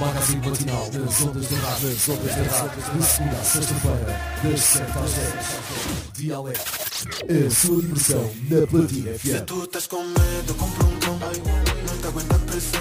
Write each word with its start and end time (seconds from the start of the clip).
magazine 0.00 0.46
matinal 0.46 0.90
das 0.90 1.20
ondas 1.22 1.48
da 1.48 1.56
rádio, 1.56 1.88
das 1.90 2.08
ondas 2.08 2.34
da 2.34 2.42
rádio, 2.58 2.82
de 2.98 3.04
segunda 3.04 3.36
a 3.36 3.44
sexta-feira, 3.44 4.20
das 4.42 4.60
7 4.60 4.82
às 4.98 5.12
10. 5.12 5.34
Dialeto, 6.14 6.72
a 7.24 7.50
sua 7.50 7.82
diversão 7.82 8.30
na 8.50 8.66
Platina 8.66 9.10
FM. 9.18 9.44
Tu 9.46 9.64
estás 9.64 9.86
com 9.86 10.02
medo, 10.04 10.54
compra 10.54 10.86
um 10.86 10.98
cão 10.98 11.18
Não 11.18 11.98
te 11.98 12.06
aguenta 12.06 12.34
a 12.34 12.38
pressão 12.38 12.80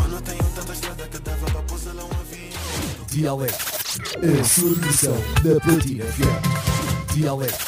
Mano, 0.00 0.20
tenho 0.22 0.44
tanta 0.54 0.72
estrada 0.72 1.08
que 1.08 1.18
dava 1.18 1.46
para 1.46 1.62
pousar 1.62 1.94
lá 1.94 2.04
um 2.04 2.10
avião 2.20 2.52
Dialeto, 3.08 3.58
a 4.40 4.44
sua 4.44 4.74
diversão 4.74 5.16
na 5.44 5.60
Platina 5.60 6.04
FM. 6.04 7.14
Dialeto, 7.14 7.58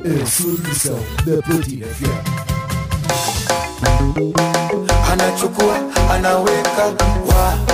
a 0.00 0.26
sua 0.26 0.56
diversão 0.56 0.98
na 1.26 1.42
Platina 1.42 1.86
FM. 1.86 2.44
Anachukua, 5.10 5.76
anaweka 6.10 6.84
wa 7.26 7.73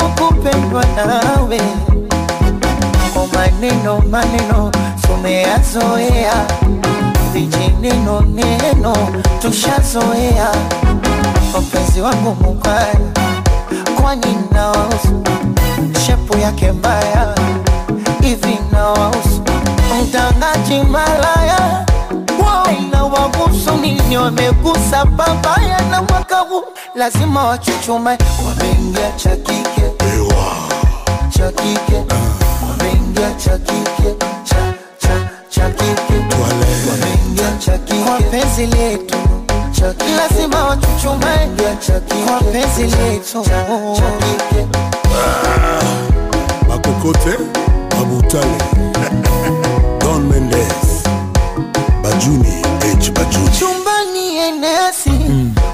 tamu 0.00 0.14
kupendwa 0.14 0.84
nawe. 0.96 1.60
Kwa 3.14 3.26
maneno 3.26 4.02
maneno 4.10 4.72
tumeyazoea, 5.06 6.34
vijineno 7.32 8.20
neno 8.20 8.96
tushazoea. 9.42 10.48
Mpenzi 11.60 12.00
wangu 12.00 12.36
mubaya 12.40 12.96
kwani 14.00 14.36
nawahusu 14.52 15.22
shepu 16.06 16.38
yake 16.38 16.72
mbaya 16.72 17.34
hivi 18.20 18.58
nawahusu 18.72 19.42
mtangaji 20.02 20.82
malaya 20.90 21.86
inawahusu 22.72 23.76
nini 23.76 24.16
wamegusa 24.16 25.04
babaya 25.04 25.80
na 25.90 26.02
mwaka 26.02 26.36
huu 26.36 26.64
lazima 26.94 27.44
wachuchume 27.44 28.18
wameingia 28.48 29.12
cha 29.16 29.36
kike. 29.36 29.82
Ewa, 30.14 30.54
cha 31.30 31.52
kike. 31.52 32.02
Wameingia 32.70 33.30
cha 33.34 33.58
kike. 33.58 34.14
Cha 34.44 34.74
cha 34.98 35.28
cha 35.48 35.70
kike. 35.70 36.14
Wameingia 36.90 37.56
cha 37.58 37.78
kike. 37.78 38.04
Kwa 38.04 38.20
penzi 38.20 38.66
letu. 38.66 39.16
Lazima 40.16 40.64
wachuchume. 40.64 41.48
Kwa 42.26 42.40
penzi 42.52 42.82
letu. 42.82 43.42
cha 43.44 44.10
kike. 44.18 44.66
Bakokote, 46.68 47.36
Babutale, 47.90 48.58
Don 50.00 50.22
Mendes, 50.28 50.99
Bajuni, 52.10 52.62
H. 52.82 53.10
Bajuni, 53.12 53.50
chumbani 53.58 54.36
enesi 54.36 55.10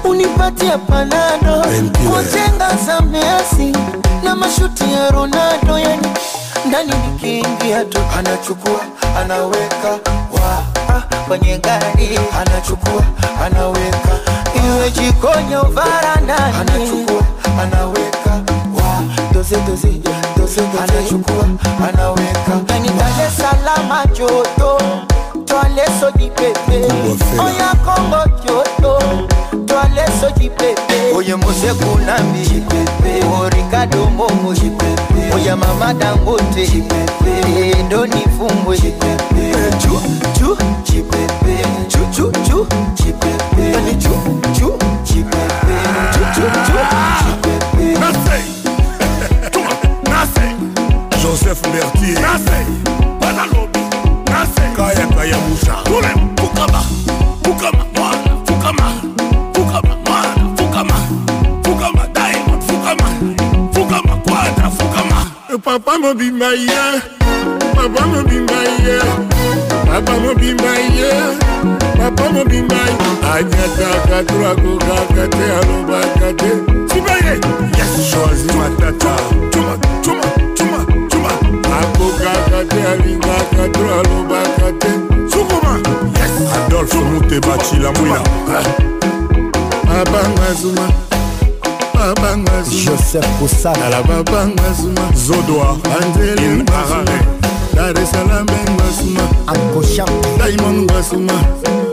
unipatie 0.03 0.77
panado. 0.77 1.65
Kwa 2.09 2.23
jenga 2.23 2.75
za 2.85 3.01
Messi 3.01 3.73
na 4.23 4.35
mashuti 4.35 4.83
ya 4.93 5.09
Ronaldo 5.11 5.79
yani 5.79 6.07
ndani 6.65 6.93
nikiingia 7.11 7.85
tu. 7.85 7.99
Anachukua, 8.19 8.79
anaweka 9.21 9.89
wa 10.33 10.63
kwenye 11.27 11.57
gari. 11.57 12.19
Anachukua, 12.41 13.03
anaweka 13.45 14.19
iwe 14.65 14.91
jikoni 14.91 15.53
au 15.53 15.71
varandani. 15.71 16.55
Anachukua, 16.61 17.23
anaweka 17.61 18.31
wa. 18.75 19.03
Doze 19.33 19.55
doze 19.67 19.87
doze 20.37 20.61
doze. 20.61 20.61
Anachukua, 20.83 21.45
anaweka 21.89 22.73
yani 22.73 22.89
Dar 22.89 23.27
es 23.27 23.37
Salaam 23.37 24.07
joto 24.13 24.81
Jọlé 25.45 25.85
sójì 25.99 26.29
pépé. 26.37 26.87
Oya 27.39 27.73
Kóńgò 27.85 28.23
pépé. 30.49 31.13
Oye 31.15 31.35
Moseku 31.35 31.99
Momo. 34.17 34.53
Oya 35.33 35.55
Mama 35.55 35.93
Dangote. 35.93 36.65
Chu 39.79 39.99
chu. 40.33 40.57
Chu 40.95 41.11
chu 42.13 42.31
chu. 42.45 42.67
Chu 42.97 43.13
chu. 43.93 44.15
Chu 44.55 44.77
chu 46.35 46.45
chu. 46.67 46.77
Nasei. 50.09 50.45
Joseph 51.21 51.61
Berthier. 51.61 52.19
Nasei. 52.21 53.16
Nassé, 54.57 54.75
Kaya 54.75 55.07
Kaya 55.07 55.37
Moussa, 55.37 55.83
Toulem, 55.85 56.35
Fukama, 56.37 56.81
Fukama, 57.43 57.85
Mwana, 57.95 58.31
Fukama, 58.45 59.01
Fukama, 59.53 59.95
Mwana, 60.05 60.55
Fukama, 60.57 60.95
Fukama, 61.63 62.07
Diamond, 62.13 62.63
Fukama, 62.63 63.07
Fukama, 63.73 64.21
Quadra, 64.23 64.69
Fukama. 64.69 65.31
Papa 65.63 65.97
mobimba 65.99 66.53
ye, 66.53 67.01
papa 67.75 68.07
mobimba 68.07 68.63
ye, 68.83 68.99
papa 69.85 70.13
mobimba 70.19 70.73
ye, 70.95 71.11
papa 71.97 72.29
mobimba 72.31 72.75
ye. 72.75 72.97
Anyataka 73.33 74.23
twakokaka 74.23 75.27
te 75.27 75.45
alobaka 75.57 76.33
te. 76.37 76.51
Sibaye, 76.87 77.39
yes, 77.77 78.11
choisi 78.11 78.47
matata. 78.57 79.15
Chuma, 79.51 79.77
chuma. 80.01 80.46
akokaka 81.79 82.59
te 82.69 82.79
alingaka 82.91 83.63
to 83.73 83.83
alobaka 83.99 84.71
te. 84.79 84.89
Sukuma! 85.31 85.79
Adolfe 86.55 86.97
muteba 86.97 87.57
cilamwina 87.57 88.19
babanga 89.87 90.53
zuma. 90.61 90.87
Babanga 91.93 92.61
joseph 92.69 93.27
kosanala 93.39 94.03
babanga 94.03 94.73
zuma. 94.73 95.11
Zodoa. 95.15 95.77
Anzelingaare 96.01 97.19
dar 97.75 97.93
esalam 98.01 98.45
engasuma 98.49 99.21
akosha 99.47 100.05
daimon 100.39 100.81
ngasuma 100.85 101.33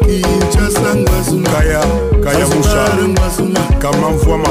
kinshasa 0.05 0.95
ngasuma 0.97 1.51
kaya 1.51 1.81
kaya 2.25 2.47
musha 2.47 2.85
ngasuma 3.09 3.61
kamanvwama 3.83 4.49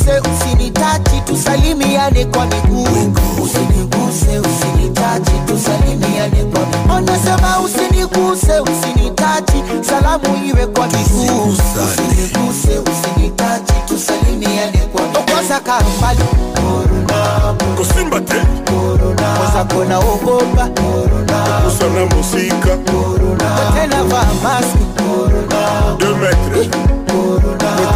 usiniguse 0.00 0.20
usinitachi 0.20 1.20
tusalimiane 1.26 2.24
kwa 2.24 2.46
miguu. 2.46 3.12
Usiniguse 3.42 4.38
usinitachi 4.38 5.32
tusalimiane 5.46 6.44
kwa 6.52 6.60
miguu. 6.66 6.92
Anasema 6.96 7.60
usiniguse 7.60 8.60
usinitachi 8.60 9.62
salamu 9.82 10.24
iwe 10.46 10.66
kwa 10.66 10.86
miguu. 10.86 11.52
Usiniguse 11.52 12.78
usinitachi 12.78 13.72
tusalimiane 13.88 14.78
kwa 14.92 15.02
miguu. 15.02 15.12
Tokosa 15.12 15.60
kambali. 15.60 16.20
Korona 16.54 17.54
Kosimba 17.76 18.20
te. 18.20 18.34
korona 18.64 19.64
kona 19.74 19.98
ogopa 19.98 20.68
korona 20.68 21.60
kusana 21.64 22.06
musika. 22.06 22.76
korona 22.76 23.72
tena 23.74 24.04
vaa 24.04 24.26
maski. 24.42 24.84
Korona 24.96 25.96
Deux 25.98 26.16
maîtres. 26.16 26.68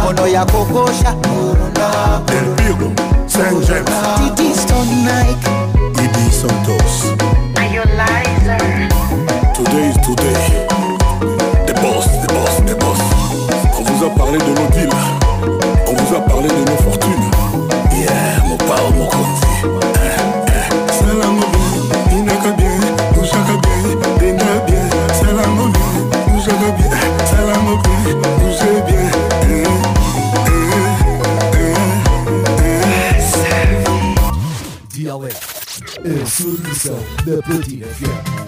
Mikono 0.05 0.27
ya 0.27 0.45
kokosha 0.45 1.13
korona 1.13 2.21
Del 2.25 2.55
Pirgo. 2.55 2.91
Saint 3.27 3.67
James. 3.67 3.89
Didi 4.19 4.53
Stone 4.53 4.95
Nike 5.03 5.49
Idi 6.03 6.31
Santos. 6.31 7.15
Today 9.53 9.89
is 9.89 9.97
today. 10.05 10.67
The 11.65 11.73
boss, 11.81 12.07
the 12.21 12.27
boss, 12.33 12.61
the 12.65 12.75
boss. 12.75 12.99
On 13.77 13.83
vous 13.83 14.05
a 14.05 14.09
parlé 14.15 14.37
de 14.37 14.53
nos 14.53 14.69
deals. 14.69 14.93
On 15.87 15.93
vous 15.93 16.15
a 16.15 16.21
parlé 16.21 16.49
de 16.49 16.69
nos 16.69 16.77
fortunes. 16.83 17.31
Yeah, 17.91 18.43
mon 18.47 18.57
pao, 18.57 18.91
mon 18.95 19.07
konzi. 19.07 19.54
są 36.79 36.95
de 37.25 37.41
petits 37.41 37.87
fiers. 37.97 38.45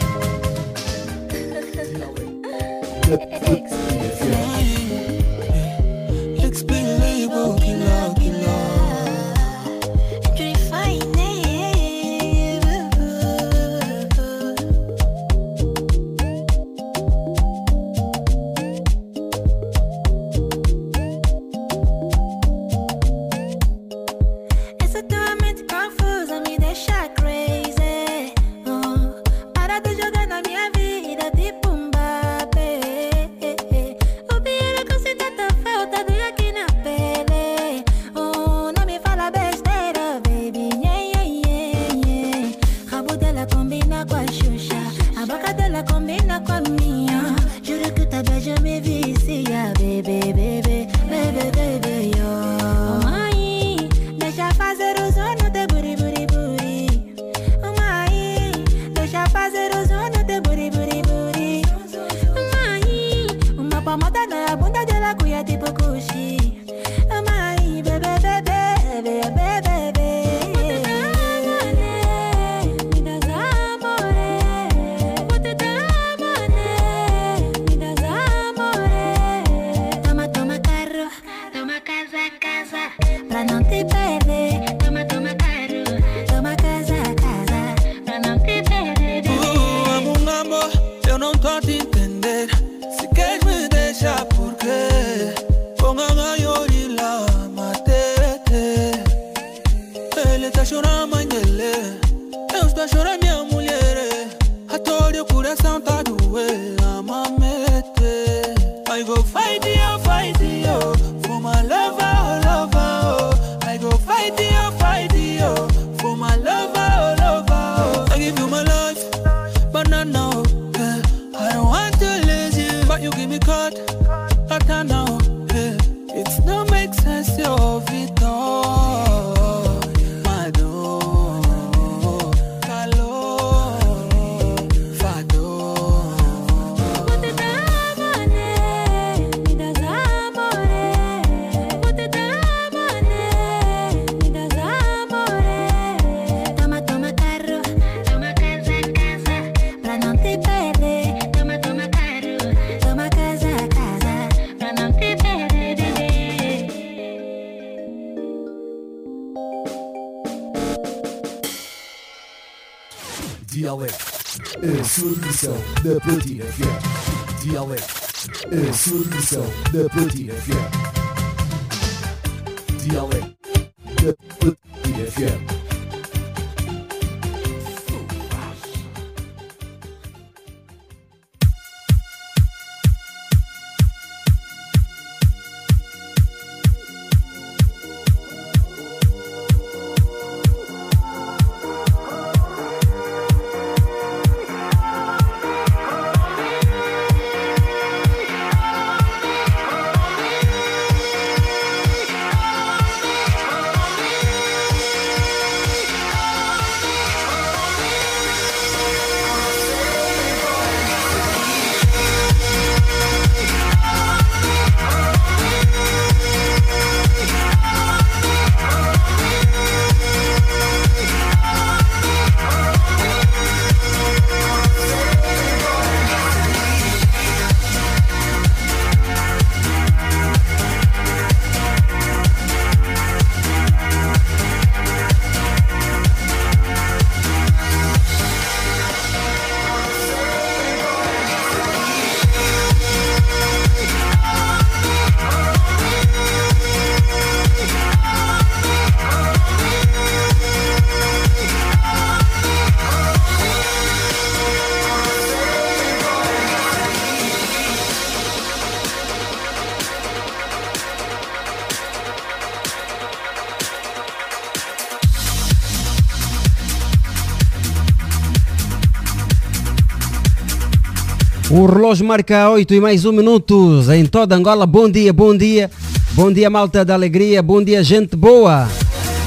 marca 272.07 272.49
8 272.49 272.73
e 272.73 272.79
mais 272.79 273.03
um 273.03 273.11
minutos 273.11 273.89
em 273.89 274.05
toda 274.05 274.33
Angola. 274.33 274.65
Bom 274.65 274.89
dia, 274.89 275.11
bom 275.11 275.35
dia. 275.35 275.69
Bom 276.13 276.31
dia, 276.31 276.49
malta 276.49 276.85
da 276.85 276.93
alegria. 276.93 277.43
Bom 277.43 277.61
dia, 277.61 277.83
gente 277.83 278.15
boa. 278.15 278.65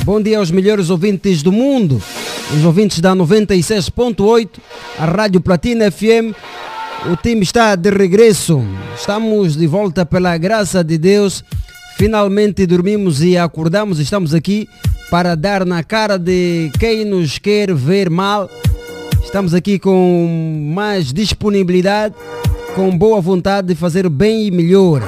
Bom 0.03 0.19
dia 0.19 0.39
aos 0.39 0.51
melhores 0.51 0.89
ouvintes 0.89 1.43
do 1.43 1.53
mundo. 1.53 2.03
Os 2.57 2.65
ouvintes 2.65 2.99
da 3.01 3.15
96.8, 3.15 4.49
a 4.99 5.05
Rádio 5.05 5.43
Platina 5.43 5.91
FM. 5.91 6.35
O 7.13 7.17
time 7.17 7.43
está 7.43 7.77
de 7.77 7.91
regresso. 7.91 8.65
Estamos 8.97 9.57
de 9.57 9.67
volta 9.67 10.07
pela 10.07 10.39
graça 10.39 10.83
de 10.83 10.97
Deus. 10.97 11.45
Finalmente 11.99 12.65
dormimos 12.65 13.23
e 13.23 13.37
acordamos. 13.37 13.99
Estamos 13.99 14.33
aqui 14.33 14.67
para 15.11 15.35
dar 15.35 15.67
na 15.67 15.85
cara 15.85 16.19
de 16.19 16.71
quem 16.81 17.05
nos 17.05 17.37
quer 17.37 17.75
ver 17.75 18.09
mal. 18.09 18.49
Estamos 19.23 19.53
aqui 19.53 19.79
com 19.79 20.73
mais 20.75 21.13
disponibilidade 21.13 22.15
com 22.75 22.97
boa 22.97 23.21
vontade 23.21 23.69
de 23.69 23.75
fazer 23.75 24.09
bem 24.09 24.47
e 24.47 24.51
melhor. 24.51 25.03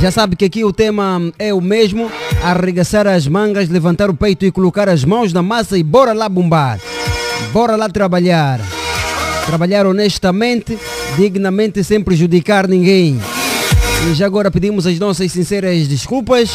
Já 0.00 0.10
sabe 0.10 0.36
que 0.36 0.44
aqui 0.44 0.64
o 0.64 0.72
tema 0.72 1.32
é 1.38 1.52
o 1.54 1.60
mesmo: 1.60 2.10
arregaçar 2.42 3.06
as 3.06 3.26
mangas, 3.26 3.68
levantar 3.68 4.10
o 4.10 4.14
peito 4.14 4.44
e 4.44 4.50
colocar 4.50 4.88
as 4.88 5.04
mãos 5.04 5.32
na 5.32 5.42
massa 5.42 5.78
e 5.78 5.82
bora 5.82 6.12
lá 6.12 6.28
bombar. 6.28 6.78
Bora 7.52 7.76
lá 7.76 7.88
trabalhar. 7.88 8.60
Trabalhar 9.46 9.86
honestamente, 9.86 10.78
dignamente, 11.16 11.82
sem 11.84 12.00
prejudicar 12.00 12.66
ninguém. 12.66 13.18
E 14.10 14.14
já 14.14 14.26
agora 14.26 14.50
pedimos 14.50 14.86
as 14.86 14.98
nossas 14.98 15.32
sinceras 15.32 15.88
desculpas 15.88 16.50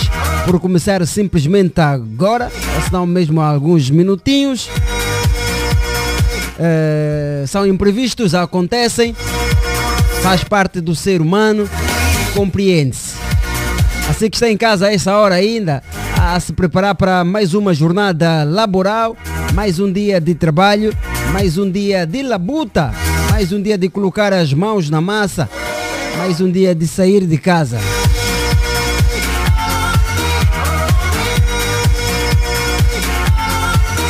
por 0.46 0.60
começar 0.60 1.06
simplesmente 1.08 1.80
agora, 1.82 2.52
ou 2.76 2.82
se 2.82 2.94
não 2.94 3.06
mesmo 3.06 3.42
há 3.42 3.48
alguns 3.48 3.90
minutinhos. 3.90 4.70
Eh, 6.62 7.46
são 7.48 7.66
imprevistos, 7.66 8.36
acontecem, 8.36 9.16
faz 10.22 10.44
parte 10.44 10.82
do 10.82 10.94
ser 10.94 11.22
humano, 11.22 11.70
compreende-se. 12.36 13.16
Assim 14.10 14.30
que 14.30 14.36
está 14.36 14.50
em 14.50 14.58
casa 14.58 14.88
a 14.88 14.94
essa 14.94 15.16
hora 15.16 15.36
ainda, 15.36 15.82
a 16.18 16.38
se 16.38 16.52
preparar 16.52 16.96
para 16.96 17.24
mais 17.24 17.54
uma 17.54 17.74
jornada 17.74 18.44
laboral, 18.44 19.16
mais 19.54 19.80
um 19.80 19.90
dia 19.90 20.20
de 20.20 20.36
trabalho, 20.36 20.94
mais 21.32 21.58
um 21.58 21.70
dia 21.70 22.06
de 22.06 22.24
labuta, 22.24 22.92
mais 23.32 23.54
um 23.54 23.62
dia 23.62 23.78
de 23.78 23.88
colocar 23.88 24.34
as 24.34 24.54
mãos 24.54 24.90
na 24.90 25.00
massa, 25.00 25.50
mais 26.18 26.42
um 26.42 26.52
dia 26.52 26.76
de 26.76 26.88
sair 26.88 27.26
de 27.26 27.38
casa. 27.38 27.78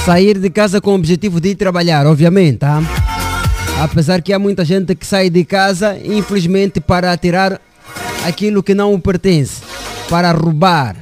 Sair 0.10 0.40
de 0.40 0.50
casa 0.50 0.82
com 0.82 0.90
o 0.90 0.96
objetivo 0.96 1.40
de 1.40 1.50
ir 1.50 1.56
trabalhar, 1.56 2.08
obviamente, 2.08 2.58
tá? 2.58 2.82
Apesar 3.80 4.24
que 4.24 4.34
há 4.34 4.40
muita 4.40 4.66
gente 4.66 4.96
que 4.96 5.06
sai 5.06 5.30
de 5.30 5.46
casa, 5.46 6.00
infelizmente, 6.04 6.82
para 6.82 7.16
tirar 7.16 7.62
aquilo 8.26 8.64
que 8.64 8.74
não 8.74 9.00
pertence, 9.00 9.62
para 10.10 10.32
roubar. 10.32 10.96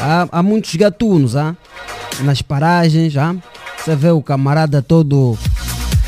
Há, 0.00 0.26
há 0.32 0.42
muitos 0.42 0.74
gatunos, 0.76 1.36
ah? 1.36 1.54
nas 2.20 2.40
paragens, 2.40 3.14
ah? 3.18 3.36
você 3.76 3.94
vê 3.94 4.08
o 4.08 4.22
camarada 4.22 4.80
todo 4.80 5.36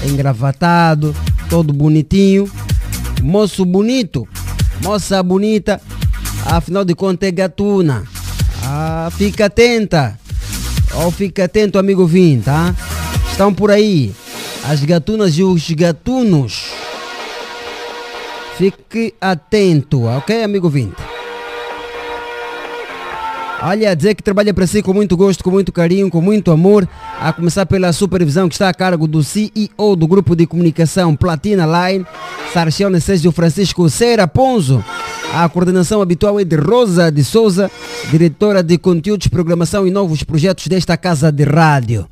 engravatado, 0.02 1.14
todo 1.50 1.74
bonitinho, 1.74 2.50
moço 3.22 3.66
bonito, 3.66 4.26
moça 4.82 5.22
bonita, 5.22 5.78
afinal 6.46 6.86
de 6.86 6.94
contas 6.94 7.28
é 7.28 7.32
gatuna. 7.32 8.02
Ah, 8.64 9.10
fica 9.14 9.44
atenta, 9.44 10.18
ou 10.96 11.10
fica 11.10 11.44
atento, 11.44 11.78
amigo 11.78 12.06
Vim, 12.06 12.40
tá? 12.40 12.74
Estão 13.30 13.52
por 13.52 13.70
aí 13.70 14.12
as 14.64 14.82
gatunas 14.82 15.36
e 15.36 15.42
os 15.42 15.70
gatunos. 15.70 16.72
Fique 18.56 19.14
atento, 19.20 20.04
ok, 20.04 20.42
amigo 20.42 20.68
Vinte? 20.68 20.94
Olha, 23.62 23.96
dizer 23.96 24.14
que 24.14 24.22
trabalha 24.22 24.52
para 24.52 24.66
si 24.66 24.82
com 24.82 24.92
muito 24.92 25.16
gosto, 25.16 25.42
com 25.42 25.50
muito 25.50 25.72
carinho, 25.72 26.10
com 26.10 26.20
muito 26.20 26.50
amor, 26.50 26.86
a 27.18 27.32
começar 27.32 27.64
pela 27.66 27.92
supervisão 27.92 28.48
que 28.48 28.54
está 28.54 28.68
a 28.68 28.74
cargo 28.74 29.06
do 29.06 29.22
CEO 29.24 29.96
do 29.96 30.06
grupo 30.06 30.36
de 30.36 30.46
comunicação 30.46 31.16
Platina 31.16 31.64
Line, 31.66 32.06
Sarchione 32.52 33.00
Sérgio 33.00 33.32
Francisco 33.32 33.88
Cera 33.88 34.28
Ponzo. 34.28 34.84
A 35.36 35.48
coordenação 35.48 36.00
habitual 36.00 36.38
é 36.38 36.44
de 36.44 36.54
Rosa 36.54 37.10
de 37.10 37.24
Souza, 37.24 37.68
diretora 38.08 38.62
de 38.62 38.78
conteúdos, 38.78 39.26
programação 39.26 39.84
e 39.84 39.90
novos 39.90 40.22
projetos 40.22 40.68
desta 40.68 40.96
casa 40.96 41.32
de 41.32 41.42
rádio. 41.42 42.06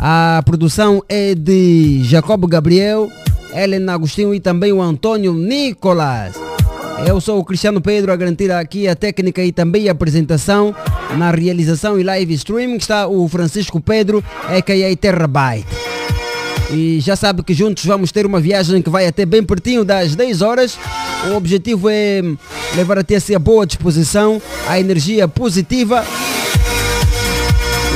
A 0.00 0.42
produção 0.44 1.00
é 1.08 1.36
de 1.36 2.02
Jacob 2.02 2.44
Gabriel, 2.48 3.08
Helena 3.54 3.94
Agostinho 3.94 4.34
e 4.34 4.40
também 4.40 4.72
o 4.72 4.82
Antônio 4.82 5.32
Nicolas. 5.32 6.34
Eu 7.06 7.20
sou 7.20 7.38
o 7.38 7.44
Cristiano 7.44 7.80
Pedro 7.80 8.12
a 8.12 8.16
garantir 8.16 8.50
aqui 8.50 8.88
a 8.88 8.96
técnica 8.96 9.40
e 9.44 9.52
também 9.52 9.88
a 9.88 9.92
apresentação. 9.92 10.74
Na 11.16 11.30
realização 11.30 12.00
e 12.00 12.02
live 12.02 12.34
streaming 12.34 12.78
está 12.78 13.06
o 13.06 13.28
Francisco 13.28 13.80
Pedro, 13.80 14.24
a.k.a. 14.48 14.96
Terabyte. 14.96 15.93
E 16.74 17.00
já 17.00 17.14
sabe 17.14 17.42
que 17.42 17.54
juntos 17.54 17.84
vamos 17.84 18.10
ter 18.10 18.26
uma 18.26 18.40
viagem 18.40 18.82
que 18.82 18.90
vai 18.90 19.06
até 19.06 19.24
bem 19.24 19.42
pertinho 19.42 19.84
das 19.84 20.16
10 20.16 20.42
horas. 20.42 20.78
O 21.30 21.36
objetivo 21.36 21.88
é 21.88 22.20
levar 22.74 22.98
até 22.98 23.18
si 23.20 23.34
a 23.34 23.38
boa 23.38 23.64
disposição, 23.64 24.42
a 24.68 24.78
energia 24.78 25.28
positiva. 25.28 26.04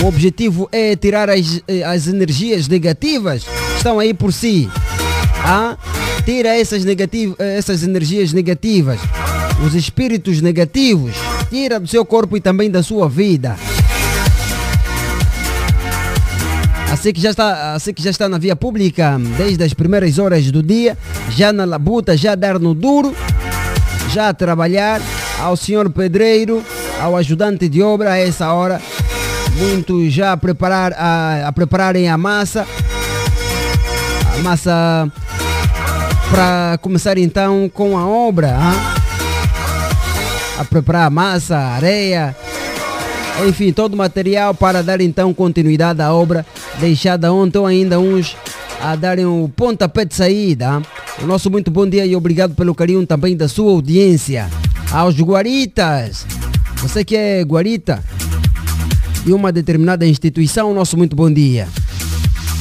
O 0.02 0.06
objetivo 0.06 0.68
é 0.70 0.94
tirar 0.94 1.28
as, 1.28 1.61
as 1.85 2.06
energias 2.06 2.68
negativas 2.68 3.42
que 3.42 3.76
estão 3.76 3.99
aí 3.99 4.14
por 4.14 4.32
si. 4.32 4.68
Ah? 5.44 5.76
Tira 6.25 6.56
essas, 6.56 6.85
negativ 6.85 7.35
essas 7.38 7.82
energias 7.82 8.32
negativas, 8.32 9.00
os 9.66 9.75
espíritos 9.75 10.40
negativos, 10.40 11.14
tira 11.49 11.80
do 11.80 11.88
seu 11.88 12.04
corpo 12.04 12.37
e 12.37 12.40
também 12.40 12.70
da 12.70 12.82
sua 12.82 13.08
vida. 13.08 13.56
Assim 17.08 17.14
que 17.14 17.22
já 17.22 17.30
está, 17.30 17.72
assim 17.72 17.94
que 17.94 18.02
já 18.02 18.10
está 18.10 18.28
na 18.28 18.36
via 18.36 18.54
pública 18.54 19.18
desde 19.38 19.64
as 19.64 19.72
primeiras 19.72 20.18
horas 20.18 20.50
do 20.50 20.62
dia, 20.62 20.94
já 21.30 21.54
na 21.54 21.64
labuta, 21.64 22.14
já 22.14 22.34
dar 22.34 22.58
no 22.58 22.74
duro, 22.74 23.16
já 24.10 24.28
a 24.28 24.34
trabalhar, 24.34 25.00
ao 25.40 25.56
senhor 25.56 25.88
pedreiro, 25.88 26.62
ao 27.00 27.16
ajudante 27.16 27.66
de 27.66 27.80
obra 27.80 28.12
a 28.12 28.18
essa 28.18 28.52
hora, 28.52 28.78
muitos 29.56 30.12
já 30.12 30.32
a 30.32 30.36
preparar 30.36 30.92
a, 30.98 31.48
a 31.48 31.52
prepararem 31.52 32.10
a 32.10 32.18
massa, 32.18 32.66
a 34.34 34.42
massa 34.42 35.10
para 36.30 36.76
começar 36.82 37.16
então 37.16 37.70
com 37.72 37.96
a 37.96 38.06
obra, 38.06 38.48
hein? 38.48 38.98
a 40.58 40.64
preparar 40.66 41.06
a 41.06 41.10
massa, 41.10 41.56
a 41.56 41.68
areia, 41.70 42.36
enfim, 43.47 43.73
todo 43.73 43.95
o 43.95 43.97
material 43.97 44.54
para 44.54 44.83
dar 44.83 45.00
então 45.00 45.33
continuidade 45.33 46.02
à 46.02 46.12
obra 46.12 46.45
deixada 46.80 47.33
ontem 47.33 47.59
ou 47.59 47.66
ainda 47.66 47.99
uns 47.99 48.37
a 48.80 48.97
darem 48.97 49.26
o 49.26 49.50
pontapé 49.54 50.04
de 50.04 50.14
saída. 50.14 50.83
O 51.23 51.26
nosso 51.26 51.50
muito 51.50 51.71
bom 51.71 51.88
dia 51.88 52.07
e 52.07 52.14
obrigado 52.14 52.54
pelo 52.54 52.75
carinho 52.75 53.07
também 53.07 53.37
da 53.37 53.49
sua 53.49 53.71
audiência. 53.71 54.49
Aos 54.90 55.16
guaritas, 55.16 56.26
você 56.76 57.04
que 57.04 57.16
é 57.16 57.42
guarita 57.42 58.02
de 59.25 59.33
uma 59.33 59.52
determinada 59.52 60.07
instituição, 60.07 60.73
nosso 60.73 60.97
muito 60.97 61.14
bom 61.14 61.30
dia. 61.30 61.68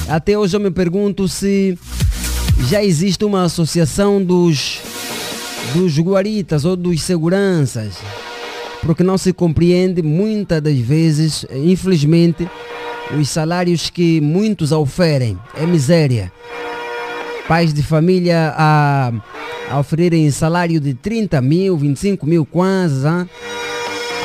Até 0.08 0.38
hoje 0.38 0.56
eu 0.56 0.60
me 0.60 0.72
pergunto 0.72 1.28
se 1.28 1.78
já 2.68 2.84
existe 2.84 3.24
uma 3.24 3.44
associação 3.44 4.24
dos, 4.24 4.80
dos 5.74 5.98
guaritas 6.00 6.66
ou 6.66 6.76
dos 6.76 7.02
seguranças, 7.04 7.96
porque 8.88 9.04
não 9.04 9.18
se 9.18 9.32
compreende 9.32 10.02
muitas 10.02 10.60
das 10.62 10.78
vezes, 10.80 11.46
infelizmente, 11.52 12.50
os 13.20 13.30
salários 13.30 13.92
que 13.92 14.20
muitos 14.20 14.72
oferem. 14.72 15.38
É 15.56 15.66
miséria. 15.66 16.32
Pais 17.48 17.72
de 17.72 17.84
família 17.84 18.54
a, 18.58 19.12
a 19.70 19.80
oferirem 19.80 20.32
salário 20.32 20.80
de 20.80 20.96
30 20.96 21.40
mil, 21.42 21.78
25 21.78 22.26
mil 22.26 22.46
kwanzas. 22.46 23.06
Hein? 23.06 23.30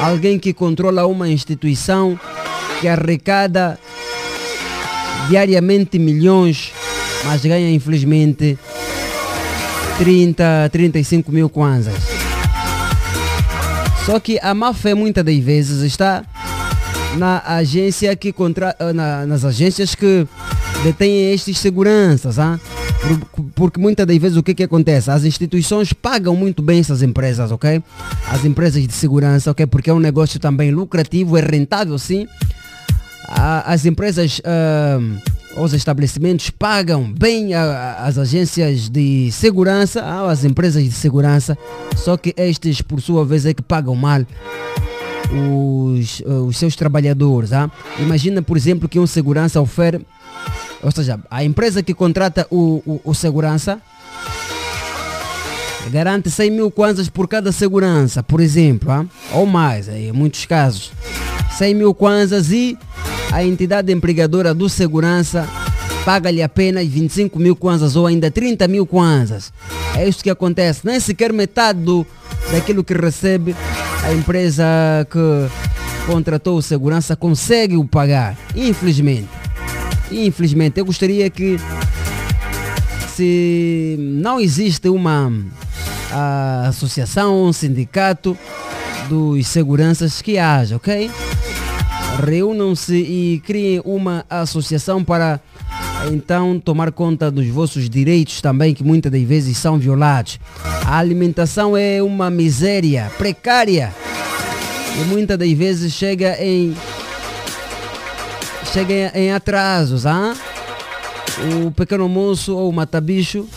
Alguém 0.01 0.39
que 0.39 0.55
controla 0.55 1.07
uma 1.07 1.29
instituição 1.29 2.19
que 2.81 2.89
arrecada 2.89 3.79
diariamente 5.29 5.99
milhões 5.99 6.73
mas 7.25 7.45
ganha 7.45 7.71
infelizmente 7.71 8.59
30, 9.99 10.71
35 10.73 11.31
mil 11.31 11.49
kwanzas. 11.49 12.12
Só 14.05 14.19
que 14.19 14.39
a 14.43 14.53
má 14.55 14.75
fé 14.75 14.95
muitas 14.95 15.25
das 15.25 15.39
vezes 15.39 15.83
está 15.83 16.25
na 17.17 17.43
agência 17.47 18.15
que 18.17 18.33
contra, 18.33 18.75
na, 18.95 19.27
nas 19.27 19.45
agências 19.45 19.95
que 19.95 20.27
detêm 20.83 21.33
estes 21.33 21.59
seguranças, 21.59 22.39
ah? 22.39 22.59
porque 23.55 23.81
muitas 23.81 24.07
das 24.07 24.17
vezes 24.17 24.37
o 24.37 24.43
que, 24.43 24.55
que 24.55 24.63
acontece? 24.63 25.11
As 25.11 25.25
instituições 25.25 25.93
pagam 25.93 26.37
muito 26.37 26.63
bem 26.63 26.81
essas 26.81 27.03
empresas, 27.03 27.51
ok? 27.51 27.83
As 28.29 28.45
empresas 28.45 28.87
de 28.87 28.93
segurança, 28.93 29.51
ok? 29.51 29.67
Porque 29.67 29.91
é 29.91 29.95
um 29.95 30.01
negócio 30.01 30.39
também 30.39 30.71
lucrativo, 30.71 31.37
é 31.37 31.41
rentável 31.41 31.99
sim. 31.99 32.27
As 33.29 33.85
empresas 33.87 34.41
uh, 34.41 35.32
os 35.57 35.73
estabelecimentos 35.73 36.51
pagam 36.51 37.13
bem 37.13 37.55
as 37.55 38.19
agências 38.19 38.89
de 38.89 39.31
segurança, 39.33 40.03
as 40.29 40.45
empresas 40.45 40.83
de 40.83 40.93
segurança, 40.93 41.57
só 41.97 42.17
que 42.17 42.35
estes, 42.37 42.81
por 42.81 43.01
sua 43.01 43.25
vez, 43.25 43.45
é 43.47 43.53
que 43.53 43.63
pagam 43.63 43.95
mal 43.95 44.25
os, 45.33 46.23
os 46.47 46.57
seus 46.57 46.77
trabalhadores. 46.77 47.53
Ah? 47.53 47.71
Imagina, 47.99 48.43
por 48.43 48.57
exemplo, 48.57 48.89
que 48.89 48.99
um 48.99 49.07
segurança 49.07 49.61
oferece, 49.61 50.05
ou 50.83 50.91
seja, 50.91 51.21
a 51.31 51.45
empresa 51.45 51.83
que 51.83 51.95
contrata 51.95 52.47
o, 52.51 52.83
o, 52.87 53.01
o 53.05 53.15
segurança 53.15 53.81
garante 55.91 56.31
100 56.31 56.51
mil 56.51 56.71
kwanzas 56.71 57.09
por 57.09 57.29
cada 57.29 57.53
segurança, 57.53 58.23
por 58.23 58.41
exemplo, 58.41 58.91
ah? 58.91 59.05
ou 59.33 59.47
mais, 59.47 59.89
em 59.89 60.13
muitos 60.13 60.45
casos. 60.47 60.93
100 61.57 61.75
mil 61.75 61.95
kwanzas 61.95 62.51
e 62.51 62.79
a 63.31 63.45
entidade 63.45 63.93
empregadora 63.93 64.55
do 64.55 64.69
segurança 64.69 65.49
paga-lhe 66.05 66.43
apenas 66.43 66.87
25 66.87 67.39
mil 67.39 67.55
kwanzas 67.55 67.97
ou 67.97 68.07
ainda 68.07 68.31
30 68.31 68.67
mil 68.69 68.87
kwanzas. 68.87 69.53
É 69.97 70.09
isso 70.09 70.23
que 70.23 70.31
acontece. 70.31 70.81
Nem 70.85 70.99
sequer 70.99 71.33
metade 71.33 71.81
do, 71.81 72.07
daquilo 72.51 72.83
que 72.83 72.95
recebe 72.95 73.55
a 74.05 74.13
empresa 74.13 74.65
que 75.11 75.49
contratou 76.07 76.57
o 76.57 76.63
segurança 76.63 77.15
consegue 77.15 77.77
o 77.77 77.85
pagar. 77.85 78.37
Infelizmente. 78.55 79.29
Infelizmente. 80.11 80.79
Eu 80.79 80.85
gostaria 80.85 81.29
que 81.31 81.59
se 83.15 83.97
não 83.99 84.41
existe 84.41 84.89
uma 84.89 85.33
a 86.11 86.69
associação, 86.69 87.45
um 87.45 87.53
sindicato 87.53 88.37
dos 89.09 89.47
seguranças 89.47 90.21
que 90.21 90.39
haja, 90.39 90.77
ok? 90.77 91.11
Reúnam-se 92.25 92.95
e 92.95 93.43
criem 93.45 93.81
uma 93.85 94.25
associação 94.29 95.03
para 95.03 95.41
então 96.11 96.59
tomar 96.59 96.93
conta 96.93 97.31
dos 97.31 97.47
vossos 97.49 97.89
direitos 97.89 98.41
também 98.41 98.75
que 98.75 98.85
muitas 98.85 99.11
das 99.11 99.23
vezes 99.23 99.57
são 99.57 99.79
violados. 99.79 100.39
A 100.87 100.99
alimentação 100.99 101.77
é 101.77 102.03
uma 102.03 102.31
miséria 102.31 103.11
precária 103.17 103.95
e 105.01 105.05
muitas 105.05 105.39
das 105.39 105.53
vezes 105.53 105.93
chega 105.93 106.37
em 106.43 106.75
chega 108.73 109.13
em 109.15 109.33
atrasos, 109.33 110.07
ah? 110.07 110.35
O 111.67 111.71
pequeno 111.71 112.05
almoço 112.05 112.55
ou 112.55 112.69
o 112.69 112.73
matabicho 112.73 113.49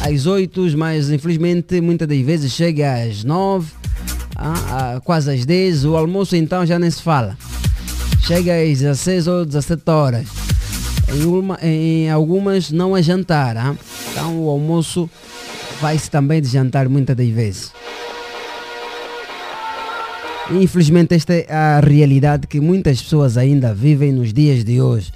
às 0.00 0.26
8, 0.26 0.76
mas 0.76 1.10
infelizmente 1.10 1.80
muitas 1.80 2.06
das 2.06 2.20
vezes 2.20 2.52
chega 2.52 3.02
às 3.02 3.24
9, 3.24 3.70
ah, 4.36 5.00
quase 5.04 5.32
às 5.32 5.44
10, 5.44 5.84
o 5.84 5.96
almoço 5.96 6.36
então 6.36 6.66
já 6.66 6.78
nem 6.78 6.90
se 6.90 7.02
fala. 7.02 7.36
Chega 8.20 8.52
às 8.54 8.80
16 8.80 9.26
ou 9.26 9.44
17 9.44 9.90
horas. 9.90 10.26
Em, 11.14 11.24
uma, 11.24 11.58
em 11.62 12.10
algumas 12.10 12.70
não 12.70 12.96
é 12.96 13.02
jantar, 13.02 13.56
ah? 13.56 13.74
então 14.10 14.44
o 14.44 14.48
almoço 14.48 15.08
vai-se 15.80 16.10
também 16.10 16.40
de 16.40 16.48
jantar 16.48 16.88
muitas 16.88 17.16
das 17.16 17.28
vezes. 17.28 17.72
Infelizmente 20.50 21.14
esta 21.14 21.32
é 21.32 21.46
a 21.50 21.80
realidade 21.80 22.46
que 22.46 22.60
muitas 22.60 23.00
pessoas 23.00 23.38
ainda 23.38 23.72
vivem 23.72 24.12
nos 24.12 24.32
dias 24.32 24.62
de 24.62 24.80
hoje. 24.80 25.10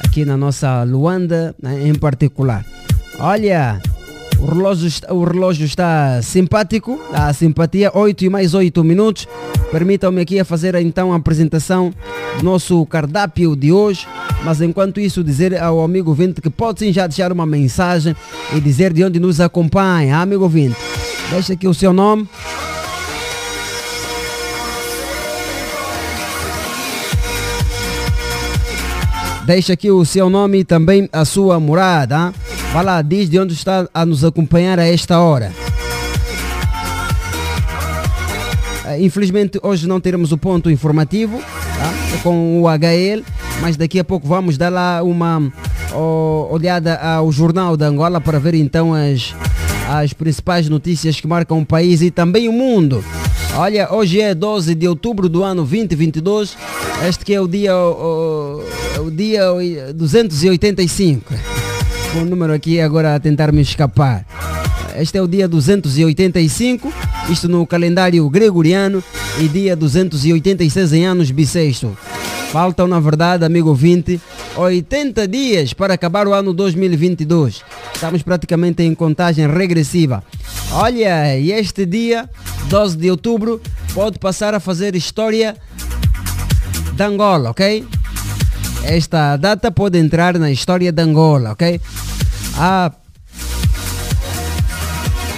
Aqui 0.00 0.24
na 0.24 0.36
nossa 0.36 0.82
Luanda 0.84 1.54
né, 1.60 1.88
em 1.88 1.94
particular. 1.94 2.64
Olha, 3.18 3.80
o 4.38 4.46
relógio, 4.46 4.88
está, 4.88 5.12
o 5.14 5.24
relógio 5.24 5.64
está 5.64 6.20
simpático, 6.22 7.00
a 7.12 7.32
simpatia, 7.32 7.90
8 7.94 8.24
e 8.24 8.28
mais 8.28 8.54
8 8.54 8.82
minutos. 8.82 9.28
Permitam-me 9.70 10.20
aqui 10.20 10.40
a 10.40 10.44
fazer 10.44 10.74
então 10.74 11.12
a 11.12 11.16
apresentação 11.16 11.94
do 12.38 12.44
nosso 12.44 12.84
cardápio 12.86 13.54
de 13.54 13.72
hoje. 13.72 14.06
Mas 14.44 14.60
enquanto 14.60 15.00
isso, 15.00 15.22
dizer 15.22 15.56
ao 15.60 15.80
amigo 15.82 16.10
ouvinte 16.10 16.40
que 16.40 16.50
pode 16.50 16.80
sim 16.80 16.92
já 16.92 17.06
deixar 17.06 17.30
uma 17.30 17.46
mensagem 17.46 18.16
e 18.54 18.60
dizer 18.60 18.92
de 18.92 19.04
onde 19.04 19.20
nos 19.20 19.40
acompanha. 19.40 20.16
Ah, 20.16 20.22
amigo 20.22 20.42
ouvinte, 20.42 20.76
deixa 21.30 21.52
aqui 21.52 21.68
o 21.68 21.74
seu 21.74 21.92
nome. 21.92 22.28
Deixa 29.44 29.72
aqui 29.72 29.90
o 29.90 30.04
seu 30.04 30.30
nome 30.30 30.60
e 30.60 30.64
também 30.64 31.08
a 31.12 31.24
sua 31.24 31.58
morada. 31.58 32.32
Vai 32.72 32.84
lá, 32.84 33.02
diz 33.02 33.28
de 33.28 33.38
onde 33.38 33.54
está 33.54 33.88
a 33.92 34.06
nos 34.06 34.24
acompanhar 34.24 34.78
a 34.78 34.86
esta 34.86 35.18
hora. 35.18 35.52
Infelizmente 38.98 39.58
hoje 39.62 39.86
não 39.88 40.00
teremos 40.00 40.32
o 40.32 40.38
ponto 40.38 40.70
informativo 40.70 41.38
tá? 41.38 42.20
com 42.22 42.62
o 42.62 42.66
HL, 42.68 43.24
mas 43.60 43.76
daqui 43.76 43.98
a 43.98 44.04
pouco 44.04 44.26
vamos 44.26 44.56
dar 44.56 44.70
lá 44.70 45.02
uma 45.02 45.52
olhada 46.50 46.96
ao 46.96 47.30
Jornal 47.32 47.76
da 47.76 47.86
Angola 47.86 48.20
para 48.20 48.38
ver 48.38 48.54
então 48.54 48.94
as, 48.94 49.34
as 49.88 50.12
principais 50.12 50.68
notícias 50.68 51.20
que 51.20 51.26
marcam 51.26 51.60
o 51.60 51.66
país 51.66 52.00
e 52.00 52.10
também 52.10 52.48
o 52.48 52.52
mundo. 52.52 53.04
Olha, 53.56 53.92
hoje 53.92 54.20
é 54.20 54.34
12 54.34 54.74
de 54.74 54.88
outubro 54.88 55.28
do 55.28 55.42
ano 55.42 55.62
2022, 55.62 56.56
este 57.06 57.24
que 57.24 57.34
é 57.34 57.40
o 57.40 57.46
dia, 57.46 57.72
o 59.02 59.10
dia 59.10 59.42
285. 59.94 61.34
O 62.14 62.24
número 62.24 62.52
aqui 62.52 62.80
agora 62.80 63.16
a 63.16 63.20
tentar 63.20 63.50
me 63.50 63.60
escapar. 63.60 64.24
Este 64.96 65.18
é 65.18 65.22
o 65.22 65.26
dia 65.26 65.48
285, 65.48 66.92
isto 67.28 67.48
no 67.48 67.66
calendário 67.66 68.28
gregoriano, 68.28 69.02
e 69.40 69.48
dia 69.48 69.74
286 69.74 70.92
em 70.92 71.06
anos 71.06 71.30
bissexto. 71.30 71.96
Faltam, 72.52 72.86
na 72.86 73.00
verdade, 73.00 73.44
amigo 73.44 73.70
ouvinte, 73.70 74.20
80 74.54 75.26
dias 75.26 75.72
para 75.72 75.94
acabar 75.94 76.28
o 76.28 76.34
ano 76.34 76.52
2022. 76.52 77.62
Estamos 77.94 78.22
praticamente 78.22 78.82
em 78.82 78.94
contagem 78.94 79.48
regressiva. 79.48 80.22
Olha, 80.72 81.36
e 81.38 81.50
este 81.50 81.84
dia, 81.86 82.28
12 82.68 82.96
de 82.98 83.10
outubro, 83.10 83.60
pode 83.94 84.18
passar 84.18 84.54
a 84.54 84.60
fazer 84.60 84.94
história 84.94 85.56
da 86.94 87.06
Angola, 87.06 87.50
ok? 87.50 87.84
Esta 88.84 89.36
data 89.36 89.70
pode 89.70 89.98
entrar 89.98 90.38
na 90.38 90.50
história 90.50 90.92
da 90.92 91.02
Angola, 91.02 91.52
ok? 91.52 91.80
A 92.56 92.92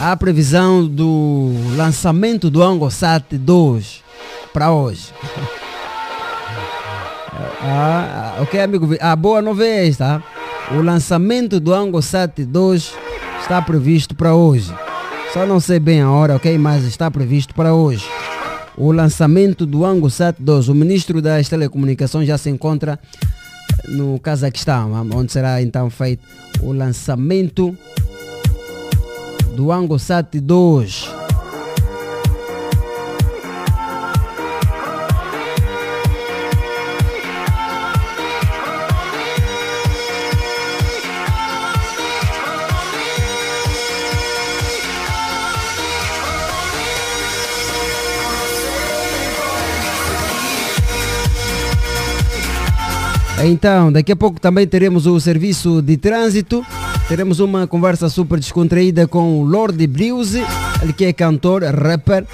a 0.01 0.17
previsão 0.17 0.87
do 0.87 1.53
lançamento 1.77 2.51
do 2.51 2.63
AngoSat 2.63 3.39
2 3.39 4.03
para 4.53 4.71
hoje. 4.71 5.09
Ah, 7.67 8.37
ok, 8.43 8.61
amigo. 8.61 8.95
A 9.01 9.17
boa 9.17 9.41
novidade 9.41 9.89
está. 9.89 10.23
O 10.73 10.83
lançamento 10.83 11.59
do 11.59 11.73
AngoSat 11.73 12.45
2 12.45 12.95
está 13.41 13.63
previsto 13.63 14.15
para 14.15 14.35
hoje. 14.35 14.73
Só 15.33 15.47
não 15.47 15.59
sei 15.59 15.81
bem 15.81 16.03
a 16.03 16.11
hora, 16.11 16.37
ok? 16.37 16.59
Mas 16.59 16.85
está 16.85 17.11
previsto 17.11 17.55
para 17.55 17.73
hoje. 17.73 18.05
O 18.77 18.93
lançamento 18.93 19.65
do 19.65 19.85
AngoSat 19.85 20.37
2. 20.39 20.69
O 20.69 20.75
ministro 20.75 21.23
das 21.23 21.49
Telecomunicações 21.49 22.29
já 22.29 22.37
se 22.37 22.51
encontra 22.51 23.01
no 23.89 24.19
Cazaquistão, 24.19 24.93
onde 25.15 25.33
será 25.33 25.63
então 25.63 25.91
feito 25.91 26.23
o 26.61 26.73
lançamento 26.73 27.77
do 29.55 29.71
AngoSat 29.71 30.41
2. 30.41 31.24
Então, 53.43 53.91
daqui 53.91 54.13
a 54.13 54.17
pouco 54.17 54.41
também 54.41 54.67
teremos 54.67 55.07
o 55.07 55.19
serviço 55.19 55.83
de 55.83 55.97
trânsito. 55.97 56.65
Teremos 57.09 57.41
uma 57.41 57.67
conversa 57.67 58.09
super 58.09 58.39
descontraída 58.39 59.07
com 59.07 59.41
o 59.41 59.45
Lord 59.45 59.87
Bruce, 59.87 60.43
ele 60.83 60.93
que 60.93 61.05
é 61.05 61.13
cantor, 61.13 61.63
rapper. 61.65 62.25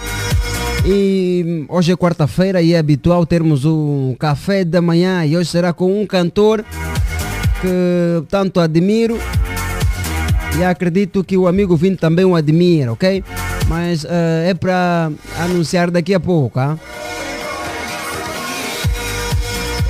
E 0.87 1.67
hoje 1.69 1.93
é 1.93 1.97
quarta-feira 1.97 2.63
e 2.63 2.73
é 2.73 2.79
habitual 2.79 3.27
termos 3.27 3.65
um 3.65 4.15
café 4.19 4.65
da 4.65 4.81
manhã 4.81 5.25
e 5.27 5.37
hoje 5.37 5.51
será 5.51 5.73
com 5.73 6.01
um 6.01 6.07
cantor 6.07 6.65
que 7.61 8.25
tanto 8.29 8.61
admiro 8.61 9.19
e 10.59 10.65
acredito 10.65 11.23
que 11.23 11.37
o 11.37 11.47
amigo 11.47 11.77
Vinte 11.77 11.99
também 11.99 12.25
o 12.25 12.35
admira, 12.35 12.93
ok? 12.93 13.23
Mas 13.69 14.05
uh, 14.05 14.09
é 14.47 14.55
para 14.55 15.11
anunciar 15.39 15.91
daqui 15.91 16.15
a 16.15 16.21
pouco, 16.21 16.59
ah? 16.59 16.79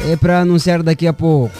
É 0.09 0.17
para 0.17 0.41
anunciar 0.41 0.83
daqui 0.83 1.07
a 1.07 1.13
pouco. 1.13 1.55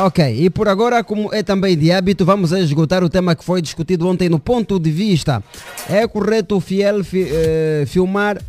Ok, 0.00 0.44
e 0.44 0.48
por 0.48 0.68
agora, 0.68 1.02
como 1.02 1.34
é 1.34 1.42
também 1.42 1.76
de 1.76 1.90
hábito, 1.90 2.24
vamos 2.24 2.52
esgotar 2.52 3.02
o 3.02 3.08
tema 3.08 3.34
que 3.34 3.42
foi 3.42 3.60
discutido 3.60 4.06
ontem 4.06 4.28
no 4.28 4.38
ponto 4.38 4.78
de 4.78 4.92
vista. 4.92 5.42
É 5.90 6.06
correto 6.06 6.56
o 6.56 6.60
fiel 6.60 7.02
fi, 7.02 7.26
eh, 7.28 7.84
filmar 7.84 8.40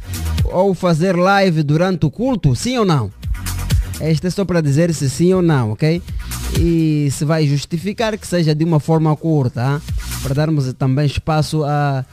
ou 0.43 0.75
fazer 0.75 1.15
live 1.15 1.63
durante 1.63 2.05
o 2.05 2.11
culto? 2.11 2.55
Sim 2.55 2.77
ou 2.77 2.85
não? 2.85 3.18
Este 4.01 4.27
é 4.27 4.29
só 4.29 4.45
para 4.45 4.61
dizer 4.61 4.93
se 4.93 5.09
sim 5.09 5.33
ou 5.33 5.41
não, 5.41 5.71
ok? 5.71 6.01
E 6.59 7.09
se 7.11 7.25
vai 7.25 7.45
justificar 7.45 8.17
que 8.17 8.25
seja 8.25 8.55
de 8.55 8.63
uma 8.63 8.79
forma 8.79 9.15
curta, 9.15 9.61
hein? 9.61 9.81
para 10.23 10.33
darmos 10.33 10.71
também 10.73 11.05
espaço 11.05 11.63
a, 11.63 12.05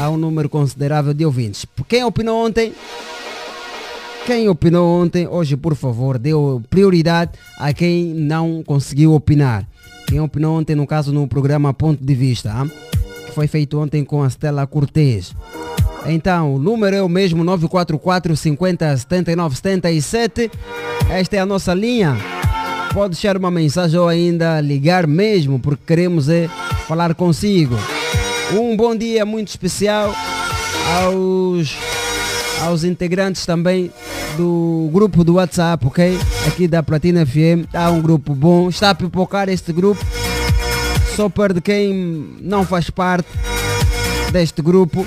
a 0.00 0.10
um 0.10 0.16
número 0.16 0.48
considerável 0.48 1.12
de 1.12 1.24
ouvintes. 1.24 1.66
Quem 1.88 2.04
opinou 2.04 2.46
ontem? 2.46 2.72
Quem 4.24 4.48
opinou 4.48 5.02
ontem, 5.02 5.26
hoje, 5.26 5.56
por 5.56 5.74
favor, 5.74 6.16
deu 6.16 6.62
prioridade 6.70 7.32
a 7.58 7.72
quem 7.72 8.04
não 8.04 8.62
conseguiu 8.62 9.14
opinar. 9.14 9.66
Quem 10.06 10.20
opinou 10.20 10.58
ontem, 10.58 10.76
no 10.76 10.86
caso, 10.86 11.12
no 11.12 11.26
programa 11.26 11.74
Ponto 11.74 12.04
de 12.04 12.14
Vista, 12.14 12.52
ah, 12.54 12.66
que 13.26 13.32
foi 13.32 13.48
feito 13.48 13.80
ontem 13.80 14.04
com 14.04 14.22
a 14.22 14.30
Stella 14.30 14.64
Cortez. 14.64 15.34
Então, 16.06 16.54
o 16.54 16.58
número 16.58 16.96
é 16.96 17.02
o 17.02 17.08
mesmo, 17.08 17.44
944 17.44 18.36
50 18.36 18.96
79 18.96 19.56
77. 19.56 20.50
Esta 21.08 21.36
é 21.36 21.38
a 21.38 21.46
nossa 21.46 21.72
linha. 21.74 22.16
Pode 22.92 23.14
deixar 23.14 23.36
uma 23.36 23.50
mensagem 23.50 23.98
ou 23.98 24.08
ainda 24.08 24.60
ligar 24.60 25.06
mesmo, 25.06 25.58
porque 25.58 25.82
queremos 25.86 26.28
é 26.28 26.48
falar 26.86 27.14
consigo. 27.14 27.76
Um 28.52 28.76
bom 28.76 28.94
dia 28.94 29.24
muito 29.24 29.48
especial 29.48 30.14
aos, 31.02 31.74
aos 32.60 32.84
integrantes 32.84 33.46
também 33.46 33.90
do 34.36 34.90
grupo 34.92 35.24
do 35.24 35.34
WhatsApp, 35.34 35.86
ok? 35.86 36.18
Aqui 36.46 36.68
da 36.68 36.82
Platina 36.82 37.24
FM. 37.24 37.66
Há 37.72 37.90
um 37.90 38.02
grupo 38.02 38.34
bom. 38.34 38.68
Está 38.68 38.90
a 38.90 38.94
pipocar 38.94 39.48
este 39.48 39.72
grupo. 39.72 40.04
Só 41.16 41.28
perde 41.28 41.60
quem 41.60 42.36
não 42.40 42.64
faz 42.64 42.90
parte 42.90 43.28
deste 44.32 44.60
grupo. 44.62 45.06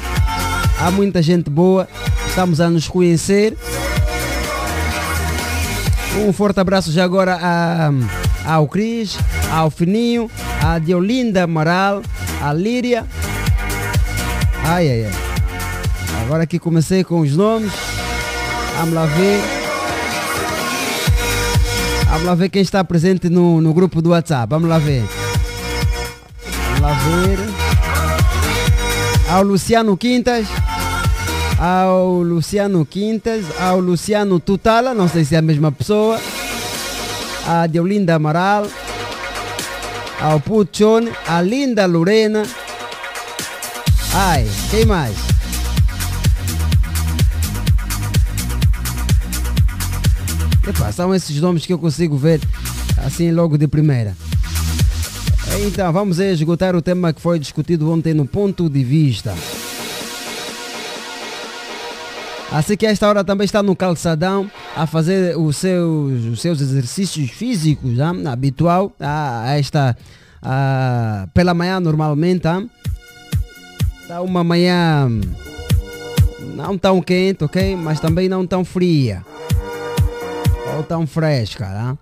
Há 0.80 0.92
muita 0.92 1.22
gente 1.22 1.50
boa. 1.50 1.88
Estamos 2.28 2.60
a 2.60 2.70
nos 2.70 2.88
conhecer. 2.88 3.58
Um 6.26 6.32
forte 6.32 6.60
abraço 6.60 6.92
já 6.92 7.04
agora 7.04 7.38
a, 7.42 7.92
ao 8.46 8.68
Cris, 8.68 9.18
ao 9.52 9.70
Fininho, 9.70 10.30
a 10.64 10.80
Diolinda 10.80 11.44
Amaral, 11.44 12.02
a 12.42 12.54
Líria. 12.54 13.06
Ai, 14.64 14.90
ai, 14.90 15.06
ai. 15.06 15.12
Agora 16.22 16.44
aqui 16.44 16.58
comecei 16.58 17.04
com 17.04 17.20
os 17.20 17.36
nomes. 17.36 17.72
Vamos 18.78 18.94
lá 18.94 19.06
ver. 19.06 19.42
Vamos 22.10 22.26
lá 22.26 22.36
ver 22.36 22.50
quem 22.50 22.62
está 22.62 22.84
presente 22.84 23.30
no, 23.30 23.62
no 23.62 23.74
grupo 23.74 24.02
do 24.02 24.10
WhatsApp. 24.10 24.50
Vamos 24.50 24.70
lá 24.70 24.80
ver. 24.80 25.04
Vamos 26.68 26.80
lá 26.82 26.94
ver. 26.94 27.55
Ao 29.30 29.44
Luciano 29.44 29.98
Quintas. 29.98 30.48
Ao 31.58 32.22
Luciano 32.22 32.86
Quintas. 32.86 33.46
Ao 33.60 33.80
Luciano 33.80 34.40
Tutala. 34.40 34.94
Não 34.94 35.08
sei 35.08 35.26
se 35.26 35.36
é 35.36 35.40
a 35.40 35.42
mesma 35.42 35.72
pessoa. 35.72 36.20
A 37.48 37.68
Deolinda 37.68 38.16
Amaral. 38.16 38.68
Ao 40.22 40.40
Puchone. 40.40 41.12
A 41.28 41.42
Linda 41.42 41.86
Lorena. 41.86 42.44
Ai, 44.14 44.48
quem 44.72 44.86
mais? 44.86 45.16
Epa, 50.68 50.92
são 50.92 51.14
esses 51.14 51.40
nomes 51.40 51.66
que 51.66 51.74
eu 51.74 51.78
consigo 51.78 52.18
ver 52.18 52.42
assim 53.06 53.32
logo 53.32 53.58
de 53.58 53.68
primeira. 53.68 54.16
Então, 55.58 55.92
vamos 55.94 56.20
esgotar 56.20 56.76
o 56.76 56.82
tema 56.82 57.14
que 57.14 57.22
foi 57.22 57.40
discutido 57.40 57.90
ontem 57.90 58.14
no 58.14 58.26
ponto 58.26 58.70
de 58.70 58.84
vista. 58.84 59.34
Assim 62.52 62.76
que 62.76 62.86
esta 62.86 63.08
hora 63.08 63.24
também 63.24 63.46
está 63.46 63.64
no 63.64 63.76
calçadão 63.76 64.50
a 64.76 64.86
fazer 64.86 65.38
os 65.38 65.58
seus, 65.58 66.26
os 66.26 66.42
seus 66.42 66.62
exercícios 66.62 67.30
físicos, 67.32 67.94
né? 67.94 68.30
habitual 68.30 68.94
a, 69.00 69.56
esta 69.58 69.98
a, 70.42 71.28
pela 71.34 71.54
manhã 71.54 71.80
normalmente. 71.80 72.48
Hein? 72.48 72.70
Está 74.02 74.22
uma 74.22 74.44
manhã 74.44 75.10
não 76.54 76.78
tão 76.78 77.02
quente, 77.02 77.44
ok? 77.44 77.76
Mas 77.76 78.00
também 78.00 78.30
não 78.30 78.46
tão 78.46 78.64
fria 78.64 79.24
ou 80.76 80.84
tão 80.84 81.08
fresca. 81.08 81.68
Né? 81.68 81.98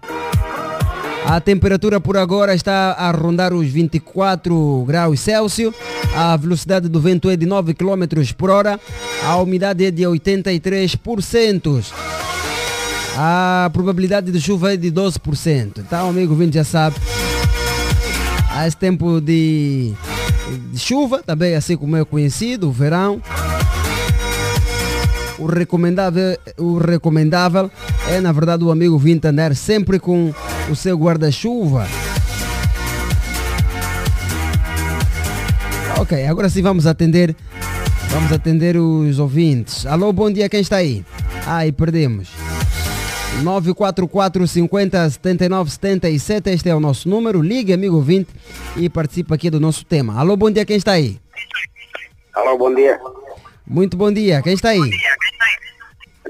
A 1.26 1.40
temperatura 1.40 2.00
por 2.00 2.18
agora 2.18 2.54
está 2.54 2.92
a 2.92 3.10
rondar 3.12 3.54
os 3.54 3.68
24 3.68 4.84
graus 4.86 5.20
Celsius. 5.20 5.74
A 6.16 6.36
velocidade 6.38 6.88
do 6.88 7.00
vento 7.00 7.30
é 7.30 7.36
de 7.36 7.46
9 7.46 7.74
km 7.74 8.04
por 8.38 8.50
hora. 8.50 8.80
A 9.24 9.38
umidade 9.38 9.86
é 9.86 9.92
de 9.92 10.04
83%. 10.04 11.84
A 13.16 13.70
probabilidade 13.72 14.32
de 14.32 14.42
chuva 14.42 14.74
é 14.74 14.78
de 14.78 14.92
12%. 14.92 15.80
Então, 15.80 16.10
amigo 16.10 16.36
vindo 16.36 16.54
já 16.54 16.64
sabe. 16.64 16.98
Há 18.52 18.68
esse 18.68 18.78
tempo 18.78 19.20
de, 19.20 19.94
de 20.72 20.80
chuva, 20.80 21.24
também 21.26 21.56
assim 21.56 21.76
como 21.76 21.96
é 21.96 22.06
conhecido, 22.06 22.70
o 22.70 22.72
verão. 22.72 23.22
O 25.44 25.46
recomendável, 25.46 26.38
o 26.58 26.78
recomendável 26.78 27.70
é, 28.10 28.22
na 28.22 28.32
verdade, 28.32 28.64
o 28.64 28.72
amigo 28.72 28.98
Vinta 28.98 29.28
andar 29.28 29.54
sempre 29.58 30.00
com 30.00 30.34
o 30.72 30.76
seu 30.76 30.98
guarda-chuva. 30.98 31.86
Ok, 36.00 36.26
agora 36.26 36.50
sim 36.50 36.62
vamos 36.62 36.88
atender. 36.88 37.36
Vamos 38.08 38.32
atender 38.32 38.78
os 38.78 39.20
ouvintes. 39.20 39.86
Alô, 39.86 40.14
bom 40.14 40.32
dia, 40.32 40.48
quem 40.48 40.62
está 40.62 40.78
aí? 40.78 41.04
Ai, 41.46 41.74
perdemos. 41.74 42.30
944 43.42 44.48
50 44.48 45.10
79 45.10 45.72
77, 45.72 46.50
este 46.52 46.70
é 46.70 46.76
o 46.76 46.80
nosso 46.80 47.10
número. 47.10 47.42
Ligue, 47.42 47.74
amigo 47.74 47.98
ouvinte, 47.98 48.30
e 48.78 48.88
participe 48.88 49.34
aqui 49.34 49.50
do 49.50 49.60
nosso 49.60 49.86
tema. 49.86 50.18
Alô, 50.18 50.38
bom 50.38 50.50
dia, 50.50 50.64
quem 50.64 50.78
está 50.78 50.94
aí? 50.94 51.20
Alô, 52.34 52.58
bom 52.58 52.74
dia. 52.74 52.98
Muito 53.68 53.98
bom 53.98 54.12
dia, 54.12 54.42
quem 54.42 54.54
está 54.54 54.70
aí? 54.70 54.80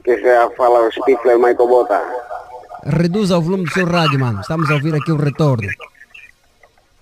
Aqui 0.04 0.22
já 0.22 0.50
fala 0.52 0.86
o 0.88 0.92
Stifler 0.92 1.38
Michael 1.38 1.56
Bota. 1.68 2.02
Reduza 2.86 3.38
o 3.38 3.42
volume 3.42 3.64
do 3.64 3.72
seu 3.72 3.86
rádio, 3.86 4.20
mano. 4.20 4.42
Estamos 4.42 4.70
a 4.70 4.74
ouvir 4.74 4.94
aqui 4.94 5.12
o 5.12 5.16
retorno. 5.18 5.70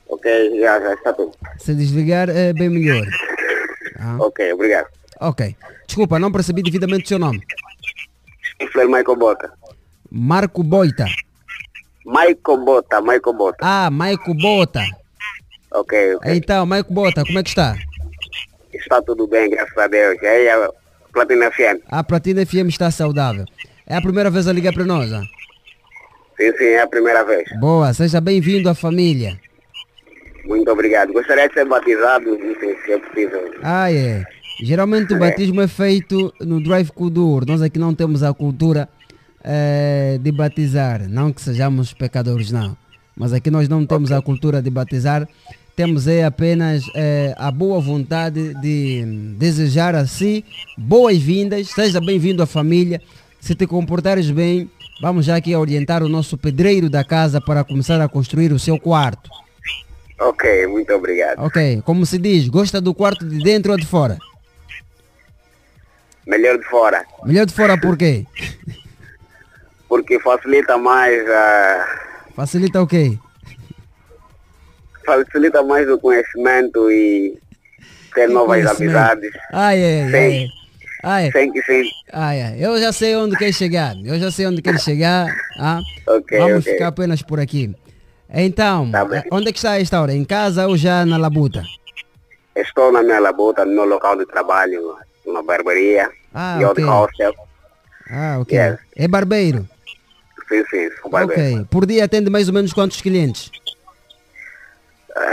Ok, 0.08 0.60
já, 0.60 0.80
já 0.80 0.94
está 0.94 1.14
tudo. 1.14 1.32
Se 1.58 1.74
desligar 1.74 2.30
é 2.30 2.54
bem 2.54 2.70
melhor. 2.70 3.06
Ah, 4.00 4.18
Ok, 4.20 4.54
obrigado. 4.54 4.88
ok. 5.20 5.56
Desculpa, 5.88 6.20
não 6.20 6.32
percebi 6.32 6.62
devidamente 6.62 7.06
o 7.06 7.08
seu 7.08 7.20
nome. 7.20 7.42
Stifler 8.56 8.88
Michael 8.88 9.16
Bota. 9.16 9.52
Marco 10.12 10.62
Boita. 10.64 11.06
Michael 12.06 12.58
Bota, 12.66 13.02
Michael 13.02 13.34
Bota. 13.34 13.58
Ah, 13.62 13.90
Maico 13.90 14.34
Bota. 14.36 14.82
Ok, 15.72 16.16
ok. 16.16 16.36
Então, 16.36 16.66
Maico 16.66 16.94
Bota, 16.94 17.24
como 17.26 17.40
é 17.40 17.44
que 17.44 17.50
está? 17.50 17.76
Está 18.74 19.02
tudo 19.02 19.26
bem, 19.28 19.50
graças 19.50 19.78
a 19.78 19.88
Deus. 19.88 20.22
Aí, 20.22 20.48
Platina 21.14 21.52
FM. 21.52 21.82
A 21.88 22.04
Platina 22.04 22.46
FM 22.46 22.68
está 22.70 22.90
saudável. 22.92 23.46
É 23.88 23.96
a 23.96 24.02
primeira 24.02 24.30
vez 24.30 24.48
a 24.48 24.54
ligar 24.54 24.74
para 24.74 24.86
nós. 24.86 25.12
ah? 25.12 25.24
Sim, 26.40 26.52
sim, 26.58 26.66
é 26.66 26.82
a 26.82 26.88
primeira 26.88 27.24
vez. 27.24 27.48
Boa, 27.60 27.94
seja 27.94 28.20
bem-vindo 28.22 28.70
à 28.70 28.74
família. 28.74 29.40
Muito 30.46 30.72
obrigado. 30.72 31.14
Gostaria 31.14 31.48
de 31.48 31.54
ser 31.54 31.66
batizado, 31.66 32.38
se 32.86 32.92
é 32.92 32.98
possível. 32.98 33.52
Ah, 33.62 33.92
é. 33.92 34.24
Geralmente 34.64 35.14
o 35.14 35.20
batismo 35.20 35.62
é 35.62 35.68
feito 35.68 36.34
no 36.40 36.62
Drive 36.62 36.92
Kudur. 36.92 37.46
Nós 37.46 37.62
aqui 37.62 37.80
não 37.80 37.94
temos 37.94 38.24
a 38.24 38.34
cultura 38.34 38.90
eh, 39.44 40.18
de 40.22 40.32
batizar. 40.32 41.08
Não 41.10 41.32
que 41.32 41.42
sejamos 41.42 41.94
pecadores, 41.94 42.52
não. 42.52 42.78
Mas 43.16 43.34
aqui 43.34 43.52
nós 43.52 43.68
não 43.68 43.86
temos 43.86 44.12
a 44.12 44.22
cultura 44.22 44.62
de 44.62 44.70
batizar. 44.70 45.28
Temos 45.76 46.08
é 46.08 46.24
apenas 46.26 46.84
eh, 46.96 47.34
a 47.38 47.50
boa 47.50 47.80
vontade 47.80 48.54
de 48.56 49.04
desejar 49.38 49.96
a 49.96 50.06
si 50.06 50.44
boas-vindas. 50.78 51.70
Seja 51.70 52.00
bem-vindo 52.02 52.44
à 52.44 52.46
família. 52.46 53.02
Se 53.40 53.56
te 53.56 53.66
comportares 53.66 54.30
bem, 54.30 54.70
vamos 55.02 55.26
já 55.26 55.38
aqui 55.38 55.56
orientar 55.56 56.04
o 56.04 56.10
nosso 56.10 56.38
pedreiro 56.38 56.90
da 56.90 57.04
casa 57.04 57.40
para 57.42 57.64
começar 57.64 58.00
a 58.02 58.08
construir 58.10 58.52
o 58.52 58.60
seu 58.60 58.78
quarto. 58.80 59.30
Ok, 60.20 60.68
muito 60.68 60.94
obrigado. 60.94 61.40
Ok, 61.40 61.82
como 61.84 62.06
se 62.06 62.20
diz, 62.20 62.48
gosta 62.48 62.80
do 62.80 62.94
quarto 62.94 63.26
de 63.28 63.40
dentro 63.40 63.72
ou 63.72 63.78
de 63.78 63.86
fora? 63.88 64.20
Melhor 66.28 66.58
de 66.60 66.66
fora, 66.66 67.04
Melhor 67.26 67.46
de 67.48 67.54
fora 67.54 67.80
por 67.80 67.98
quê? 67.98 68.26
porque 69.90 70.20
facilita 70.20 70.78
mais 70.78 71.28
a... 71.30 71.86
Facilita 72.36 72.82
o 72.82 72.88
quê? 72.88 73.18
Facilita 75.06 75.64
mais 75.64 75.90
o 75.90 75.98
conhecimento 76.00 76.90
e 76.92 77.38
ter 78.14 78.28
Que 78.28 78.34
novas 78.34 78.66
amizades. 78.66 79.32
Ai, 79.52 79.84
ai, 79.84 80.02
ai. 80.02 80.12
Sim. 80.12 80.50
Ai, 81.04 81.32
Sem 81.32 81.52
que 81.52 81.62
sim. 81.64 81.90
ai, 82.14 82.42
ai. 82.42 82.56
Eu 82.60 82.80
já 82.80 82.92
sei 82.92 83.16
onde 83.16 83.36
quer 83.36 83.52
chegar. 83.52 83.96
Eu 84.06 84.20
já 84.20 84.30
sei 84.30 84.46
onde 84.46 84.62
quer 84.62 84.78
chegar. 84.80 85.28
Ah, 85.58 85.82
Ok, 86.08 86.38
Vamos 86.38 86.60
ok. 86.64 86.74
ficar 86.74 86.88
apenas 86.88 87.22
por 87.22 87.40
aqui. 87.40 87.74
Então, 88.34 88.92
Tá 88.92 89.06
onde 89.32 89.50
é 89.50 89.52
que 89.52 89.58
está 89.58 89.80
esta 89.80 90.00
hora? 90.02 90.14
Em 90.14 90.24
casa 90.24 90.68
ou 90.68 90.78
já 90.78 91.06
na 91.06 91.18
labuta? 91.18 91.66
Estou 92.56 92.92
na 92.92 93.02
minha 93.02 93.20
labuta, 93.20 93.66
no 93.66 93.72
meu 93.74 93.86
local 93.86 94.18
de 94.18 94.26
trabalho, 94.26 94.96
uma 95.26 95.42
barbearia 95.42 96.10
Ah, 96.34 96.58
e 96.60 96.66
outro 96.66 96.84
ok. 96.84 96.94
hostel. 96.94 97.34
Ah, 98.10 98.38
ok. 98.40 98.58
Yes. 98.58 98.80
É 98.96 99.08
barbeiro? 99.08 99.68
Sim, 100.48 100.64
sim, 100.70 100.90
sou 101.02 101.10
barbeiro. 101.10 101.42
Ok. 101.60 101.68
Por 101.72 101.86
dia 101.86 102.06
atende 102.06 102.30
mais 102.30 102.48
ou 102.48 102.54
menos 102.54 102.74
quantos 102.74 103.02
clientes? 103.02 103.50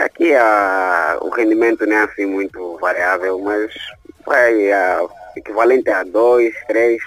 Aqui 0.05 0.35
ah, 0.35 1.19
o 1.21 1.29
rendimento 1.29 1.87
não 1.87 1.97
é 1.97 2.05
assim 2.05 2.27
muito 2.27 2.79
variável, 2.81 3.39
mas 3.41 3.73
vai 4.27 4.73
ah, 4.73 5.07
equivalente 5.37 5.89
a 5.91 6.03
dois, 6.05 6.55
três. 6.67 7.01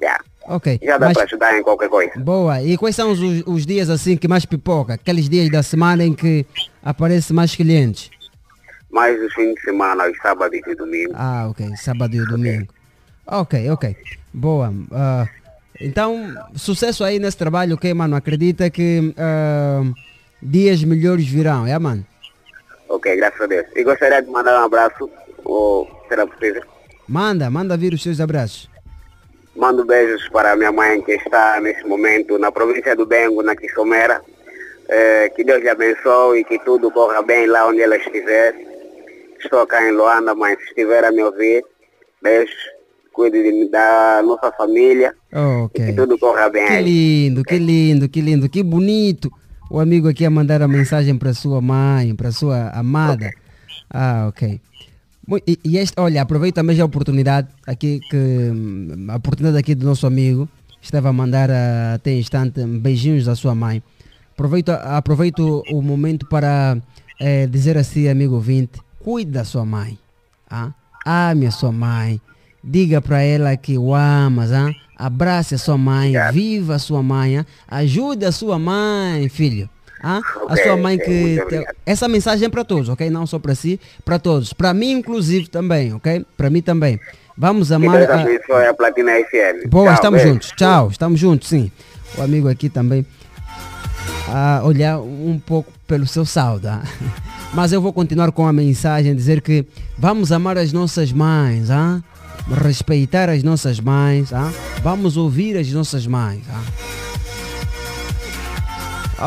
Yeah. 0.00 0.22
Ok. 0.46 0.78
Já 0.82 0.98
dá 0.98 1.06
Mas- 1.06 1.14
para 1.14 1.24
ajudar 1.24 1.58
em 1.58 1.62
qualquer 1.62 1.88
coisa. 1.88 2.12
Boa. 2.18 2.60
E 2.62 2.76
quais 2.76 2.94
são 2.96 3.10
os, 3.12 3.18
os 3.46 3.64
dias 3.66 3.88
assim 3.88 4.16
que 4.16 4.28
mais 4.28 4.44
pipoca? 4.44 4.94
Aqueles 4.94 5.28
dias 5.28 5.50
da 5.50 5.62
semana 5.62 6.04
em 6.04 6.12
que 6.14 6.44
aparece 6.82 7.32
mais 7.32 7.54
clientes? 7.54 8.10
Mais 8.90 9.20
os 9.20 9.32
fins 9.34 9.54
de 9.54 9.60
semana, 9.62 10.08
os 10.08 10.16
sábados 10.18 10.60
e 10.66 10.74
domingo. 10.74 11.12
Ah, 11.14 11.48
ok. 11.50 11.74
Sábado 11.76 12.14
e 12.14 12.24
domingo. 12.26 12.68
Ok, 13.26 13.70
ok. 13.70 13.96
Boa. 14.32 14.72
Ah, 14.92 15.26
então, 15.80 16.32
sucesso 16.54 17.02
aí 17.02 17.18
nesse 17.18 17.36
trabalho, 17.36 17.74
ok, 17.74 17.92
mano? 17.94 18.14
Acredita 18.14 18.68
que 18.70 19.14
ah, 19.16 19.82
dias 20.44 20.84
melhores 20.84 21.26
virão, 21.26 21.66
é, 21.66 21.76
mano? 21.78 22.04
Ok, 22.88 23.16
graças 23.16 23.40
a 23.40 23.46
Deus. 23.46 23.66
E 23.74 23.82
gostaria 23.82 24.20
de 24.22 24.30
mandar 24.30 24.60
um 24.60 24.64
abraço, 24.64 25.10
ou 25.44 25.88
será 26.08 26.26
possível? 26.26 26.62
Manda, 27.08 27.50
manda 27.50 27.76
vir 27.76 27.92
os 27.94 28.02
seus 28.02 28.20
abraços. 28.20 28.68
Mando 29.56 29.84
beijos 29.84 30.28
para 30.28 30.54
minha 30.56 30.72
mãe 30.72 31.00
que 31.02 31.12
está 31.12 31.60
nesse 31.60 31.84
momento 31.86 32.38
na 32.38 32.50
província 32.52 32.94
do 32.96 33.06
Bengo, 33.06 33.42
na 33.42 33.56
Quixomera. 33.56 34.20
Eh, 34.88 35.30
que 35.34 35.42
Deus 35.44 35.62
lhe 35.62 35.68
abençoe 35.68 36.40
e 36.40 36.44
que 36.44 36.58
tudo 36.58 36.90
corra 36.90 37.22
bem 37.22 37.46
lá 37.46 37.66
onde 37.68 37.80
ela 37.80 37.96
estiver. 37.96 38.54
Estou 39.42 39.66
cá 39.66 39.86
em 39.88 39.92
Luanda, 39.92 40.34
mas 40.34 40.58
se 40.58 40.64
estiver 40.66 41.04
a 41.04 41.10
me 41.12 41.22
ouvir, 41.22 41.64
beijos, 42.22 42.54
cuide 43.12 43.42
de- 43.42 43.70
da 43.70 44.20
nossa 44.24 44.50
família 44.52 45.14
Oh, 45.32 45.68
e 45.74 45.84
que 45.86 45.92
tudo 45.94 46.18
corra 46.18 46.48
bem 46.50 46.66
Que 46.66 46.80
lindo, 46.82 47.42
que 47.44 47.58
lindo, 47.58 48.08
que 48.08 48.20
lindo, 48.20 48.48
que 48.48 48.62
bonito. 48.62 49.30
O 49.74 49.80
amigo 49.80 50.06
aqui 50.06 50.24
a 50.24 50.30
mandar 50.30 50.62
a 50.62 50.68
mensagem 50.68 51.18
para 51.18 51.34
sua 51.34 51.60
mãe, 51.60 52.14
para 52.14 52.30
sua 52.30 52.68
amada. 52.68 53.32
Ah, 53.90 54.26
ok. 54.28 54.60
E, 55.48 55.58
e 55.64 55.78
este, 55.78 55.98
olha, 55.98 56.22
aproveito 56.22 56.54
também 56.54 56.80
a 56.80 56.84
oportunidade 56.84 57.48
aqui 57.66 57.98
que 58.08 58.16
hum, 58.16 59.06
a 59.08 59.16
oportunidade 59.16 59.58
aqui 59.58 59.74
do 59.74 59.84
nosso 59.84 60.06
amigo 60.06 60.48
estava 60.80 61.08
a 61.08 61.12
mandar 61.12 61.50
ah, 61.50 61.94
até 61.94 62.14
instante 62.14 62.64
beijinhos 62.64 63.24
da 63.24 63.34
sua 63.34 63.52
mãe. 63.52 63.82
Aproveito, 64.30 64.68
aproveito 64.68 65.64
o 65.72 65.82
momento 65.82 66.24
para 66.28 66.80
eh, 67.18 67.48
dizer 67.48 67.76
assim, 67.76 68.06
amigo 68.06 68.36
ouvinte, 68.36 68.78
cuide 69.00 69.32
da 69.32 69.42
sua 69.42 69.64
mãe. 69.64 69.98
Ah? 70.48 70.72
Ame 71.04 71.48
a 71.48 71.50
sua 71.50 71.72
mãe. 71.72 72.20
Diga 72.66 73.00
para 73.02 73.22
ela 73.22 73.56
que 73.56 73.76
o 73.76 73.94
amas. 73.94 74.50
Ah? 74.52 74.70
Abrace 74.96 75.54
a 75.54 75.58
sua 75.58 75.76
mãe. 75.76 76.14
Viva 76.32 76.76
a 76.76 76.78
sua 76.78 77.02
mãe. 77.02 77.38
Ah? 77.38 77.46
Ajude 77.68 78.24
a 78.24 78.32
sua 78.32 78.58
mãe, 78.58 79.28
filho. 79.28 79.68
Ah? 80.02 80.20
A 80.48 80.56
sua 80.56 80.76
mãe 80.76 80.96
que. 80.98 81.04
te- 81.36 81.40
obrigado. 81.42 81.76
Essa 81.84 82.08
mensagem 82.08 82.46
é 82.46 82.48
para 82.48 82.64
todos, 82.64 82.88
ok? 82.88 83.08
Não 83.10 83.26
só 83.26 83.38
para 83.38 83.54
si, 83.54 83.78
para 84.04 84.18
todos. 84.18 84.52
Para 84.52 84.72
mim, 84.72 84.92
inclusive, 84.92 85.48
também, 85.48 85.92
ok? 85.94 86.24
Para 86.36 86.48
mim 86.50 86.62
também. 86.62 86.98
Vamos 87.36 87.70
amar. 87.72 88.02
A- 88.10 88.70
a 88.70 88.74
Platina 88.74 89.12
FM. 89.12 89.68
Boa, 89.68 89.86
Tchau, 89.86 89.94
estamos 89.94 90.22
juntos. 90.22 90.52
Tchau, 90.56 90.88
estamos 90.90 91.20
juntos, 91.20 91.48
sim. 91.48 91.70
O 92.16 92.22
amigo 92.22 92.48
aqui 92.48 92.68
também 92.68 93.04
a 94.28 94.62
olhar 94.64 94.98
um 95.00 95.38
pouco 95.44 95.70
pelo 95.86 96.06
seu 96.06 96.24
saldo. 96.24 96.68
ah. 96.68 96.82
Mas 97.52 97.72
eu 97.72 97.80
vou 97.80 97.92
continuar 97.92 98.32
com 98.32 98.46
a 98.46 98.52
mensagem, 98.52 99.14
dizer 99.14 99.40
que 99.40 99.64
vamos 99.96 100.32
amar 100.32 100.58
as 100.58 100.72
nossas 100.72 101.12
mães, 101.12 101.70
ah? 101.70 102.00
Respeitar 102.48 103.28
as 103.28 103.42
nossas 103.42 103.80
mães, 103.80 104.32
ah? 104.32 104.52
vamos 104.82 105.16
ouvir 105.16 105.56
as 105.56 105.70
nossas 105.70 106.06
mães. 106.06 106.42
ah. 106.50 106.64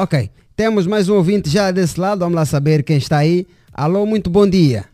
Ok, 0.01 0.29
temos 0.55 0.85
mais 0.85 1.09
um 1.09 1.15
ouvinte 1.15 1.49
já 1.49 1.71
desse 1.71 1.99
lado, 1.99 2.19
vamos 2.19 2.35
lá 2.35 2.45
saber 2.45 2.83
quem 2.83 2.97
está 2.97 3.17
aí. 3.17 3.47
Alô, 3.73 4.05
muito 4.05 4.29
bom 4.29 4.47
dia. 4.47 4.85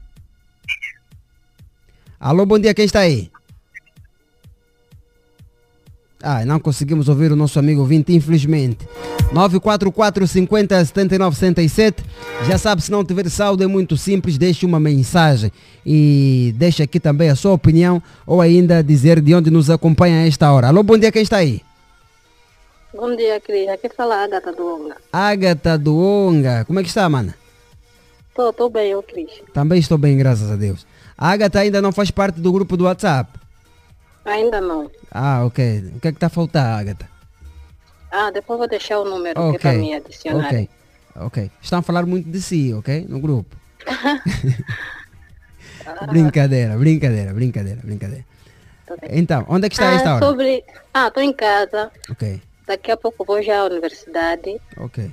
Alô, 2.20 2.46
bom 2.46 2.58
dia, 2.58 2.74
quem 2.74 2.86
está 2.86 3.02
aí? 3.02 3.33
Ah, 6.26 6.46
não 6.46 6.58
conseguimos 6.58 7.10
ouvir 7.10 7.34
o 7.34 7.36
nosso 7.36 7.60
amigo 7.60 7.82
ouvinte, 7.82 8.14
infelizmente. 8.14 8.88
944 9.34 10.26
50 10.26 10.86
79 10.86 11.36
67. 11.36 12.02
Já 12.48 12.58
sabe, 12.58 12.82
se 12.82 12.90
não 12.90 13.04
tiver 13.04 13.30
saldo 13.30 13.62
é 13.62 13.68
muito 13.68 13.98
simples, 13.98 14.38
deixe 14.38 14.66
uma 14.66 14.80
mensagem 14.80 15.52
e 15.86 16.56
deixe 16.56 16.82
aqui 16.82 16.98
também 16.98 17.30
a 17.30 17.36
sua 17.36 17.52
opinião 17.52 18.02
ou 18.26 18.40
ainda 18.40 18.82
dizer 18.82 19.20
de 19.20 19.36
onde 19.36 19.52
nos 19.52 19.70
acompanha 19.70 20.24
a 20.24 20.28
esta 20.28 20.50
hora. 20.50 20.68
Alô, 20.68 20.82
bom 20.82 20.98
dia, 20.98 21.12
quem 21.12 21.24
está 21.24 21.38
aí? 21.38 21.62
Bom 22.94 23.14
dia, 23.18 23.42
Cris. 23.42 23.68
Aqui 23.68 23.90
fala 23.90 24.16
a 24.16 24.24
Agatha 24.24 24.54
do 24.54 24.66
Onga. 24.66 24.96
Agatha 25.12 25.78
do 25.78 25.98
Onga. 25.98 26.64
Como 26.64 26.80
é 26.80 26.84
que 26.84 26.90
está, 26.90 27.10
mana? 27.10 27.36
Tô 28.34 28.70
bem, 28.70 28.96
ô 28.96 29.04
Cris. 29.04 29.30
Também 29.54 29.80
estou 29.80 29.98
bem, 29.98 30.18
graças 30.18 30.50
a 30.50 30.56
Deus. 30.56 30.86
A 31.18 31.32
Agatha 31.32 31.60
ainda 31.60 31.82
não 31.82 31.92
faz 31.92 32.10
parte 32.12 32.40
do 32.40 32.52
grupo 32.54 32.78
do 32.78 32.86
WhatsApp. 32.86 33.43
Ainda 34.26 34.62
não. 34.62 34.90
Ah, 35.12 35.44
ok. 35.46 35.92
O 35.96 36.00
que 36.00 36.08
é 36.08 36.12
que 36.12 36.18
está 36.18 36.28
a 36.28 36.30
faltar, 36.30 36.80
Agatha? 36.80 37.10
Ah, 38.12 38.32
depois 38.32 38.58
vou 38.60 38.68
deixar 38.68 39.00
o 39.00 39.06
número 39.06 39.40
Ok. 39.40 39.50
aqui 39.56 39.60
para 39.60 39.74
me 39.74 39.94
adicionar. 39.94 40.48
Ok. 40.48 40.70
Ok. 41.16 41.52
Estão 41.62 41.80
a 41.80 41.82
falar 41.82 42.06
muito 42.06 42.30
de 42.30 42.42
si, 42.42 42.74
ok? 42.74 43.06
No 43.10 43.20
grupo. 43.20 43.56
brincadeira, 46.08 46.78
brincadeira, 46.78 47.34
brincadeira, 47.34 47.82
brincadeira. 47.84 48.26
Então, 49.10 49.46
onde 49.50 49.66
é 49.66 49.70
que 49.70 49.76
está 49.76 49.90
ah, 49.90 49.94
esta 49.96 50.16
hora? 50.16 50.26
sobre... 50.26 50.64
Ah, 50.94 51.10
tô 51.10 51.20
em 51.22 51.34
casa. 51.34 51.92
Ok, 52.10 52.42
Daqui 52.68 52.92
a 52.92 52.98
pouco 52.98 53.26
vou 53.26 53.42
já 53.42 53.62
à 53.62 53.66
universidade. 53.66 54.60
ok. 54.78 55.12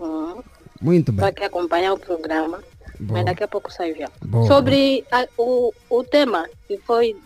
Hum, 0.00 0.42
Muito 0.80 1.12
bem. 1.12 1.26
aqui 1.26 1.44
acompanhar 1.44 1.92
o 1.94 1.98
programa. 1.98 2.62
Boa. 3.00 3.18
Mas 3.18 3.24
daqui 3.26 3.44
a 3.44 3.48
pouco 3.48 3.72
saio 3.72 3.96
já. 3.96 4.08
Boa, 4.24 4.46
sobre 4.46 5.04
a- 5.10 5.26
o, 5.38 5.72
o 5.88 6.04
tema 6.04 6.46
que 6.66 6.76
foi 6.78 7.16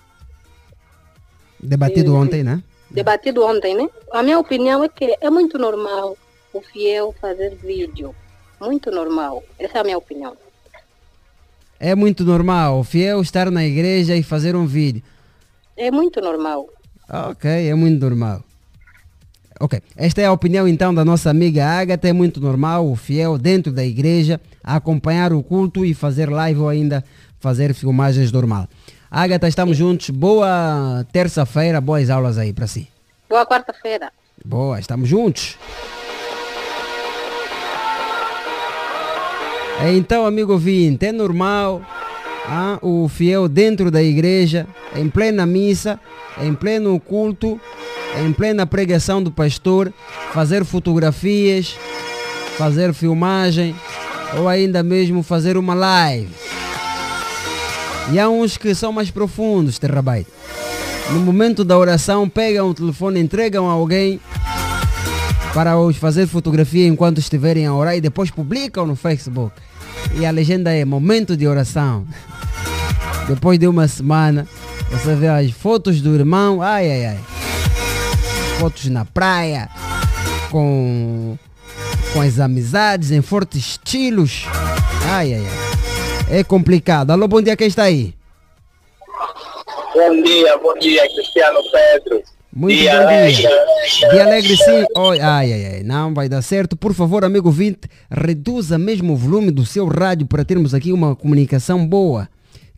Debatido 1.62 2.14
ontem, 2.14 2.42
né? 2.42 2.62
debatido 2.92 3.44
ontem, 3.44 3.74
né? 3.74 3.88
A 4.12 4.22
minha 4.22 4.38
opinião 4.38 4.84
é 4.84 4.88
que 4.88 5.16
é 5.20 5.30
muito 5.30 5.58
normal 5.58 6.16
o 6.52 6.60
fiel 6.60 7.14
fazer 7.20 7.56
vídeo. 7.56 8.14
Muito 8.60 8.90
normal. 8.90 9.42
Essa 9.58 9.78
é 9.78 9.80
a 9.80 9.84
minha 9.84 9.98
opinião. 9.98 10.36
É 11.80 11.94
muito 11.94 12.24
normal 12.24 12.78
o 12.78 12.84
fiel 12.84 13.20
estar 13.20 13.50
na 13.50 13.64
igreja 13.64 14.14
e 14.14 14.22
fazer 14.22 14.54
um 14.54 14.66
vídeo. 14.66 15.02
É 15.76 15.90
muito 15.90 16.20
normal. 16.20 16.68
Ok, 17.08 17.50
é 17.50 17.74
muito 17.74 18.00
normal. 18.00 18.44
Ok, 19.58 19.80
esta 19.96 20.20
é 20.20 20.26
a 20.26 20.32
opinião 20.32 20.66
então 20.68 20.94
da 20.94 21.04
nossa 21.04 21.30
amiga 21.30 21.64
Agatha. 21.64 22.08
É 22.08 22.12
muito 22.12 22.40
normal 22.40 22.88
o 22.88 22.94
fiel 22.94 23.38
dentro 23.38 23.72
da 23.72 23.84
igreja 23.84 24.40
acompanhar 24.62 25.32
o 25.32 25.42
culto 25.42 25.84
e 25.84 25.94
fazer 25.94 26.30
live 26.30 26.60
ou 26.60 26.68
ainda 26.68 27.04
fazer 27.40 27.74
filmagens 27.74 28.30
normal. 28.30 28.68
Agatha, 29.14 29.46
estamos 29.46 29.76
juntos. 29.76 30.08
Boa 30.08 31.04
terça-feira, 31.12 31.82
boas 31.82 32.08
aulas 32.08 32.38
aí 32.38 32.50
para 32.50 32.66
si. 32.66 32.88
Boa 33.28 33.44
quarta-feira. 33.44 34.10
Boa, 34.42 34.80
estamos 34.80 35.06
juntos. 35.06 35.58
Então, 39.94 40.24
amigo 40.24 40.52
ouvinte, 40.52 41.04
é 41.04 41.12
normal 41.12 41.82
ah, 42.46 42.78
o 42.80 43.06
fiel 43.06 43.48
dentro 43.48 43.90
da 43.90 44.02
igreja, 44.02 44.66
em 44.96 45.10
plena 45.10 45.44
missa, 45.44 46.00
em 46.40 46.54
pleno 46.54 46.98
culto, 46.98 47.60
em 48.18 48.32
plena 48.32 48.66
pregação 48.66 49.22
do 49.22 49.30
pastor, 49.30 49.92
fazer 50.32 50.64
fotografias, 50.64 51.76
fazer 52.56 52.94
filmagem 52.94 53.76
ou 54.38 54.48
ainda 54.48 54.82
mesmo 54.82 55.22
fazer 55.22 55.58
uma 55.58 55.74
live. 55.74 56.32
E 58.10 58.18
há 58.18 58.28
uns 58.28 58.56
que 58.56 58.74
são 58.74 58.92
mais 58.92 59.10
profundos, 59.10 59.78
terrabaito. 59.78 60.30
No 61.10 61.20
momento 61.20 61.64
da 61.64 61.76
oração, 61.78 62.28
pegam 62.28 62.70
o 62.70 62.74
telefone, 62.74 63.20
entregam 63.20 63.68
a 63.68 63.72
alguém 63.72 64.20
para 65.52 65.78
os 65.78 65.96
fazer 65.96 66.26
fotografia 66.26 66.86
enquanto 66.86 67.18
estiverem 67.18 67.66
a 67.66 67.74
orar 67.74 67.96
e 67.96 68.00
depois 68.00 68.30
publicam 68.30 68.86
no 68.86 68.96
Facebook. 68.96 69.54
E 70.14 70.24
a 70.24 70.30
legenda 70.30 70.72
é 70.72 70.84
momento 70.84 71.36
de 71.36 71.46
oração. 71.46 72.06
Depois 73.28 73.58
de 73.58 73.68
uma 73.68 73.86
semana, 73.86 74.48
você 74.90 75.14
vê 75.14 75.28
as 75.28 75.50
fotos 75.52 76.00
do 76.00 76.14
irmão, 76.14 76.60
ai 76.60 76.90
ai 76.90 77.06
ai. 77.06 77.20
Fotos 78.58 78.86
na 78.86 79.04
praia, 79.04 79.68
com, 80.50 81.38
com 82.12 82.20
as 82.20 82.40
amizades 82.40 83.10
em 83.10 83.22
fortes 83.22 83.60
estilos. 83.60 84.46
Ai 85.08 85.34
ai 85.34 85.46
ai. 85.46 85.61
É 86.32 86.42
complicado. 86.42 87.10
Alô, 87.10 87.28
bom 87.28 87.42
dia, 87.42 87.54
quem 87.54 87.66
está 87.66 87.82
aí? 87.82 88.14
Bom 89.94 90.22
dia, 90.22 90.56
bom 90.56 90.72
dia, 90.78 91.02
Cristiano 91.14 91.58
Pedro. 91.70 92.22
Muito 92.54 92.78
Dia 92.78 92.92
bom 92.92 93.02
alegre. 93.02 93.34
dia. 93.34 93.50
Dia 94.10 94.24
alegre 94.24 94.56
sim. 94.56 94.84
Oi, 94.96 95.20
ai, 95.20 95.52
ai, 95.52 95.66
ai, 95.74 95.82
não 95.82 96.14
vai 96.14 96.30
dar 96.30 96.40
certo. 96.40 96.74
Por 96.74 96.94
favor, 96.94 97.22
amigo 97.22 97.50
vinte, 97.50 97.80
reduza 98.10 98.78
mesmo 98.78 99.12
o 99.12 99.16
volume 99.16 99.50
do 99.50 99.66
seu 99.66 99.86
rádio 99.86 100.26
para 100.26 100.42
termos 100.42 100.72
aqui 100.72 100.90
uma 100.90 101.14
comunicação 101.14 101.86
boa. 101.86 102.26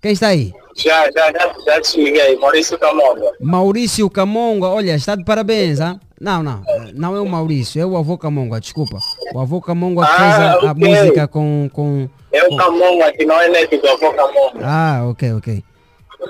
Quem 0.02 0.10
está 0.10 0.28
aí? 0.28 0.52
Já, 0.76 1.08
já, 1.12 1.32
já, 1.32 1.54
já 1.64 1.80
te 1.80 2.02
liguei, 2.02 2.36
Maurício 2.36 2.76
Camonga. 2.76 3.30
Maurício 3.40 4.10
Camonga, 4.10 4.66
olha, 4.66 4.96
está 4.96 5.14
de 5.14 5.24
parabéns, 5.24 5.80
ah? 5.80 6.00
Não, 6.20 6.42
não, 6.42 6.62
não 6.94 7.16
é 7.16 7.20
o 7.20 7.28
Maurício, 7.28 7.80
é 7.82 7.84
o 7.84 7.96
avô 7.96 8.16
Camonga, 8.16 8.60
desculpa. 8.60 8.98
O 9.34 9.40
avô 9.40 9.60
Camonga 9.60 10.04
Ah, 10.04 10.06
fez 10.06 10.34
a, 10.40 10.52
a 10.68 10.70
ok. 10.70 10.88
música 10.88 11.28
com, 11.28 11.68
com... 11.72 12.08
É 12.32 12.44
o 12.44 12.56
Camonga, 12.56 13.12
que 13.12 13.24
não 13.26 13.40
é 13.40 13.48
neto 13.48 13.76
do 13.80 13.88
avô 13.88 14.12
Camonga. 14.12 14.60
Ah, 14.62 15.04
ok, 15.08 15.32
ok. 15.34 15.64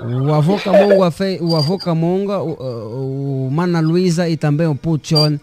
O 0.01 0.33
avô 0.33 0.57
Camonga, 0.59 1.11
fe- 1.11 1.39
o 1.41 1.55
avô 1.55 1.77
Camonga, 1.77 2.39
o, 2.41 3.45
o 3.47 3.49
Mana 3.51 3.79
Luisa 3.79 4.27
e 4.27 4.35
também 4.35 4.67
o 4.67 4.75
Puchon 4.75 5.39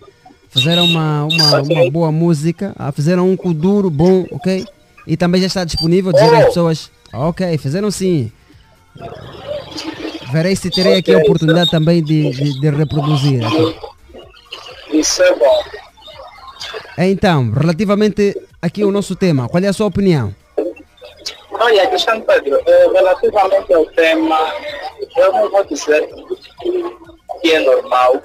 fizeram 0.50 0.84
uma, 0.84 1.24
uma, 1.24 1.62
uma 1.62 1.90
boa 1.90 2.12
música, 2.12 2.74
ah, 2.76 2.90
fizeram 2.92 3.30
um 3.30 3.36
kuduro 3.36 3.88
bom, 3.90 4.26
ok? 4.30 4.66
E 5.06 5.16
também 5.16 5.40
já 5.40 5.46
está 5.46 5.64
disponível, 5.64 6.12
dizer 6.12 6.34
às 6.34 6.46
pessoas, 6.46 6.90
ok, 7.12 7.56
fizeram 7.58 7.90
sim. 7.90 8.30
Verei 10.30 10.56
se 10.56 10.68
terei 10.70 10.96
aqui 10.98 11.14
a 11.14 11.18
oportunidade 11.18 11.70
também 11.70 12.02
de, 12.02 12.30
de, 12.30 12.60
de 12.60 12.70
reproduzir. 12.70 13.44
ok? 13.46 13.91
Isso 15.02 15.20
é 15.20 15.34
bom. 15.34 15.64
Então, 16.96 17.50
relativamente 17.50 18.40
aqui 18.62 18.84
ao 18.84 18.92
nosso 18.92 19.16
tema, 19.16 19.48
qual 19.48 19.60
é 19.60 19.66
a 19.66 19.72
sua 19.72 19.88
opinião? 19.88 20.32
Olha, 21.50 21.88
Cristiano 21.88 22.22
Pedro, 22.22 22.62
eh, 22.64 22.88
relativamente 22.94 23.74
ao 23.74 23.84
tema, 23.86 24.38
eu 25.16 25.32
não 25.32 25.50
vou 25.50 25.64
dizer 25.64 26.08
que 27.40 27.52
é 27.52 27.58
normal. 27.58 28.22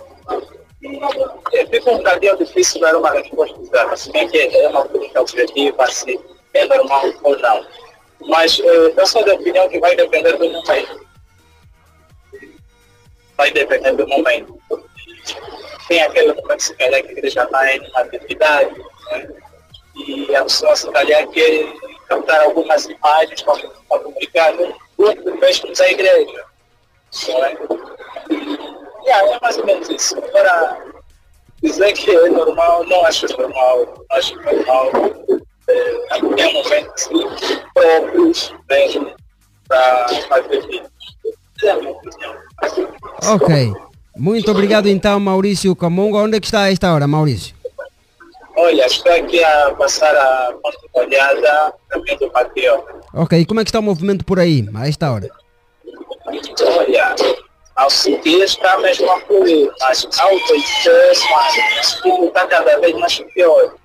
É, 1.52 1.66
Fica 1.66 1.92
um 1.92 1.98
bocadinho 1.98 2.38
difícil 2.38 2.80
dar 2.80 2.96
uma 2.96 3.10
resposta 3.10 3.60
exata, 3.60 3.98
se 3.98 4.12
bem 4.12 4.28
que 4.28 4.38
é 4.38 4.70
uma 4.70 4.86
pergunta 4.86 5.22
objetiva, 5.22 5.88
se 5.88 6.20
é 6.54 6.66
normal 6.66 7.06
ou 7.24 7.40
não. 7.40 7.66
Mas 8.28 8.60
eh, 8.60 8.94
eu 8.96 9.08
sou 9.08 9.26
da 9.26 9.34
opinião 9.34 9.68
que 9.68 9.80
vai 9.80 9.96
depender 9.96 10.34
do 10.34 10.48
momento. 10.48 11.08
Vai 13.36 13.52
depender 13.52 13.94
do 13.94 14.08
momento. 14.08 14.60
Tem 15.88 16.02
aquele 16.02 16.34
momento, 16.34 16.76
calhar, 16.78 17.04
que 17.04 17.20
ele 17.20 17.30
já 17.30 17.44
está 17.44 17.76
em 17.76 17.92
atividade, 17.96 18.76
né? 19.12 19.28
e 19.96 20.36
a 20.36 20.44
pessoa 20.44 20.76
se 20.76 20.92
calhar 20.92 21.28
quer 21.30 21.74
captar 22.08 22.42
algumas 22.42 22.86
imagens 22.86 23.42
para, 23.42 24.00
publicar 24.00 24.54
no 24.54 25.40
mesmo 25.40 25.74
da 25.74 25.92
igreja. 25.92 26.46
Não 27.30 27.46
é? 27.46 27.58
Yeah, 29.06 29.36
é 29.36 29.40
mais 29.42 29.58
ou 29.58 29.66
menos 29.66 29.90
isso. 29.90 30.18
Agora, 30.18 30.78
dizer 31.64 31.94
que 31.94 32.12
é 32.12 32.30
normal, 32.30 32.84
não 32.86 33.06
acho 33.06 33.26
normal. 33.38 34.06
Acho 34.12 34.36
normal. 34.36 34.92
É, 35.70 36.20
tem 36.36 36.54
momentos 36.54 37.10
próprios 37.74 38.54
mesmo 38.70 39.16
para 39.68 40.08
fazer 40.28 40.62
vídeos. 40.62 40.92
É 41.64 41.72
a 41.72 41.76
minha 41.78 41.92
opinião. 41.92 42.36
Ok. 43.34 43.74
Muito 44.18 44.50
obrigado 44.52 44.88
então, 44.88 45.20
Maurício 45.20 45.76
Camonga. 45.76 46.18
Onde 46.18 46.38
é 46.38 46.40
que 46.40 46.48
está 46.48 46.64
a 46.64 46.72
esta 46.72 46.94
hora, 46.94 47.08
Maurício? 47.08 47.56
Olha, 48.56 48.88
estou 48.88 49.14
aqui 49.14 49.44
a 49.44 49.76
passar 49.78 50.16
a 50.16 50.52
ponte 50.64 50.78
molhada, 50.96 51.74
caminho 51.90 52.18
do 52.18 52.30
Patriota. 52.32 52.96
Ok, 53.14 53.40
e 53.40 53.46
como 53.46 53.60
é 53.60 53.64
que 53.64 53.70
está 53.70 53.80
o 53.80 53.84
movimento 53.84 54.26
por 54.26 54.40
aí, 54.40 54.68
a 54.74 54.88
esta 54.88 55.12
hora? 55.12 55.30
Olha, 56.26 57.16
ao 57.76 57.90
sentir 57.92 58.42
está 58.42 58.80
mesmo 58.80 59.10
a 59.12 59.22
fluir, 59.22 59.72
mas 59.80 60.08
anoitecer, 60.20 61.14
mano, 62.04 62.26
está 62.26 62.48
cada 62.48 62.80
vez 62.80 62.96
mais 62.96 63.20
pior. 63.20 63.76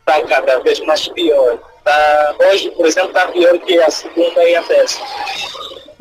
Está 0.00 0.22
cada 0.26 0.58
vez 0.58 0.80
mais 0.80 1.06
pior. 1.06 1.58
Tá, 1.84 2.34
hoje, 2.50 2.70
por 2.72 2.86
exemplo, 2.86 3.10
está 3.10 3.28
pior 3.28 3.58
que 3.60 3.78
a 3.78 3.90
segunda 3.90 4.42
e 4.42 4.56
a 4.56 4.62
terça. 4.64 5.00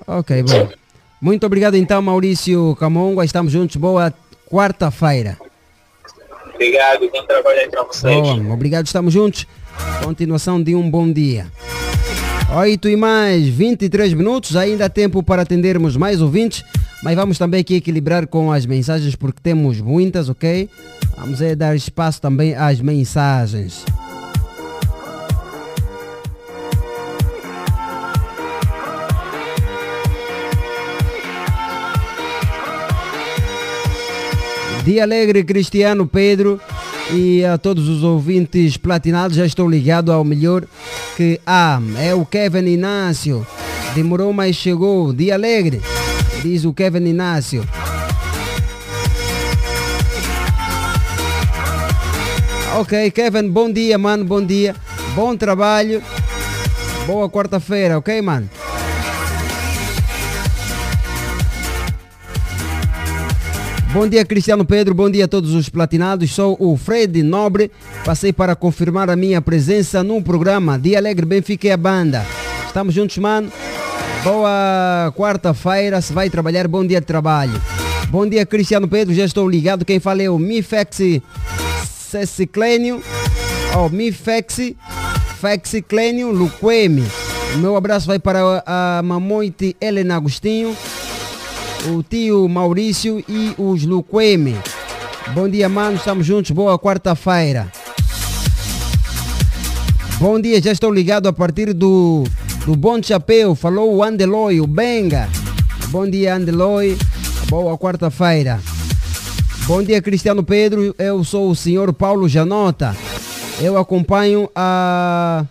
Ok, 0.07 0.43
bom. 0.43 0.78
Muito 1.21 1.45
obrigado 1.45 1.75
então, 1.75 2.01
Maurício 2.01 2.75
Camonga. 2.79 3.25
Estamos 3.25 3.51
juntos. 3.51 3.75
Boa 3.75 4.13
quarta-feira. 4.49 5.37
Obrigado, 6.53 7.09
bom 7.09 7.23
trabalho 7.25 7.59
aí 7.59 7.69
para 7.69 7.83
vocês. 7.83 8.15
Bom, 8.15 8.51
obrigado, 8.51 8.85
estamos 8.85 9.13
juntos. 9.13 9.47
Continuação 10.03 10.61
de 10.61 10.75
um 10.75 10.89
bom 10.89 11.11
dia. 11.11 11.47
8 12.53 12.89
e 12.89 12.95
mais 12.95 13.47
23 13.47 14.13
minutos, 14.13 14.55
ainda 14.55 14.85
há 14.85 14.89
tempo 14.89 15.21
para 15.21 15.43
atendermos 15.43 15.95
mais 15.95 16.19
ouvintes, 16.19 16.65
mas 17.03 17.15
vamos 17.15 17.37
também 17.37 17.61
aqui 17.61 17.75
equilibrar 17.75 18.25
com 18.27 18.51
as 18.51 18.65
mensagens 18.65 19.15
porque 19.15 19.39
temos 19.41 19.79
muitas, 19.79 20.29
ok? 20.29 20.67
Vamos 21.15 21.41
é 21.41 21.55
dar 21.55 21.75
espaço 21.75 22.19
também 22.19 22.55
às 22.55 22.81
mensagens. 22.81 23.85
Dia 34.89 35.03
Alegre 35.03 35.43
Cristiano 35.43 36.07
Pedro 36.07 36.59
e 37.13 37.45
a 37.45 37.59
todos 37.59 37.87
os 37.87 38.01
ouvintes 38.01 38.75
platinados, 38.75 39.37
já 39.37 39.45
estou 39.45 39.69
ligado 39.69 40.11
ao 40.11 40.23
melhor 40.23 40.63
que 41.15 41.39
há. 41.45 41.79
É 41.99 42.15
o 42.15 42.25
Kevin 42.25 42.65
Inácio. 42.65 43.45
Demorou, 43.93 44.33
mas 44.33 44.55
chegou. 44.55 45.13
Dia 45.13 45.35
Alegre, 45.35 45.79
diz 46.41 46.65
o 46.65 46.73
Kevin 46.73 47.05
Inácio. 47.07 47.63
Ok, 52.79 53.11
Kevin, 53.11 53.47
bom 53.47 53.71
dia, 53.71 53.95
mano, 53.95 54.25
bom 54.25 54.43
dia. 54.43 54.75
Bom 55.13 55.37
trabalho. 55.37 56.01
Boa 57.05 57.29
quarta-feira, 57.29 57.99
ok, 57.99 58.23
mano? 58.23 58.49
Bom 63.91 64.07
dia, 64.07 64.23
Cristiano 64.23 64.63
Pedro. 64.63 64.93
Bom 64.93 65.09
dia 65.09 65.25
a 65.25 65.27
todos 65.27 65.55
os 65.55 65.67
platinados. 65.67 66.31
Sou 66.31 66.55
o 66.59 66.77
Fred 66.77 67.23
Nobre. 67.23 67.71
Passei 68.05 68.31
para 68.31 68.55
confirmar 68.55 69.09
a 69.09 69.15
minha 69.15 69.41
presença 69.41 70.03
no 70.03 70.21
programa 70.21 70.77
Dia 70.77 70.99
Alegre 70.99 71.25
Benfica 71.25 71.67
e 71.67 71.71
a 71.71 71.77
banda. 71.77 72.23
Estamos 72.67 72.93
juntos, 72.93 73.17
mano. 73.17 73.51
Boa 74.23 75.11
quarta-feira. 75.17 75.99
Se 76.01 76.13
vai 76.13 76.29
trabalhar, 76.29 76.67
bom 76.67 76.85
dia 76.85 76.99
de 76.99 77.07
trabalho. 77.07 77.59
Bom 78.09 78.27
dia, 78.27 78.45
Cristiano 78.45 78.87
Pedro. 78.87 79.11
Já 79.11 79.25
estou 79.25 79.49
ligado. 79.49 79.83
Quem 79.83 79.99
fala 79.99 80.21
é 80.21 80.29
o 80.29 80.37
Mifexi 80.37 81.23
Ceciclênio. 82.11 83.01
Oh, 83.75 83.89
Mifexi 83.89 84.77
Fexiclênio 85.41 86.31
Luquemi. 86.31 87.07
Meu 87.55 87.75
abraço 87.75 88.05
vai 88.05 88.19
para 88.19 88.63
a 88.67 89.01
mamoite 89.03 89.75
Helena 89.81 90.15
Agostinho 90.15 90.77
o 91.87 92.03
tio 92.03 92.47
Maurício 92.47 93.23
e 93.27 93.53
os 93.57 93.83
Luqueme. 93.83 94.57
Bom 95.33 95.47
dia, 95.47 95.69
mano, 95.69 95.97
estamos 95.97 96.25
juntos, 96.25 96.51
boa 96.51 96.77
quarta-feira. 96.77 97.71
Bom 100.19 100.39
dia, 100.39 100.61
já 100.61 100.71
estou 100.71 100.91
ligado 100.91 101.27
a 101.27 101.33
partir 101.33 101.73
do, 101.73 102.23
do 102.65 102.75
Bom 102.75 103.01
Chapéu, 103.01 103.55
falou 103.55 103.95
o 103.95 104.03
Andeloy, 104.03 104.59
o 104.59 104.67
Benga. 104.67 105.29
Bom 105.87 106.09
dia, 106.09 106.35
Andeloy, 106.35 106.97
boa 107.47 107.77
quarta-feira. 107.77 108.59
Bom 109.65 109.81
dia, 109.83 110.01
Cristiano 110.01 110.43
Pedro, 110.43 110.93
eu 110.97 111.23
sou 111.23 111.49
o 111.49 111.55
senhor 111.55 111.93
Paulo 111.93 112.27
Janota. 112.27 112.95
Eu 113.61 113.77
acompanho 113.77 114.49
a... 114.55 115.45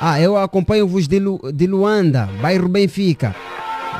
Ah, 0.00 0.20
eu 0.20 0.36
acompanho-vos 0.36 1.08
de, 1.08 1.18
Lu, 1.18 1.40
de 1.52 1.66
Luanda, 1.66 2.28
bairro 2.40 2.68
Benfica. 2.68 3.34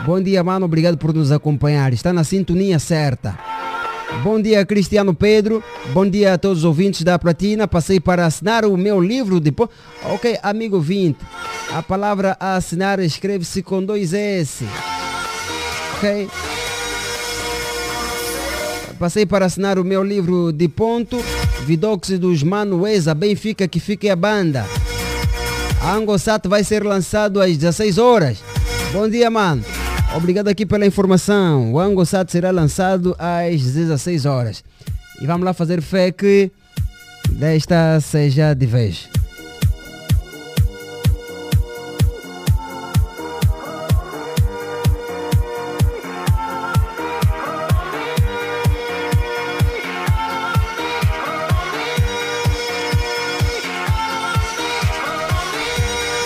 Bom 0.07 0.21
dia, 0.23 0.45
mano, 0.45 0.65
obrigado 0.65 0.97
por 0.97 1.13
nos 1.13 1.33
acompanhar. 1.33 1.93
Está 1.93 2.13
na 2.13 2.23
sintonia 2.23 2.79
certa. 2.79 3.37
Bom 4.23 4.41
dia, 4.41 4.65
Cristiano 4.65 5.13
Pedro. 5.13 5.63
Bom 5.93 6.09
dia 6.09 6.35
a 6.35 6.39
todos 6.39 6.59
os 6.59 6.65
ouvintes 6.65 7.03
da 7.03 7.19
Platina. 7.19 7.67
Passei 7.67 7.99
para 7.99 8.25
assinar 8.25 8.65
o 8.65 8.77
meu 8.77 9.01
livro 9.01 9.41
de... 9.41 9.51
po- 9.51 9.69
Ok, 10.05 10.39
amigo 10.43 10.81
20. 10.81 11.17
A 11.75 11.83
palavra 11.83 12.37
assinar 12.39 13.01
escreve-se 13.01 13.61
com 13.63 13.83
dois 13.85 14.13
S. 14.15 14.65
Ok? 15.97 16.29
Passei 19.01 19.27
para 19.27 19.47
assinar 19.47 19.79
o 19.79 19.85
meu 19.85 20.03
livro 20.03 20.53
de 20.53 20.69
ponto. 20.69 21.19
Vidox 21.67 22.09
dos 22.19 22.43
Manuesa, 22.43 23.15
Benfica, 23.15 23.67
que 23.69 23.81
fique 23.81 24.09
a 24.09 24.17
banda. 24.17 24.65
A 25.81 25.95
Angosat 25.95 26.47
vai 26.49 26.65
ser 26.65 26.85
lançado 26.85 27.41
às 27.41 27.57
16 27.57 27.99
horas. 27.99 28.39
Bom 28.93 29.09
dia, 29.09 29.31
mano. 29.31 29.65
Obrigado 30.17 30.49
aqui 30.49 30.67
pela 30.67 30.87
informação. 30.87 31.73
O 31.73 31.79
Angosat 31.79 32.31
será 32.31 32.51
lançado 32.51 33.15
às 33.19 33.63
16 33.63 34.27
horas. 34.27 34.65
E 35.21 35.27
vamos 35.27 35.45
lá 35.45 35.53
fazer 35.53 35.81
fé 35.81 36.11
que 36.11 36.51
desta 37.31 38.01
seja 38.01 38.55
de 38.55 38.67
vez. 38.67 39.09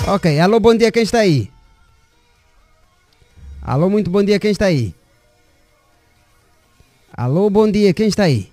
Ok, 0.05 0.41
alô, 0.41 0.59
bom 0.59 0.75
dia, 0.75 0.91
quem 0.91 1.05
está 1.05 1.21
aí? 1.21 1.49
Alô, 3.63 3.89
muito 3.89 4.11
bom 4.11 4.21
dia, 4.21 4.39
quem 4.41 4.51
está 4.51 4.67
aí? 4.67 4.93
Alô, 7.17 7.49
bom 7.49 7.71
dia, 7.71 7.95
quem 7.95 8.09
está 8.09 8.25
aí? 8.25 8.51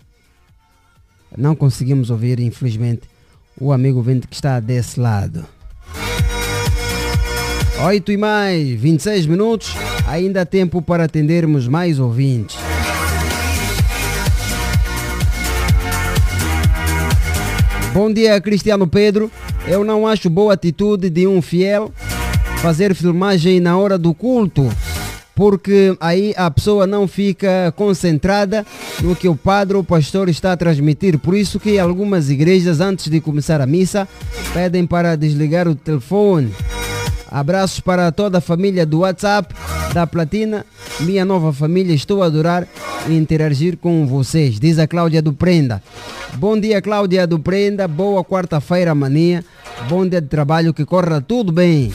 Não 1.35 1.55
conseguimos 1.55 2.11
ouvir, 2.11 2.39
infelizmente, 2.39 3.01
o 3.59 3.73
amigo 3.73 3.99
vento 3.99 4.27
que 4.27 4.35
está 4.35 4.59
desse 4.59 4.99
lado. 4.99 5.43
8 7.83 8.11
e 8.11 8.17
mais 8.17 8.69
26 8.79 9.25
minutos. 9.25 9.73
Ainda 10.07 10.41
há 10.41 10.45
tempo 10.45 10.83
para 10.83 11.05
atendermos 11.05 11.67
mais 11.67 11.97
ouvintes. 11.97 12.58
Bom 17.93 18.13
dia, 18.13 18.39
Cristiano 18.39 18.87
Pedro. 18.87 19.31
Eu 19.67 19.83
não 19.83 20.07
acho 20.07 20.29
boa 20.29 20.53
atitude 20.53 21.09
de 21.09 21.25
um 21.25 21.41
fiel 21.41 21.91
fazer 22.61 22.93
filmagem 22.93 23.59
na 23.59 23.77
hora 23.77 23.97
do 23.97 24.13
culto, 24.13 24.69
porque 25.33 25.97
aí 25.99 26.33
a 26.37 26.51
pessoa 26.51 26.85
não 26.85 27.07
fica 27.07 27.73
concentrada 27.75 28.65
no 29.01 29.15
que 29.15 29.27
o 29.27 29.35
padre 29.35 29.75
ou 29.75 29.83
pastor 29.83 30.29
está 30.29 30.51
a 30.51 30.57
transmitir. 30.57 31.17
Por 31.17 31.35
isso 31.35 31.59
que 31.59 31.79
algumas 31.79 32.29
igrejas, 32.29 32.79
antes 32.79 33.09
de 33.09 33.19
começar 33.19 33.59
a 33.59 33.65
missa, 33.65 34.07
pedem 34.53 34.85
para 34.85 35.15
desligar 35.15 35.67
o 35.67 35.73
telefone. 35.73 36.53
Abraços 37.31 37.79
para 37.79 38.11
toda 38.11 38.39
a 38.39 38.41
família 38.41 38.85
do 38.85 38.99
WhatsApp 38.99 39.53
da 39.93 40.07
Platina. 40.07 40.65
Minha 41.01 41.23
nova 41.23 41.53
família, 41.53 41.93
estou 41.93 42.23
a 42.23 42.25
adorar 42.25 42.67
interagir 43.07 43.77
com 43.77 44.05
vocês, 44.05 44.59
diz 44.59 44.77
a 44.77 44.87
Cláudia 44.87 45.21
do 45.21 45.31
Prenda. 45.31 45.81
Bom 46.35 46.59
dia, 46.59 46.81
Cláudia 46.81 47.25
do 47.25 47.39
Prenda. 47.39 47.87
Boa 47.87 48.23
quarta-feira, 48.23 48.93
mania. 48.93 49.43
Bom 49.87 50.07
dia 50.07 50.19
de 50.19 50.27
trabalho, 50.27 50.73
que 50.73 50.85
corra 50.85 51.21
tudo 51.21 51.51
bem. 51.51 51.93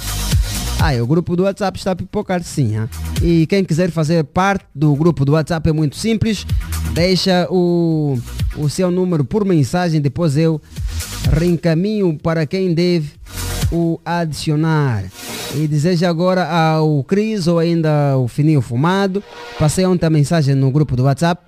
Ah, 0.80 0.94
o 1.02 1.06
grupo 1.06 1.34
do 1.34 1.44
WhatsApp 1.44 1.78
está 1.78 1.92
a 1.92 1.96
pipocar 1.96 2.42
sim. 2.42 2.76
Hein? 2.76 2.88
E 3.22 3.46
quem 3.46 3.64
quiser 3.64 3.90
fazer 3.90 4.22
parte 4.24 4.64
do 4.74 4.94
grupo 4.94 5.24
do 5.24 5.32
WhatsApp 5.32 5.68
é 5.68 5.72
muito 5.72 5.96
simples. 5.96 6.46
Deixa 6.92 7.46
o, 7.50 8.18
o 8.56 8.68
seu 8.68 8.90
número 8.90 9.24
por 9.24 9.44
mensagem, 9.44 10.00
depois 10.00 10.36
eu 10.36 10.60
reencaminho 11.32 12.18
para 12.22 12.46
quem 12.46 12.74
deve 12.74 13.12
o 13.70 14.00
adicionar. 14.04 15.04
E 15.54 15.68
desejo 15.68 16.06
agora 16.06 16.48
ao 16.48 17.04
Cris 17.04 17.46
ou 17.46 17.58
ainda 17.58 18.16
o 18.18 18.26
Fininho 18.26 18.60
Fumado. 18.60 19.22
Passei 19.58 19.86
ontem 19.86 20.06
a 20.06 20.10
mensagem 20.10 20.54
no 20.54 20.70
grupo 20.70 20.96
do 20.96 21.04
WhatsApp. 21.04 21.42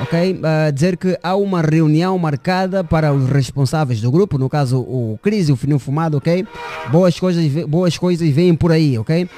Ok? 0.00 0.32
Uh, 0.32 0.72
dizer 0.72 0.96
que 0.96 1.18
há 1.22 1.36
uma 1.36 1.62
reunião 1.62 2.18
marcada 2.18 2.82
para 2.82 3.12
os 3.12 3.28
responsáveis 3.28 4.00
do 4.00 4.10
grupo, 4.10 4.38
no 4.38 4.48
caso 4.48 4.80
o 4.80 5.18
Cris 5.22 5.48
e 5.48 5.52
o 5.52 5.56
Fininho 5.56 5.78
Fumado, 5.78 6.16
ok? 6.16 6.46
Boas 6.90 7.18
coisas, 7.18 7.44
boas 7.66 7.96
coisas 7.96 8.28
vêm 8.30 8.54
por 8.54 8.72
aí, 8.72 8.98
ok? 8.98 9.28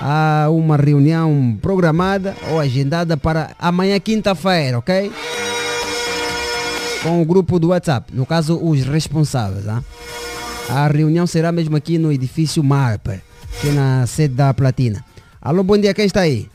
Há 0.00 0.48
uma 0.50 0.76
reunião 0.76 1.56
programada 1.62 2.36
ou 2.50 2.60
agendada 2.60 3.16
para 3.16 3.52
amanhã 3.58 3.98
quinta-feira, 3.98 4.78
ok? 4.78 5.10
Com 7.02 7.22
o 7.22 7.24
grupo 7.24 7.58
do 7.58 7.68
WhatsApp, 7.68 8.14
no 8.14 8.26
caso 8.26 8.58
os 8.62 8.82
responsáveis, 8.84 9.66
ah? 9.68 9.82
A 10.68 10.88
reunião 10.88 11.26
será 11.26 11.52
mesmo 11.52 11.76
aqui 11.76 11.98
no 11.98 12.10
edifício 12.10 12.64
Marper, 12.64 13.20
aqui 13.56 13.68
na 13.68 14.06
sede 14.06 14.34
da 14.34 14.52
Platina. 14.54 15.04
Alô, 15.40 15.62
bom 15.62 15.76
dia, 15.76 15.92
quem 15.92 16.06
está 16.06 16.20
aí? 16.20 16.48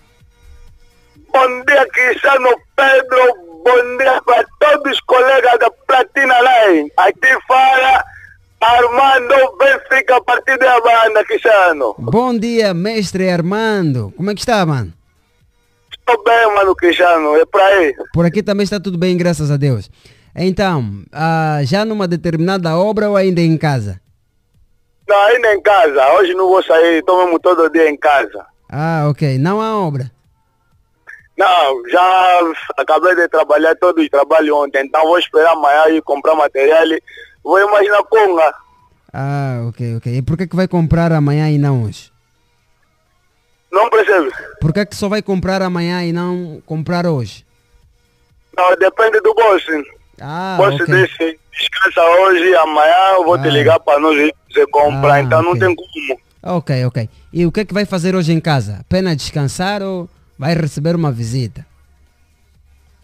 Bom 1.31 1.63
dia, 1.65 1.87
Cristiano 1.87 2.49
Pedro. 2.75 3.49
Bom 3.63 3.97
dia 3.97 4.21
para 4.23 4.45
todos 4.59 4.93
os 4.93 4.99
colegas 5.01 5.59
da 5.59 5.69
Platina 5.87 6.33
Line. 6.39 6.91
Aqui 6.97 7.37
fala 7.47 8.03
Armando 8.59 9.57
Benfica, 9.57 10.17
a 10.17 10.23
partir 10.23 10.57
da 10.57 10.81
banda, 10.81 11.23
Cristiano. 11.25 11.95
Bom 11.99 12.37
dia, 12.37 12.73
mestre 12.73 13.29
Armando. 13.29 14.11
Como 14.17 14.31
é 14.31 14.33
que 14.33 14.39
está, 14.39 14.65
mano? 14.65 14.91
Estou 15.91 16.23
bem, 16.23 16.55
mano, 16.55 16.75
Cristiano. 16.75 17.35
É 17.35 17.45
para 17.45 17.63
aí. 17.63 17.93
Por 18.11 18.25
aqui 18.25 18.41
também 18.41 18.63
está 18.63 18.79
tudo 18.79 18.97
bem, 18.97 19.15
graças 19.15 19.51
a 19.51 19.57
Deus. 19.57 19.89
Então, 20.41 21.03
ah, 21.11 21.59
já 21.63 21.83
numa 21.83 22.07
determinada 22.07 22.77
obra 22.77 23.09
ou 23.09 23.17
ainda 23.17 23.41
em 23.41 23.57
casa? 23.57 23.99
Não, 25.05 25.21
ainda 25.23 25.53
em 25.53 25.61
casa. 25.61 26.13
Hoje 26.13 26.33
não 26.33 26.47
vou 26.47 26.63
sair, 26.63 26.99
estou 26.99 27.25
mesmo 27.25 27.37
todo 27.39 27.69
dia 27.69 27.89
em 27.89 27.97
casa. 27.97 28.45
Ah, 28.71 29.07
ok. 29.09 29.37
Não 29.37 29.61
há 29.61 29.77
obra? 29.77 30.09
Não, 31.37 31.89
já 31.89 32.41
acabei 32.77 33.15
de 33.15 33.27
trabalhar 33.27 33.75
todo 33.75 33.99
o 34.01 34.09
trabalho 34.09 34.55
ontem, 34.55 34.85
então 34.85 35.01
vou 35.03 35.19
esperar 35.19 35.51
amanhã 35.51 35.89
e 35.89 36.01
comprar 36.01 36.35
material. 36.35 36.87
Vou 37.43 37.59
imaginar 37.59 38.01
conga. 38.03 38.53
Ah, 39.11 39.65
ok, 39.67 39.97
ok. 39.97 40.15
E 40.15 40.21
por 40.21 40.37
que, 40.37 40.47
que 40.47 40.55
vai 40.55 40.69
comprar 40.69 41.11
amanhã 41.11 41.49
e 41.49 41.57
não 41.57 41.83
hoje? 41.83 42.13
Não 43.69 43.89
percebe? 43.89 44.31
Por 44.61 44.71
que, 44.71 44.85
que 44.85 44.95
só 44.95 45.09
vai 45.09 45.21
comprar 45.21 45.61
amanhã 45.61 46.01
e 46.05 46.13
não 46.13 46.61
comprar 46.65 47.05
hoje? 47.05 47.45
Não, 48.55 48.73
depende 48.77 49.19
do 49.19 49.33
bolso. 49.33 49.98
Ah, 50.21 50.55
Posso 50.57 50.83
ok. 50.83 50.85
deixar, 50.87 51.33
descansa 51.51 52.01
hoje, 52.21 52.55
amanhã 52.55 53.13
eu 53.17 53.23
vou 53.25 53.37
te 53.37 53.47
Ah. 53.47 53.51
ligar 53.51 53.79
para 53.79 53.99
nós 53.99 54.15
você 54.51 54.65
comprar, 54.67 55.13
Ah, 55.15 55.21
então 55.21 55.41
não 55.41 55.51
ok. 55.51 55.59
tem 55.61 55.75
como. 55.75 56.19
Ok, 56.41 56.85
ok. 56.85 57.09
E 57.33 57.45
o 57.45 57.51
que 57.51 57.59
é 57.61 57.65
que 57.65 57.73
vai 57.73 57.85
fazer 57.85 58.15
hoje 58.15 58.31
em 58.31 58.39
casa? 58.39 58.77
Apenas 58.81 59.17
descansar 59.17 59.81
ou 59.83 60.09
vai 60.37 60.53
receber 60.55 60.95
uma 60.95 61.11
visita? 61.11 61.65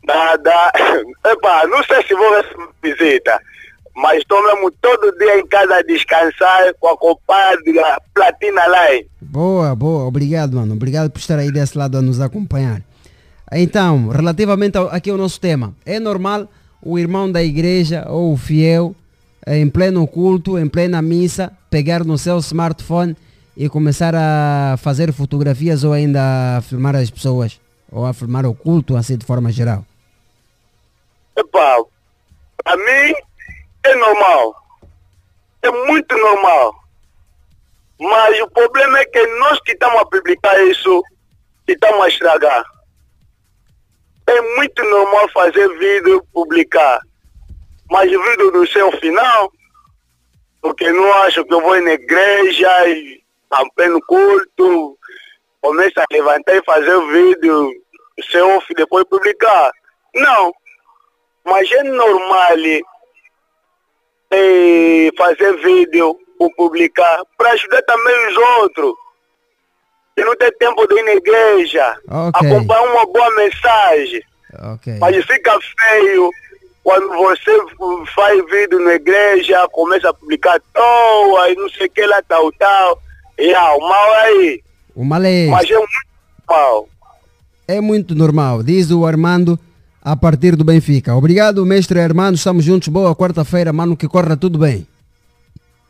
Nada. 0.07 0.71
Epa, 1.25 1.67
não 1.67 1.83
sei 1.83 2.03
se 2.03 2.13
vou 2.13 2.29
receber 2.35 2.69
visita, 2.83 3.39
mas 3.95 4.19
estou 4.19 4.41
mesmo 4.43 4.71
todo 4.81 5.11
dia 5.17 5.39
em 5.39 5.47
casa 5.47 5.75
a 5.75 5.81
descansar 5.81 6.73
com 6.79 6.87
a 6.89 6.97
compadre 6.97 7.79
a 7.79 7.99
Platina 8.13 8.61
Line. 8.67 9.07
Boa, 9.21 9.75
boa. 9.75 10.05
Obrigado, 10.05 10.55
mano. 10.55 10.73
Obrigado 10.73 11.09
por 11.09 11.19
estar 11.19 11.39
aí 11.39 11.51
desse 11.51 11.77
lado 11.77 11.97
a 11.97 12.01
nos 12.01 12.21
acompanhar. 12.21 12.81
Então, 13.51 14.09
relativamente 14.09 14.77
ao, 14.77 14.87
aqui 14.89 15.09
ao 15.09 15.17
nosso 15.17 15.39
tema, 15.39 15.73
é 15.85 15.99
normal 15.99 16.47
o 16.85 16.99
irmão 16.99 17.29
da 17.29 17.43
igreja 17.43 18.05
ou 18.07 18.31
o 18.31 18.37
fiel, 18.37 18.95
eh, 19.45 19.57
em 19.57 19.67
pleno 19.67 20.07
culto, 20.07 20.57
em 20.59 20.69
plena 20.69 21.01
missa, 21.01 21.51
pegar 21.69 22.05
no 22.05 22.15
seu 22.15 22.37
smartphone 22.37 23.17
e 23.57 23.67
começar 23.67 24.13
a 24.13 24.77
fazer 24.77 25.11
fotografias 25.11 25.83
ou 25.83 25.93
ainda 25.93 26.21
a 26.57 26.61
filmar 26.61 26.95
as 26.95 27.09
pessoas, 27.09 27.59
ou 27.91 28.05
a 28.05 28.13
filmar 28.13 28.45
o 28.45 28.53
culto, 28.53 28.95
assim 28.95 29.17
de 29.17 29.25
forma 29.25 29.51
geral? 29.51 29.83
Epa, 31.35 31.83
para 32.63 32.77
mim 32.77 33.15
é 33.83 33.95
normal. 33.95 34.55
É 35.63 35.71
muito 35.71 36.15
normal. 36.15 36.75
Mas 37.99 38.39
o 38.41 38.49
problema 38.51 38.99
é 38.99 39.05
que 39.05 39.25
nós 39.39 39.59
que 39.61 39.71
estamos 39.71 40.01
a 40.01 40.05
publicar 40.05 40.55
isso, 40.65 41.03
que 41.65 41.73
estamos 41.73 42.03
a 42.03 42.07
estragar. 42.07 42.74
É 44.27 44.41
muito 44.57 44.83
normal 44.83 45.29
fazer 45.29 45.67
vídeo, 45.77 46.25
publicar. 46.33 46.99
Mas 47.89 48.09
vídeo 48.09 48.51
do 48.51 48.67
seu 48.67 48.91
final, 48.93 49.51
porque 50.61 50.91
não 50.91 51.13
acho 51.23 51.45
que 51.45 51.53
eu 51.53 51.61
vou 51.61 51.79
na 51.81 51.91
igreja 51.91 52.87
e 52.87 53.21
a 53.51 53.63
pleno 53.75 54.01
culto, 54.07 54.97
começa 55.61 56.01
a 56.01 56.05
levantar 56.11 56.55
e 56.55 56.63
fazer 56.63 56.95
o 56.95 57.07
vídeo, 57.07 57.71
selfie, 58.31 58.73
depois 58.73 59.05
publicar. 59.05 59.71
Não. 60.15 60.53
Mas 61.43 61.71
é 61.71 61.83
normal 61.83 62.57
eh, 64.31 65.09
fazer 65.17 65.55
vídeo 65.57 66.17
ou 66.39 66.51
publicar 66.55 67.21
para 67.37 67.51
ajudar 67.51 67.81
também 67.83 68.27
os 68.29 68.37
outros. 68.61 69.04
Que 70.15 70.23
não 70.23 70.35
tem 70.35 70.51
tempo 70.57 70.87
de 70.87 70.99
ir 70.99 71.03
na 71.03 71.13
igreja. 71.13 71.97
Ok. 72.07 72.49
Acompanhar 72.49 72.83
uma 72.83 73.05
boa 73.05 73.35
mensagem. 73.35 74.23
Ok. 74.73 74.97
Mas 74.99 75.25
fica 75.25 75.59
feio 75.77 76.29
quando 76.85 77.09
você 77.09 77.51
faz 78.13 78.45
vídeo 78.45 78.79
na 78.79 78.93
igreja, 78.93 79.67
começa 79.69 80.09
a 80.09 80.13
publicar 80.13 80.61
toa 80.71 81.49
e 81.49 81.55
não 81.55 81.67
sei 81.69 81.87
o 81.87 81.89
que 81.89 82.05
lá, 82.05 82.21
tal, 82.27 82.51
tal. 82.53 83.01
E 83.39 83.53
ah, 83.55 83.75
o 83.75 83.79
mal 83.79 84.13
é 84.13 84.21
aí. 84.21 84.63
O 84.95 85.03
mal 85.03 85.23
é 85.23 85.47
Mas 85.47 85.69
é 85.69 85.73
muito 85.75 85.89
mal. 86.47 86.89
É 87.67 87.81
muito 87.81 88.13
normal, 88.15 88.61
diz 88.61 88.91
o 88.91 89.03
Armando 89.03 89.59
a 89.99 90.15
partir 90.15 90.55
do 90.55 90.63
Benfica. 90.63 91.15
Obrigado, 91.15 91.65
mestre 91.65 91.99
Armando. 91.99 92.35
Estamos 92.35 92.63
juntos. 92.63 92.87
Boa 92.87 93.15
quarta-feira, 93.15 93.73
mano. 93.73 93.97
Que 93.97 94.07
corra 94.07 94.37
tudo 94.37 94.59
bem. 94.59 94.87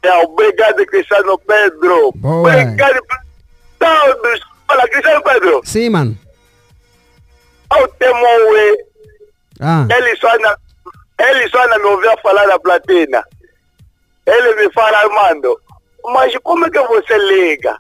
É, 0.02 0.18
obrigado, 0.24 0.86
Cristiano 0.86 1.38
Pedro. 1.40 2.14
Boa. 2.16 2.50
Obrigado 2.50 3.02
todos. 3.80 4.40
Fala, 4.68 4.88
Cristiano 4.90 5.22
Pedro. 5.24 5.62
Sim, 5.64 5.90
mano. 5.90 6.18
Ao 7.70 7.88
Temoe, 7.88 8.78
Ah, 9.60 9.88
ele 9.90 10.16
só 10.18 10.34
anda, 10.36 10.58
ele 11.20 11.50
só 11.50 11.64
anda 11.64 11.78
me 11.80 11.86
ouvir 11.86 12.22
falar 12.22 12.46
da 12.48 12.60
platina. 12.60 13.24
Ele 14.26 14.56
me 14.56 14.72
fala, 14.74 14.98
Armando, 15.00 15.60
mas 16.06 16.36
como 16.44 16.66
é 16.66 16.70
que 16.70 16.80
você 16.82 17.18
liga? 17.18 17.78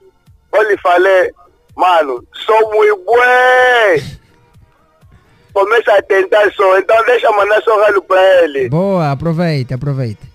Eu 0.53 0.69
lhe 0.69 0.77
falei, 0.77 1.31
mano, 1.75 2.23
sou 2.45 2.71
muito 2.73 2.97
bom. 3.03 3.15
Começa 5.53 5.93
a 5.95 6.01
tentar 6.01 6.51
só, 6.53 6.77
então 6.77 7.01
deixa 7.05 7.27
eu 7.27 7.35
mandar 7.35 7.61
só 7.63 7.79
ralo 7.81 8.01
para 8.01 8.43
ele. 8.43 8.69
boa. 8.69 9.11
Aproveita, 9.11 9.75
aproveita. 9.75 10.25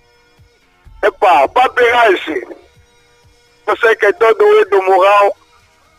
Epa, 1.03 1.47
papiranche. 1.47 2.47
Você 3.67 3.95
que 3.95 4.05
é 4.07 4.13
todo 4.13 4.43
o 4.43 4.65
do 4.65 4.81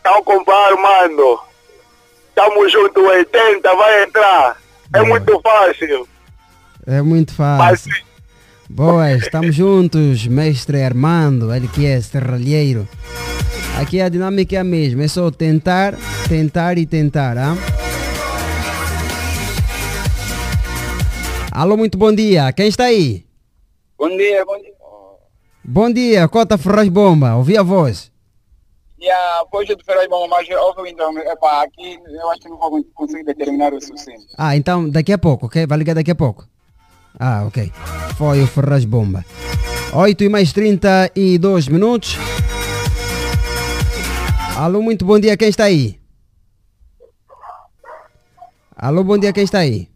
tá 0.03 0.21
com 0.21 0.37
o 0.37 0.51
Armando. 0.51 1.39
Tamo 2.35 2.67
junto, 2.69 2.99
80, 2.99 3.75
vai 3.75 4.03
entrar. 4.03 4.57
É 4.93 4.99
Boa. 4.99 5.09
muito 5.09 5.41
fácil. 5.41 6.07
É 6.85 7.01
muito 7.01 7.33
Mas 7.37 7.81
fácil. 7.85 8.05
Boa, 8.69 9.11
estamos 9.13 9.55
juntos, 9.55 10.25
mestre 10.27 10.83
Armando, 10.83 11.53
ele 11.53 11.67
que 11.67 11.85
é 11.85 12.01
serralheiro. 12.01 12.87
Aqui 13.79 14.01
a 14.01 14.09
dinâmica 14.09 14.55
é 14.55 14.59
a 14.59 14.63
mesma, 14.63 15.03
é 15.03 15.07
só 15.07 15.31
tentar, 15.31 15.95
tentar 16.27 16.77
e 16.77 16.85
tentar, 16.85 17.37
ah? 17.37 17.55
Alô, 21.51 21.77
muito 21.77 21.97
bom 21.97 22.13
dia. 22.13 22.51
Quem 22.51 22.67
está 22.67 22.85
aí? 22.85 23.25
Bom 23.97 24.09
dia, 24.09 24.43
bom 24.43 24.57
dia. 24.57 24.73
Bom 25.63 25.91
dia, 25.91 26.27
Cota 26.27 26.57
Ferraz 26.57 26.89
Bomba. 26.89 27.35
Ouvi 27.35 27.57
a 27.57 27.63
voz. 27.63 28.12
E 29.03 29.11
a 29.11 29.43
voz 29.51 29.67
do 29.67 29.75
Bomba, 30.09 30.27
mas 30.29 30.49
ouve 30.49 30.89
então, 30.89 31.17
epá, 31.17 31.63
aqui 31.63 31.99
eu 32.07 32.29
acho 32.29 32.39
que 32.39 32.47
não 32.47 32.57
vou 32.57 32.81
conseguir 32.95 33.25
determinar 33.25 33.73
o 33.73 33.81
suficiente. 33.81 34.27
Ah, 34.37 34.55
então 34.55 34.89
daqui 34.89 35.11
a 35.11 35.17
pouco, 35.17 35.47
ok? 35.47 35.67
Vai 35.67 35.77
ligar 35.77 35.93
daqui 35.93 36.11
a 36.11 36.15
pouco. 36.15 36.47
Ah, 37.19 37.43
ok. 37.45 37.69
Foi 38.17 38.41
o 38.41 38.47
Ferraz 38.47 38.85
Bomba. 38.85 39.25
8 39.93 40.23
e 40.23 40.29
mais 40.29 40.53
32 40.53 41.67
minutos. 41.67 42.15
Alô, 44.57 44.81
muito 44.81 45.03
bom 45.03 45.19
dia, 45.19 45.35
quem 45.35 45.49
está 45.49 45.65
aí? 45.65 45.99
Alô, 48.73 49.03
bom 49.03 49.17
dia, 49.17 49.33
quem 49.33 49.43
está 49.43 49.59
aí? 49.59 49.89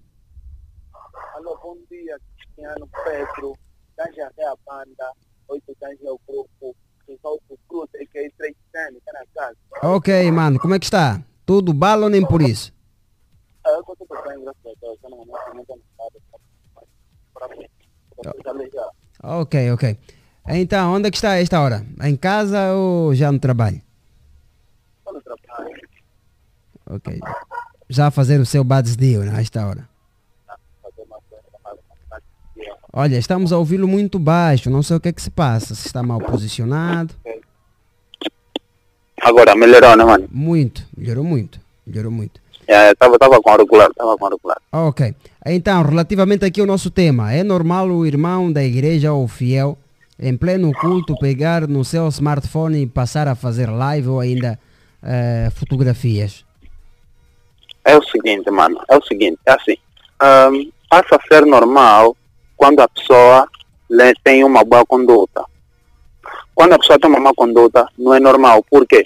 Alô, 1.34 1.58
bom 1.64 1.78
dia, 1.89 2.20
Cristiano 2.36 2.89
Pedro. 3.05 3.53
Canja 3.95 4.30
é 4.38 4.47
a 4.47 4.55
banda, 4.66 5.14
oito 5.47 5.74
canja 5.80 6.03
é 6.03 6.12
o 6.12 6.20
grupo, 6.28 6.76
resolve 7.08 7.41
cruz, 7.70 7.89
é 7.95 8.05
que 8.05 8.20
é 8.20 8.30
três 8.38 8.55
Ok, 9.84 10.32
mano, 10.32 10.59
como 10.59 10.75
é 10.75 10.80
que 10.80 10.86
está? 10.86 11.21
Tudo 11.45 11.73
bala 11.73 12.03
ou 12.03 12.09
nem 12.09 12.25
por 12.25 12.41
isso? 12.41 12.73
Ok, 19.23 19.71
ok. 19.71 19.97
Então, 20.49 20.93
onde 20.93 21.07
é 21.07 21.11
que 21.11 21.17
está 21.17 21.32
a 21.32 21.41
esta 21.41 21.59
hora? 21.59 21.86
Em 22.01 22.15
casa 22.15 22.73
ou 22.73 23.13
já 23.13 23.32
no 23.32 23.39
trabalho? 23.39 23.82
No 25.05 25.21
trabalho. 25.21 25.82
Ok. 26.89 27.19
Já 27.89 28.09
fazer 28.11 28.39
o 28.39 28.45
seu 28.45 28.63
bad 28.63 28.95
deal 28.95 29.23
né, 29.23 29.34
a 29.36 29.41
esta 29.41 29.65
hora. 29.65 29.88
Olha, 32.93 33.17
estamos 33.17 33.51
a 33.51 33.57
ouvi-lo 33.57 33.88
muito 33.88 34.17
baixo, 34.17 34.69
não 34.69 34.82
sei 34.82 34.97
o 34.97 34.99
que 34.99 35.09
é 35.09 35.13
que 35.13 35.21
se 35.21 35.30
passa, 35.30 35.75
se 35.75 35.88
está 35.88 36.01
mal 36.01 36.19
posicionado. 36.19 37.13
Agora, 39.22 39.55
melhorou, 39.55 39.95
né, 39.95 40.03
mano? 40.03 40.28
Muito, 40.32 40.84
melhorou 40.95 41.24
muito, 41.24 41.59
melhorou 41.86 42.11
muito. 42.11 42.39
É, 42.68 42.93
tava, 42.95 43.18
com 43.18 43.49
auricular, 43.49 43.89
tava 43.93 44.18
com 44.18 44.26
auricular. 44.26 44.57
Ok. 44.72 45.15
Então, 45.45 45.82
relativamente 45.84 46.43
aqui 46.43 46.59
ao 46.59 46.68
nosso 46.68 46.91
tema, 46.91 47.32
é 47.32 47.43
normal 47.43 47.88
o 47.88 48.05
irmão 48.05 48.51
da 48.51 48.61
igreja 48.61 49.13
ou 49.13 49.28
fiel, 49.28 49.78
em 50.20 50.36
pleno 50.36 50.74
culto, 50.74 51.18
pegar 51.18 51.68
no 51.68 51.86
seu 51.86 52.07
smartphone 52.09 52.84
e 52.84 52.88
passar 52.88 53.28
a 53.28 53.36
fazer 53.36 53.70
live 53.70 54.09
ou 54.09 54.20
ainda 54.20 54.59
eh, 55.01 55.49
fotografias? 55.55 56.43
É 57.86 57.97
o 57.97 58.03
seguinte, 58.03 58.51
mano, 58.51 58.82
é 58.89 58.97
o 58.97 59.03
seguinte, 59.03 59.39
é 59.45 59.51
assim, 59.53 59.78
ahn, 60.20 60.70
passa 60.89 61.15
a 61.15 61.28
ser 61.28 61.45
normal 61.45 62.18
quando 62.57 62.82
a 62.82 62.88
pessoa 62.89 63.47
tem 64.24 64.43
uma 64.43 64.65
boa 64.65 64.86
conduta. 64.86 65.45
Quando 66.58 66.74
a 66.74 66.80
pessoa 66.80 66.97
tem 66.99 67.08
uma 67.08 67.20
má 67.20 67.32
conduta, 67.36 67.88
não 67.99 68.16
é 68.16 68.20
normal. 68.20 68.66
Por 68.68 68.84
quê? 68.88 69.03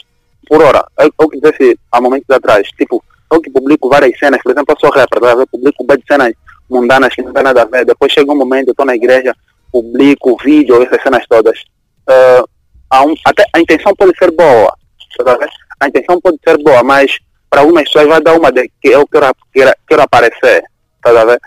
Por 0.47 0.64
hora, 0.64 0.86
eu, 0.97 1.12
eu 1.20 1.52
disse 1.52 1.78
há 1.91 1.99
momentos 1.99 2.30
atrás, 2.30 2.66
tipo, 2.78 3.04
eu 3.30 3.41
que 3.41 3.49
publico 3.49 3.89
várias 3.89 4.18
cenas, 4.18 4.41
por 4.41 4.54
exemplo, 4.54 4.74
eu 4.74 4.80
sou 4.80 4.89
rapper, 4.89 5.20
tá? 5.20 5.32
eu 5.32 5.45
publico 5.47 5.84
bem 5.84 5.97
cenas 6.10 6.34
mundanas 6.70 7.14
que 7.14 7.22
não 7.22 7.34
tem 7.34 7.43
nada 7.43 7.64
a 7.64 7.66
ver. 7.66 7.84
Depois 7.84 8.14
chega 8.14 8.32
um 8.32 8.38
momento, 8.38 8.70
eu 8.70 8.72
estou 8.72 8.86
na 8.86 8.95
igreja, 8.95 9.36
publico 9.70 10.38
vídeo, 10.41 10.82
essas 10.82 11.04
cenas 11.04 11.26
todas. 11.28 11.62
Ah, 12.08 12.45
há 12.89 13.04
um- 13.04 13.16
até 13.26 13.43
a 13.54 13.60
intenção 13.60 13.93
pode 13.97 14.18
ser 14.18 14.32
boa, 14.32 14.74
tá 15.18 15.49
a 15.82 15.88
intenção 15.89 16.22
pode 16.22 16.38
ser 16.47 16.58
boa, 16.64 16.82
mas 16.84 17.20
para 17.49 17.60
algumas 17.60 17.84
pessoas 17.84 18.08
vai 18.08 18.22
dar 18.22 18.39
uma 18.39 18.49
de 18.49 18.72
que 18.82 18.88
eu 18.88 19.06
quero, 19.06 19.36
quero, 19.54 19.74
quero 19.86 20.02
aparecer, 20.04 20.64
tá 21.04 21.12
vendo? 21.12 21.41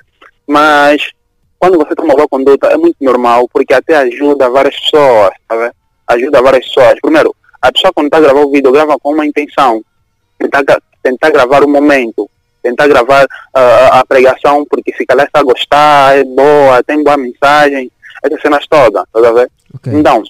Mas 0.47 1.13
quando 1.59 1.79
você 1.79 1.95
toma 1.95 2.15
boa 2.15 2.29
conduta 2.29 2.67
é 2.67 2.77
muito 2.77 2.97
normal, 3.01 3.49
porque 3.51 3.73
até 3.73 3.97
ajuda 3.97 4.51
várias 4.51 4.79
pessoas, 4.79 5.31
tá? 5.49 5.73
Ajuda 6.09 6.43
várias 6.43 6.67
pessoas. 6.67 7.01
Primeiro, 7.01 7.35
a 7.61 7.73
pessoa 7.73 7.93
quando 7.93 8.07
está 8.07 8.21
gravando 8.21 8.49
o 8.49 8.51
vídeo, 8.53 8.73
grava 8.73 8.99
com 8.99 9.13
uma 9.13 9.27
intenção. 9.27 9.83
Tentar, 10.39 10.63
tentar 11.03 11.31
gravar 11.31 11.65
o 11.65 11.69
momento, 11.69 12.29
tentar 12.63 12.87
gravar 12.89 13.27
ah, 13.55 14.01
a 14.01 14.07
pregação, 14.07 14.65
porque 14.69 14.93
se 14.95 15.07
calhar 15.07 15.27
está 15.27 15.41
a 15.41 15.45
gostar, 15.45 16.19
é 16.19 16.25
boa, 16.25 16.83
tem 16.83 17.03
boa 17.03 17.17
mensagem, 17.17 17.91
essas 18.23 18.41
cenas 18.43 18.67
todas, 18.69 19.05
tá 19.13 19.21
vendo? 19.21 19.51
Então, 19.99 20.23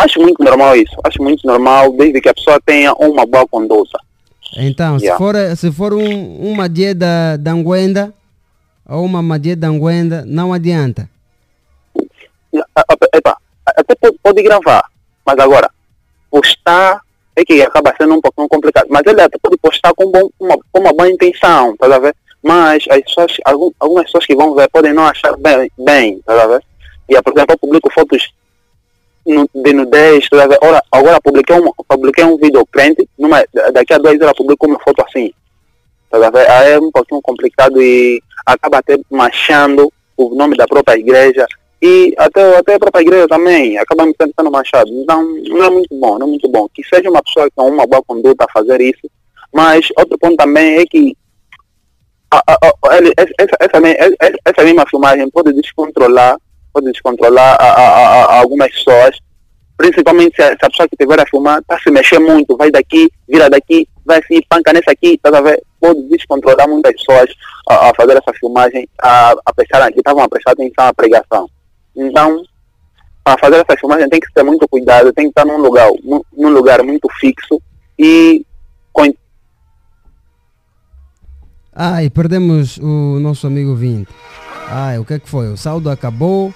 acho 0.00 0.20
muito 0.20 0.42
normal 0.42 0.76
isso. 0.76 0.94
Acho 1.04 1.22
muito 1.22 1.46
normal, 1.46 1.92
desde 1.92 2.20
que 2.20 2.28
a 2.28 2.34
pessoa 2.34 2.60
tenha 2.64 2.92
uma 2.94 3.26
boa 3.26 3.46
conduta. 3.46 3.98
Então, 4.56 4.96
Yeah. 4.98 5.12
se 5.12 5.18
for, 5.18 5.56
se 5.56 5.72
for 5.72 5.92
um, 5.92 6.36
uma 6.52 6.68
dia 6.68 6.94
da, 6.94 7.36
da 7.36 7.52
Anguenda 7.52 8.14
ou 8.88 9.04
uma 9.04 9.20
madia 9.20 9.54
da 9.54 9.68
Anguenda, 9.68 10.24
não 10.26 10.52
adianta. 10.52 11.08
Ah, 12.74 12.84
Epa, 13.14 13.36
até 13.76 13.94
pode, 13.94 14.18
pode 14.22 14.42
gravar, 14.42 14.84
mas 15.24 15.38
agora, 15.38 15.70
postar 16.30 17.00
é 17.38 17.44
que 17.44 17.62
acaba 17.62 17.94
sendo 17.96 18.14
um 18.14 18.20
pouquinho 18.20 18.48
complicado. 18.48 18.86
Mas 18.90 19.02
ele 19.06 19.20
até 19.20 19.38
pode 19.40 19.56
postar 19.58 19.94
com, 19.94 20.10
bom, 20.10 20.28
uma, 20.40 20.56
com 20.72 20.80
uma 20.80 20.92
boa 20.92 21.08
intenção, 21.08 21.76
tá 21.76 21.98
ver? 21.98 22.14
Mas 22.42 22.84
as 22.90 23.00
pessoas, 23.02 23.36
algum, 23.44 23.70
algumas 23.78 24.04
pessoas 24.04 24.26
que 24.26 24.34
vão 24.34 24.54
ver 24.54 24.68
podem 24.70 24.92
não 24.92 25.06
achar 25.06 25.36
bem, 25.36 25.70
bem 25.78 26.20
tá 26.24 26.46
ver? 26.46 26.62
E, 27.08 27.22
por 27.22 27.32
exemplo, 27.32 27.54
eu 27.54 27.58
publico 27.58 27.92
fotos 27.92 28.32
de 29.24 29.72
nudez, 29.72 30.28
tá 30.28 30.46
ver? 30.46 30.58
Ora, 30.60 30.82
agora 30.90 31.20
publiquei 31.20 31.56
um, 31.60 31.70
publiquei 31.86 32.24
um 32.24 32.36
vídeo 32.36 32.66
crente, 32.66 33.08
numa, 33.18 33.44
daqui 33.72 33.92
a 33.92 33.98
duas 33.98 34.20
horas 34.20 34.36
publico 34.36 34.66
uma 34.66 34.80
foto 34.80 35.04
assim. 35.06 35.32
Tá 36.10 36.18
ver? 36.30 36.50
Aí 36.50 36.72
é 36.72 36.80
um 36.80 36.90
pouquinho 36.90 37.20
complicado 37.22 37.80
e 37.80 38.20
acaba 38.44 38.78
até 38.78 38.98
manchando 39.10 39.92
o 40.16 40.34
nome 40.34 40.56
da 40.56 40.66
própria 40.66 40.98
igreja 40.98 41.46
e 41.80 42.14
até, 42.18 42.56
até 42.56 42.74
a 42.74 42.78
própria 42.78 43.02
igreja 43.02 43.28
também 43.28 43.78
acaba 43.78 44.04
me 44.06 44.14
sendo 44.20 44.50
manchado. 44.50 44.90
Então, 44.90 45.22
não 45.48 45.64
é 45.64 45.70
muito 45.70 45.94
bom, 45.98 46.18
não 46.18 46.26
é 46.26 46.30
muito 46.30 46.48
bom. 46.48 46.68
Que 46.74 46.82
seja 46.84 47.08
uma 47.08 47.22
pessoa 47.22 47.48
com 47.54 47.68
uma 47.68 47.86
boa 47.86 48.02
conduta 48.06 48.44
a 48.44 48.52
fazer 48.52 48.80
isso, 48.80 49.08
mas 49.52 49.88
outro 49.96 50.18
ponto 50.18 50.36
também 50.36 50.78
é 50.78 50.84
que 50.86 51.16
a- 52.30 52.42
a- 52.46 52.58
a- 52.66 52.96
essa, 53.16 53.32
essa, 53.38 53.56
essa, 53.60 53.80
me- 53.80 53.96
essa- 53.96 54.38
essa 54.44 54.64
mesma 54.64 54.84
filmagem 54.88 55.30
pode 55.30 55.52
descontrolar, 55.52 56.36
pode 56.72 56.90
descontrolar 56.92 57.56
a, 57.60 58.38
algumas 58.40 58.70
pessoas, 58.72 59.16
principalmente 59.76 60.34
se 60.36 60.42
a, 60.42 60.48
se 60.50 60.56
pessoa 60.56 60.88
que 60.88 60.94
estiver 60.94 61.20
a 61.20 61.26
filmar 61.26 61.60
está 61.60 61.78
se 61.78 61.90
mexer 61.90 62.18
muito, 62.18 62.56
vai 62.56 62.70
daqui, 62.70 63.08
vira 63.28 63.48
daqui, 63.48 63.88
vai 64.04 64.18
assim, 64.18 64.40
panca 64.48 64.72
nessa 64.72 64.90
aqui, 64.90 65.16
tá 65.22 65.30
ver? 65.40 65.62
Pode 65.80 66.02
descontrolar 66.08 66.68
muitas 66.68 66.92
pessoas 66.94 67.30
a, 67.70 67.90
a 67.90 67.94
fazer 67.94 68.12
essa 68.18 68.32
filmagem, 68.38 68.86
a, 69.00 69.34
a 69.46 69.54
prestar, 69.54 69.90
que 69.92 69.98
estavam 70.00 70.22
a 70.24 70.28
prestar 70.28 70.50
atenção 70.52 70.86
à 70.86 70.92
pregação. 70.92 71.48
Então, 71.98 72.44
para 73.24 73.36
fazer 73.38 73.56
essa 73.56 73.76
filmagem 73.78 74.08
tem 74.08 74.20
que 74.20 74.32
ter 74.32 74.44
muito 74.44 74.66
cuidado, 74.68 75.12
tem 75.12 75.24
que 75.24 75.30
estar 75.30 75.44
num 75.44 75.58
lugar, 75.58 75.90
num, 76.32 76.48
lugar 76.48 76.82
muito 76.84 77.08
fixo 77.18 77.60
e 77.98 78.46
com 78.92 79.12
Ai, 81.74 82.08
perdemos 82.10 82.78
o 82.78 83.18
nosso 83.20 83.46
amigo 83.46 83.74
20. 83.74 84.08
Ai, 84.68 84.98
o 84.98 85.04
que 85.04 85.14
é 85.14 85.18
que 85.18 85.28
foi? 85.28 85.48
O 85.48 85.56
saldo 85.56 85.90
acabou. 85.90 86.52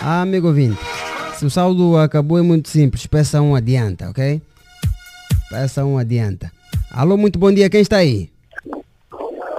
Ah, 0.00 0.22
amigo 0.22 0.52
20. 0.52 0.78
Se 1.34 1.46
o 1.46 1.50
saldo 1.50 1.96
acabou 1.96 2.38
é 2.38 2.42
muito 2.42 2.68
simples. 2.68 3.06
Peça 3.06 3.40
um 3.40 3.54
adianta, 3.54 4.10
ok? 4.10 4.40
Peça 5.50 5.84
um 5.84 5.98
adianta. 5.98 6.52
Alô, 6.90 7.16
muito 7.16 7.38
bom 7.38 7.52
dia. 7.52 7.68
Quem 7.68 7.80
está 7.80 7.96
aí? 7.96 8.30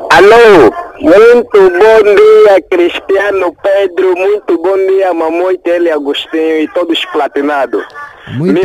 Alô, 0.09 0.71
muito 1.03 1.59
bom 1.69 2.15
dia 2.15 2.61
Cristiano 2.71 3.53
Pedro, 3.61 4.15
muito 4.15 4.57
bom 4.57 4.77
dia 4.87 5.13
Mamãe 5.13 5.57
Tele 5.59 5.91
Agostinho 5.91 6.61
e 6.61 6.67
todos 6.69 7.03
platinados. 7.05 7.83
Muito- 8.37 8.61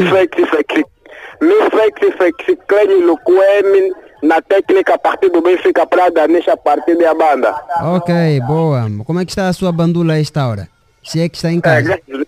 flexi, 2.16 2.56
Clênio 2.68 3.00
Luquemi, 3.06 3.92
na 4.22 4.40
técnica 4.40 4.94
a 4.94 4.98
partir 4.98 5.30
do 5.30 5.40
Benfica 5.40 5.84
Prada, 5.86 6.28
nesta 6.28 6.56
partida 6.56 7.04
da 7.04 7.14
banda. 7.14 7.54
Ok, 7.96 8.14
boa. 8.46 8.86
Como 9.04 9.20
é 9.20 9.24
que 9.24 9.32
está 9.32 9.48
a 9.48 9.52
sua 9.52 9.72
bandula 9.72 10.14
a 10.14 10.20
esta 10.20 10.46
hora? 10.46 10.68
Se 11.04 11.20
é 11.20 11.28
que 11.28 11.36
está 11.36 11.50
em 11.50 11.58
É, 11.58 11.60
casa. 11.60 11.82
graças, 12.06 12.26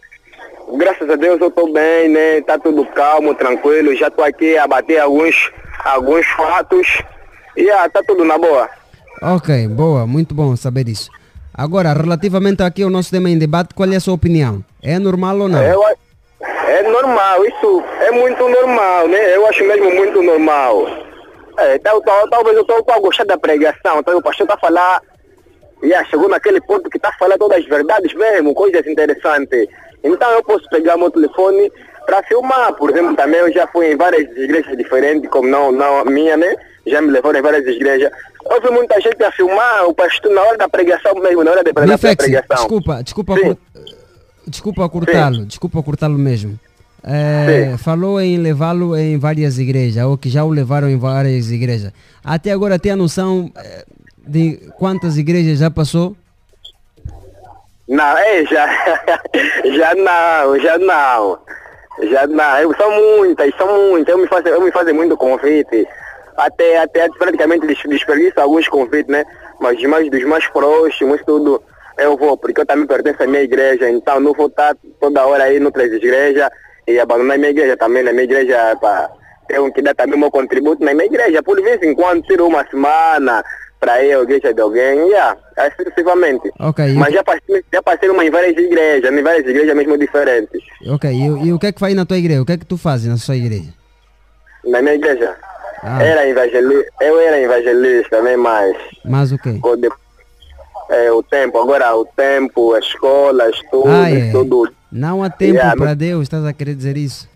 graças 0.77 1.11
a 1.11 1.17
Deus 1.17 1.41
eu 1.41 1.49
estou 1.49 1.73
bem, 1.73 2.09
né? 2.09 2.41
Tá 2.43 2.59
tudo 2.59 2.85
calmo, 2.87 3.33
tranquilo. 3.35 3.95
Já 3.95 4.09
estou 4.09 4.25
aqui 4.25 4.57
a 4.59 4.67
bater 4.67 4.99
alguns, 4.99 5.53
alguns 5.85 6.27
fatos 6.29 6.99
e 7.57 7.71
ah, 7.71 7.89
tá 7.89 8.03
tudo 8.07 8.25
na 8.25 8.37
boa. 8.39 8.69
Ok, 9.23 9.69
boa. 9.69 10.07
Muito 10.07 10.35
bom 10.35 10.57
saber 10.57 10.89
isso. 10.89 11.11
Agora, 11.55 11.93
relativamente 11.93 12.63
aqui 12.63 12.83
ao 12.83 12.91
nosso 12.91 13.11
tema 13.11 13.29
em 13.29 13.39
debate, 13.39 13.75
qual 13.75 13.91
é 13.93 13.97
a 13.97 14.01
sua 14.01 14.15
opinião? 14.15 14.65
É 14.83 14.99
normal 14.99 15.39
ou 15.41 15.49
não? 15.49 15.63
Eu 15.63 15.83
é 16.43 16.83
normal, 16.89 17.45
isso 17.45 17.83
é 18.01 18.11
muito 18.13 18.49
normal, 18.49 19.09
né? 19.09 19.37
Eu 19.37 19.47
acho 19.47 19.63
mesmo 19.65 19.91
muito 19.95 20.23
normal. 20.23 20.87
É, 21.59 21.79
tal, 21.79 22.01
tal- 22.01 22.29
talvez 22.31 22.57
eu 22.57 22.63
estou 22.63 22.83
a 22.89 22.99
gostar 23.01 23.25
da 23.25 23.37
pregação, 23.37 23.99
então 23.99 24.17
o 24.17 24.23
pastor 24.23 24.45
está 24.45 24.55
a 24.55 24.59
falar, 24.59 25.03
yeah, 25.83 26.09
chegou 26.09 26.29
naquele 26.29 26.61
ponto 26.63 26.89
que 26.89 26.97
está 26.97 27.11
a 27.11 27.19
falar 27.19 27.37
todas 27.37 27.59
as 27.59 27.67
verdades 27.67 28.15
mesmo, 28.15 28.55
coisas 28.55 28.87
interessantes. 28.87 29.69
Então 30.03 30.31
eu 30.31 30.43
posso 30.43 30.67
pegar 30.71 30.97
meu 30.97 31.11
telefone, 31.11 31.71
para 32.07 32.23
filmar. 32.23 32.73
Por 32.75 32.91
exemplo, 32.91 33.15
também 33.15 33.41
eu 33.41 33.53
já 33.53 33.67
fui 33.67 33.93
em 33.93 33.97
várias 33.97 34.23
igrejas 34.37 34.77
diferentes, 34.77 35.29
como 35.31 35.49
não, 35.49 35.71
não 35.71 35.99
a 35.99 36.05
minha, 36.07 36.37
né? 36.37 36.55
Já 36.87 37.03
me 37.03 37.11
levaram 37.11 37.39
em 37.39 37.43
várias 37.43 37.67
igrejas. 37.67 38.11
Vi 38.63 38.71
muita 38.71 39.01
gente 39.01 39.23
a 39.23 39.31
filmar, 39.33 39.85
o 39.87 39.95
pastor 39.95 40.33
na 40.33 40.43
hora 40.43 40.57
da 40.59 40.69
pregação 40.69 41.15
mesmo, 41.15 41.45
na 41.45 41.51
hora 41.53 41.63
de, 41.65 41.73
da 41.73 41.83
pregação. 42.25 42.57
desculpa, 42.57 43.03
desculpa, 43.03 43.35
cur- 43.39 43.57
desculpa 44.47 44.89
cortá-lo, 44.89 45.47
desculpa 45.47 45.83
cortá-lo 45.83 46.19
mesmo. 46.19 46.59
É, 47.03 47.77
falou 47.79 48.21
em 48.21 48.37
levá-lo 48.39 48.97
em 48.97 49.19
várias 49.19 49.59
igrejas, 49.59 50.05
ou 50.05 50.19
que 50.19 50.29
já 50.29 50.45
o 50.45 50.51
levaram 50.51 50.89
em 50.89 50.99
várias 50.99 51.51
igrejas. 51.51 51.93
Até 52.25 52.51
agora 52.51 52.79
tem 52.79 52.93
a 52.93 52.97
noção 52.97 53.51
eh, 53.57 53.85
de 54.27 54.57
quantas 54.79 55.17
igrejas 55.17 55.59
já 55.61 55.71
passou? 55.71 56.15
Não, 57.89 58.17
é, 58.19 58.45
já, 58.47 58.67
já 59.77 59.95
não, 59.95 60.59
já 60.61 60.79
não. 60.79 61.39
Já 62.11 62.27
não. 62.27 62.75
São 62.77 62.91
muitas, 63.19 63.55
são 63.57 63.91
muitas. 63.91 64.13
Eu 64.15 64.19
me 64.21 64.27
faço, 64.29 64.49
eu 64.49 64.61
me 64.61 64.71
faço 64.71 64.95
muito 64.95 65.17
convite. 65.17 65.87
Até, 66.41 66.79
até 66.79 67.09
praticamente 67.19 67.67
des- 67.67 67.83
desperdiço 67.89 68.41
alguns 68.41 68.67
convites, 68.69 69.11
né? 69.11 69.25
Mas 69.61 69.81
mais, 69.83 70.11
dos 70.11 70.25
mais 70.25 70.47
próximos, 70.49 71.21
tudo, 71.27 71.63
eu 71.99 72.17
vou, 72.17 72.37
porque 72.37 72.61
eu 72.63 72.67
também 72.67 72.87
pertenço 72.87 73.23
à 73.23 73.27
minha 73.27 73.43
igreja, 73.43 73.91
então 73.91 74.19
não 74.21 74.33
vou 74.33 74.47
estar 74.47 74.75
toda 75.01 75.27
hora 75.27 75.45
aí 75.45 75.59
em 75.59 75.65
outras 75.65 75.93
igrejas 75.93 76.49
e 76.89 76.99
abandonar 76.99 77.35
a 77.37 77.39
minha 77.39 77.51
igreja 77.51 77.77
também. 77.77 78.03
Na 78.03 78.13
minha 78.13 78.25
igreja, 78.25 78.77
pá, 78.81 79.11
tenho 79.49 79.71
que 79.73 79.83
dar 79.83 79.95
também 79.95 80.19
meu 80.19 80.31
contributo 80.31 80.83
na 80.85 80.95
minha 80.95 81.07
igreja. 81.07 81.43
Por 81.43 81.61
vez 81.63 81.83
em 81.83 81.95
quando, 81.95 82.23
tiro 82.23 82.47
uma 82.47 82.67
semana 82.69 83.45
para 83.79 84.03
ir 84.05 84.15
à 84.15 84.21
igreja 84.23 84.53
de 84.55 84.61
alguém, 84.61 85.09
yeah, 85.09 85.37
é 85.59 85.71
sucessivamente. 85.71 86.51
Ok, 86.59 86.87
e 86.87 86.93
o 86.95 86.99
Mas 86.99 87.13
já 87.15 87.23
passei, 87.25 87.65
já 87.73 87.83
passei 87.83 88.09
em 88.11 88.31
várias 88.31 88.57
igrejas, 88.57 89.11
em 89.13 89.23
várias 89.23 89.47
igrejas 89.47 89.75
mesmo 89.77 89.97
diferentes. 89.99 90.63
Ok, 90.87 91.11
e, 91.11 91.31
o- 91.31 91.47
e 91.47 91.53
o 91.53 91.59
que 91.59 91.67
é 91.67 91.73
que 91.73 91.81
faz 91.81 91.95
na 91.95 92.05
tua 92.07 92.19
igreja? 92.19 92.43
O 92.43 92.47
que 92.47 92.53
é 92.53 92.59
que 92.59 92.67
tu 92.67 92.77
fazes 92.79 93.09
na 93.09 93.17
sua 93.17 93.37
igreja? 93.37 93.73
Na 94.65 94.83
minha 94.83 94.95
igreja, 94.95 95.35
Ah. 95.83 96.03
era 96.03 96.29
evangelista, 96.29 96.93
eu 97.01 97.19
era 97.21 97.41
evangelista 97.41 98.17
também, 98.19 98.37
mas 98.37 98.77
Mas 99.05 99.33
o 99.33 99.39
quê? 99.39 99.59
é, 100.91 101.11
o 101.13 101.23
tempo, 101.23 101.59
agora 101.59 101.95
o 101.97 102.05
tempo, 102.05 102.75
as 102.75 102.85
escolas, 102.85 103.57
tudo, 103.71 103.89
Ah, 103.89 104.11
é. 104.11 104.31
tudo. 104.31 104.71
Não 104.93 105.23
há 105.23 105.31
tempo 105.31 105.55
Yeah, 105.55 105.77
para 105.77 105.87
não- 105.91 105.97
Deus, 105.97 106.23
estás 106.23 106.45
a 106.45 106.53
querer 106.53 106.75
dizer 106.75 106.97
isso? 106.97 107.29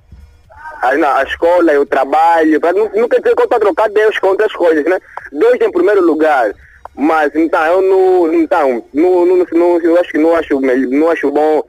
A, 0.83 0.95
não, 0.97 1.09
a 1.17 1.23
escola 1.23 1.73
e 1.73 1.79
o 1.79 1.87
trabalho, 1.87 2.61
pra, 2.61 2.73
não, 2.73 2.91
não 2.95 3.09
quer 3.09 3.21
dizer 3.21 3.35
que 3.35 3.41
eu 3.41 3.45
estou 3.45 3.57
a 3.57 3.61
trocar 3.61 3.89
Deus 3.89 4.19
com 4.19 4.27
outras 4.29 4.53
coisas, 4.53 4.85
né? 4.85 4.99
Deus 5.33 5.55
em 5.61 5.73
primeiro 5.73 6.05
lugar. 6.05 6.53
Mas 6.97 7.35
então 7.35 7.65
eu 7.65 7.81
não, 7.83 8.35
então, 8.35 8.85
não, 8.93 9.25
não, 9.27 9.47
não, 9.53 9.81
eu 9.81 9.99
acho 9.99 10.11
que 10.11 10.19
não 10.19 10.37
acho, 10.37 10.61
não 10.61 11.11
acho 11.11 11.31
bom 11.31 11.63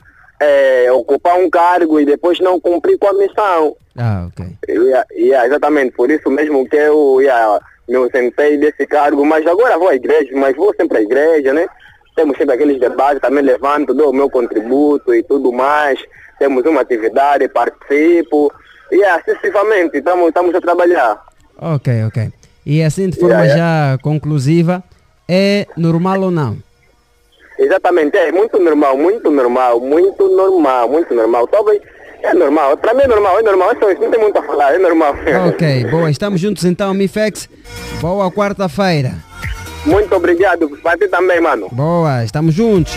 é, 0.45 0.91
ocupar 0.91 1.37
um 1.37 1.49
cargo 1.49 1.99
e 1.99 2.05
depois 2.05 2.39
não 2.39 2.59
cumprir 2.59 2.97
com 2.97 3.07
a 3.07 3.13
missão. 3.13 3.75
Ah, 3.97 4.27
ok. 4.27 4.45
Yeah, 4.67 5.05
yeah, 5.11 5.47
exatamente, 5.47 5.95
por 5.95 6.11
isso 6.11 6.29
mesmo 6.29 6.67
que 6.67 6.75
eu 6.75 7.21
yeah, 7.21 7.59
me 7.87 7.95
ausentei 7.95 8.57
desse 8.57 8.85
cargo, 8.85 9.25
mas 9.25 9.45
agora 9.47 9.77
vou 9.77 9.89
à 9.89 9.95
igreja, 9.95 10.31
mas 10.35 10.55
vou 10.55 10.73
sempre 10.75 10.97
à 10.97 11.01
igreja, 11.01 11.53
né? 11.53 11.67
Temos 12.15 12.37
sempre 12.37 12.55
aqueles 12.55 12.79
debates, 12.79 13.21
também 13.21 13.43
levanto, 13.43 13.93
dou 13.93 14.09
o 14.09 14.13
meu 14.13 14.29
contributo 14.29 15.13
e 15.13 15.21
tudo 15.23 15.51
mais. 15.51 15.99
Temos 16.39 16.65
uma 16.65 16.81
atividade, 16.81 17.47
participo. 17.49 18.51
E 18.91 18.97
yeah, 18.97 19.21
sucessivamente, 19.23 19.97
estamos, 19.97 20.27
estamos 20.27 20.55
a 20.55 20.61
trabalhar. 20.61 21.21
Ok, 21.57 22.03
ok. 22.05 22.31
E 22.65 22.81
assim 22.81 23.09
de 23.09 23.19
forma 23.19 23.45
Yeah, 23.45 23.57
já 23.57 23.97
conclusiva, 24.01 24.83
é 25.27 25.67
normal 25.77 26.21
ou 26.21 26.31
não? 26.31 26.57
Exatamente, 27.57 28.17
é 28.17 28.31
muito 28.31 28.59
normal, 28.59 28.97
muito 28.97 29.31
normal, 29.31 29.79
muito 29.79 30.27
normal, 30.27 30.89
muito 30.89 31.13
normal. 31.15 31.47
Talvez 31.47 31.81
é 32.21 32.33
normal, 32.33 32.75
para 32.77 32.93
mim 32.93 33.01
é 33.03 33.07
normal, 33.07 33.39
é 33.39 33.43
normal, 33.43 33.71
é 33.71 33.75
só 33.79 33.89
isso, 33.91 34.01
não 34.01 34.11
tem 34.11 34.19
muito 34.19 34.37
a 34.37 34.43
falar, 34.43 34.73
é 34.73 34.77
normal. 34.77 35.15
Ok, 35.49 35.85
boa, 35.85 36.11
estamos 36.11 36.41
juntos 36.41 36.65
então, 36.65 36.93
Mifex. 36.93 37.47
Boa 38.01 38.29
quarta-feira. 38.31 39.13
Muito 39.85 40.13
obrigado, 40.15 40.67
para 40.81 40.97
ti 40.97 41.07
também, 41.07 41.39
mano. 41.39 41.69
Boa, 41.71 42.23
estamos 42.23 42.53
juntos. 42.53 42.93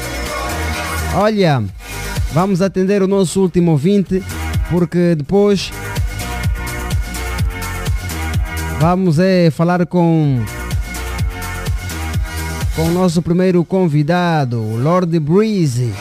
Olha, 1.14 1.62
vamos 2.32 2.60
atender 2.60 3.02
o 3.02 3.06
nosso 3.06 3.40
último 3.42 3.72
ouvinte, 3.72 4.22
porque 4.70 5.14
depois 5.14 5.70
vamos 8.80 9.18
é, 9.18 9.50
falar 9.50 9.86
com 9.86 10.40
com 12.78 12.84
o 12.84 12.90
nosso 12.92 13.20
primeiro 13.20 13.64
convidado, 13.64 14.62
o 14.62 14.76
Lord 14.76 15.18
Breezy. 15.18 15.92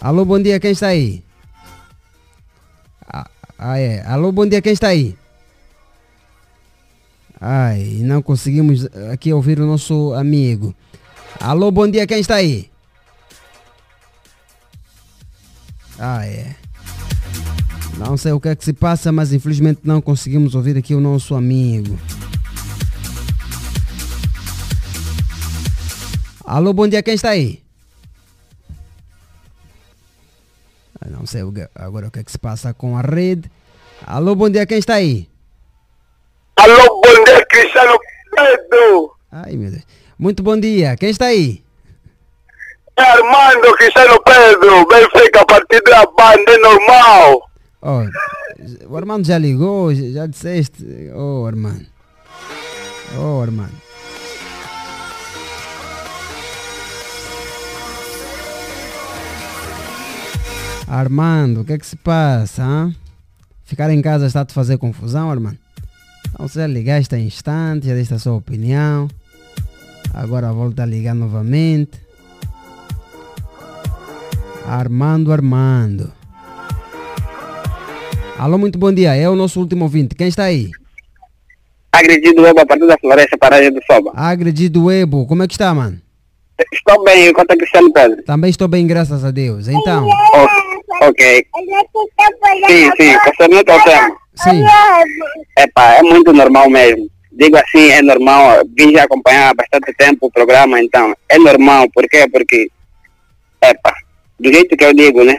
Alô, 0.00 0.24
bom 0.24 0.40
dia, 0.40 0.60
quem 0.60 0.70
está 0.70 0.86
aí? 0.86 1.24
Ah, 3.12 3.28
ah, 3.58 3.78
é. 3.80 4.06
Alô, 4.06 4.30
bom 4.30 4.46
dia, 4.46 4.62
quem 4.62 4.74
está 4.74 4.86
aí? 4.86 5.18
Ai, 7.40 7.98
não 8.02 8.22
conseguimos 8.22 8.86
aqui 9.12 9.32
ouvir 9.32 9.58
o 9.58 9.66
nosso 9.66 10.14
amigo. 10.14 10.72
Alô, 11.40 11.68
bom 11.72 11.90
dia, 11.90 12.06
quem 12.06 12.20
está 12.20 12.36
aí? 12.36 12.70
Ah, 15.98 16.24
é. 16.24 16.61
Não 18.04 18.16
sei 18.16 18.32
o 18.32 18.40
que 18.40 18.48
é 18.48 18.56
que 18.56 18.64
se 18.64 18.72
passa, 18.72 19.12
mas 19.12 19.32
infelizmente 19.32 19.82
não 19.84 20.02
conseguimos 20.02 20.56
ouvir 20.56 20.76
aqui 20.76 20.92
o 20.92 21.00
nosso 21.00 21.36
amigo. 21.36 21.96
Alô, 26.44 26.72
bom 26.72 26.88
dia, 26.88 27.00
quem 27.00 27.14
está 27.14 27.30
aí? 27.30 27.62
Não 31.08 31.24
sei 31.26 31.42
agora 31.76 32.08
o 32.08 32.10
que 32.10 32.18
é 32.18 32.24
que 32.24 32.32
se 32.32 32.38
passa 32.38 32.74
com 32.74 32.98
a 32.98 33.02
rede. 33.02 33.48
Alô, 34.04 34.34
bom 34.34 34.50
dia, 34.50 34.66
quem 34.66 34.78
está 34.78 34.94
aí? 34.94 35.28
Alô, 36.56 37.00
bom 37.00 37.24
dia, 37.24 37.46
Cristiano 37.46 37.98
Pedro. 38.34 39.16
Ai, 39.30 39.52
meu 39.52 39.70
Deus. 39.70 39.84
Muito 40.18 40.42
bom 40.42 40.58
dia, 40.58 40.96
quem 40.96 41.10
está 41.10 41.26
aí? 41.26 41.62
É 42.96 43.02
Armando 43.02 43.72
Cristiano 43.76 44.20
Pedro. 44.22 44.86
Benfica, 44.88 45.46
partido 45.46 45.84
da 45.84 46.04
banda, 46.04 46.52
é 46.52 46.58
normal. 46.58 47.51
Oh, 47.82 48.08
o 48.88 48.96
Armando 48.96 49.26
já 49.26 49.36
ligou, 49.36 49.92
já 49.92 50.26
disseste. 50.26 50.84
Oh, 51.12 51.44
Armando. 51.44 51.84
Oh, 53.18 53.40
Armando. 53.42 53.72
Armando, 60.86 61.62
o 61.62 61.64
que 61.64 61.72
é 61.72 61.78
que 61.78 61.86
se 61.86 61.96
passa? 61.96 62.62
hã? 62.62 62.94
Ficar 63.64 63.90
em 63.90 64.00
casa 64.00 64.26
está 64.26 64.42
a 64.42 64.44
te 64.44 64.52
fazer 64.52 64.78
confusão, 64.78 65.28
Armando? 65.28 65.58
Então 66.28 66.46
você 66.46 66.60
já 66.60 66.66
ligaste 66.68 67.14
a 67.16 67.18
instante, 67.18 67.88
já 67.88 67.94
diste 67.94 68.14
a 68.14 68.18
sua 68.18 68.34
opinião. 68.34 69.08
Agora 70.14 70.52
volta 70.52 70.84
a 70.84 70.86
ligar 70.86 71.14
novamente. 71.14 72.00
Armando, 74.66 75.32
Armando. 75.32 76.21
Alô, 78.42 78.58
muito 78.58 78.76
bom 78.76 78.92
dia. 78.92 79.14
É 79.14 79.28
o 79.28 79.36
nosso 79.36 79.60
último 79.60 79.84
ouvinte. 79.84 80.16
Quem 80.16 80.26
está 80.26 80.42
aí? 80.42 80.68
Agredido 81.92 82.44
eu 82.44 82.58
a 82.58 82.66
partir 82.66 82.88
da 82.88 82.98
floresta 82.98 83.38
paragem 83.38 83.70
do 83.70 83.80
Soba. 83.86 84.10
Agredido 84.16 84.90
Ebo. 84.90 85.24
Como 85.28 85.44
é 85.44 85.46
que 85.46 85.54
está, 85.54 85.72
mano? 85.72 86.00
Estou 86.72 87.04
bem, 87.04 87.28
enquanto 87.28 87.52
a 87.52 87.56
Cristiano 87.56 87.92
Pedro. 87.92 88.20
Também 88.24 88.50
estou 88.50 88.66
bem, 88.66 88.84
graças 88.84 89.24
a 89.24 89.30
Deus. 89.30 89.68
Então, 89.68 90.08
O- 90.08 91.06
ok. 91.06 91.46
Sim, 92.66 92.90
sim, 93.00 93.16
concernente 93.24 93.70
ao 93.70 93.84
tema. 93.84 94.16
Sim. 94.34 94.64
Epa, 95.56 95.92
é 95.94 96.02
muito 96.02 96.32
normal 96.32 96.68
mesmo. 96.68 97.08
Digo 97.30 97.56
assim, 97.56 97.90
é 97.90 98.02
normal. 98.02 98.64
Vim 98.76 98.90
já 98.92 99.04
acompanhar 99.04 99.50
há 99.50 99.54
bastante 99.54 99.94
tempo 99.96 100.26
o 100.26 100.32
programa, 100.32 100.82
então 100.82 101.14
é 101.28 101.38
normal. 101.38 101.88
Por 101.94 102.08
quê? 102.08 102.26
Porque, 102.28 102.68
epa, 103.62 103.94
do 104.40 104.52
jeito 104.52 104.76
que 104.76 104.84
eu 104.84 104.92
digo, 104.92 105.22
né? 105.22 105.38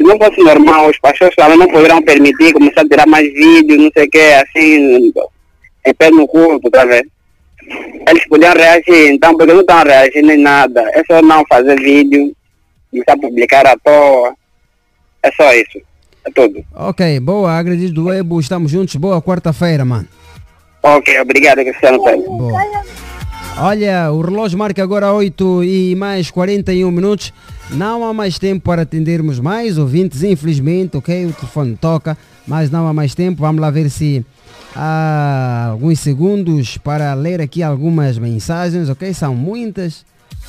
Se 0.00 0.04
não 0.04 0.16
fosse 0.16 0.40
normal, 0.42 0.88
os 0.88 0.98
pastores 0.98 1.36
também 1.36 1.58
não 1.58 1.68
poderão 1.68 2.00
permitir 2.00 2.54
começar 2.54 2.80
a 2.80 2.88
tirar 2.88 3.06
mais 3.06 3.30
vídeos, 3.34 3.78
não 3.78 3.90
sei 3.92 4.06
o 4.06 4.10
que, 4.10 4.18
assim, 4.18 5.12
em 5.86 5.94
pé 5.94 6.10
no 6.10 6.26
culto, 6.26 6.70
tá 6.70 6.86
vendo? 6.86 7.10
Eles 8.08 8.26
podiam 8.26 8.54
reagir, 8.54 9.12
então, 9.12 9.36
porque 9.36 9.52
não 9.52 9.60
estão 9.60 9.84
reagindo 9.84 10.28
nem 10.28 10.38
nada. 10.38 10.80
É 10.94 11.02
só 11.04 11.20
não 11.20 11.44
fazer 11.46 11.78
vídeo, 11.78 12.34
começar 12.90 13.12
a 13.12 13.18
publicar 13.18 13.66
à 13.66 13.76
toa. 13.76 14.34
É 15.22 15.30
só 15.32 15.52
isso. 15.52 15.78
É 16.24 16.30
tudo. 16.30 16.64
ok, 16.74 17.20
boa. 17.20 17.52
Agredido 17.52 18.10
Ebo. 18.10 18.40
Estamos 18.40 18.70
juntos. 18.70 18.96
Boa 18.96 19.20
quarta-feira, 19.20 19.84
mano. 19.84 20.08
Ok, 20.82 21.20
obrigado, 21.20 21.58
Cristiano. 21.58 21.98
Boa. 21.98 22.58
Olha, 23.62 24.10
o 24.10 24.22
relógio 24.22 24.58
marca 24.58 24.82
agora 24.82 25.12
8 25.12 25.62
e 25.64 25.94
mais 25.94 26.30
41 26.30 26.90
minutos. 26.90 27.30
Não 27.68 28.06
há 28.06 28.14
mais 28.14 28.38
tempo 28.38 28.64
para 28.64 28.82
atendermos 28.82 29.38
mais 29.38 29.76
ouvintes, 29.76 30.22
infelizmente, 30.22 30.96
ok? 30.96 31.26
O 31.26 31.32
telefone 31.34 31.76
toca, 31.76 32.16
Mas 32.46 32.70
não 32.70 32.88
há 32.88 32.94
mais 32.94 33.14
tempo, 33.14 33.42
vamos 33.42 33.60
lá 33.60 33.70
ver 33.70 33.90
se 33.90 34.24
há 34.74 35.68
alguns 35.72 36.00
segundos 36.00 36.78
para 36.78 37.12
ler 37.12 37.38
aqui 37.42 37.62
algumas 37.62 38.16
mensagens, 38.16 38.88
ok? 38.88 39.12
São 39.12 39.36
muitas. 39.36 40.06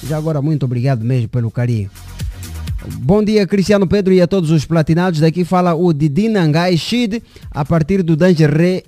Já 0.07 0.15
agora, 0.15 0.41
muito 0.41 0.63
obrigado 0.63 1.03
mesmo 1.03 1.27
pelo 1.27 1.51
carinho. 1.51 1.91
Bom 2.99 3.21
dia, 3.21 3.45
Cristiano 3.45 3.85
Pedro 3.85 4.13
e 4.13 4.21
a 4.21 4.25
todos 4.25 4.51
os 4.51 4.63
platinados. 4.63 5.19
Daqui 5.19 5.43
fala 5.43 5.73
o 5.73 5.91
Didi 5.91 6.29
Nangai 6.29 6.77
Shid, 6.77 7.21
a 7.51 7.65
partir 7.65 8.03
do 8.03 8.15
Dangeré. 8.15 8.83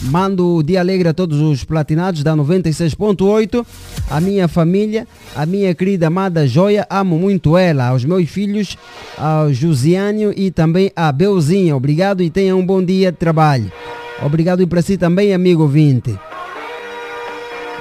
Mando 0.00 0.56
o 0.56 0.62
dia 0.62 0.80
alegre 0.80 1.08
a 1.08 1.14
todos 1.14 1.40
os 1.40 1.64
platinados 1.64 2.22
da 2.22 2.34
96.8, 2.34 3.66
a 4.08 4.20
minha 4.20 4.46
família, 4.46 5.08
a 5.34 5.44
minha 5.44 5.74
querida 5.74 6.06
amada 6.06 6.46
Joia, 6.46 6.86
amo 6.88 7.18
muito 7.18 7.58
ela, 7.58 7.88
aos 7.88 8.04
meus 8.04 8.28
filhos, 8.30 8.78
ao 9.16 9.52
Josiânio 9.52 10.32
e 10.36 10.50
também 10.50 10.92
a 10.94 11.10
Belzinha. 11.10 11.76
Obrigado 11.76 12.22
e 12.22 12.30
tenha 12.30 12.54
um 12.54 12.64
bom 12.64 12.82
dia 12.82 13.10
de 13.10 13.18
trabalho. 13.18 13.72
Obrigado 14.22 14.62
e 14.62 14.66
para 14.66 14.82
si 14.82 14.96
também, 14.96 15.34
amigo 15.34 15.62
ouvinte. 15.62 16.16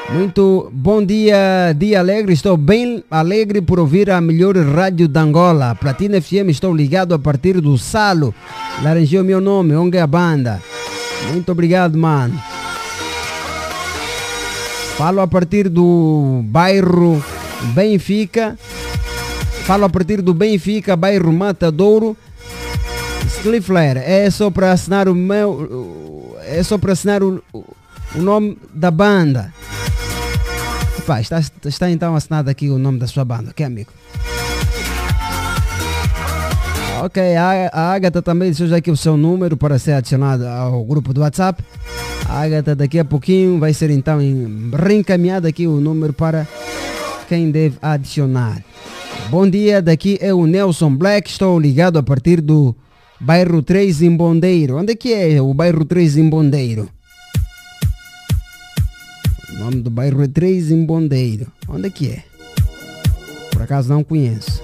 Muito 0.10 0.72
bom 0.74 1.04
dia, 1.06 1.74
dia 1.78 2.00
alegre. 2.00 2.34
Estou 2.34 2.56
bem 2.56 3.04
alegre 3.12 3.62
por 3.62 3.78
ouvir 3.78 4.10
a 4.10 4.22
melhor 4.22 4.56
rádio 4.56 5.08
da 5.08 5.22
Angola. 5.22 5.76
Platina 5.76 6.22
FM, 6.22 6.50
estou 6.50 6.74
ligado 6.74 7.14
a 7.14 7.20
partir 7.20 7.60
do 7.60 7.78
Salo. 7.78 8.34
Laranjou 8.82 9.24
meu 9.24 9.42
nome, 9.42 9.76
onde 9.76 9.98
é 9.98 10.02
a 10.02 10.08
banda. 10.08 10.62
Muito 11.32 11.52
obrigado, 11.52 11.98
mano. 11.98 12.40
Falo 14.98 15.22
a 15.22 15.28
partir 15.28 15.70
do 15.70 16.42
bairro 16.46 17.24
Benfica. 17.74 18.58
Falo 19.66 19.86
a 19.86 19.90
partir 19.90 20.22
do 20.22 20.34
Benfica, 20.34 20.96
bairro 20.96 21.32
Matadouro. 21.32 22.18
Sliffler, 23.40 23.98
é 23.98 24.30
só 24.30 24.50
para 24.50 24.72
assinar 24.72 25.08
o 25.08 25.14
meu. 25.14 26.36
É 26.46 26.64
só 26.64 26.78
para 26.78 26.94
assinar 26.94 27.22
o, 27.22 27.44
o 27.54 28.22
nome 28.22 28.58
da 28.74 28.90
banda. 28.90 29.54
Epá, 30.98 31.22
está, 31.22 31.40
está 31.66 31.90
então 31.90 32.16
assinado 32.16 32.50
aqui 32.50 32.70
o 32.70 32.78
nome 32.78 33.00
da 33.00 33.08
sua 33.08 33.24
banda, 33.24 33.52
ok, 33.52 33.66
amigo? 33.66 33.92
Ok, 37.00 37.36
a, 37.36 37.94
Agatha 37.94 38.22
também 38.24 38.50
deixou 38.50 38.66
já 38.68 38.78
aqui 38.78 38.90
o 38.90 38.98
seu 38.98 39.16
número 39.16 39.56
para 39.56 39.78
ser 39.78 39.92
adicionado 39.92 40.48
ao 40.48 40.84
grupo 40.84 41.14
do 41.14 41.22
WhatsApp. 41.22 41.64
A 42.28 42.42
Agatha 42.42 42.76
daqui 42.76 42.98
a 42.98 43.06
pouquinho 43.06 43.60
vai 43.60 43.72
ser 43.74 43.92
então 43.92 44.20
reencaminhado 44.74 45.48
aqui 45.48 45.68
o 45.68 45.80
número 45.80 46.12
para 46.12 46.48
quem 47.30 47.52
deve 47.52 47.78
adicionar. 47.82 48.64
Bom 49.30 49.48
dia, 49.48 49.82
daqui 49.82 50.18
é 50.22 50.34
o 50.34 50.48
Nelson 50.48 50.96
Black, 50.96 51.30
estou 51.30 51.60
ligado 51.60 52.00
a 52.00 52.04
partir 52.04 52.42
do 52.42 52.76
bairro 53.20 53.62
3 53.62 54.02
em 54.02 54.16
Bondeiro. 54.16 54.78
Onde 54.78 54.94
é 54.94 54.96
que 54.96 55.14
é 55.14 55.42
o 55.42 55.54
bairro 55.54 55.86
3 55.86 56.18
em 56.18 56.30
Bondeiro? 56.30 56.90
O 59.54 59.60
nome 59.60 59.82
do 59.82 59.92
bairro 59.92 60.24
é 60.24 60.28
3 60.28 60.72
em 60.72 60.84
Bondeiro. 60.84 61.48
Onde 61.68 61.88
é 61.88 61.90
que 61.92 62.10
é? 62.10 62.24
Por 63.52 63.62
acaso 63.62 63.90
não 63.90 64.04
conheço. 64.04 64.62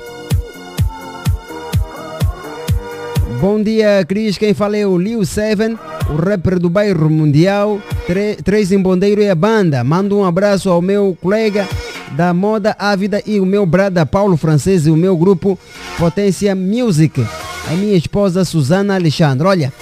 Bom 3.44 3.62
dia, 3.62 4.06
Cris. 4.08 4.38
Quem 4.38 4.54
fala 4.54 4.78
é 4.78 4.88
o 4.88 4.98
Liu 4.98 5.26
Seven, 5.26 5.78
o 6.10 6.16
rapper 6.16 6.58
do 6.58 6.70
bairro 6.70 7.10
Mundial. 7.10 7.78
Três 8.42 8.72
em 8.72 8.82
Bondeiro 8.82 9.22
é 9.22 9.32
a 9.32 9.36
banda. 9.36 9.84
Mando 9.84 10.18
um 10.18 10.24
abraço 10.24 10.70
ao 10.70 10.82
meu 10.82 11.18
colega 11.22 11.68
da 12.16 12.34
moda 12.34 12.74
Ávida 12.80 13.22
e 13.26 13.42
o 13.42 13.46
meu 13.46 13.66
brada 13.66 14.06
Paulo 14.06 14.38
Francês 14.38 14.88
e 14.88 14.92
o 14.92 14.96
meu 14.96 15.18
grupo 15.18 15.60
Potência 16.00 16.56
Music. 16.56 17.22
A 17.70 17.74
minha 17.74 17.98
esposa 17.98 18.46
Susana 18.46 18.96
Alexandre. 18.96 19.46
Olha, 19.46 19.74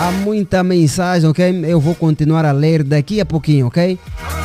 há 0.00 0.10
muita 0.12 0.64
mensagem, 0.64 1.28
ok? 1.28 1.66
Eu 1.68 1.78
vou 1.78 1.94
continuar 1.94 2.46
a 2.46 2.52
ler 2.52 2.82
daqui 2.82 3.20
a 3.20 3.26
pouquinho, 3.26 3.66
ok? 3.66 3.98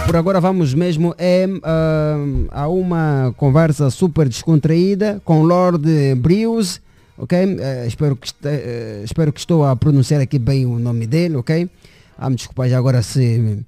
Por 0.06 0.18
agora 0.18 0.42
vamos 0.42 0.74
mesmo 0.74 1.16
é, 1.18 1.48
ah, 1.64 2.18
a 2.52 2.68
uma 2.68 3.34
conversa 3.38 3.90
super 3.90 4.28
descontraída 4.28 5.22
com 5.24 5.42
Lord 5.42 6.16
Brius, 6.16 6.82
ok? 7.18 7.38
Eh, 7.38 7.86
espero, 7.88 8.16
que, 8.16 8.28
este- 8.28 8.48
eh, 8.48 9.02
espero 9.04 9.32
que 9.34 9.40
estou 9.40 9.64
a 9.66 9.76
pronunciar 9.76 10.22
aqui 10.22 10.38
bem 10.40 10.66
o 10.66 10.78
nome 10.80 11.06
dele, 11.08 11.36
ok? 11.38 11.70
Ah, 12.18 12.30
me 12.30 12.36
desculpa 12.36 12.68
já 12.70 12.78
agora 12.78 13.02
se 13.02 13.60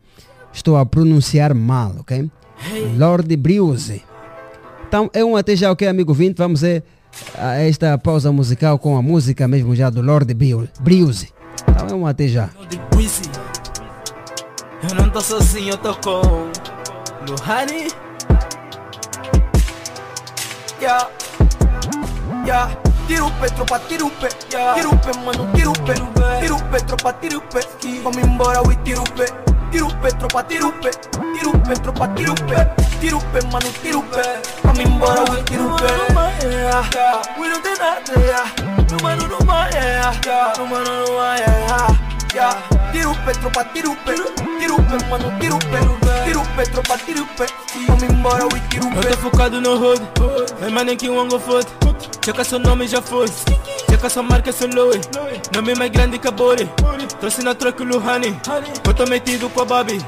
estou 0.53 0.77
a 0.77 0.85
pronunciar 0.85 1.53
mal, 1.53 1.95
ok? 1.99 2.29
Lord 2.97 3.35
Briuse. 3.37 4.01
Então 4.87 5.09
é 5.13 5.23
um 5.25 5.35
até 5.35 5.55
já, 5.55 5.71
ok, 5.71 5.87
amigo 5.87 6.13
20, 6.13 6.37
vamos 6.37 6.61
ver 6.61 6.83
a 7.37 7.55
esta 7.55 7.97
pausa 7.97 8.31
musical 8.31 8.77
com 8.79 8.95
a 8.97 9.01
música 9.01 9.47
mesmo 9.47 9.75
já 9.75 9.89
do 9.89 10.01
Lord 10.01 10.31
Briu- 10.33 10.67
Briuse. 10.79 11.29
Então 11.67 11.87
é 11.87 11.93
um 11.93 12.05
até 12.07 12.27
já. 12.27 12.49
Eu 14.87 14.95
não 14.95 15.09
tô 15.09 15.21
sozinho, 15.21 15.71
eu 15.71 15.77
tô 15.77 15.95
com 15.95 16.49
Lohani. 17.29 17.87
Yeah, 20.81 21.09
yeah. 22.45 22.92
Tira 23.13 23.25
o 23.25 23.31
pé, 23.33 23.47
tropa, 23.49 23.79
tira 23.87 24.05
o 24.05 24.09
pé. 24.09 24.27
Tira 24.49 24.89
o 24.89 24.97
pé, 24.97 25.11
mano, 25.23 25.47
tira 25.53 25.69
o 25.69 25.73
pé. 25.73 25.93
Tira 26.41 26.55
o 26.55 26.63
pé, 26.63 26.79
tropa, 26.79 27.13
tira 27.13 27.37
o 27.37 27.41
pé. 27.41 27.59
Vamos 28.01 28.17
embora, 28.17 28.67
ui, 28.67 28.75
tira 28.77 29.01
o 29.01 29.03
pé. 29.03 29.25
Tira 29.69 29.85
o 29.85 29.95
pé, 29.97 30.09
tropa, 30.13 30.43
tira 30.45 30.65
o 30.65 30.73
pé. 30.73 30.89
Tira 30.89 31.49
o 31.49 31.59
pé, 31.59 31.73
tropa, 31.75 32.07
tira 32.15 32.31
o 32.31 32.35
pé. 32.35 32.73
Tira 32.99 33.17
o 33.17 33.21
pé, 33.21 33.39
mano, 33.51 33.71
tira 33.83 33.99
o 33.99 34.01
pé. 34.01 34.41
Vamos 34.63 34.79
embora, 34.79 35.31
ui, 35.31 35.43
tira 35.43 35.61
o 35.61 35.75
pé. 35.75 35.93
We 37.39 37.49
não 37.49 37.61
tem 37.61 37.77
nada, 37.77 38.19
yeah. 38.19 38.51
No 38.89 39.03
mano, 39.03 39.27
no 39.27 39.45
vai, 39.45 39.69
yeah. 39.73 40.11
No 40.57 40.65
mano, 40.65 41.05
no 41.05 41.15
vai, 41.15 41.37
yeah. 41.37 42.12
Yeah. 42.33 42.59
Pé, 43.25 43.31
tropa, 43.33 43.61
o 43.61 43.95
pé. 43.97 44.15
Mano, 45.09 45.27
o 45.27 45.31
pé, 46.55 46.63
tropa, 46.65 46.97
pé. 46.97 47.45
Vamos 47.87 48.03
embora, 48.03 48.45
o 48.45 48.49
pé. 48.49 48.57
Eu 49.07 49.11
tô 49.11 49.17
focado 49.17 49.61
no 49.61 49.77
road, 49.77 50.01
é 50.61 50.69
mais 50.69 50.85
nem 50.85 50.97
que 50.97 51.09
um 51.09 51.19
ango 51.19 51.39
foda. 51.39 51.67
Checa 52.23 52.43
seu 52.43 52.59
nome 52.59 52.87
já 52.87 53.01
foi, 53.01 53.27
checa 53.89 54.09
sua 54.09 54.23
marca 54.23 54.51
seu 54.51 54.67
Louis. 54.67 55.01
Nome 55.53 55.75
mais 55.75 55.91
grande 55.91 56.17
que 56.17 56.27
a 56.27 56.31
Bori. 56.31 56.69
Trouxe 57.19 57.43
na 57.43 57.53
troca 57.53 57.83
o 57.83 57.85
Luhani. 57.85 58.35
Eu 58.85 58.93
tô 58.93 59.05
metido 59.05 59.49
com 59.49 59.61
a 59.61 59.65
Babi. 59.65 59.99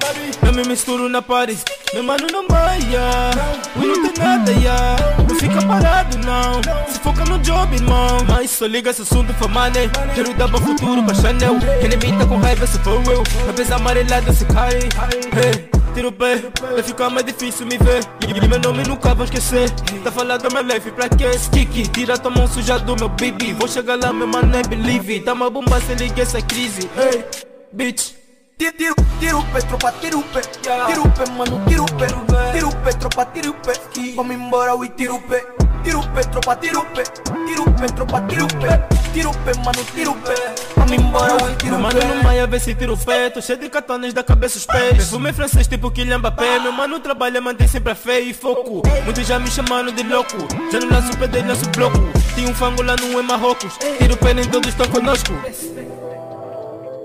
Não 0.41 0.53
me 0.53 0.63
misturo 0.63 1.09
na 1.09 1.21
party. 1.21 1.57
Meu 1.93 2.03
mano 2.03 2.27
não 2.31 2.45
maia, 2.47 3.31
we 3.77 3.87
não 3.87 4.11
tem 4.11 4.23
nada, 4.23 4.51
ya. 4.51 4.95
Não 5.27 5.35
fica 5.35 5.61
parado, 5.65 6.17
não. 6.19 6.61
Se 6.91 6.99
foca 6.99 7.23
no 7.25 7.37
job, 7.39 7.73
irmão. 7.75 8.17
Mas 8.27 8.51
só 8.51 8.65
liga 8.65 8.91
esse 8.91 9.01
assunto 9.01 9.33
for 9.35 9.49
money. 9.49 9.89
Quero 10.13 10.33
dar 10.33 10.47
bom 10.47 10.59
futuro 10.59 11.03
pra 11.03 11.15
Chanel. 11.15 11.57
Inimigo 11.83 12.14
tá 12.17 12.25
com 12.25 12.37
raiva 12.37 12.67
se 12.67 12.79
for 12.79 13.01
eu. 13.11 13.23
Cabeça 13.45 13.75
amarelada 13.75 14.33
se 14.33 14.45
cai. 14.45 14.75
Hey. 14.75 15.75
Tira 15.95 16.09
o 16.09 16.11
pé, 16.11 16.43
vai 16.61 16.83
ficar 16.83 17.09
mais 17.09 17.25
difícil 17.25 17.65
me 17.65 17.77
ver 17.77 18.03
E 18.27 18.47
meu 18.49 18.59
nome 18.59 18.83
nunca 18.85 19.15
vou 19.15 19.23
esquecer 19.23 19.69
Tá 20.03 20.11
falando 20.11 20.41
do 20.41 20.53
meu 20.53 20.61
life 20.61 20.91
pra 20.91 21.07
quê? 21.07 21.31
Kiki, 21.53 21.87
tira 21.87 22.17
tua 22.17 22.29
mão 22.29 22.49
suja 22.49 22.77
do 22.77 22.97
meu 22.97 23.07
baby 23.07 23.53
Vou 23.53 23.65
chegar 23.65 23.97
lá, 23.97 24.11
meu 24.11 24.27
mano, 24.27 24.53
é 24.57 24.61
believe 24.63 25.21
Tá 25.21 25.31
uma 25.31 25.49
bomba 25.49 25.79
se 25.79 25.95
liga 25.95 26.21
essa 26.21 26.41
crise 26.41 26.89
Hey, 26.97 27.23
bitch 27.71 28.11
Tira, 28.57 28.71
tira, 28.71 28.95
tira 29.19 29.37
o 29.37 29.43
pé, 29.51 29.59
tropa, 29.59 29.91
tira 29.99 30.17
o 30.17 30.23
pé. 30.23 30.39
Tira 30.39 31.01
o 31.01 31.11
pé, 31.11 31.29
mano, 31.31 31.61
tira 31.67 31.83
o 31.83 31.85
pé. 31.85 32.07
Tira 32.53 32.67
o 32.69 32.75
pé, 32.77 32.93
tropa, 32.93 33.25
tira 33.25 33.49
o 33.49 33.53
pé. 33.53 33.73
Vamos 34.15 34.33
embora, 34.33 34.75
ui, 34.75 34.87
tira 34.87 35.13
o 35.13 35.21
pé. 35.23 35.45
Tira 35.83 35.99
o 35.99 36.07
pé, 36.13 36.21
tropa, 36.21 36.55
tira 36.55 36.79
o 36.79 36.85
pé. 36.85 37.03
Tira 37.03 37.61
o 37.61 37.73
pé, 37.73 37.87
tropa, 37.87 38.21
tira 38.21 38.45
o 38.45 38.47
pé. 38.47 38.94
Tira 39.15 39.29
o 39.29 39.33
pé, 39.33 39.51
mano, 39.63 39.85
tira 39.93 40.11
o 40.11 40.15
pé. 40.15 40.35
Vamos 40.75 40.91
embora, 40.91 41.33
ui, 41.45 41.55
tira 41.55 41.71
Meu 41.71 41.79
o 41.79 41.81
mano 41.83 41.99
pé. 42.01 42.05
no 42.05 42.21
maia 42.21 42.45
vê 42.45 42.59
se 42.59 42.75
tira 42.75 42.91
o 42.91 42.97
pé 42.97 43.29
Tô 43.29 43.41
cheio 43.41 43.57
de 43.57 43.69
catones 43.69 44.13
da 44.13 44.21
cabeça 44.21 44.57
os 44.57 44.65
pés. 44.65 44.89
Perfume 44.89 45.31
francês 45.31 45.67
tipo 45.67 45.89
Kylian 45.89 46.17
Mbappé 46.17 46.59
Meu 46.59 46.73
mano 46.73 46.99
trabalha, 46.99 47.39
mantém 47.39 47.65
sempre 47.65 47.93
a 47.93 47.95
fé 47.95 48.19
e 48.19 48.33
foco. 48.33 48.81
Muitos 49.05 49.25
já 49.25 49.39
me 49.39 49.49
chamando 49.49 49.93
de 49.93 50.03
louco. 50.03 50.35
Já 50.69 50.81
não 50.81 50.89
lanço 50.89 51.13
o 51.13 51.17
pé 51.17 51.27
dele, 51.27 51.47
lanço 51.47 51.63
bloco. 51.69 51.97
Tinha 52.35 52.49
um 52.49 52.53
fango 52.53 52.81
lá 52.83 52.97
no 52.97 53.17
em 53.17 53.23
Marrocos. 53.23 53.77
Tiro 53.77 54.15
o 54.15 54.17
pé, 54.17 54.33
nem 54.33 54.43
todos 54.49 54.67
estão 54.67 54.85
conosco. 54.89 55.31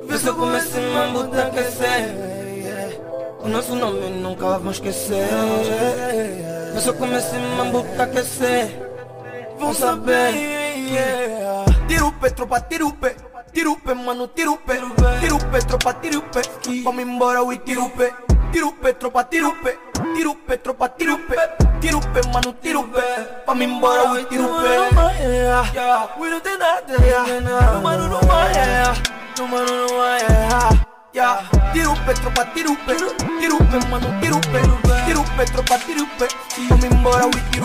Vê 0.09 0.19
se 0.19 0.27
eu 0.27 0.35
começo 0.35 0.77
a 0.77 1.07
mambo 1.07 1.33
a 1.39 1.43
aquecer 1.43 2.17
O 3.39 3.49
nosso 3.49 3.77
nome 3.77 4.11
nunca 4.21 4.47
vamos 4.59 4.79
esquecer. 4.79 5.29
Vê 6.75 6.81
se 6.81 6.89
eu 6.89 6.95
começo 6.95 7.37
a 7.37 7.39
mambo 7.39 7.87
a 7.97 8.03
aquecer 8.03 8.69
Vão 9.61 9.73
saber 9.73 10.35
yeah. 10.35 11.80
Tira 11.91 12.07
o 12.07 12.13
pé, 12.13 12.31
tropa, 12.31 12.61
tira 12.61 12.87
o 12.87 12.93
pé 12.93 13.17
Tira 13.53 13.69
o 13.69 13.77
pé, 13.77 13.95
mano, 13.95 14.29
tira 14.29 14.53
o 14.53 14.57
pé 14.57 14.81
Tira 15.19 15.35
o 15.35 15.39
pé, 15.51 15.59
tropa, 15.59 15.93
tira 15.95 16.19
o 16.19 16.23
pé 16.23 16.41
Vamos 16.85 17.03
embora, 17.03 17.43
ui, 17.43 17.59
tira 17.59 17.83
o 17.83 17.91
pé 17.91 18.15
Tira 18.53 18.67
o 18.69 18.73
pé, 18.73 18.93
tropa, 18.93 19.25
tira 19.25 19.49
o 19.49 19.57
pé 19.57 19.77
Tira 20.15 20.31
o 20.31 20.37
pé, 20.37 20.57
tropa, 20.59 20.89
tira 20.91 21.15
o 21.15 21.19
pé 21.19 21.37
Tira 21.81 21.97
o 21.97 22.01
pé, 22.01 22.21
mano, 22.33 22.55
tira 22.63 22.79
o 22.79 22.87
pé 22.87 23.43
Vamos 23.45 23.65
embora, 23.65 24.13
ui, 24.13 24.25
tira 24.27 24.45
o 24.45 24.63
pé 24.63 24.71
Yeah, 25.75 26.17
We 26.17 26.31
não 26.31 26.39
tem 26.39 26.57
nada, 26.59 26.95
yeah. 27.05 27.73
No 27.73 27.83
mano 27.83 28.09
não 28.09 28.21
vai, 28.21 28.53
yeah. 28.53 28.95
No 29.37 29.49
mano 29.49 29.89
não 29.89 29.99
vai, 29.99 30.21
yeah. 30.21 30.87
Yeah, 31.13 31.43
tira 31.73 31.91
o 31.91 31.97
pé, 32.07 32.15
tropa, 32.15 32.45
tira 32.55 32.71
o 32.71 32.77
pé 32.77 32.95
Tira 32.95 33.55
o 33.57 33.59
pé, 33.59 33.89
mano, 33.91 34.21
tira 34.21 34.37
o 34.37 34.41
pé 34.41 34.61
Tira 35.07 35.19
o 35.19 35.25
pé, 35.37 35.45
tropa, 35.47 35.79
tira 35.81 36.05
o 36.05 36.07
pé 36.07 36.29
Vamos 36.69 36.85
embora, 36.85 37.27
ui, 37.27 37.43
tira 37.51 37.61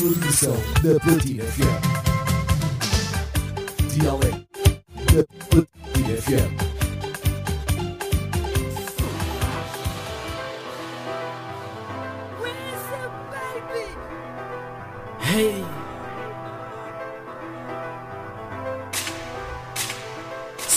sua 0.00 0.56
na 0.82 0.98
Platina 1.00 1.44
FM. 1.44 1.80
Dialeto, 3.92 4.46
na 5.14 5.22
Platina 5.50 6.16
FM. 6.22 6.69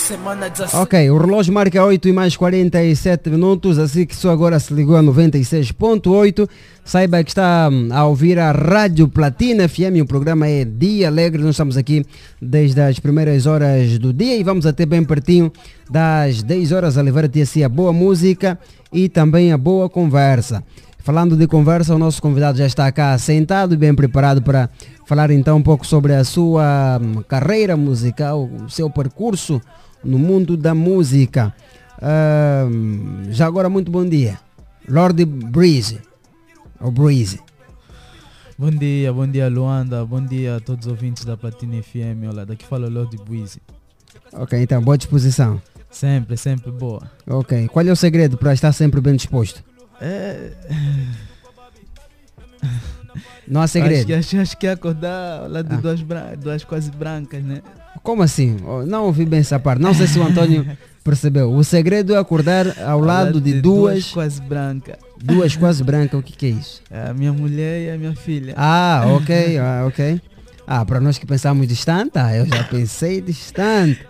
Semana 0.04 0.50
17. 0.50 0.76
Ok, 0.76 1.10
o 1.10 1.16
relógio 1.16 1.50
marca 1.50 1.82
8 1.82 2.10
e 2.10 2.12
mais 2.12 2.36
47 2.36 3.30
minutos, 3.30 3.78
assim 3.78 4.04
que 4.04 4.14
só 4.14 4.32
agora 4.32 4.60
se 4.60 4.74
ligou 4.74 4.98
a 4.98 5.02
96.8. 5.02 6.46
Saiba 6.84 7.24
que 7.24 7.30
está 7.30 7.70
hum, 7.72 7.88
a 7.90 8.04
ouvir 8.04 8.38
a 8.38 8.52
Rádio 8.52 9.08
Platina 9.08 9.66
FM, 9.66 10.02
o 10.02 10.06
programa 10.06 10.46
é 10.46 10.62
Dia 10.62 11.08
Alegre. 11.08 11.40
Nós 11.40 11.52
estamos 11.52 11.78
aqui 11.78 12.04
desde 12.38 12.82
as 12.82 12.98
primeiras 12.98 13.46
horas 13.46 13.98
do 13.98 14.12
dia 14.12 14.36
e 14.36 14.42
vamos 14.42 14.66
até 14.66 14.84
bem 14.84 15.02
pertinho 15.02 15.50
das 15.90 16.42
10 16.42 16.72
horas 16.72 16.98
a 16.98 17.02
levar-te 17.02 17.40
assim 17.40 17.64
a 17.64 17.68
boa 17.70 17.90
música 17.90 18.58
e 18.92 19.08
também 19.08 19.52
a 19.52 19.56
boa 19.56 19.88
conversa. 19.88 20.62
Falando 20.98 21.34
de 21.34 21.46
conversa, 21.46 21.94
o 21.94 21.98
nosso 21.98 22.20
convidado 22.20 22.58
já 22.58 22.66
está 22.66 22.92
cá 22.92 23.16
sentado 23.16 23.72
e 23.72 23.76
bem 23.78 23.94
preparado 23.94 24.42
para 24.42 24.68
falar 25.06 25.30
então 25.30 25.56
um 25.56 25.62
pouco 25.62 25.86
sobre 25.86 26.14
a 26.14 26.24
sua 26.24 27.00
hum, 27.02 27.22
carreira 27.26 27.74
musical, 27.74 28.44
o 28.44 28.68
seu 28.68 28.90
percurso 28.90 29.62
no 30.04 30.18
mundo 30.18 30.56
da 30.56 30.74
música. 30.74 31.54
Ahm, 32.00 33.30
já 33.30 33.46
agora, 33.46 33.68
muito 33.68 33.90
bom 33.90 34.04
dia. 34.04 34.38
Lord 34.88 35.24
Breeze. 35.24 36.00
Ou 36.80 36.90
Breeze. 36.90 37.40
Bom 38.56 38.70
dia, 38.70 39.12
bom 39.12 39.26
dia 39.26 39.48
Luanda, 39.48 40.04
bom 40.06 40.24
dia 40.24 40.56
a 40.56 40.60
todos 40.60 40.86
os 40.86 40.92
ouvintes 40.92 41.24
da 41.24 41.36
Platina 41.36 41.82
FM. 41.82 42.28
Olha, 42.28 42.46
daqui 42.46 42.64
fala 42.64 42.86
o 42.86 42.90
Lord 42.90 43.16
Buizy. 43.26 43.60
Ok, 44.32 44.60
então, 44.60 44.80
boa 44.82 44.96
disposição. 44.96 45.60
Sempre, 45.90 46.36
sempre 46.36 46.70
boa. 46.70 47.02
Ok, 47.26 47.66
qual 47.68 47.84
é 47.86 47.90
o 47.90 47.96
segredo 47.96 48.36
para 48.36 48.52
estar 48.54 48.72
sempre 48.72 49.00
bem 49.00 49.16
disposto? 49.16 49.62
É. 50.00 50.52
Não 53.46 53.60
há 53.60 53.66
segredo. 53.66 53.98
Acho 53.98 54.06
que, 54.06 54.12
acho, 54.14 54.38
acho 54.40 54.56
que 54.58 54.66
é 54.66 54.70
acordar 54.72 55.48
lado 55.50 55.68
de 55.68 55.74
Ah. 55.74 55.78
duas, 55.78 56.00
duas 56.38 56.64
quase 56.64 56.90
brancas, 56.90 57.42
né? 57.42 57.62
Como 58.02 58.22
assim? 58.22 58.56
Oh, 58.66 58.82
Não 58.82 59.04
ouvi 59.04 59.24
bem 59.24 59.40
essa 59.40 59.58
parte. 59.58 59.80
Não 59.80 59.94
sei 59.94 60.06
se 60.06 60.18
o 60.18 60.22
Antônio 60.22 60.66
percebeu. 61.02 61.52
O 61.52 61.62
segredo 61.62 62.14
é 62.14 62.18
acordar 62.18 62.66
ao 62.82 63.00
lado 63.00 63.40
de 63.40 63.60
duas, 63.60 64.10
quase 64.10 64.40
brancas. 64.40 64.96
duas 65.22 65.56
quase 65.56 65.84
brancas. 65.84 66.18
O 66.18 66.22
que, 66.22 66.32
que 66.32 66.46
é 66.46 66.50
isso? 66.50 66.82
É 66.90 67.08
a 67.08 67.14
minha 67.14 67.32
mulher 67.32 67.82
e 67.82 67.90
a 67.90 67.98
minha 67.98 68.14
filha. 68.14 68.54
Ah, 68.56 69.04
ok, 69.16 69.58
ah, 69.58 69.84
ok. 69.86 70.20
Ah, 70.66 70.84
para 70.84 71.00
nós 71.00 71.18
que 71.18 71.26
pensamos 71.26 71.68
distante, 71.68 72.12
ah, 72.14 72.34
eu 72.34 72.46
já 72.46 72.64
pensei 72.64 73.20
distante. 73.20 74.00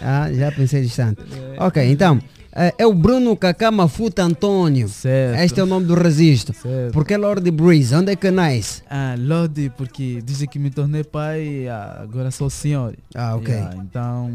Ah, 0.00 0.28
já 0.32 0.52
pensei 0.52 0.82
distante. 0.82 1.20
Ok, 1.58 1.84
então, 1.90 2.20
é 2.52 2.86
o 2.86 2.94
Bruno 2.94 3.36
Cacá 3.36 3.70
Mafuta 3.70 4.22
Antônio. 4.22 4.88
Certo. 4.88 5.40
Este 5.40 5.60
é 5.60 5.62
o 5.62 5.66
nome 5.66 5.86
do 5.86 5.94
registro. 5.94 6.54
Certo. 6.54 6.92
Porque 6.92 7.16
Lord 7.16 7.50
Breeze, 7.50 7.94
onde 7.94 8.12
é 8.12 8.16
que 8.16 8.30
nasce? 8.30 8.82
Ah, 8.88 9.14
Lodi, 9.18 9.70
porque 9.76 10.20
desde 10.24 10.46
que 10.46 10.58
me 10.58 10.70
tornei 10.70 11.04
pai, 11.04 11.68
ah, 11.68 12.00
agora 12.02 12.30
sou 12.30 12.48
senhor. 12.50 12.94
Ah, 13.14 13.36
ok. 13.36 13.54
Yeah, 13.54 13.76
então, 13.76 14.30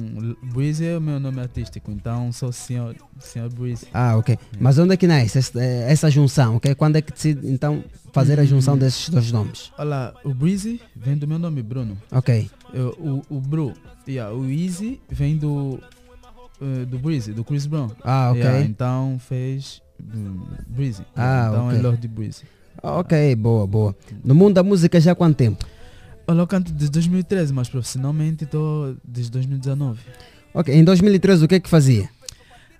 Breeze 0.53 0.85
é 0.85 0.97
o 0.97 1.01
meu 1.01 1.19
nome 1.19 1.39
artístico, 1.41 1.91
então 1.91 2.31
sou 2.31 2.51
senhor, 2.51 2.95
senhor 3.19 3.49
Breeze. 3.49 3.85
Ah, 3.93 4.15
ok. 4.17 4.37
Mas 4.59 4.77
onde 4.77 4.93
é 4.93 4.97
que 4.97 5.07
nasce 5.07 5.37
essa, 5.39 5.59
eh, 5.61 5.91
essa 5.91 6.09
junção? 6.09 6.55
ok? 6.57 6.75
Quando 6.75 6.97
é 6.97 7.01
que 7.01 7.11
decide, 7.11 7.47
então, 7.51 7.83
fazer 8.11 8.39
a 8.39 8.45
junção 8.45 8.77
desses 8.77 9.09
dois 9.09 9.31
nomes? 9.31 9.71
Olha, 9.77 10.13
o 10.23 10.33
Breezy 10.33 10.79
vem 10.95 11.17
do 11.17 11.27
meu 11.27 11.39
nome, 11.39 11.61
Bruno. 11.63 11.97
Ok. 12.11 12.49
Eu- 12.73 12.95
o, 13.29 13.35
o 13.37 13.39
Bru, 13.41 13.73
yeah, 14.07 14.33
o 14.33 14.45
Easy 14.49 14.99
vem 15.09 15.35
do, 15.37 15.79
eh, 16.61 16.85
do 16.85 16.97
Breezy, 16.99 17.33
do 17.33 17.43
Chris 17.43 17.65
Brown. 17.65 17.91
Ah, 18.03 18.31
ok. 18.31 18.41
Yeah, 18.41 18.65
então 18.65 19.17
fez 19.19 19.81
hum, 20.01 20.45
Breezy. 20.67 21.03
Ah, 21.15 21.47
então 21.49 21.67
ok. 21.67 21.79
é 21.79 21.81
Lord 21.81 22.07
Breezy. 22.07 22.43
Ok, 22.81 23.35
boa, 23.35 23.67
boa. 23.67 23.95
No 24.23 24.35
mundo 24.35 24.55
da 24.55 24.63
música 24.63 24.99
já 24.99 25.11
há 25.11 25.15
quanto 25.15 25.37
tempo? 25.37 25.65
Olha, 26.27 26.39
eu 26.39 26.47
canto 26.47 26.71
desde 26.71 26.91
2013, 26.91 27.53
mas 27.53 27.69
profissionalmente 27.69 28.45
estou 28.45 28.95
desde 29.03 29.31
2019. 29.31 29.99
Ok, 30.53 30.73
em 30.73 30.83
2013 30.83 31.45
o 31.45 31.47
que 31.47 31.55
é 31.55 31.59
que 31.59 31.69
fazia? 31.69 32.09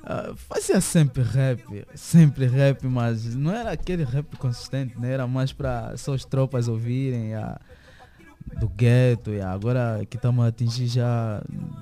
Ah, 0.04 0.34
fazia 0.36 0.82
sempre 0.82 1.24
rap, 1.24 1.64
sempre 1.96 2.46
rap, 2.46 2.86
mas 2.86 3.36
não 3.36 3.52
era 3.52 3.72
aquele 3.72 4.04
rap 4.04 4.36
consistente, 4.38 5.00
né? 5.00 5.14
Era 5.14 5.26
mais 5.26 5.54
para 5.54 5.96
só 5.96 6.14
as 6.14 6.26
tropas 6.26 6.68
ouvirem 6.68 7.34
ah, 7.36 7.60
do 8.60 8.68
gueto. 8.68 9.32
e 9.32 9.42
agora 9.42 10.06
que 10.10 10.18
estamos 10.18 10.44
a 10.44 10.50
atingir 10.50 10.88
já 10.88 11.42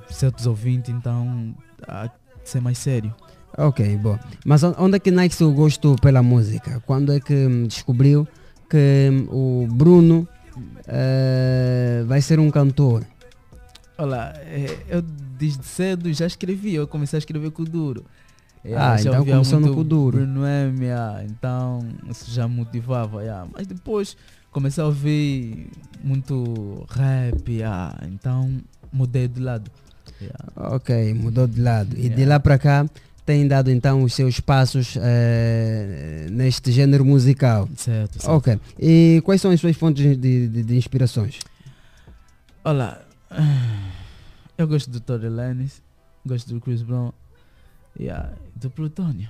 certos 0.09 0.45
ouvintes, 0.45 0.93
então 0.93 1.55
a 1.87 2.09
ser 2.43 2.61
mais 2.61 2.77
sério. 2.77 3.13
Ok, 3.57 3.97
boa. 3.97 4.19
Mas 4.45 4.63
on- 4.63 4.75
onde 4.77 4.95
é 4.95 4.99
que 4.99 5.11
nasce 5.11 5.43
o 5.43 5.51
gosto 5.51 5.95
pela 6.01 6.23
música? 6.23 6.81
Quando 6.85 7.11
é 7.11 7.19
que 7.19 7.33
hum, 7.33 7.67
descobriu 7.67 8.27
que 8.69 9.09
hum, 9.11 9.27
o 9.29 9.67
Bruno 9.67 10.27
eh, 10.87 12.03
vai 12.07 12.21
ser 12.21 12.39
um 12.39 12.49
cantor? 12.49 13.03
Olha, 13.97 14.33
eh, 14.45 14.77
eu 14.89 15.01
desde 15.01 15.63
cedo 15.65 16.11
já 16.13 16.25
escrevi, 16.25 16.73
eu 16.75 16.87
comecei 16.87 17.17
a 17.17 17.19
escrever 17.19 17.51
com 17.51 17.63
o 17.63 17.65
Duro. 17.65 18.05
Eh, 18.63 18.75
Ah, 18.75 18.95
já 18.97 19.09
então 19.09 19.25
começou 19.25 19.59
no 19.59 19.67
muito 19.67 19.77
Kuduro. 19.77 20.17
Bruno 20.17 20.45
M, 20.45 20.89
ah, 20.91 21.21
então 21.25 21.85
isso 22.09 22.31
já 22.31 22.47
motivava. 22.47 23.21
Mas 23.53 23.67
depois 23.67 24.15
comecei 24.51 24.83
a 24.83 24.87
ouvir 24.87 25.69
muito 26.03 26.85
rap, 26.89 27.63
ah, 27.63 27.97
então 28.07 28.59
mudei 28.93 29.27
de 29.27 29.39
lado. 29.41 29.69
Yeah. 30.21 30.75
Ok, 30.75 31.13
mudou 31.13 31.47
de 31.47 31.59
lado. 31.61 31.93
E 31.97 32.01
de 32.03 32.07
Yeah. 32.21 32.25
lá 32.29 32.39
para 32.39 32.57
cá 32.59 32.85
tem 33.25 33.47
dado 33.47 33.71
então 33.71 34.03
os 34.03 34.13
seus 34.13 34.39
passos 34.39 34.95
eh, 35.01 36.27
neste 36.31 36.71
género 36.71 37.03
musical. 37.05 37.67
Certo, 37.75 38.19
certo. 38.21 38.29
Ok. 38.29 38.59
E 38.79 39.21
quais 39.25 39.41
são 39.41 39.51
as 39.51 39.59
suas 39.59 39.75
fontes 39.75 40.17
de, 40.17 40.47
de- 40.47 40.63
de 40.63 40.75
inspirações? 40.77 41.39
Olha, 42.63 42.99
eu 44.57 44.67
gosto 44.67 44.89
do 44.91 44.99
Tory 44.99 45.29
Lanez, 45.29 45.81
gosto 46.25 46.53
do 46.53 46.59
Chris 46.61 46.81
Brown, 46.81 47.11
yeah, 47.99 48.31
do 48.55 48.69
Plutônio. 48.69 49.29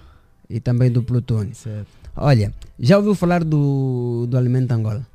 E 0.49 0.59
também 0.59 0.91
do 0.91 1.01
Plutônio. 1.01 1.55
Certo. 1.55 1.87
Olha, 2.15 2.53
já 2.77 2.97
ouviu 2.97 3.15
falar 3.15 3.43
do, 3.43 4.25
do 4.27 4.37
Alimento 4.37 4.71
Angola? 4.73 5.05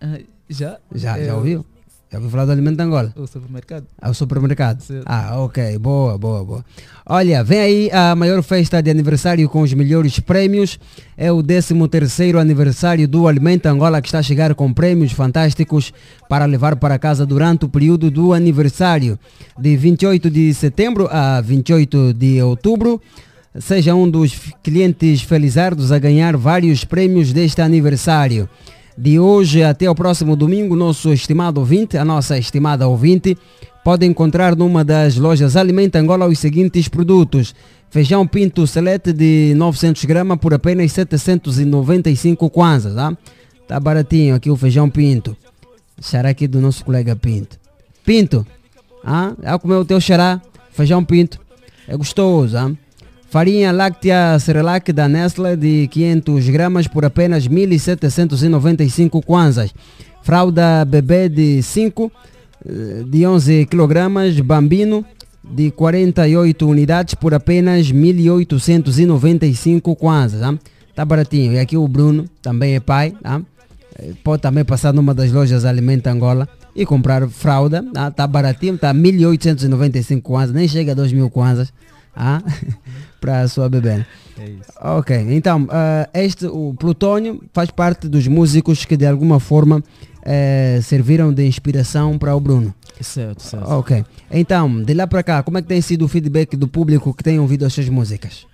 Ah, 0.00 0.20
já? 0.48 0.78
Já, 0.94 1.18
já 1.24 1.34
ouviu? 1.34 1.66
Já 2.10 2.16
ouviu 2.16 2.30
falar 2.30 2.46
do 2.46 2.52
Alimento 2.52 2.80
Angola? 2.80 3.12
O 3.14 3.26
supermercado. 3.26 3.86
Ao 4.00 4.14
supermercado? 4.14 4.80
Certo. 4.80 5.04
Ah, 5.04 5.38
ok, 5.40 5.76
boa, 5.76 6.16
boa, 6.16 6.42
boa. 6.42 6.64
Olha, 7.04 7.44
vem 7.44 7.60
aí 7.60 7.90
a 7.92 8.16
maior 8.16 8.42
festa 8.42 8.82
de 8.82 8.90
aniversário 8.90 9.46
com 9.46 9.60
os 9.60 9.74
melhores 9.74 10.18
prêmios. 10.18 10.80
É 11.18 11.30
o 11.30 11.42
13º 11.42 12.40
aniversário 12.40 13.06
do 13.06 13.28
Alimento 13.28 13.66
Angola 13.66 14.00
que 14.00 14.08
está 14.08 14.20
a 14.20 14.22
chegar 14.22 14.54
com 14.54 14.72
prêmios 14.72 15.12
fantásticos 15.12 15.92
para 16.30 16.46
levar 16.46 16.76
para 16.76 16.98
casa 16.98 17.26
durante 17.26 17.66
o 17.66 17.68
período 17.68 18.10
do 18.10 18.32
aniversário. 18.32 19.18
De 19.58 19.76
28 19.76 20.30
de 20.30 20.54
setembro 20.54 21.08
a 21.10 21.42
28 21.42 22.14
de 22.14 22.40
outubro. 22.40 23.02
Seja 23.60 23.94
um 23.94 24.08
dos 24.08 24.34
clientes 24.62 25.20
felizardos 25.20 25.92
a 25.92 25.98
ganhar 25.98 26.38
vários 26.38 26.84
prêmios 26.84 27.34
deste 27.34 27.60
aniversário. 27.60 28.48
De 29.00 29.16
hoje 29.16 29.62
até 29.62 29.88
o 29.88 29.94
próximo 29.94 30.34
domingo, 30.34 30.74
nosso 30.74 31.12
estimado 31.12 31.60
ouvinte, 31.60 31.96
a 31.96 32.04
nossa 32.04 32.36
estimada 32.36 32.88
ouvinte, 32.88 33.38
pode 33.84 34.04
encontrar 34.04 34.56
numa 34.56 34.84
das 34.84 35.14
lojas 35.16 35.54
Alimenta 35.54 36.00
Angola 36.00 36.26
os 36.26 36.40
seguintes 36.40 36.88
produtos. 36.88 37.54
Feijão 37.90 38.26
pinto 38.26 38.66
selete 38.66 39.12
de 39.12 39.54
900 39.54 40.04
gramas 40.04 40.38
por 40.38 40.52
apenas 40.52 40.90
795 40.90 42.50
kwanzas, 42.50 42.96
tá? 42.96 43.16
Tá 43.68 43.78
baratinho 43.78 44.34
aqui 44.34 44.50
o 44.50 44.56
feijão 44.56 44.90
pinto. 44.90 45.36
Xará 46.02 46.30
aqui 46.30 46.48
do 46.48 46.60
nosso 46.60 46.84
colega 46.84 47.14
Pinto. 47.14 47.56
Pinto, 48.04 48.44
ah, 49.04 49.32
já 49.40 49.56
comeu 49.60 49.78
o 49.78 49.84
teu 49.84 50.00
xará? 50.00 50.42
Feijão 50.72 51.04
pinto. 51.04 51.38
É 51.86 51.96
gostoso, 51.96 52.58
ah? 52.58 52.72
Farinha 53.30 53.72
láctea 53.72 54.38
Cerelac 54.40 54.90
da 54.92 55.06
Nestlé 55.06 55.54
de 55.54 55.86
500 55.88 56.48
gramas 56.48 56.88
por 56.88 57.04
apenas 57.04 57.46
1.795 57.46 59.22
kwanzas. 59.22 59.74
Fralda 60.22 60.82
bebê 60.86 61.28
de 61.28 61.62
5 61.62 62.10
eh, 62.64 63.04
de 63.06 63.26
11 63.26 63.66
kg, 63.66 64.42
Bambino 64.42 65.04
de 65.44 65.70
48 65.70 66.66
unidades 66.66 67.14
por 67.14 67.34
apenas 67.34 67.92
1.895 67.92 69.94
kwanzas. 69.94 70.42
ah. 70.42 70.54
Tá 70.94 71.04
baratinho. 71.04 71.52
E 71.52 71.58
aqui 71.58 71.76
o 71.76 71.86
Bruno 71.86 72.24
também 72.42 72.74
é 72.76 72.80
pai. 72.80 73.14
Eh, 73.98 74.12
Pode 74.24 74.40
também 74.40 74.64
passar 74.64 74.94
numa 74.94 75.12
das 75.14 75.30
lojas 75.30 75.66
Alimenta 75.66 76.10
Angola 76.10 76.48
e 76.74 76.86
comprar 76.86 77.28
fralda. 77.28 77.84
ah. 77.94 78.10
Tá 78.10 78.26
baratinho, 78.26 78.78
tá 78.78 78.94
1.895 78.94 80.22
kwanzas, 80.22 80.54
nem 80.54 80.66
chega 80.66 80.92
a 80.92 80.96
2.000 80.96 81.28
kwanzas. 81.30 81.70
Ah? 82.18 82.42
para 83.20 83.40
a 83.40 83.48
sua 83.48 83.68
bebê. 83.68 84.04
É 84.38 84.48
isso. 84.48 84.72
Ok, 84.80 85.16
então, 85.30 85.66
ah, 85.70 86.08
este, 86.12 86.46
o 86.46 86.74
Plutônio, 86.74 87.42
faz 87.52 87.70
parte 87.70 88.08
dos 88.08 88.26
músicos 88.26 88.84
que 88.84 88.96
de 88.96 89.06
alguma 89.06 89.38
forma 89.38 89.82
eh, 90.22 90.80
serviram 90.82 91.32
de 91.32 91.46
inspiração 91.46 92.18
para 92.18 92.34
o 92.34 92.40
Bruno. 92.40 92.74
Certo, 93.00 93.42
certo. 93.42 93.70
Ok, 93.70 94.04
então, 94.30 94.82
de 94.82 94.94
lá 94.94 95.06
para 95.06 95.22
cá, 95.22 95.42
como 95.42 95.58
é 95.58 95.62
que 95.62 95.68
tem 95.68 95.80
sido 95.80 96.04
o 96.04 96.08
feedback 96.08 96.56
do 96.56 96.66
público 96.66 97.14
que 97.14 97.22
tem 97.22 97.38
ouvido 97.38 97.64
as 97.64 97.72
suas 97.72 97.88
músicas? 97.88 98.46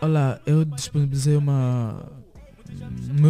Olha, 0.00 0.40
eu 0.46 0.64
disponibilizei 0.64 1.36
uma. 1.36 2.02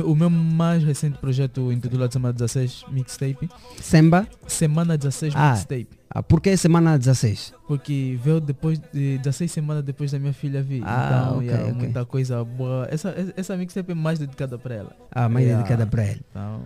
O 0.05 0.15
meu 0.15 0.29
mais 0.31 0.83
recente 0.85 1.19
projeto 1.19 1.73
intitulado 1.73 2.13
Semana 2.13 2.33
16 2.33 2.85
Mixtape. 2.91 3.49
Semba? 3.81 4.27
Semana 4.47 4.97
16 4.97 5.33
Ah, 5.37 5.53
Mixtape. 5.53 5.89
ah, 6.11 6.23
por 6.23 6.41
que 6.41 6.57
semana 6.57 6.99
16? 6.99 7.53
Porque 7.67 8.19
veio 8.23 8.41
depois 8.41 8.79
de 8.93 9.19
16 9.19 9.51
semanas 9.51 9.83
depois 9.83 10.11
da 10.13 10.19
minha 10.19 10.33
filha 10.33 10.63
vir. 10.63 10.83
Ah, 10.85 11.07
então, 11.25 11.37
ok, 11.39 11.47
yeah, 11.49 11.63
é 11.67 11.71
ok. 11.73 11.83
muita 11.83 12.05
coisa 12.05 12.45
boa. 12.45 12.87
Essa, 12.91 13.15
essa 13.37 13.57
mixtape 13.57 13.93
é 13.93 13.95
mais 13.95 14.19
dedicada 14.19 14.59
para 14.59 14.75
ela. 14.75 14.97
Ah, 15.11 15.29
mais 15.29 15.47
dedicada 15.47 15.87
para 15.87 16.03
ela. 16.05 16.19
Então, 16.31 16.61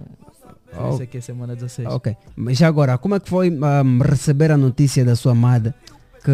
Oh. 0.77 0.89
essa 0.95 1.05
aqui 1.05 1.19
é 1.19 1.21
semana 1.21 1.55
16. 1.55 1.87
Ok, 1.89 2.17
mas 2.35 2.59
já 2.59 2.67
agora, 2.67 2.99
como 2.99 3.15
é 3.15 3.21
que 3.21 3.29
foi 3.29 3.47
ahm, 3.49 4.01
receber 4.03 4.51
a 4.51 4.57
notícia 4.57 5.05
da 5.05 5.15
sua 5.15 5.31
amada 5.31 5.73
que 6.25 6.31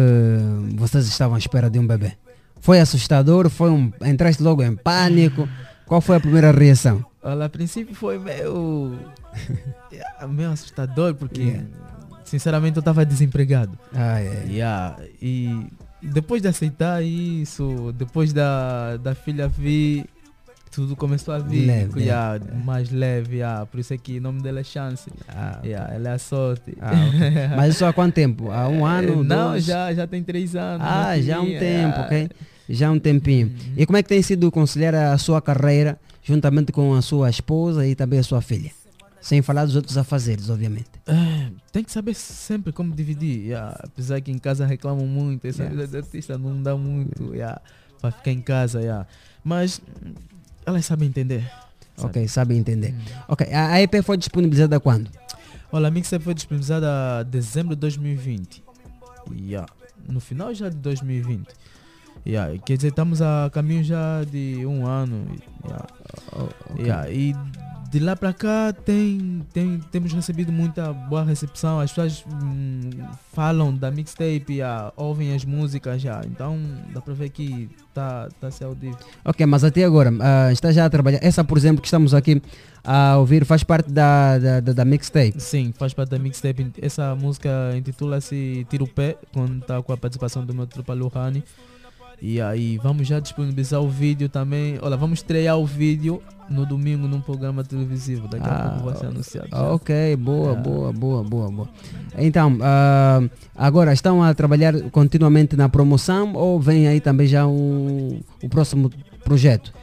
vocês 0.75 1.05
estavam 1.07 1.35
à 1.35 1.37
espera 1.37 1.69
de 1.69 1.77
um 1.77 1.85
bebê? 1.85 2.13
Foi 2.59 2.79
assustador? 2.79 3.49
Foi 3.51 3.69
um, 3.69 3.91
entraste 4.03 4.41
logo 4.41 4.63
em 4.63 4.75
pânico? 4.75 5.47
Qual 5.91 5.99
foi 5.99 6.15
a 6.15 6.19
primeira 6.21 6.51
reação? 6.51 7.03
Olha, 7.21 7.47
a 7.47 7.49
princípio 7.49 7.93
foi 7.93 8.17
meio. 8.17 8.97
meio 10.29 10.49
assustador, 10.51 11.13
porque 11.15 11.41
Yeah. 11.41 11.67
sinceramente 12.23 12.77
eu 12.77 12.79
estava 12.79 13.05
desempregado. 13.05 13.77
Ah, 13.93 14.21
é. 14.21 14.45
Yeah, 14.47 14.95
E 15.21 15.67
depois 16.01 16.41
de 16.41 16.47
aceitar 16.47 17.03
isso, 17.03 17.93
depois 17.97 18.31
da, 18.31 18.95
da 19.03 19.13
filha 19.13 19.49
vir, 19.49 20.05
tudo 20.71 20.95
começou 20.95 21.33
a 21.33 21.39
vir 21.39 21.65
Leve, 21.67 21.99
yeah, 22.03 22.39
mais 22.63 22.89
leve. 22.89 23.39
yeah. 23.39 23.65
Por 23.65 23.81
isso 23.81 23.93
é 23.93 23.97
que 23.97 24.17
o 24.17 24.21
nome 24.21 24.41
dela 24.41 24.61
é 24.61 24.63
Chance. 24.63 25.11
Yeah, 25.61 25.93
ela 25.93 26.07
é 26.07 26.13
a 26.13 26.17
sorte. 26.17 26.73
Ah, 26.79 26.91
ok. 26.93 27.47
Mas 27.57 27.75
isso 27.75 27.85
há 27.85 27.91
quanto 27.91 28.13
tempo? 28.13 28.49
Há 28.49 28.65
um 28.69 28.85
ano? 28.85 29.25
Não, 29.25 29.49
dois? 29.51 29.65
já, 29.65 29.93
já 29.93 30.07
tem 30.07 30.23
três 30.23 30.55
anos. 30.55 30.87
Ah, 30.89 31.19
já 31.19 31.35
há 31.35 31.41
um 31.41 31.49
tempo, 31.59 31.99
ok? 31.99 32.29
Já 32.73 32.87
há 32.87 32.91
um 32.91 32.99
tempinho. 32.99 33.53
E 33.75 33.85
como 33.85 33.97
é 33.97 34.03
que 34.03 34.09
tem 34.09 34.21
sido 34.21 34.49
conciliar 34.51 34.95
a 34.95 35.17
sua 35.17 35.41
carreira 35.41 35.99
juntamente 36.23 36.71
com 36.71 36.93
a 36.93 37.01
sua 37.01 37.29
esposa 37.29 37.85
e 37.87 37.95
também 37.95 38.19
a 38.19 38.23
sua 38.23 38.41
filha? 38.41 38.71
Sem 39.19 39.41
falar 39.43 39.65
dos 39.65 39.75
outros 39.75 39.97
afazeres, 39.97 40.49
obviamente. 40.49 40.89
É, 41.05 41.51
tem 41.71 41.83
que 41.83 41.91
saber 41.91 42.15
sempre 42.15 42.71
como 42.73 42.95
dividir. 42.95 43.45
yeah. 43.45 43.79
Apesar 43.83 44.19
que 44.21 44.31
em 44.31 44.37
casa 44.39 44.65
reclamam 44.65 45.05
muito, 45.05 45.45
essa 45.45 45.63
Yeah. 45.63 45.75
vida 45.83 45.91
de 45.91 45.97
artista 45.97 46.37
não 46.37 46.61
dá 46.63 46.75
muito 46.75 47.33
yeah, 47.35 47.61
para 48.01 48.11
ficar 48.11 48.31
em 48.31 48.41
casa. 48.41 48.81
yeah. 48.81 49.05
Mas 49.43 49.79
elas 50.65 50.85
sabem 50.85 51.07
entender. 51.09 51.47
Ok, 51.97 52.27
sabe 52.27 52.55
entender. 52.55 52.95
Ok, 53.27 53.45
a 53.53 53.73
a 53.73 53.81
EP 53.81 54.01
foi 54.03 54.17
disponibilizada 54.17 54.79
quando? 54.79 55.07
Olha, 55.71 55.87
a 55.87 55.91
mixtape 55.91 56.23
foi 56.25 56.33
disponibilizada 56.33 57.23
em 57.23 57.29
dezembro 57.29 57.75
de 57.75 57.79
2020. 57.81 58.63
Yeah. 59.39 59.71
No 60.09 60.19
final 60.19 60.51
já 60.53 60.67
de 60.69 60.77
2020. 60.77 61.47
Yeah. 62.25 62.57
Quer 62.65 62.77
dizer, 62.77 62.89
estamos 62.89 63.21
a 63.21 63.49
caminho 63.51 63.83
já 63.83 64.23
de 64.23 64.65
um 64.65 64.85
ano. 64.85 65.25
Yeah. 65.65 65.87
Yeah. 66.77 67.11
E 67.11 67.35
de 67.91 67.99
lá 67.99 68.15
para 68.15 68.31
cá 68.31 68.73
tem, 68.85 69.45
tem, 69.51 69.81
temos 69.91 70.13
recebido 70.13 70.49
muita 70.49 70.93
boa 70.93 71.25
recepção. 71.25 71.77
As 71.81 71.91
pessoas 71.91 72.23
hum, 72.41 72.89
falam 73.33 73.75
da 73.75 73.91
mixtape, 73.91 74.45
yeah, 74.47 74.93
ouvem 74.95 75.35
as 75.35 75.43
músicas 75.43 76.01
já. 76.01 76.21
Então 76.25 76.57
dá 76.93 77.01
para 77.01 77.13
ver 77.13 77.29
que 77.29 77.69
está 77.89 78.29
tá 78.39 78.47
a 78.47 78.51
ser 78.51 78.63
audível. 78.63 78.97
Ok, 79.25 79.45
mas 79.45 79.65
até 79.65 79.83
agora, 79.83 80.09
ah, 80.21 80.53
está 80.53 80.71
já 80.71 80.85
a 80.85 80.89
trabalhar. 80.89 81.19
Essa, 81.21 81.43
por 81.43 81.57
exemplo, 81.57 81.81
que 81.81 81.87
estamos 81.87 82.13
aqui 82.13 82.41
a 82.81 83.17
ouvir, 83.17 83.43
faz 83.43 83.61
parte 83.61 83.91
da, 83.91 84.39
da, 84.39 84.59
da, 84.61 84.71
da 84.71 84.85
mixtape. 84.85 85.33
Sim, 85.37 85.73
faz 85.77 85.93
parte 85.93 86.11
da 86.11 86.17
mixtape. 86.17 86.71
Essa 86.81 87.13
música 87.13 87.49
intitula-se 87.75 88.65
Tiro 88.69 88.85
o 88.85 88.87
Pé, 88.87 89.17
quando 89.33 89.59
está 89.59 89.81
com 89.81 89.91
a 89.91 89.97
participação 89.97 90.45
do 90.45 90.53
meu 90.53 90.65
trupa 90.65 90.93
Lohani. 90.93 91.43
E 92.21 92.39
aí 92.39 92.77
vamos 92.77 93.07
já 93.07 93.19
disponibilizar 93.19 93.81
o 93.81 93.89
vídeo 93.89 94.29
também. 94.29 94.77
Olha, 94.81 94.95
vamos 94.95 95.19
estrear 95.19 95.57
o 95.57 95.65
vídeo 95.65 96.21
no 96.49 96.65
domingo 96.67 97.07
num 97.07 97.19
programa 97.19 97.63
televisivo. 97.63 98.27
Daqui 98.27 98.47
a 98.47 98.69
pouco 98.69 98.85
vai 98.85 98.95
ser 98.97 99.05
anunciado. 99.07 99.47
já. 99.49 99.57
Ah, 99.57 99.73
Ok, 99.73 100.15
boa, 100.17 100.49
Yeah. 100.49 100.61
boa, 100.61 100.93
boa, 100.93 101.23
boa, 101.23 101.49
boa. 101.51 101.69
Então, 102.17 102.57
ah, 102.61 103.21
agora 103.55 103.91
estão 103.91 104.21
a 104.21 104.33
trabalhar 104.35 104.79
continuamente 104.91 105.55
na 105.55 105.67
promoção 105.67 106.33
ou 106.33 106.59
vem 106.59 106.87
aí 106.87 106.99
também 107.01 107.25
já 107.25 107.47
um, 107.47 108.19
o 108.43 108.49
próximo 108.49 108.91
projeto? 109.23 109.73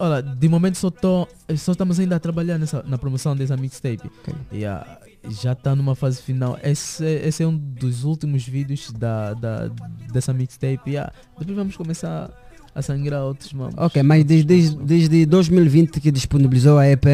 Olha, 0.00 0.22
de 0.22 0.48
momento 0.48 0.76
só, 0.76 0.90
tô, 0.90 1.26
só 1.56 1.72
estamos 1.72 1.98
ainda 1.98 2.16
a 2.16 2.20
trabalhar 2.20 2.56
nessa, 2.58 2.84
na 2.86 2.96
promoção 2.98 3.34
dessa 3.34 3.56
mixtape. 3.56 4.08
E, 4.52 4.64
ah, 4.64 4.86
já 5.28 5.52
está 5.52 5.74
numa 5.74 5.94
fase 5.94 6.22
final. 6.22 6.58
Esse, 6.62 7.04
esse 7.04 7.42
é 7.42 7.46
um 7.46 7.56
dos 7.56 8.04
últimos 8.04 8.46
vídeos 8.46 8.92
da, 8.92 9.34
da, 9.34 9.70
dessa 10.12 10.32
mixtape. 10.32 10.90
E, 10.90 10.96
ah, 10.96 11.12
depois 11.38 11.56
vamos 11.56 11.76
começar 11.76 12.30
a 12.74 12.82
sangrar 12.82 13.24
outros 13.24 13.52
mamos. 13.52 13.74
Ok, 13.76 14.02
mas 14.02 14.24
desde, 14.24 14.46
desde, 14.46 14.76
desde 14.76 15.26
2020 15.26 16.00
que 16.00 16.10
disponibilizou 16.12 16.78
a 16.78 16.88
EP, 16.88 17.04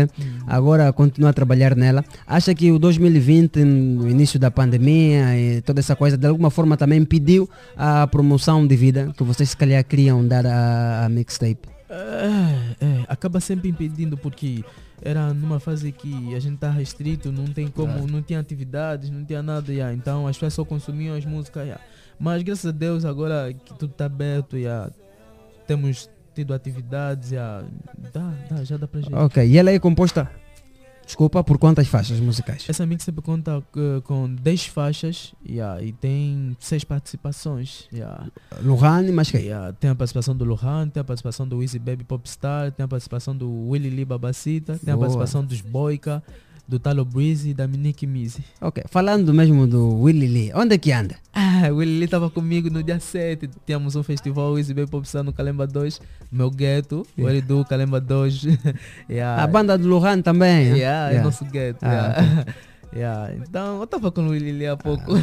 agora 0.47 0.93
continua 0.93 1.31
a 1.31 1.33
trabalhar 1.33 1.75
nela. 1.75 2.05
Acha 2.27 2.55
que 2.55 2.71
o 2.71 2.79
2020, 2.79 3.65
no 3.65 4.09
início 4.09 4.39
da 4.39 4.51
pandemia 4.51 5.37
e 5.39 5.63
toda 5.63 5.81
essa 5.81 5.97
coisa, 5.97 6.17
de 6.17 6.27
alguma 6.27 6.51
forma 6.51 6.77
também 6.77 7.01
impediu 7.01 7.49
a 7.77 8.07
promoção 8.07 8.67
de 8.67 8.77
vida 8.77 9.13
que 9.17 9.25
vocês 9.25 9.51
se 9.51 9.57
calhar 9.57 9.83
queriam 9.85 10.27
dar 10.27 10.47
à, 10.47 11.07
à 11.07 11.09
mixtape? 11.09 11.75
É, 11.89 12.85
é, 12.85 13.05
acaba 13.09 13.41
sempre 13.41 13.69
impedindo 13.69 14.17
porque 14.17 14.65
era 15.03 15.32
numa 15.34 15.61
fase 15.61 15.90
que 15.92 16.34
a 16.34 16.40
gente 16.40 16.59
tá 16.59 16.70
restrito, 16.70 17.32
não 17.32 17.47
tem 17.47 17.68
como, 17.68 18.07
não 18.07 18.22
tinha 18.22 18.40
atividades, 18.40 19.11
não 19.11 19.24
tinha 19.24 19.42
nada, 19.42 19.72
yeah, 19.72 19.95
então 19.95 20.26
as 20.26 20.36
pessoas 20.36 20.55
só 20.55 20.64
consumiam 20.64 21.16
as 21.16 21.24
músicas. 21.24 21.64
yeah. 21.64 21.82
Mas 22.18 22.42
graças 22.42 22.66
a 22.66 22.70
Deus 22.70 23.05
agora 23.05 23.53
que 23.53 23.74
tudo 23.74 23.92
tá 23.92 24.07
aberto, 24.07 24.57
yeah, 24.57 24.90
temos 25.66 26.09
tido 26.34 26.55
atividades, 26.55 27.32
yeah, 27.32 27.66
dá, 28.12 28.32
dá, 28.51 28.64
já 28.64 28.76
dá 28.76 28.86
pra 28.86 29.01
gente. 29.01 29.14
Ok, 29.14 29.47
e 29.47 29.59
ela 29.59 29.70
é 29.70 29.78
composta, 29.78 30.30
desculpa, 31.05 31.43
por 31.45 31.59
quantas 31.59 31.87
faixas 31.89 32.19
musicais? 32.21 32.65
Essa 32.69 32.87
mixtape 32.87 33.21
conta 33.23 33.63
eh, 33.77 34.01
com 34.05 34.29
10 34.35 34.67
faixas 34.67 35.35
yeah, 35.49 35.83
e 35.83 35.93
tem 35.93 36.57
6 36.59 36.85
participações. 36.85 37.87
Yeah. 37.93 38.27
Lohane, 38.63 39.13
mas 39.13 39.31
quem? 39.31 39.43
Yeah, 39.43 39.73
tem 39.73 39.91
a 39.91 39.95
participação 39.95 40.37
do 40.37 40.45
Lohan, 40.45 40.89
tem 40.89 41.01
a 41.01 41.05
participação 41.05 41.47
do 41.47 41.63
Easy 41.63 41.79
Baby 41.79 42.05
Popstar, 42.05 42.73
tem 42.73 42.85
a 42.85 42.89
participação 42.89 43.37
do 43.37 43.69
Willy 43.69 43.91
Lee 43.91 44.05
Babacita, 44.05 44.79
tem 44.83 44.93
a 44.93 44.99
participação 44.99 45.45
dos 45.45 45.61
Boyka, 45.61 46.23
do 46.67 46.79
Talo 46.79 47.05
Breezy 47.05 47.51
e 47.51 47.55
da 47.55 47.67
Minique 47.69 48.07
Mizzy. 48.07 48.43
Ok, 48.61 48.83
falando 48.89 49.33
mesmo 49.35 49.67
do 49.67 50.01
Willy 50.01 50.27
Lee, 50.27 50.53
onde 50.55 50.75
é 50.75 50.79
que 50.79 50.91
anda? 50.93 51.15
Ah, 51.33 51.69
Willy 51.71 51.99
Lee 51.99 52.05
estava 52.05 52.31
comigo 52.31 52.71
no 52.71 52.83
dia 52.83 52.99
7. 52.99 53.51
Tínhamos 53.67 53.97
um 53.97 54.03
festival 54.03 54.57
Easy 54.59 54.73
Baby 54.73 54.91
Popstar 54.91 55.23
no 55.23 55.33
Calemba 55.33 55.67
2, 55.67 56.01
meu 56.33 56.51
gueto, 56.51 57.07
o 57.17 57.21
Yeah. 57.21 57.37
Eridu 57.39 57.65
Calemba 57.67 58.01
2. 58.01 58.45
yeah. 59.11 59.43
A 59.43 59.47
banda 59.47 59.77
do 59.77 59.87
Lohan 59.89 60.23
também? 60.23 60.69
hein? 60.69 60.77
Yeah, 60.79 61.15
é 61.15 61.23
nosso 61.23 61.45
gueto. 61.45 61.81
Ah, 61.83 61.91
yeah. 61.93 62.45
Yeah, 62.95 63.35
Então, 63.35 63.79
eu 63.79 63.85
estava 63.85 64.12
com 64.12 64.21
o 64.23 64.29
Willy 64.31 64.53
Lee 64.53 64.69
há 64.69 64.77
pouco. 64.77 65.15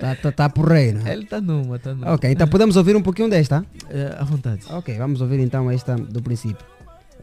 Tá, 0.00 0.16
tá, 0.16 0.32
tá 0.32 0.48
por 0.48 0.72
aí, 0.72 0.92
né? 0.92 1.12
Ele 1.12 1.24
tá 1.26 1.40
numa, 1.40 1.78
tá 1.78 1.94
numa. 1.94 2.12
Ok, 2.12 2.28
então 2.30 2.46
podemos 2.48 2.74
ouvir 2.76 2.96
um 2.96 3.02
pouquinho 3.02 3.28
desta? 3.30 3.64
É, 3.88 4.16
à 4.18 4.24
vontade. 4.24 4.62
Ok, 4.70 4.96
vamos 4.98 5.20
ouvir 5.20 5.38
então 5.40 5.70
esta 5.70 5.94
do 5.96 6.20
princípio. 6.20 6.64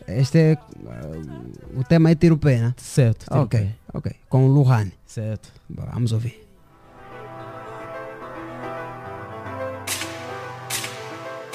Este 0.07 0.37
é. 0.37 0.57
ah, 0.87 1.79
o 1.79 1.83
tema 1.83 2.11
é 2.11 2.15
Tiro 2.15 2.37
Pé, 2.37 2.57
né? 2.59 2.73
Certo. 2.77 3.25
Tiro 3.25 3.41
Ok, 3.41 3.59
Pé. 3.59 3.75
ok. 3.93 4.11
Com 4.29 4.45
o 4.45 4.47
Luhan. 4.53 4.91
Certo. 5.05 5.49
Vamos 5.69 6.11
ouvir. 6.11 6.45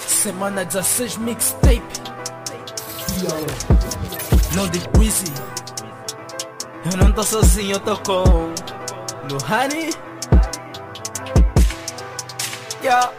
Semana 0.07 0.65
16 0.65 1.17
mixtape. 1.19 1.83
Loaded 4.57 4.89
Breezy. 4.93 5.33
Eu 6.91 6.97
não 6.99 7.13
tô 7.13 7.23
sozinho, 7.23 7.73
eu 7.77 7.81
tô 7.81 7.97
com 7.99 8.53
Lohani. 9.31 9.91
Yeah. 12.83 13.13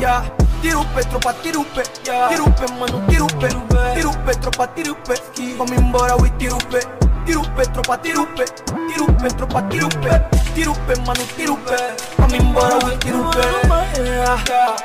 Yeah. 0.00 0.41
Tira 0.62 0.78
o 0.78 0.84
pé, 0.86 1.02
tropa, 1.02 1.34
tira 1.42 1.58
o 1.58 1.64
pé. 1.64 1.82
Tira 1.82 2.42
o 2.44 2.52
pé, 2.52 2.72
mano, 2.78 3.02
tira 3.08 3.24
o 3.24 3.26
pé. 3.26 3.48
Tira 3.94 4.08
o 4.08 4.16
pé, 4.18 4.34
tropa, 4.34 4.66
tira 4.68 4.92
o 4.92 4.94
pé. 4.94 5.14
Vamos 5.58 5.72
embora, 5.72 6.16
ui, 6.22 6.30
tira 6.38 6.54
o 6.54 6.58
pé. 6.66 6.80
Tira 7.26 7.40
o 7.40 7.50
pé, 7.50 7.62
tropa, 7.66 7.98
tira 7.98 8.20
o 8.20 8.26
pé. 8.28 8.44
Tira 8.44 9.02
o 9.02 9.12
pé, 9.14 9.28
tropa, 9.36 9.62
tira 9.62 9.86
o 9.86 9.88
pé. 9.88 10.28
Tira 10.54 10.70
o 10.70 10.74
pé, 10.74 10.94
mano, 11.04 11.26
tira 11.36 11.52
o 11.52 11.56
pé. 11.58 11.96
Vamos 12.18 12.34
embora, 12.34 12.74
ui, 12.86 12.96
tira 12.98 13.16
o 13.18 13.30
pé. 13.30 13.42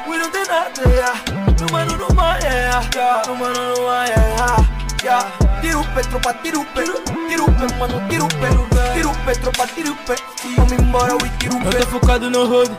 We 0.10 0.18
não 0.18 0.32
tem 0.32 0.46
nada, 0.48 0.90
yeah. 0.90 1.14
No 1.60 1.72
mano, 1.72 1.98
no 1.98 2.16
mais, 2.16 2.44
yeah. 2.44 3.22
No 3.28 3.36
mano, 3.36 3.76
no 3.76 3.84
mais, 3.88 4.10
yeah. 4.10 4.58
Yeah. 5.04 5.32
Tira 5.62 5.80
o 5.80 5.84
pé, 5.94 6.02
tropa, 6.02 6.34
tira 6.42 6.60
o 6.60 6.66
pé. 6.66 6.84
Tira 6.84 7.44
o 7.44 7.52
pé, 7.54 7.76
mano, 7.78 8.02
tira 8.10 8.24
o 8.24 8.28
pé. 8.28 8.94
Tira 8.94 9.10
o 9.10 9.16
pé, 9.26 9.32
tropa, 9.36 9.68
tira 9.68 9.92
o 9.92 9.96
pé. 9.96 10.16
Vamos 10.58 10.74
embora, 10.74 11.14
ui, 11.14 11.30
tira 11.40 11.54
o 11.56 11.62
Eu 11.64 11.70
pé. 11.70 11.78
tô 11.80 11.86
focado 11.88 12.30
no 12.32 12.44
hood, 12.46 12.72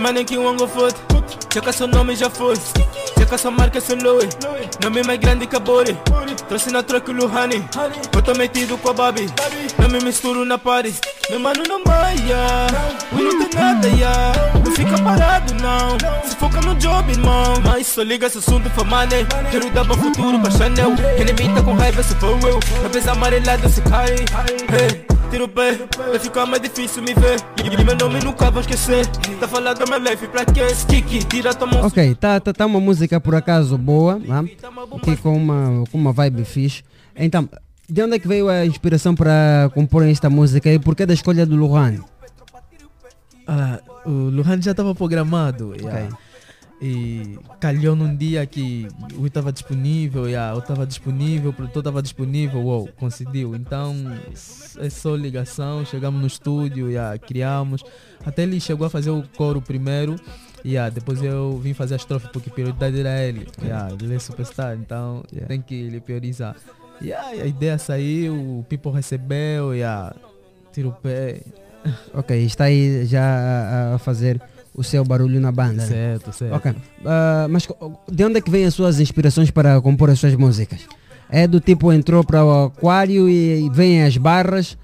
mas 0.00 0.12
nem 0.12 0.24
que 0.24 0.36
o 0.36 0.46
ango 0.48 0.66
foda. 0.68 0.94
Checa 1.56 1.72
seu 1.72 1.86
nome 1.86 2.14
já 2.14 2.28
foi. 2.28 2.54
Checa 3.18 3.38
sua 3.38 3.50
marca 3.50 3.80
seu 3.80 3.96
Louis 3.96 4.28
Nome 4.82 5.02
mais 5.04 5.18
grande 5.18 5.46
que 5.46 5.56
a 5.56 5.58
Bori. 5.58 5.96
Trouxe 6.46 6.70
na 6.70 6.82
troca 6.82 7.10
o 7.10 7.14
Luhani. 7.14 7.64
Eu 8.14 8.20
tô 8.20 8.34
metido 8.34 8.76
com 8.76 8.90
a 8.90 8.92
Babi. 8.92 9.26
Não 9.78 9.88
me 9.88 10.04
misturo 10.04 10.44
na 10.44 10.58
party 10.58 10.92
Meu 11.30 11.40
mano 11.40 11.62
não 11.66 11.82
maia. 11.82 12.66
Ui 13.10 13.22
não 13.22 13.48
tem 13.48 13.58
nada, 13.58 13.88
ya. 13.88 14.32
Não 14.62 14.70
fica 14.70 15.02
parado 15.02 15.54
não. 15.54 15.96
Se 16.28 16.36
foca 16.36 16.60
no 16.60 16.74
job, 16.74 17.10
irmão. 17.10 17.54
Mas 17.64 17.86
só 17.86 18.02
liga 18.02 18.26
esse 18.26 18.36
assunto 18.36 18.68
for 18.68 18.84
money. 18.84 19.26
Quero 19.50 19.70
dar 19.70 19.84
bom 19.84 19.94
futuro 19.94 20.38
pra 20.38 20.50
Chanel. 20.50 20.90
Enemy 21.18 21.54
tá 21.54 21.62
com 21.62 21.72
raiva 21.72 22.02
se 22.02 22.14
for 22.16 22.38
eu. 22.46 22.60
Cabeça 22.82 23.12
amarelada 23.12 23.66
se 23.66 23.80
cai. 23.80 24.14
Hey 24.14 25.15
Tiro 25.30 25.44
o 25.44 25.48
pé, 25.48 25.78
vai 25.96 26.18
ficar 26.18 26.46
mais 26.46 26.62
difícil 26.62 27.02
me 27.02 27.12
ver 27.14 27.40
E 27.64 27.84
meu 27.84 27.96
nome 27.96 28.20
nunca 28.24 28.50
vou 28.50 28.60
esquecer 28.60 29.06
Tá 29.40 29.48
falando 29.48 29.78
da 29.78 29.84
minha 29.86 30.10
life 30.10 30.26
pra 30.28 30.44
que 30.44 30.60
Kiki, 30.86 31.24
tira 31.24 31.52
tua 31.54 31.66
mão 31.66 31.84
Ok, 31.86 32.14
tá, 32.14 32.38
tá, 32.40 32.52
tá 32.52 32.66
uma 32.66 32.80
música 32.80 33.20
por 33.20 33.34
acaso 33.34 33.76
boa, 33.76 34.18
né? 34.18 34.48
aqui 34.96 35.16
com 35.16 35.36
uma, 35.36 35.84
com 35.90 35.98
uma 35.98 36.12
vibe 36.12 36.44
fixe. 36.44 36.82
Então, 37.14 37.48
de 37.88 38.02
onde 38.02 38.16
é 38.16 38.18
que 38.18 38.28
veio 38.28 38.48
a 38.48 38.64
inspiração 38.64 39.14
para 39.14 39.70
compor 39.74 40.04
esta 40.04 40.28
música 40.28 40.70
e 40.72 40.78
porquê 40.78 41.06
da 41.06 41.14
escolha 41.14 41.46
do 41.46 41.56
Luhan? 41.56 42.00
Ah, 43.46 43.80
o 44.04 44.10
Luhan 44.10 44.60
já 44.60 44.72
estava 44.72 44.94
programado. 44.94 45.74
yeah. 45.76 46.08
E 46.80 47.38
calhou 47.58 47.96
num 47.96 48.14
dia 48.14 48.44
que 48.44 48.86
o 49.16 49.26
estava 49.26 49.50
disponível, 49.50 50.28
yeah, 50.28 50.54
eu 50.54 50.58
estava 50.58 50.86
disponível, 50.86 51.50
o 51.50 51.52
produtor 51.52 51.80
estava 51.80 52.02
disponível, 52.02 52.60
uou, 52.60 52.88
coincidiu. 52.98 53.54
Então 53.54 53.94
é 54.78 54.90
só 54.90 55.16
ligação, 55.16 55.86
chegamos 55.86 56.20
no 56.20 56.26
estúdio, 56.26 56.90
yeah, 56.90 57.18
criamos. 57.18 57.82
Até 58.24 58.42
ele 58.42 58.60
chegou 58.60 58.86
a 58.86 58.90
fazer 58.90 59.08
o 59.08 59.22
coro 59.38 59.62
primeiro, 59.62 60.16
yeah, 60.62 60.90
depois 60.90 61.22
eu 61.22 61.58
vim 61.58 61.72
fazer 61.72 61.94
a 61.94 61.96
estrofe 61.96 62.28
porque 62.30 62.50
a 62.50 62.52
prioridade 62.52 63.00
era 63.00 63.22
ele. 63.22 63.46
Yeah, 63.62 63.94
ele 63.98 64.14
é 64.14 64.18
superstar, 64.18 64.76
então 64.76 65.24
tem 65.48 65.62
que 65.62 65.88
lhe 65.88 66.00
priorizar. 66.00 66.56
Yeah, 67.00 67.28
a 67.28 67.46
ideia 67.46 67.78
saiu, 67.78 68.34
o 68.34 68.66
People 68.68 68.92
recebeu, 68.92 69.74
yeah, 69.74 70.14
tira 70.74 70.88
o 70.88 70.92
pé. 70.92 71.40
Ok, 72.12 72.36
está 72.44 72.64
aí 72.64 73.06
já 73.06 73.94
a 73.94 73.98
fazer 73.98 74.42
o 74.76 74.82
seu 74.84 75.04
barulho 75.04 75.40
na 75.40 75.50
banda. 75.50 75.82
né? 75.82 75.86
Certo, 75.86 76.32
certo. 76.32 76.54
Ok, 76.54 76.74
Ah, 77.04 77.46
mas 77.48 77.66
de 78.10 78.24
onde 78.24 78.38
é 78.38 78.40
que 78.40 78.50
vêm 78.50 78.64
as 78.66 78.74
suas 78.74 79.00
inspirações 79.00 79.50
para 79.50 79.80
compor 79.80 80.10
as 80.10 80.18
suas 80.18 80.34
músicas? 80.34 80.80
É 81.30 81.46
do 81.46 81.58
tipo 81.60 81.92
entrou 81.92 82.22
para 82.22 82.44
o 82.44 82.64
aquário 82.66 83.28
e 83.28 83.68
vem 83.70 84.02
as 84.04 84.16
barras? 84.16 84.76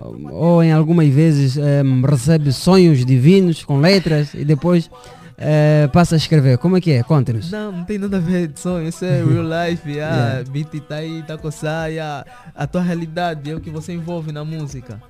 Ou- 0.00 0.62
em 0.62 0.72
algumas 0.72 1.08
vezes 1.08 1.56
em, 1.56 2.02
recebe 2.04 2.52
sonhos 2.52 3.04
divinos 3.06 3.62
com 3.64 3.78
letras 3.78 4.34
e 4.34 4.44
depois 4.44 4.90
eh, 5.38 5.88
passa 5.92 6.16
a 6.16 6.18
escrever? 6.18 6.58
Como 6.58 6.76
é 6.76 6.80
que 6.80 6.90
é? 6.92 7.02
Conte-nos. 7.02 7.50
Não, 7.50 7.70
não 7.70 7.84
tem 7.84 7.98
nada 7.98 8.16
a 8.16 8.20
ver 8.20 8.48
de 8.48 8.58
sonho, 8.58 8.88
isso 8.88 9.04
é 9.04 9.22
real 9.24 9.44
life, 9.44 9.88
yeah. 9.88 10.16
Yeah. 10.40 10.50
beat 10.50 10.80
tá 10.88 10.96
aí, 10.96 11.22
tá 11.22 11.38
coçar, 11.38 11.90
yeah. 11.90 12.24
a 12.54 12.66
tua 12.66 12.82
realidade 12.82 13.48
é 13.50 13.54
o 13.54 13.60
que 13.60 13.70
você 13.70 13.92
envolve 13.92 14.32
na 14.32 14.44
música. 14.44 15.00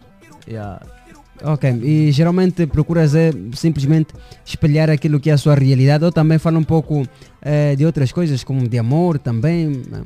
Yeah. 0.47 0.80
Ok, 1.45 1.70
e 1.82 2.11
geralmente 2.11 2.66
procuras 2.66 3.14
é, 3.14 3.30
simplesmente 3.53 4.14
espelhar 4.47 4.88
aquilo 4.88 5.20
que 5.20 5.28
é 5.28 5.34
a 5.34 5.38
sua 5.38 5.55
realidade 5.55 6.05
ou 6.05 6.11
também 6.11 6.38
fala 6.38 6.59
um 6.59 6.64
pouco 6.64 7.07
eh, 7.42 7.76
de 7.76 7.84
outras 7.84 8.11
coisas, 8.12 8.42
como 8.42 8.66
de 8.66 8.78
amor 8.78 9.18
também? 9.18 9.82
né? 9.90 10.03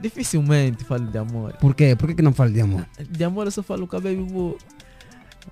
Dificilmente 0.00 0.84
falo 0.84 1.06
de 1.06 1.18
amor. 1.18 1.54
Por 1.60 1.74
quê? 1.74 1.96
Por 1.96 2.08
que, 2.08 2.14
que 2.14 2.22
não 2.22 2.32
fala 2.32 2.50
de 2.50 2.60
amor? 2.60 2.86
De 3.10 3.24
amor 3.24 3.46
eu 3.46 3.50
só 3.50 3.62
falo 3.62 3.86
com 3.86 3.96
a 3.96 4.00
baby 4.00 4.22
boo. 4.22 4.56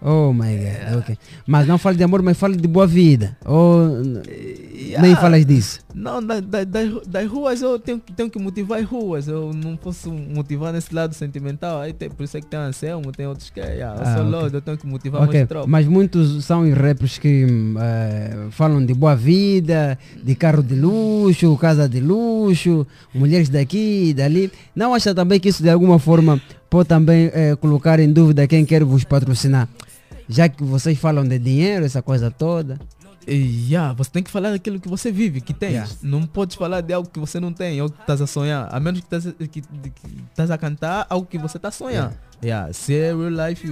Oh 0.03 0.32
my 0.32 0.57
god, 0.57 0.99
ok. 0.99 1.18
Mas 1.47 1.66
não 1.66 1.78
fala 1.78 1.97
de 1.97 2.05
amor, 2.05 2.22
mas 2.22 2.36
fala 2.38 2.55
de 2.57 2.68
boa 2.68 2.86
vida. 2.86 3.36
Ou 3.44 3.88
n- 4.03 4.22
nem 4.26 4.86
Yeah. 4.86 5.16
falas 5.20 5.44
disso? 5.44 5.80
Não, 5.94 6.22
da- 6.24 6.38
da- 6.40 6.62
das, 6.64 7.07
das 7.07 7.28
ruas 7.28 7.61
eu 7.62 7.78
tenho, 7.78 7.99
que- 7.99 8.12
tenho 8.12 8.30
que 8.30 8.38
motivar 8.38 8.78
as 8.78 8.86
ruas, 8.86 9.26
eu 9.26 9.53
não 9.53 9.74
posso 9.76 10.11
motivar 10.12 10.72
nesse 10.72 10.94
lado 10.94 11.14
sentimental, 11.14 11.80
aí 11.80 11.92
tem, 11.92 12.09
por 12.11 12.22
isso 12.24 12.36
é 12.36 12.40
que 12.40 12.47
tem 12.47 12.59
Anselmo, 12.59 13.11
tem 13.11 13.26
outros 13.26 13.51
que, 13.51 13.59
yeah, 13.59 13.99
eu 13.99 14.03
Ah, 14.07 14.12
sou 14.14 14.22
ok. 14.26 14.30
Lorde, 14.32 14.55
eu 14.55 14.61
tenho 14.61 14.76
que 14.78 14.86
motivar 14.86 15.22
Ok, 15.22 15.34
mais 15.34 15.49
tropa. 15.49 15.66
mas 15.66 15.86
muitos 15.86 16.44
são 16.44 16.62
os 16.62 16.74
rappers 16.74 17.18
que 17.18 17.47
eh, 17.80 18.47
falam 18.51 18.84
de 18.84 18.94
boa 18.94 19.16
vida, 19.16 19.99
de 20.22 20.34
carro 20.34 20.62
de 20.62 20.74
luxo, 20.74 21.57
casa 21.57 21.88
de 21.88 22.01
luxo, 22.01 22.86
mulheres 23.14 23.49
daqui 23.49 24.11
e 24.11 24.14
dali. 24.14 24.53
Não 24.74 24.94
acha 24.94 25.14
também 25.14 25.40
que 25.40 25.49
isso 25.49 25.62
de 25.62 25.70
alguma 25.70 25.99
forma 25.99 26.40
pode 26.70 26.88
também 26.88 27.30
eh, 27.32 27.57
colocar 27.57 27.99
em 27.99 28.12
dúvida 28.12 28.47
quem 28.47 28.64
quer 28.64 28.84
vos 28.84 29.03
patrocinar? 29.05 29.68
Já 30.28 30.48
que 30.48 30.62
vocês 30.64 30.98
falam 30.98 31.24
de 31.24 31.38
dinheiro, 31.38 31.84
essa 31.84 32.02
coisa 32.02 32.30
toda. 32.30 32.78
E, 33.28 33.66
yeah, 33.68 33.92
você 33.92 34.08
tem 34.08 34.22
que 34.22 34.30
falar 34.30 34.52
daquilo 34.52 34.78
que 34.78 34.88
você 34.88 35.10
vive, 35.10 35.40
que 35.40 35.52
tens. 35.52 35.72
Yeah. 35.72 35.90
Não 36.00 36.22
podes 36.26 36.54
falar 36.54 36.80
de 36.80 36.92
algo 36.92 37.08
que 37.08 37.18
você 37.18 37.40
não 37.40 37.52
tem, 37.52 37.80
algo 37.80 37.92
que 37.92 38.00
estás 38.00 38.20
a 38.22 38.26
sonhar. 38.26 38.68
A 38.70 38.78
menos 38.78 39.00
que 39.00 39.06
estás 39.06 39.26
a, 39.26 39.32
que, 39.32 39.62
estás 40.30 40.50
a 40.50 40.56
cantar 40.56 41.06
algo 41.10 41.26
que 41.26 41.36
você 41.36 41.56
está 41.56 41.68
a 41.68 41.72
sonhar. 41.72 42.12
Yeah. 42.44 42.72
Se 42.72 42.94
é 42.94 43.12
real 43.12 43.48
life, 43.48 43.66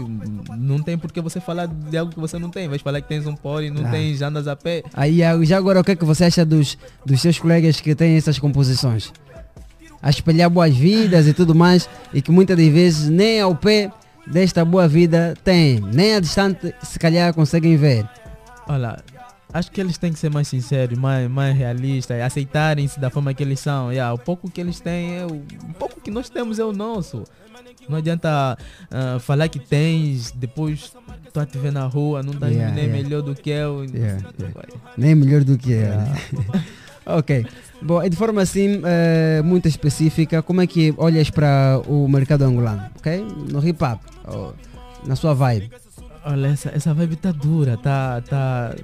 não 0.59 0.83
tem 0.83 0.99
por 0.99 1.13
que 1.13 1.21
você 1.21 1.39
falar 1.41 1.67
de 1.67 1.97
algo 1.97 2.13
que 2.13 2.19
você 2.19 2.37
não 2.37 2.51
tem. 2.51 2.69
Vais 2.69 2.83
falar 2.83 3.01
que 3.01 3.09
tens 3.09 3.27
um 3.29 3.37
pole, 3.37 3.71
não 3.71 3.87
Ah. 3.87 3.91
tens, 3.91 4.19
já 4.19 4.27
andas 4.29 4.49
a 4.49 4.57
pé. 4.57 4.83
Aí 4.93 5.19
já 5.45 5.57
agora 5.57 5.81
o 5.81 5.85
que 5.85 5.93
é 5.93 5.97
que 5.97 6.05
você 6.05 6.25
acha 6.25 6.45
dos, 6.45 6.77
dos 7.07 7.21
seus 7.21 7.39
colegas 7.39 7.81
que 7.81 7.95
têm 7.95 8.17
essas 8.17 8.41
composições? 8.41 9.13
A 10.03 10.11
espelhar 10.11 10.51
boas 10.51 10.75
vidas 10.77 11.29
e 11.29 11.33
tudo 11.33 11.55
mais, 11.55 11.89
e 12.13 12.21
que 12.21 12.33
muitas 12.33 12.57
das 12.57 12.67
vezes 12.67 13.09
nem 13.09 13.41
ao 13.41 13.55
pé 13.55 13.91
desta 14.27 14.65
boa 14.65 14.89
vida 14.89 15.35
tem, 15.45 15.81
nem 15.81 16.15
a 16.15 16.21
distante 16.21 16.75
se 16.83 16.99
calhar 16.99 17.33
conseguem 17.35 17.77
ver. 17.77 18.09
Olha, 18.67 18.99
acho 19.53 19.71
que 19.71 19.81
eles 19.81 19.99
têm 19.99 20.13
que 20.13 20.19
ser 20.19 20.31
mais 20.31 20.49
sinceros, 20.49 20.99
mais, 20.99 21.31
mais 21.31 21.57
realistas, 21.57 22.21
aceitarem-se 22.21 22.99
da 22.99 23.11
forma 23.11 23.33
que 23.35 23.43
eles 23.43 23.61
são. 23.61 23.93
Yeah, 23.93 24.13
o 24.15 24.19
pouco 24.19 24.51
que 24.51 24.61
eles 24.61 24.81
têm, 24.81 25.17
é 25.19 25.27
o, 25.27 25.35
o 25.35 25.75
pouco 25.79 26.01
que 26.01 26.11
nós 26.11 26.29
temos 26.29 26.59
é 26.59 26.65
o 26.65 26.73
nosso. 26.73 27.25
Não 27.89 27.99
adianta 27.99 28.57
ah, 28.91 29.19
falar 29.21 29.49
que 29.49 29.59
tens, 29.59 30.33
depois 30.33 30.93
tu 31.33 31.41
a 31.41 31.47
te 31.47 31.59
ver 31.59 31.73
na 31.73 31.87
rua, 31.87 32.23
não 32.23 32.33
estás 32.33 32.53
Yeah, 32.53 32.75
nem 32.75 32.85
yeah. 32.87 33.03
melhor 33.03 33.23
do 33.23 33.35
que 33.35 33.51
eu. 33.51 33.85
Yeah, 33.85 34.23
Nem 34.97 35.15
melhor 35.15 35.45
do 35.45 35.59
que 35.59 35.73
eu. 35.73 35.93
ok. 37.19 37.47
Bom, 37.85 38.03
e 38.03 38.09
de 38.09 38.17
forma 38.17 38.41
assim 38.41 38.81
eh, 38.83 39.43
muito 39.45 39.69
específica, 39.69 40.43
como 40.43 40.63
é 40.63 40.67
que 40.67 40.95
olhas 40.97 41.29
para 41.29 41.83
o 41.87 42.09
mercado 42.09 42.43
angolano? 42.43 42.83
Ok? 42.97 43.23
No 43.53 43.63
hip 43.67 43.79
hop, 43.85 44.01
na 45.07 45.15
sua 45.15 45.35
vibe. 45.35 45.71
Olha, 46.25 46.47
essa, 46.47 46.71
essa 46.71 46.95
vibe 46.95 47.17
tá 47.17 47.31
dura, 47.31 47.77
tá, 47.77 48.23
tá 48.23 48.75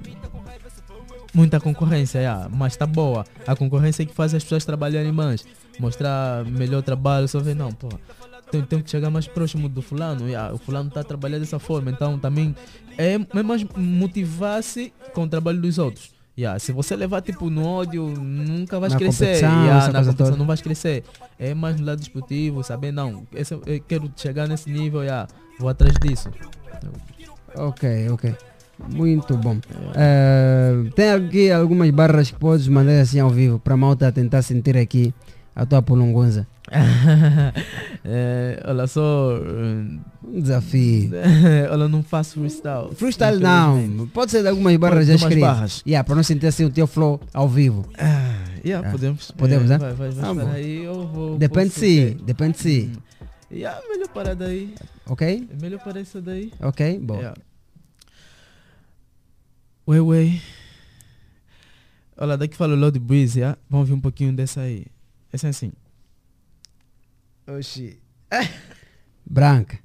muita 1.33 1.59
concorrência, 1.59 2.19
yeah, 2.19 2.47
mas 2.47 2.77
tá 2.77 2.85
boa. 2.85 3.25
A 3.47 3.55
concorrência 3.55 4.03
é 4.03 4.05
que 4.05 4.13
faz 4.13 4.35
as 4.35 4.43
pessoas 4.43 4.63
trabalharem 4.65 5.11
mais, 5.11 5.43
mostrar 5.79 6.45
melhor 6.45 6.83
trabalho, 6.83 7.27
só 7.27 7.39
ver, 7.39 7.55
não, 7.55 7.71
pô, 7.71 7.89
tem, 8.51 8.61
tem 8.61 8.83
que 8.83 8.91
chegar 8.91 9.09
mais 9.09 9.27
próximo 9.27 9.67
do 9.67 9.81
fulano, 9.81 10.27
yeah, 10.27 10.53
o 10.53 10.59
fulano 10.59 10.91
tá 10.91 10.99
a 10.99 11.03
trabalhar 11.03 11.39
dessa 11.39 11.57
forma, 11.57 11.89
então 11.89 12.19
também 12.19 12.55
é, 12.99 13.13
é 13.15 13.43
mais 13.43 13.65
motivar-se 13.75 14.93
com 15.11 15.23
o 15.23 15.27
trabalho 15.27 15.59
dos 15.59 15.79
outros. 15.79 16.20
Yeah, 16.41 16.57
se 16.57 16.71
você 16.71 16.95
levar 16.95 17.21
tipo 17.21 17.51
no 17.51 17.63
ódio, 17.63 18.07
nunca 18.07 18.79
vais 18.79 18.93
Na 18.93 18.97
crescer. 18.99 19.25
competição, 19.25 19.63
Yeah, 19.63 19.91
na 19.93 20.03
competição 20.03 20.35
não 20.37 20.47
vais 20.47 20.59
crescer. 20.59 21.03
É 21.37 21.53
mais 21.53 21.79
no 21.79 21.85
lado 21.85 22.01
esportivo, 22.01 22.63
saber 22.63 22.91
não, 22.91 23.27
esse, 23.35 23.53
eu 23.53 23.61
quero 23.87 24.11
chegar 24.15 24.47
nesse 24.47 24.67
nível, 24.71 25.03
yeah, 25.03 25.27
vou 25.59 25.69
atrás 25.69 25.93
disso. 26.01 26.29
Ok, 27.55 28.09
ok. 28.09 28.35
Muito 28.89 29.37
bom. 29.37 29.57
Eh, 29.95 30.89
tem 30.95 31.11
aqui 31.11 31.51
algumas 31.51 31.91
barras 31.91 32.31
que 32.31 32.39
podes 32.39 32.67
mandar 32.67 32.99
assim 33.01 33.19
ao 33.19 33.29
vivo 33.29 33.59
para 33.59 33.75
a 33.75 33.77
malta 33.77 34.11
tentar 34.11 34.41
sentir 34.41 34.75
aqui 34.75 35.13
a 35.55 35.63
tua 35.63 35.83
polongonza. 35.83 36.47
é, 38.05 38.63
olha 38.65 38.87
só. 38.87 39.37
Um 40.23 40.39
desafio. 40.41 41.11
olha, 41.71 41.87
não 41.87 42.01
faço 42.01 42.39
freestyle. 42.39 42.95
Freestyle 42.95 43.39
não. 43.39 44.07
Pode 44.07 44.31
ser 44.31 44.41
de 44.41 44.47
algumas 44.49 44.75
barras 44.77 45.07
já 45.07 45.15
escritas. 45.15 45.41
barras. 45.41 45.83
Yeah, 45.85 46.03
para 46.05 46.15
não 46.15 46.23
sentir 46.23 46.47
assim 46.47 46.63
o 46.65 46.69
teu 46.69 46.87
flow 46.87 47.19
ao 47.33 47.49
vivo. 47.49 47.85
Yeah, 48.63 48.87
Ah, 48.87 48.91
podemos. 48.91 49.31
Podemos, 49.31 49.65
é, 49.71 49.77
né? 49.77 49.93
Vai, 49.93 49.93
vai, 49.93 50.33
vai 50.33 50.45
Ah, 50.45 50.51
aí, 50.53 50.83
eu 50.83 51.07
vou. 51.07 51.37
Depende 51.37 51.69
de 51.69 51.73
posso 51.75 51.79
si, 51.85 52.05
ver. 52.05 52.15
depende 52.23 52.51
de 52.53 52.59
si. 52.59 52.91
Yeah, 53.51 53.81
melhor 53.89 54.07
parar 54.09 54.35
daí. 54.35 54.73
Ok? 55.07 55.47
É 55.51 55.61
melhor 55.61 55.79
parar 55.83 55.99
isso 55.99 56.21
daí. 56.21 56.53
Ok, 56.61 56.99
bom. 56.99 57.15
Yeah. 57.17 57.35
Ué, 59.87 59.99
ué. 59.99 60.39
Olha, 62.17 62.37
daqui 62.37 62.55
fala 62.55 62.73
o 62.73 62.77
Lord 62.77 62.99
Breeze, 62.99 63.39
yeah? 63.39 63.57
vamos 63.69 63.89
ver 63.89 63.95
um 63.95 63.99
pouquinho 63.99 64.31
dessa 64.31 64.61
aí. 64.61 64.85
Essa 65.33 65.47
é 65.47 65.49
assim. 65.49 65.71
Oxi. 67.57 67.97
Branca. 69.25 69.79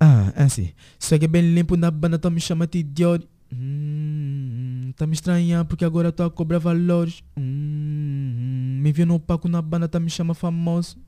Ah, 0.00 0.32
é 0.36 0.42
assim. 0.44 0.72
Segue 0.98 1.26
bem 1.26 1.54
limpo 1.54 1.76
na 1.76 1.90
banda, 1.90 2.18
tu 2.18 2.30
me 2.30 2.40
chama 2.40 2.66
de 2.66 2.78
idiota. 2.78 3.26
Hum, 3.52 4.92
tá 4.96 5.06
me 5.06 5.14
estranhando 5.14 5.66
porque 5.66 5.84
agora 5.84 6.12
tô 6.12 6.22
a 6.24 6.30
cobrar 6.30 6.58
valores. 6.58 7.22
Hum, 7.36 8.78
me 8.82 8.92
viu 8.92 9.06
no 9.06 9.18
palco 9.20 9.48
na 9.48 9.62
banda, 9.62 9.88
tá 9.88 9.98
me 10.00 10.10
chama 10.10 10.34
famoso. 10.34 10.98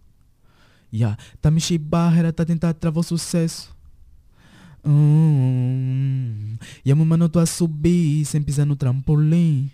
Yeah, 0.92 1.18
tá 1.42 1.50
me 1.50 1.60
cheio 1.60 1.78
barreira, 1.80 2.32
tá 2.32 2.44
tentando 2.46 2.74
travar 2.74 3.00
o 3.00 3.02
sucesso. 3.02 3.76
Hum, 4.84 6.56
E 6.84 6.90
a 6.90 6.96
meu 6.96 7.04
mano 7.04 7.28
tô 7.28 7.38
a 7.38 7.44
subir 7.46 8.24
sem 8.24 8.40
pisar 8.40 8.64
no 8.64 8.74
trampolim. 8.76 9.70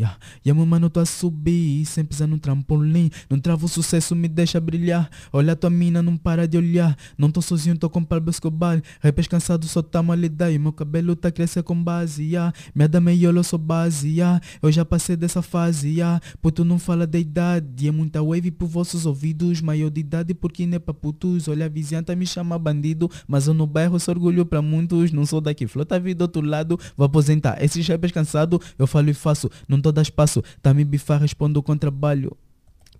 Yeah. 0.00 0.16
E 0.42 0.50
a 0.50 0.54
mano 0.54 0.88
tô 0.88 0.98
a 0.98 1.04
subir 1.04 1.84
sem 1.84 2.02
pisar 2.06 2.26
no 2.26 2.38
trampolim. 2.38 3.10
Não 3.28 3.38
travo 3.38 3.66
o 3.66 3.68
sucesso, 3.68 4.16
me 4.16 4.28
deixa 4.28 4.58
brilhar. 4.58 5.10
Olha 5.30 5.54
tua 5.54 5.68
mina, 5.68 6.02
não 6.02 6.16
para 6.16 6.48
de 6.48 6.56
olhar. 6.56 6.96
Não 7.18 7.30
tô 7.30 7.42
sozinho, 7.42 7.76
tô 7.76 7.90
com 7.90 8.02
Pablo 8.02 8.30
Escobar. 8.30 8.82
Rappers 9.02 9.28
cansado, 9.28 9.66
só 9.66 9.82
tá 9.82 10.02
mal. 10.02 10.16
E 10.16 10.58
meu 10.58 10.72
cabelo 10.72 11.14
tá 11.14 11.30
crescendo 11.30 11.64
com 11.64 11.84
base. 11.84 12.22
Yeah. 12.22 12.50
Minha 12.74 12.88
dama 12.88 13.12
e 13.12 13.24
eu 13.24 13.44
sou 13.44 13.58
base. 13.58 14.08
Yeah. 14.08 14.40
Eu 14.62 14.72
já 14.72 14.86
passei 14.86 15.16
dessa 15.16 15.42
fase. 15.42 15.90
Yeah. 15.90 16.18
Puto 16.40 16.64
não 16.64 16.78
fala 16.78 17.06
da 17.06 17.18
idade. 17.18 17.86
É 17.86 17.90
muita 17.90 18.22
wave 18.22 18.50
por 18.50 18.68
vossos 18.68 19.04
ouvidos. 19.04 19.60
Maior 19.60 19.90
de 19.90 20.00
idade 20.00 20.32
porque 20.32 20.64
não 20.64 20.76
é 20.76 20.78
pra 20.78 20.94
putos. 20.94 21.46
Olha 21.46 21.66
a 21.66 21.68
vizinhança 21.68 22.16
me 22.16 22.26
chama 22.26 22.58
bandido. 22.58 23.10
Mas 23.28 23.48
eu 23.48 23.52
no 23.52 23.66
bairro 23.66 24.00
sou 24.00 24.14
orgulho 24.14 24.46
pra 24.46 24.62
muitos. 24.62 25.12
Não 25.12 25.26
sou 25.26 25.42
daqui. 25.42 25.66
Flota 25.66 26.00
vida 26.00 26.20
do 26.20 26.22
outro 26.22 26.40
lado. 26.40 26.80
Vou 26.96 27.04
aposentar. 27.04 27.62
Esses 27.62 27.86
rappers 27.86 28.12
cansado, 28.12 28.58
eu 28.78 28.86
falo 28.86 29.10
e 29.10 29.14
faço. 29.14 29.50
Não 29.68 29.78
tô 29.78 29.89
dá 29.92 30.02
espaço. 30.02 30.42
Me 30.74 30.84
bifar, 30.84 31.20
respondo 31.20 31.62
com 31.62 31.76
trabalho. 31.76 32.36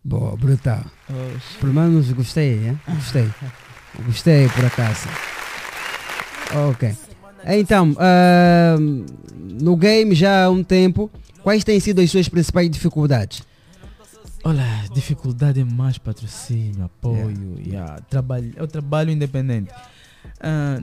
Boa, 0.02 0.36
brutal. 0.36 0.84
Pelo 1.60 1.74
menos 1.74 2.10
gostei, 2.12 2.68
hein? 2.68 2.80
Gostei. 2.88 3.28
Gostei 4.06 4.48
por 4.48 4.64
acaso. 4.64 5.08
Ok. 6.68 6.94
Então, 7.46 7.94
ah, 7.98 8.76
no 9.60 9.76
game 9.76 10.14
já 10.14 10.44
há 10.44 10.50
um 10.50 10.62
tempo, 10.62 11.10
quais 11.42 11.64
têm 11.64 11.80
sido 11.80 12.00
as 12.00 12.10
suas 12.10 12.28
principais 12.28 12.70
dificuldades? 12.70 13.42
Olha, 14.42 14.64
dificuldade 14.94 15.60
é 15.60 15.64
mais 15.64 15.98
patrocínio, 15.98 16.84
apoio, 16.84 17.58
yeah. 17.58 18.00
trabalho, 18.08 18.52
é 18.56 18.62
o 18.62 18.66
trabalho 18.66 19.10
independente. 19.10 19.70
Ah, 20.40 20.78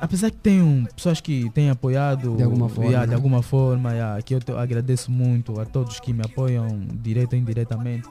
apesar 0.00 0.30
que 0.30 0.36
tenho 0.38 0.86
pessoas 0.94 1.20
que 1.20 1.48
têm 1.50 1.70
apoiado 1.70 2.36
De 2.36 2.42
alguma 2.42 2.68
forma, 2.68 2.84
yeah, 2.90 3.04
de 3.06 3.10
né? 3.10 3.16
alguma 3.16 3.42
forma 3.42 3.92
yeah, 3.92 4.22
que 4.22 4.34
eu 4.34 4.40
te- 4.40 4.52
agradeço 4.52 5.10
muito 5.10 5.60
a 5.60 5.64
todos 5.64 6.00
que 6.00 6.12
me 6.12 6.22
apoiam 6.24 6.66
direto 7.02 7.32
ou 7.34 7.38
indiretamente. 7.38 8.08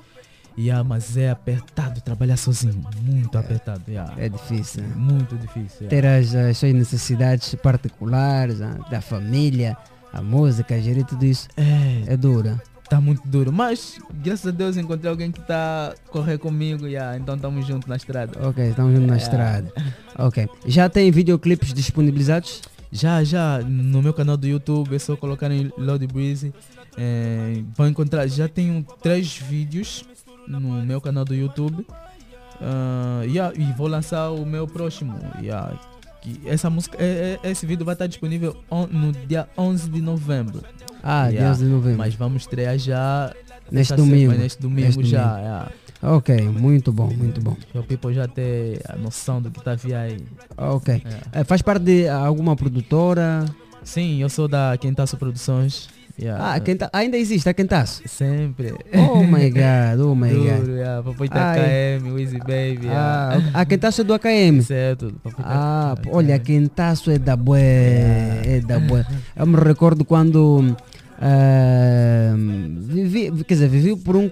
Yeah, 0.58 0.84
mas 0.84 1.16
é 1.16 1.30
apertado 1.30 2.02
trabalhar 2.02 2.36
sozinho, 2.38 2.82
muito 3.04 3.38
apertado. 3.38 3.84
Yeah. 3.88 4.12
É 4.18 4.28
difícil. 4.28 4.82
né? 4.82 4.94
Muito 4.96 5.36
difícil. 5.38 5.88
yeah. 5.88 5.90
Ter 5.90 6.06
as, 6.06 6.34
as 6.34 6.58
suas 6.58 6.74
necessidades 6.74 7.54
particulares, 7.56 8.60
ah, 8.62 8.76
da 8.90 9.00
família, 9.00 9.78
a 10.12 10.20
música, 10.22 10.80
gerir 10.82 11.06
tudo 11.06 11.24
isso. 11.26 11.48
É, 11.56 12.14
é 12.14 12.18
dura. 12.18 12.60
Tá 12.90 13.02
muito 13.02 13.22
duro, 13.28 13.52
mas 13.52 14.00
graças 14.24 14.48
a 14.48 14.52
Deus 14.52 14.78
encontrei 14.78 15.10
alguém 15.12 15.30
que 15.30 15.42
tá 15.42 15.94
a 15.94 16.10
correr 16.10 16.38
comigo, 16.38 16.88
yeah, 16.88 17.18
então 17.18 17.36
estamos 17.36 17.68
juntos 17.68 17.88
na 17.90 17.98
estrada. 17.98 18.48
Ok, 18.48 18.64
estamos 18.70 18.94
juntos 18.94 19.08
na 19.08 19.16
Yeah. 19.18 19.24
estrada. 19.26 19.74
Ok. 20.18 20.48
Já 20.66 20.88
tem 20.88 21.12
videoclipes 21.12 21.74
disponibilizados? 21.74 22.62
Já, 22.90 23.22
já, 23.26 23.60
no 23.60 24.02
meu 24.02 24.14
canal 24.14 24.38
do 24.38 24.48
YouTube, 24.48 24.96
é 24.96 25.00
só 25.00 25.18
colocar 25.18 25.52
em 25.52 25.70
Lodi 25.78 26.08
Breezy. 26.08 26.54
É, 26.98 27.62
vão 27.76 27.90
encontrar, 27.90 28.26
já 28.28 28.48
tenho 28.48 28.86
três 29.02 29.36
vídeos 29.38 30.06
no 30.48 30.60
meu 30.82 31.02
canal 31.02 31.26
do 31.26 31.36
YouTube. 31.36 31.86
Ah, 32.62 33.22
yeah, 33.26 33.54
e 33.56 33.70
vou 33.74 33.88
lançar 33.88 34.30
o 34.32 34.46
meu 34.46 34.66
próximo. 34.66 35.20
yeah, 35.42 35.78
que 36.22 36.42
essa 36.46 36.70
música, 36.70 36.98
é- 37.00 37.38
é- 37.44 37.52
esse 37.52 37.66
vídeo 37.66 37.86
vai 37.86 37.94
estar 37.96 38.08
disponível 38.08 38.56
on- 38.72 38.88
no 38.88 39.12
dia 39.12 39.48
11 39.58 39.90
de 39.90 40.00
novembro. 40.02 40.64
Ah, 41.04 41.30
dia 41.30 41.50
11 41.50 41.64
de 41.66 41.70
novembro. 41.72 41.98
Mas 41.98 42.16
vamos 42.16 42.44
estrear 42.44 42.78
já 42.78 43.34
Neste 43.72 43.96
domingo. 43.96 44.20
semana, 44.32 44.44
neste 44.44 44.62
domingo 44.62 44.82
Neste 44.88 45.04
já. 45.06 45.24
domingo. 45.24 45.40
yeah. 45.42 45.72
Ok, 46.02 46.42
muito 46.50 46.92
bom, 46.94 47.08
muito 47.10 47.42
bom. 47.42 47.56
O 47.74 47.82
people 47.84 48.14
já 48.14 48.28
ter 48.28 48.82
a 48.88 48.96
noção 48.96 49.42
do 49.42 49.50
que 49.50 49.64
tá 49.64 49.74
via 49.76 50.00
aí. 50.02 50.18
Ok. 50.56 51.02
É. 51.34 51.40
Eh, 51.42 51.44
faz 51.44 51.62
parte 51.62 51.84
de 51.84 52.08
alguma 52.08 52.56
produtora? 52.56 53.46
Sim, 53.84 54.22
eu 54.22 54.30
sou 54.30 54.48
da 54.48 54.78
Quentaço 54.78 55.18
Produções. 55.18 55.90
Yeah. 56.20 56.54
Ah, 56.56 56.60
Quenta- 56.60 56.90
ainda 56.92 57.16
existe 57.16 57.48
a 57.48 57.54
Quentaço? 57.54 58.02
Sempre. 58.08 58.74
Oh 58.94 59.24
my 59.24 59.50
god, 59.52 60.00
oh 60.02 60.16
my 60.16 60.30
god. 60.34 60.60
Duro, 60.66 60.76
yeah. 60.76 61.04
Papai 61.04 61.30
tá 61.30 61.52
Ai. 61.52 62.00
KM, 62.00 62.20
Easy 62.20 62.38
Baby. 62.40 62.88
Ah, 62.90 63.36
yeah. 63.38 63.52
a 63.60 63.66
Quentaço 63.66 64.02
é 64.02 64.04
do 64.04 64.14
AKM? 64.16 64.62
Certo. 64.64 65.14
Papai 65.24 65.46
tá 65.46 65.52
Ah, 65.92 65.96
pô, 66.02 66.18
olha, 66.18 66.36
a 66.36 66.40
Quentaço 66.40 67.12
é 67.12 67.20
da 67.20 67.36
bué, 67.36 68.42
é 68.46 68.62
da 68.66 68.80
bué. 68.80 69.06
Eu 69.36 69.46
me 69.46 69.58
recordo 69.58 70.04
quando 70.04 70.76
ah, 71.22 72.34
vivi, 72.36 73.32
quer 73.44 73.54
dizer, 73.54 73.70
vivi 73.70 73.96
por 73.96 74.16
um 74.16 74.30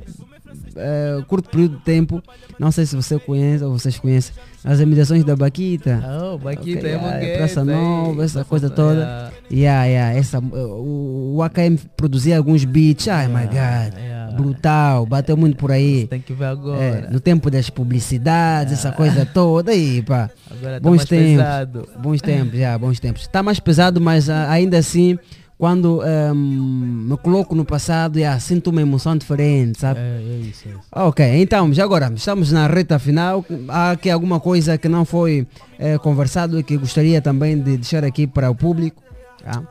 ah, 0.78 1.24
curto 1.28 1.50
período 1.50 1.78
de 1.78 1.84
tempo, 1.84 2.22
não 2.60 2.72
sei 2.72 2.86
se 2.86 2.96
você 2.96 3.18
conhece 3.20 3.64
ou 3.64 3.72
vocês 3.78 3.98
conhecem, 3.98 4.34
as 4.64 4.80
imitações 4.80 5.24
da 5.24 5.36
Baquita. 5.36 6.02
Oh, 6.24 6.38
Baquita, 6.38 6.80
Ok, 6.80 6.90
é 6.92 6.96
ah, 6.96 7.02
Mangueta, 7.02 7.38
Praça? 7.38 7.64
Nova, 7.64 8.24
essa 8.24 8.44
coisa 8.44 8.70
toda. 8.70 9.00
yeah. 9.00 9.36
Yeah, 9.52 9.86
yeah, 9.86 10.20
essa, 10.20 10.40
o, 10.40 11.36
o 11.36 11.44
AKM 11.44 11.78
produzia 11.96 12.38
alguns 12.38 12.66
beats, 12.66 13.08
ai 13.08 13.28
my 13.28 13.46
god, 13.46 13.94
brutal, 14.36 15.06
bateu 15.06 15.38
muito 15.38 15.58
por 15.58 15.72
aí. 15.72 16.08
Tem 16.08 16.20
que 16.22 16.34
ver 16.34 16.46
agora. 16.46 16.82
É, 16.82 17.10
no 17.10 17.20
tempo 17.20 17.50
das 17.50 17.70
publicidades, 17.70 18.74
essa 18.74 18.92
coisa 18.92 19.26
toda 19.26 19.72
aí, 19.72 20.02
pá. 20.02 20.30
Agora 20.50 20.80
tá 20.80 20.90
bons 20.90 21.06
tempos. 21.06 21.26
pesado. 21.32 21.90
Bons 22.00 22.22
tempos, 22.22 22.60
já, 22.60 22.78
bons 22.78 23.00
tempos. 23.00 23.22
Está 23.22 23.42
mais 23.42 23.60
pesado, 23.60 24.02
mas 24.02 24.30
ah, 24.30 24.50
ainda 24.50 24.78
assim, 24.78 25.18
quando 25.58 26.04
ehm, 26.04 26.36
me 26.36 27.18
coloco 27.18 27.56
no 27.56 27.64
passado, 27.64 28.20
já, 28.20 28.38
sinto 28.40 28.70
uma 28.70 28.82
emoção 28.82 29.16
diferente, 29.18 29.80
sabe? 29.80 30.00
É, 30.00 30.22
é 30.22 30.38
isso, 30.40 30.68
é 30.68 30.72
isso. 30.72 30.82
Ok, 30.92 31.26
então, 31.42 31.74
já 31.74 31.84
agora, 31.84 32.12
estamos 32.14 32.52
na 32.52 32.68
reta 32.68 33.00
final. 33.00 33.46
Há 33.70 33.92
aqui 33.92 34.10
alguma 34.10 34.40
coisa 34.40 34.78
que 34.78 34.90
não 34.90 35.06
foi 35.06 35.48
eh, 35.80 35.98
conversado 35.98 36.60
e 36.60 36.64
que 36.64 36.78
gostaria 36.78 37.22
também 37.22 37.58
de 37.58 37.78
deixar 37.78 38.04
aqui 38.04 38.28
para 38.28 38.52
o 38.52 38.56
público? 38.56 39.02
Ah, 39.46 39.64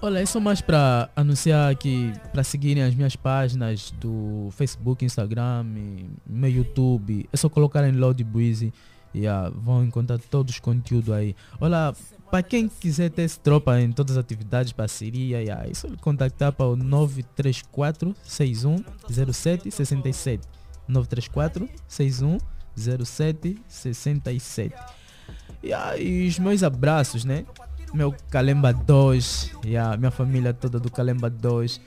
Olha, 0.00 0.20
é 0.20 0.26
só 0.26 0.38
mais 0.38 0.60
para 0.60 1.10
anunciar 1.16 1.74
que 1.74 2.12
para 2.32 2.44
seguirem 2.44 2.84
as 2.84 2.94
minhas 2.94 3.16
páginas 3.16 3.92
do 4.00 4.48
Facebook, 4.52 5.04
Instagram, 5.04 5.66
meu 6.24 6.50
YouTube, 6.50 7.28
é 7.32 7.36
só 7.36 7.48
colocarem 7.48 7.90
Load 7.90 8.22
Breezy 8.22 8.72
e 9.12 9.26
ah, 9.26 9.50
vão 9.52 9.84
encontrar 9.84 10.18
todos 10.18 10.54
os 10.54 10.60
conteúdos 10.60 11.12
aí. 11.12 11.34
Olha, 11.60 11.92
para 12.30 12.42
quem 12.42 12.68
quiser 12.68 13.10
ter 13.10 13.22
esse 13.22 13.38
tropa 13.38 13.80
em 13.80 13.92
todas 13.92 14.16
as 14.16 14.24
atividades, 14.24 14.72
parceria, 14.72 15.42
e, 15.42 15.50
ah, 15.50 15.66
é 15.68 15.74
só 15.74 15.88
contactar 16.00 16.52
para 16.52 16.66
o 16.66 16.76
934 16.76 18.14
61 18.22 18.84
07 19.32 19.70
67 19.70 20.46
934 20.86 21.68
61 21.86 22.38
07 22.76 23.60
67 23.66 24.74
e 25.98 26.26
os 26.26 26.38
meus 26.38 26.62
abraços, 26.62 27.24
né? 27.24 27.44
Meu 27.92 28.14
Calemba 28.30 28.72
2 28.72 29.52
e 29.64 29.76
a 29.76 29.96
minha 29.96 30.10
família 30.10 30.52
toda 30.52 30.78
do 30.78 30.90
Calemba 30.90 31.28
2 31.28 31.80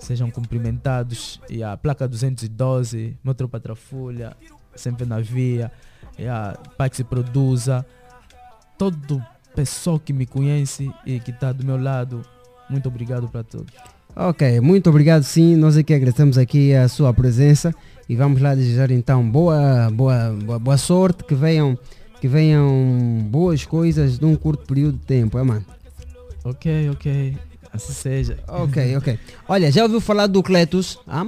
sejam 0.00 0.30
cumprimentados. 0.30 1.40
E 1.48 1.62
a 1.62 1.76
placa 1.76 2.08
212, 2.08 3.16
meu 3.22 3.34
tropa 3.34 3.60
Trafulha, 3.60 4.36
sempre 4.74 5.06
na 5.06 5.20
via. 5.20 5.70
E 6.18 6.26
a 6.26 6.58
se 6.92 7.04
produza. 7.04 7.86
Todo 8.76 9.24
pessoal 9.58 9.98
que 9.98 10.12
me 10.12 10.24
conhece 10.24 10.88
e 11.04 11.18
que 11.18 11.32
está 11.32 11.50
do 11.50 11.66
meu 11.66 11.76
lado, 11.76 12.22
muito 12.70 12.88
obrigado 12.88 13.26
para 13.28 13.42
todos. 13.42 13.74
Ok, 14.14 14.60
muito 14.60 14.88
obrigado 14.88 15.24
sim. 15.24 15.56
Nós 15.56 15.76
aqui 15.76 15.92
agradecemos 15.92 16.38
aqui 16.38 16.72
a 16.72 16.86
sua 16.86 17.12
presença 17.12 17.74
e 18.08 18.14
vamos 18.14 18.40
lá 18.40 18.54
desejar 18.54 18.92
então 18.92 19.28
boa, 19.28 19.90
boa, 19.90 20.30
boa, 20.44 20.58
boa 20.60 20.76
sorte, 20.78 21.24
que 21.24 21.34
venham, 21.34 21.76
que 22.20 22.28
venham 22.28 23.26
boas 23.28 23.64
coisas 23.64 24.20
num 24.20 24.36
curto 24.36 24.64
período 24.64 24.96
de 24.96 25.04
tempo, 25.04 25.36
é 25.36 25.42
mano? 25.42 25.64
Ok, 26.44 26.90
ok. 26.90 27.36
Assim 27.72 27.92
seja. 27.92 28.38
Ok, 28.46 28.96
ok. 28.96 29.18
Olha, 29.48 29.72
já 29.72 29.82
ouviu 29.82 30.00
falar 30.00 30.28
do 30.28 30.40
Cletus? 30.40 31.00
Ah? 31.04 31.26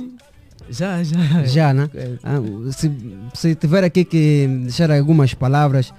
Já, 0.69 1.03
já. 1.03 1.45
Já, 1.47 1.75
né? 1.75 1.91
É. 1.93 2.13
Ah, 2.23 2.39
se, 2.71 2.93
se 3.35 3.57
tiver 3.57 3.83
aqui 3.83 4.05
que 4.05 4.47
deixar 4.63 4.93
algumas 4.93 5.35
palavras, 5.35 5.93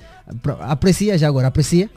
aprecia 0.61 1.17
já 1.17 1.27
agora, 1.27 1.47
aprecia? 1.47 1.89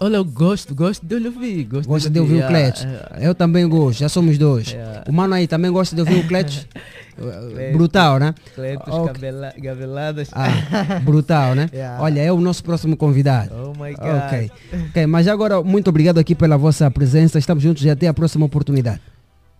Olha, 0.00 0.16
eu 0.16 0.24
gosto, 0.24 0.74
gosto 0.74 1.06
de 1.06 1.14
ouvir. 1.14 1.64
Gosto 1.64 1.88
Gosta 1.88 2.10
de 2.10 2.18
ouvir 2.18 2.42
o 2.42 2.44
ah, 2.44 2.48
Cletus? 2.48 2.84
ah, 2.84 3.18
Eu 3.20 3.34
também 3.36 3.68
gosto, 3.68 4.00
já 4.00 4.08
somos 4.08 4.36
dois. 4.36 4.74
É. 4.74 5.04
O 5.08 5.12
mano 5.12 5.34
aí 5.34 5.46
também 5.46 5.70
gosta 5.70 5.94
de 5.94 6.02
ouvir 6.02 6.16
o? 6.24 6.26
Cletus, 6.26 6.66
Brutal, 7.72 8.18
né? 8.18 8.34
Cletus, 8.54 8.92
Ok. 8.92 9.12
gabela- 9.12 9.54
gaveladas. 9.56 10.28
Ah, 10.32 10.98
brutal, 11.04 11.54
né? 11.54 11.68
Yeah. 11.72 12.02
Olha, 12.02 12.20
é 12.20 12.32
o 12.32 12.40
nosso 12.40 12.64
próximo 12.64 12.96
convidado. 12.96 13.52
Oh 13.54 13.68
my 13.80 13.92
God. 13.94 14.22
Ok. 14.26 14.50
Ok, 14.88 15.06
mas 15.06 15.28
agora, 15.28 15.62
muito 15.62 15.88
obrigado 15.88 16.18
aqui 16.18 16.34
pela 16.34 16.56
vossa 16.56 16.90
presença. 16.90 17.38
Estamos 17.38 17.62
juntos 17.62 17.84
e 17.84 17.90
até 17.90 18.08
a 18.08 18.14
próxima 18.14 18.44
oportunidade. 18.46 19.00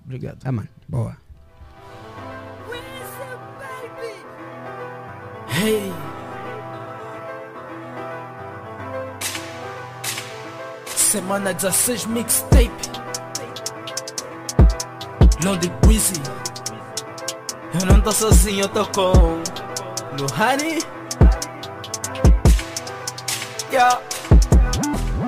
Obrigado. 0.04 0.38
Ah, 0.44 0.50
mano. 0.50 0.68
Boa. 0.88 1.16
Hey. 5.54 6.11
Semana 11.12 11.52
16 11.52 12.06
mixtape. 12.06 12.72
Lodi 15.44 15.68
Breezy. 15.82 16.14
Eu 17.78 17.84
não 17.84 18.00
tô 18.00 18.10
sozinho, 18.10 18.62
eu 18.62 18.68
tô 18.70 18.86
com 18.86 19.42
Luhani. 20.18 20.78
Yeah. 23.70 24.00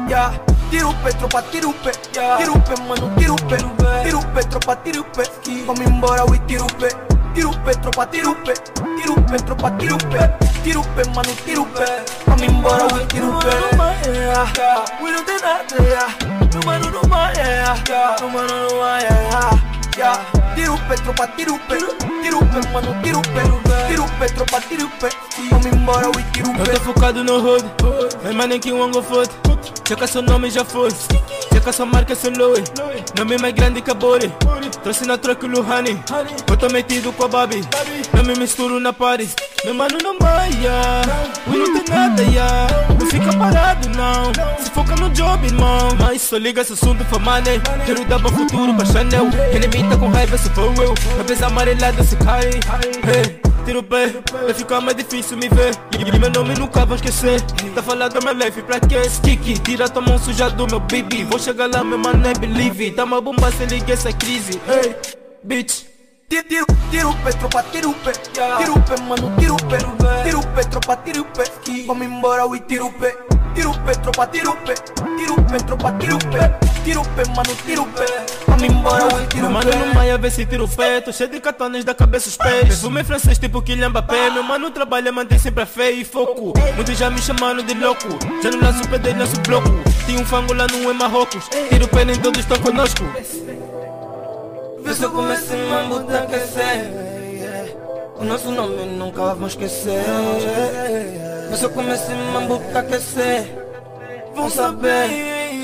Yeah. 0.08 0.40
Tirupe, 0.70 1.14
tropa, 1.18 1.42
tirupe, 1.50 1.90
tirupe, 2.38 2.80
mano, 2.88 3.14
tirupe, 3.18 3.56
tirupe, 4.04 4.48
tropa, 4.48 4.76
tirupe, 4.76 5.22
vamos 5.66 5.80
embora, 5.82 6.24
ui, 6.30 6.38
tirupe, 6.46 6.88
tirupe, 7.34 7.74
tropa, 7.82 8.06
tirupe, 8.06 8.54
tirupe, 8.96 9.36
tropa, 9.44 9.70
tirupe, 9.72 10.18
tirupe, 10.62 11.08
mano, 11.14 11.34
tirupe, 11.44 11.84
vamos 12.26 12.42
embora, 12.42 12.94
ui, 12.94 13.06
tirupe. 13.06 13.46
We 15.02 15.10
não 15.10 15.24
tem 15.24 15.38
nada, 15.40 15.82
yeah. 15.82 16.16
No 16.54 16.64
mano, 16.64 16.90
no 16.90 17.00
vai, 17.08 17.34
yeah. 17.34 18.16
No 18.20 18.30
mano, 18.30 18.68
no 18.68 18.76
yeah. 18.78 19.50
Yeah. 19.96 20.20
Tirupe, 20.54 20.94
tropa, 21.02 21.26
tirupe, 21.36 21.76
tirupe, 22.22 22.68
mano, 22.72 22.94
tirupe, 23.02 23.28
tirupe, 23.88 24.26
tropa, 24.34 24.60
tirupe, 24.60 25.08
vamos 25.50 25.66
embora, 25.66 26.06
ui, 26.08 26.22
tirupe. 26.32 26.60
Eu 26.60 26.66
tô 26.66 26.80
focado 26.80 27.24
no 27.24 27.40
road, 27.40 27.64
mas 28.22 28.34
manem 28.34 28.60
que 28.60 28.72
um 28.72 28.82
ango 28.82 29.02
foda. 29.02 29.28
Checa 29.86 30.06
seu 30.06 30.22
nome 30.22 30.50
já 30.50 30.64
foi, 30.64 30.88
checa 31.52 31.70
sua 31.70 31.84
marca 31.84 32.14
seu 32.14 32.30
Louis. 32.30 32.64
Nome 33.18 33.36
mais 33.36 33.52
grande 33.52 33.82
que 33.82 33.90
a 33.90 33.94
Bori. 33.94 34.32
Trouxe 34.82 35.06
na 35.06 35.18
troca 35.18 35.44
o 35.44 35.48
Luhani. 35.48 36.02
Eu 36.48 36.56
tô 36.56 36.68
metido 36.68 37.12
com 37.12 37.24
a 37.24 37.28
Babi. 37.28 37.62
Não 38.14 38.24
me 38.24 38.34
misturo 38.34 38.80
na 38.80 38.94
party. 38.94 39.28
Meu 39.64 39.74
mano 39.74 39.98
não 40.02 40.18
maia, 40.18 41.02
we 41.46 41.58
não 41.58 41.74
tem 41.74 41.94
nada, 41.94 42.22
ya. 42.22 42.66
Não 42.98 43.06
fica 43.06 43.36
parado, 43.36 43.88
não. 43.90 44.32
Se 44.58 44.70
foca 44.70 44.96
no 44.96 45.10
job, 45.10 45.46
irmão. 45.46 45.88
Mas 45.98 46.22
só 46.22 46.38
liga 46.38 46.62
esse 46.62 46.72
assunto 46.72 47.04
for 47.04 47.20
money. 47.20 47.60
Quero 47.84 48.04
dar 48.06 48.18
bom 48.18 48.30
futuro 48.30 48.74
pra 48.74 48.86
Chanel. 48.86 49.26
Enemy 49.52 49.88
tá 49.90 49.96
com 49.98 50.08
raiva, 50.08 50.38
se 50.38 50.48
for 50.50 50.72
eu. 50.82 50.94
Cabeça 51.18 51.46
amarelada 51.46 52.02
se 52.02 52.16
cai. 52.16 52.48
Hey. 53.06 53.43
Tiro 53.64 53.78
o 53.78 53.82
pé, 53.82 54.12
vai 54.30 54.52
ficar 54.52 54.80
mais 54.80 54.96
difícil 54.96 55.36
me 55.38 55.48
ver. 55.48 55.74
E 55.98 56.18
meu 56.18 56.30
nome 56.30 56.54
nunca 56.58 56.84
vou 56.84 56.96
esquecer. 56.96 57.40
Tá 57.74 57.82
falando 57.82 58.12
do 58.12 58.24
meu 58.24 58.34
life 58.34 58.62
pra 58.62 58.78
que 58.78 58.94
Kiki, 59.22 59.58
tira 59.60 59.88
tua 59.88 60.02
mão 60.02 60.18
suja 60.18 60.50
do 60.50 60.66
meu 60.66 60.80
baby 60.80 61.24
Vou 61.24 61.38
chegar 61.38 61.70
lá, 61.72 61.82
meu 61.82 61.98
mano, 61.98 62.26
é 62.26 62.34
believe. 62.34 62.90
Tá 62.90 63.04
uma 63.04 63.20
bomba 63.20 63.50
sem 63.52 63.66
ligar 63.66 63.94
essa 63.94 64.12
crise. 64.12 64.60
Hey, 64.68 64.94
bitch. 65.42 65.94
Tiro, 66.28 66.66
tirupe, 66.90 67.38
tropa, 67.38 67.62
tirupe, 67.70 68.12
tirupe, 68.32 69.02
mano, 69.02 69.32
tirupe, 69.38 69.76
tirupe, 70.24 70.66
tropa, 70.70 70.96
tirupe, 70.96 71.42
vamos 71.86 72.06
embora, 72.06 72.46
ui, 72.46 72.60
tirupe, 72.60 73.14
tirupe, 73.54 73.92
tropa, 74.02 74.26
tirupe, 74.26 74.74
tirupe, 75.16 75.64
tropa, 75.64 75.92
tirupe, 75.92 76.38
tirupe, 76.84 77.28
mano, 77.34 77.56
tirupe, 77.64 78.04
vamos 78.46 78.62
embora, 78.62 79.04
ui, 79.04 79.10
Meu 79.12 79.28
tirupe. 79.28 79.52
mano 79.52 79.86
no 79.86 79.94
maia 79.94 80.18
vê 80.18 80.30
se 80.30 80.44
tira 80.44 80.64
o 80.64 80.68
pé 80.68 81.00
Tô 81.00 81.12
cheio 81.12 81.30
de 81.30 81.40
catones 81.40 81.84
da 81.84 81.94
cabeça 81.94 82.28
os 82.28 82.36
pés 82.36 82.68
Perfume 82.68 83.04
francês 83.04 83.38
tipo 83.38 83.62
Kylian 83.62 83.90
Mbappé. 83.90 84.30
Meu 84.30 84.42
mano 84.42 84.70
trabalha, 84.70 85.12
mantém 85.12 85.38
sempre 85.38 85.62
a 85.62 85.66
fé 85.66 85.90
e 85.90 86.04
foco. 86.04 86.52
Muitos 86.74 86.98
já 86.98 87.10
me 87.10 87.20
chamaram 87.20 87.62
de 87.62 87.74
louco. 87.74 88.08
Já 88.42 88.50
não 88.50 88.60
lanço 88.60 88.88
pedra 88.88 89.10
e 89.10 89.14
lanço 89.14 89.40
bloco. 89.46 89.68
Tem 90.06 90.18
um 90.18 90.24
fango 90.24 90.52
lá 90.52 90.66
no 90.66 90.90
em 90.90 90.94
Marrocos. 90.94 91.48
Tiro 91.68 91.88
pé 91.88 92.04
nem 92.04 92.16
todos 92.16 92.40
estão 92.40 92.58
conosco. 92.58 93.04
Vê 94.82 94.94
se 94.94 95.02
eu 95.02 95.10
começo 95.10 95.52
a 95.52 95.56
mambo 95.56 96.00
tá 96.04 96.18
aquecer 96.20 97.13
O 98.16 98.24
nosso 98.24 98.50
nome 98.50 98.84
nunca 98.86 99.20
vamos 99.22 99.52
esquecer. 99.52 100.02
Se 101.56 101.64
eu 101.64 101.70
começo 101.70 102.10
mambo 102.32 102.60
tá 102.72 102.80
aquecer. 102.80 103.64
Vão 104.34 104.50
saber. 104.50 105.10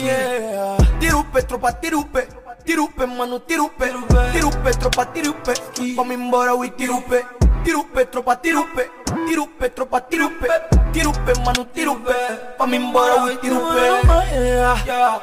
Yeah. 0.02 0.76
Tirupe, 1.00 1.42
tropa, 1.42 1.72
tirupe 1.72 2.28
Tirupe, 2.64 3.06
mano, 3.06 3.40
tirupe 3.40 3.84
Tirupe, 4.32 4.70
tropa, 4.78 5.06
tirupe 5.06 5.52
Vamos 5.96 6.14
embora, 6.14 6.54
ui, 6.54 6.70
tirupe 6.70 7.24
Tirupe, 7.64 8.04
tropa, 8.06 8.36
tirupe 8.36 8.90
Tirupe, 9.26 9.68
tropa, 9.70 10.00
tirupe 10.02 10.46
Tirupe, 10.92 11.32
mano, 11.44 11.66
tirupe 11.74 12.14
Vamos 12.58 12.76
embora, 12.76 13.22
ui, 13.24 13.36
tirupe 13.38 13.80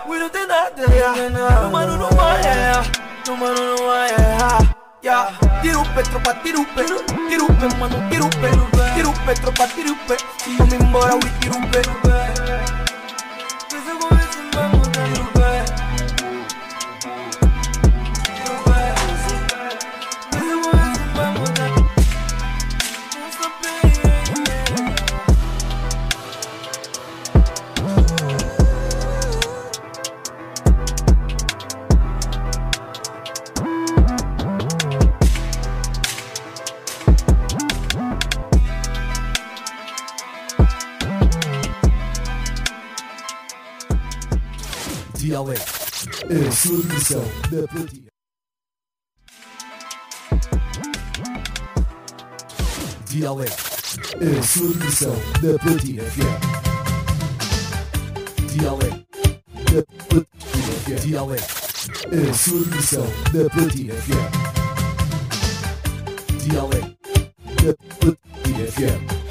We 0.08 0.20
não 0.20 0.30
tem 0.30 0.46
nada, 0.48 0.82
yeah. 0.94 1.62
No 1.62 1.72
mano 1.72 1.98
não 1.98 2.10
vai, 2.10 2.42
yeah. 2.42 2.84
No 3.28 3.38
mano 3.38 3.76
não 3.76 3.88
vai, 3.88 4.10
yeah. 4.10 4.87
Yeah. 5.08 5.32
Tirupe, 5.62 6.04
tropa, 6.04 6.34
tirupe 6.44 6.84
Tirupe, 7.30 7.80
mano, 7.80 8.10
tirupe 8.10 8.50
Tirupe, 8.94 9.34
tropa, 9.40 9.66
tirupe 9.70 10.18
Vamos 10.58 10.74
embora, 10.74 11.16
ui, 11.16 11.30
tirupe 11.40 12.27
Dialeto. 45.38 45.62
A 46.26 46.52
sua 46.52 46.82
diversão 46.82 47.24
na 47.52 47.68
platina. 47.68 48.08
Dialeto. 53.06 53.64
A 54.18 54.44
sua 54.44 54.74
diversão 54.74 55.16
na 55.44 55.60
platina 55.60 56.04
FM. 56.04 56.42
Dialeto. 58.52 59.06
Na 59.74 59.84
platina 60.10 61.28
FM. 61.28 61.48
A 62.06 62.16
diversão 62.66 63.08
na 63.34 63.50
platina 63.52 63.94
FM. 63.94 64.30
Dialeto. 66.48 66.98
Na 67.64 67.74
platina 68.00 68.66
FM. 68.72 69.27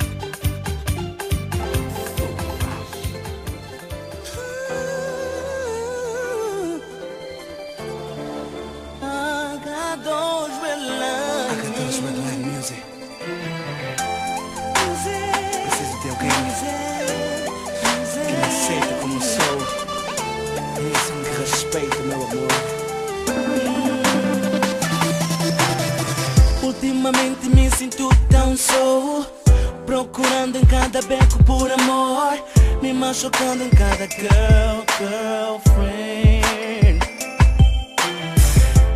Machucando 33.36 33.64
em 33.64 33.70
cada 33.70 34.06
girl, 34.08 34.84
girlfriend. 34.98 37.00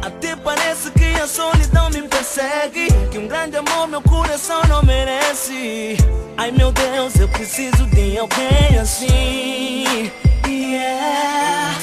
Até 0.03 0.35
parece 0.37 0.91
que 0.93 1.15
a 1.21 1.27
solidão 1.27 1.91
me 1.91 2.01
persegue 2.03 2.89
Que 3.11 3.19
um 3.19 3.27
grande 3.29 3.59
amor 3.59 3.87
meu 3.87 4.01
coração 4.01 4.63
não 4.69 4.83
merece. 4.83 5.99
Ai 6.39 6.51
meu 6.53 6.73
Deus, 6.73 7.17
eu 7.17 7.29
preciso 7.29 7.85
de 7.89 8.17
alguém 8.19 8.79
assim. 8.81 10.11
Yeah. 10.47 11.77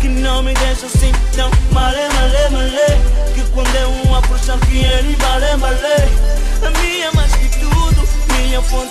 Que 0.00 0.08
não 0.08 0.42
me 0.42 0.54
deixa 0.54 0.86
assim 0.86 1.12
tão 1.36 1.50
male, 1.70 2.08
male, 2.14 2.48
male 2.50 2.98
Que 3.34 3.42
quando 3.52 3.76
é 3.76 3.86
um 3.86 4.14
approachar 4.14 4.58
que 4.60 4.78
ele 4.78 5.14
vale, 5.16 5.54
vale. 5.56 5.76
A 6.66 6.70
minha 6.80 7.12
mais 7.12 7.34
que 7.34 7.48
tudo, 7.58 8.08
minha 8.32 8.62
fonte 8.62 8.89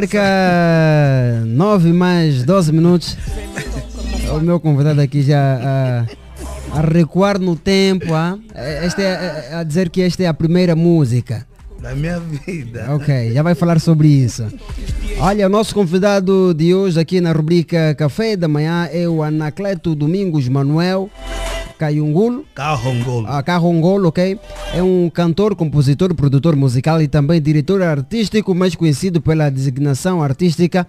marca 0.00 1.42
9 1.46 1.92
mais 1.92 2.42
12 2.44 2.72
minutos. 2.72 3.18
O 4.34 4.40
meu 4.40 4.58
convidado 4.58 4.98
aqui 4.98 5.20
já 5.20 6.06
a, 6.72 6.78
a 6.78 6.80
recuar 6.80 7.38
no 7.38 7.54
tempo. 7.54 8.14
ah. 8.14 8.38
Este 8.82 9.02
é, 9.02 9.48
é- 9.50 9.54
a 9.56 9.62
dizer 9.62 9.90
que 9.90 10.00
esta 10.00 10.22
é 10.22 10.26
a 10.26 10.32
primeira 10.32 10.74
música. 10.74 11.46
Da 11.82 11.94
minha 11.94 12.18
vida. 12.18 12.86
Ok, 12.94 13.32
já 13.34 13.42
vai 13.42 13.54
falar 13.54 13.78
sobre 13.78 14.08
isso. 14.08 14.46
Olha, 15.18 15.46
o 15.46 15.50
nosso 15.50 15.74
convidado 15.74 16.54
de 16.54 16.74
hoje 16.74 16.98
aqui 16.98 17.20
na 17.20 17.32
rubrica 17.32 17.94
Café 17.94 18.36
da 18.36 18.48
Manhã 18.48 18.88
é 18.90 19.06
o 19.06 19.22
Anacleto 19.22 19.94
Domingos 19.94 20.48
Manuel 20.48 21.10
Caiungulo. 21.80 22.44
Carrongolo. 22.54 23.26
Ah, 23.26 23.42
Carrongolo, 23.42 24.08
ok? 24.08 24.38
É 24.74 24.82
um 24.82 25.08
cantor, 25.08 25.56
compositor, 25.56 26.14
produtor 26.14 26.54
musical 26.54 27.00
e 27.00 27.08
também 27.08 27.40
diretor 27.40 27.80
artístico, 27.82 28.54
mais 28.54 28.74
conhecido 28.74 29.18
pela 29.22 29.48
designação 29.48 30.22
artística 30.22 30.86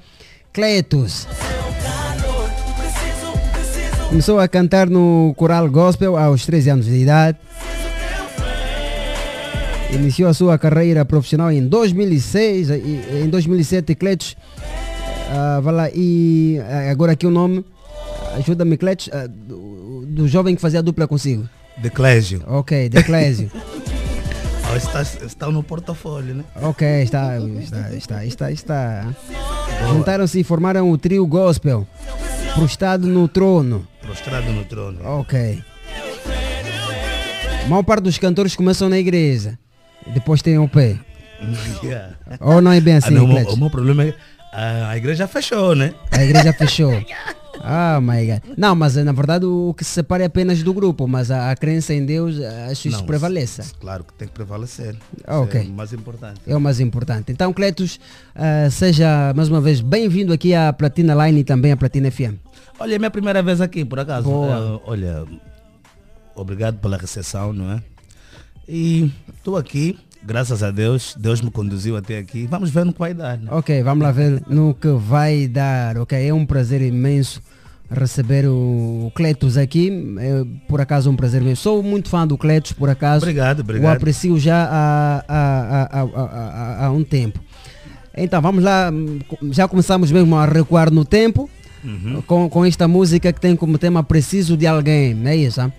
Cletus. 0.52 1.26
Começou 4.10 4.38
a 4.38 4.50
cantar 4.50 4.90
no 4.90 5.34
coral 5.38 5.70
gospel 5.70 6.18
aos 6.18 6.46
13 6.46 6.70
anos 6.72 6.86
de 6.88 6.96
idade. 6.98 7.38
Iniciou 9.94 10.30
a 10.30 10.34
sua 10.34 10.58
carreira 10.58 11.06
profissional 11.06 11.50
em 11.54 11.66
2006, 11.66 12.70
e- 12.70 12.74
e 12.74 13.22
em 13.26 13.30
2007 13.30 13.96
Cletus, 13.96 14.36
ah, 15.32 15.62
vai 15.64 15.74
lá, 15.74 15.90
e 15.94 16.60
ah, 16.60 16.92
agora 16.92 17.14
aqui 17.14 17.26
o 17.26 17.32
nome, 17.32 17.64
ajuda-me 18.38 18.76
Cletus, 18.78 19.10
ah, 19.14 19.30
do, 20.12 20.28
jovem 20.28 20.56
que 20.56 20.62
fazia 20.62 20.80
a 20.80 20.82
dupla 20.82 21.08
consigo. 21.08 21.48
De 21.78 21.90
Clésio. 21.90 22.44
Ok, 22.48 22.90
de 22.90 23.04
Clésio. 23.04 23.52
Ah, 24.64 24.78
está, 24.78 25.02
está 25.02 25.52
no 25.52 25.62
portafólio, 25.62 26.34
né? 26.34 26.46
ok, 26.62 27.02
está, 27.02 27.38
está, 27.38 27.94
está, 27.94 28.26
está, 28.26 28.52
está. 28.54 29.16
Juntaram-se 29.90 30.40
e 30.40 30.46
formaram 30.46 30.90
o 30.90 30.98
trio 30.98 31.28
gospel, 31.28 31.86
prostrado 32.56 33.06
no 33.06 33.28
trono. 33.28 33.86
Prostrado 34.02 34.50
no 34.50 34.64
trono. 34.64 35.00
Ok. 35.04 35.62
A 37.66 37.68
maior 37.68 37.84
parte 37.84 38.04
dos 38.04 38.18
cantores 38.18 38.56
começam 38.56 38.88
na 38.88 38.98
igreja, 38.98 39.60
depois 40.14 40.42
tem 40.42 40.58
o 40.58 40.70
pé. 40.70 40.98
Yeah. 41.84 42.16
Ou 42.40 42.62
não 42.62 42.72
é 42.72 42.80
bem 42.80 42.94
Ah, 42.94 42.98
assim, 43.00 43.14
não, 43.14 43.26
o, 43.26 43.54
o 43.54 43.58
meu 43.58 43.70
problema 43.70 44.06
é 44.06 44.16
a, 44.54 44.92
a 44.92 44.98
igreja 44.98 45.28
fechou, 45.28 45.76
né? 45.76 45.94
A 46.12 46.24
igreja 46.24 46.54
fechou. 46.54 46.94
Ah, 47.64 48.00
my 48.02 48.26
God. 48.26 48.58
Não, 48.58 48.76
mas 48.76 48.96
na 48.96 49.12
verdade 49.12 49.46
o 49.46 49.74
que 49.74 49.84
se 49.84 49.92
separa 49.92 50.24
é 50.24 50.26
apenas 50.26 50.62
do 50.64 50.74
grupo, 50.74 51.08
mas 51.08 51.32
a, 51.32 51.52
a 51.52 51.56
crença 51.56 51.94
em 51.94 52.06
Deus, 52.06 52.38
acho 52.70 52.84
que 52.84 52.90
isso 52.90 53.04
prevaleça. 53.04 53.64
Claro 53.80 54.04
que 54.04 54.14
tem 54.14 54.28
que 54.28 54.34
prevalecer. 54.34 54.96
Ah, 55.26 55.40
ok. 55.40 55.62
Isso 55.62 55.70
É 55.70 55.74
o 55.74 55.76
mais 55.76 55.94
importante. 55.94 56.42
É 56.48 56.56
o 56.56 56.62
mais 56.62 56.80
importante. 56.80 57.32
Então, 57.32 57.54
Cletus, 57.54 58.00
ah, 58.36 58.70
seja 58.70 59.34
mais 59.36 59.50
uma 59.50 59.62
vez 59.62 59.82
bem-vindo 59.82 60.34
aqui 60.34 60.54
à 60.54 60.72
Platina 60.74 61.14
Line 61.26 61.42
e 61.42 61.44
também 61.44 61.72
à 61.72 61.78
Platina 61.78 62.10
FM. 62.12 62.36
Olha, 62.80 62.96
é 62.96 62.98
minha 62.98 63.12
primeira 63.12 63.44
vez 63.44 63.62
aqui, 63.62 63.86
por 63.86 64.00
acaso. 64.00 64.28
Eh, 64.28 64.82
olha, 64.86 65.24
obrigado 66.36 66.80
pela 66.80 66.98
recepção, 66.98 67.54
não 67.54 67.72
é? 67.74 67.84
E 68.68 69.12
estou 69.38 69.56
aqui, 69.56 70.00
graças 70.26 70.62
a 70.64 70.72
Deus, 70.72 71.16
Deus 71.20 71.42
me 71.42 71.50
conduziu 71.52 71.96
até 71.98 72.18
aqui. 72.18 72.48
Vamos 72.50 72.70
ver 72.70 72.86
no 72.86 72.94
que 72.94 73.00
vai 73.00 73.14
dar. 73.14 73.38
Né? 73.38 73.48
Ok, 73.52 73.82
vamos 73.84 74.04
lá 74.04 74.12
ver 74.12 74.42
no 74.48 74.74
que 74.74 74.88
vai 74.90 75.48
dar. 75.48 75.98
Ok, 75.98 76.18
é 76.28 76.34
um 76.34 76.46
prazer 76.46 76.82
imenso 76.82 77.42
receber 77.90 78.46
o 78.48 79.12
Cletus 79.16 79.58
aqui. 79.58 80.16
É, 80.20 80.44
por 80.68 80.80
acaso 80.80 81.10
um 81.10 81.16
prazer 81.16 81.42
imenso. 81.42 81.62
Sou 81.64 81.84
muito 81.84 82.10
fã 82.10 82.26
do 82.26 82.38
Cletus, 82.38 82.72
por 82.74 82.90
acaso. 82.90 83.24
Obrigado, 83.26 83.60
O 83.60 83.62
obrigado. 83.62 83.96
aprecio 83.98 84.38
já 84.40 84.64
há, 84.66 85.26
há, 85.28 85.88
há, 85.92 86.02
há, 86.02 86.04
há- 86.82 86.86
há 86.86 86.92
um 86.92 87.04
tempo. 87.04 87.40
Então 88.16 88.42
vamos 88.42 88.64
lá, 88.64 88.92
já 89.52 89.68
começamos 89.68 90.12
mesmo 90.12 90.36
a 90.36 90.46
recuar 90.46 90.92
no 90.92 91.06
tempo 91.06 91.50
Uhum. 91.84 92.22
com, 92.28 92.48
com 92.50 92.64
esta 92.66 92.88
música 92.88 93.34
que 93.34 93.42
tem 93.42 93.56
como 93.56 93.78
tema 93.78 94.04
Preciso 94.04 94.56
de 94.56 94.68
Alguém, 94.68 95.16
não 95.16 95.32
é 95.32 95.36
isso? 95.36 95.60
ah? 95.62 95.72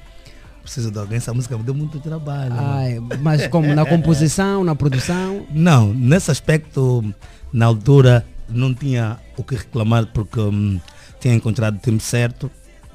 Preciso 0.63 0.91
de 0.91 0.99
alguém, 0.99 1.17
essa 1.19 1.35
música 1.35 1.57
me 1.59 1.65
deu 1.65 1.75
muito 1.75 1.99
trabalho. 1.99 2.55
Ai, 2.57 3.01
mas 3.21 3.47
como 3.49 3.75
na 3.75 3.85
composição, 3.85 4.63
na 4.63 4.75
produção? 4.77 5.45
Não, 5.53 5.93
nesse 5.93 6.31
aspecto, 6.31 7.05
na 7.53 7.67
altura, 7.67 8.25
não 8.49 8.73
tinha 8.73 9.19
o 9.37 9.43
que 9.43 9.57
reclamar 9.57 10.07
porque 10.07 10.39
hum, 10.41 10.79
tinha 11.21 11.35
encontrado 11.35 11.77
o 11.77 11.79
time 11.79 11.99
certo, 11.99 12.51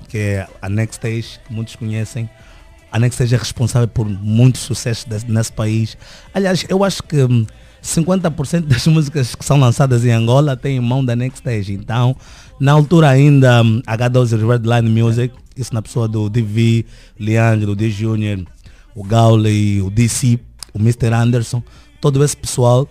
que 0.08 0.18
é 0.18 0.48
a 0.62 0.70
Next 0.70 0.94
Stage, 0.96 1.40
que 1.46 1.54
muitos 1.54 1.76
conhecem. 1.76 2.30
A 2.90 2.98
Next 3.00 3.16
Stage 3.22 3.36
é 3.36 3.38
responsável 3.38 3.88
por 3.88 4.08
muitos 4.08 4.62
sucessos 4.62 5.04
desse- 5.04 5.30
nesse 5.30 5.52
país. 5.52 5.98
Aliás, 6.34 6.66
eu 6.70 6.84
acho 6.86 7.04
que 7.04 7.22
hum, 7.24 7.46
50% 7.84 8.62
das 8.66 8.86
músicas 8.88 9.36
que 9.36 9.44
são 9.44 9.60
lançadas 9.60 10.06
em 10.06 10.12
Angola 10.12 10.56
têm 10.56 10.80
mão 10.80 11.04
da 11.04 11.16
Next 11.18 11.38
Stage. 11.40 11.74
Então, 11.74 12.16
na 12.60 12.72
altura 12.72 13.10
ainda, 13.10 13.62
hum, 13.62 13.82
H12 13.86 14.48
Redline 14.48 14.90
Music, 15.02 15.34
isso 15.62 15.74
na 15.74 15.82
pessoa 15.82 16.08
do 16.08 16.30
DV, 16.30 16.86
Leandro, 17.20 17.72
o 17.72 17.76
D 17.76 17.90
Junior, 17.90 18.40
o 18.96 19.04
Gauli, 19.04 19.82
o 19.82 19.90
DC, 19.90 20.40
o 20.74 20.80
Mr. 20.80 21.14
Anderson, 21.14 21.62
todo 22.02 22.24
esse 22.24 22.36
pessoal 22.38 22.88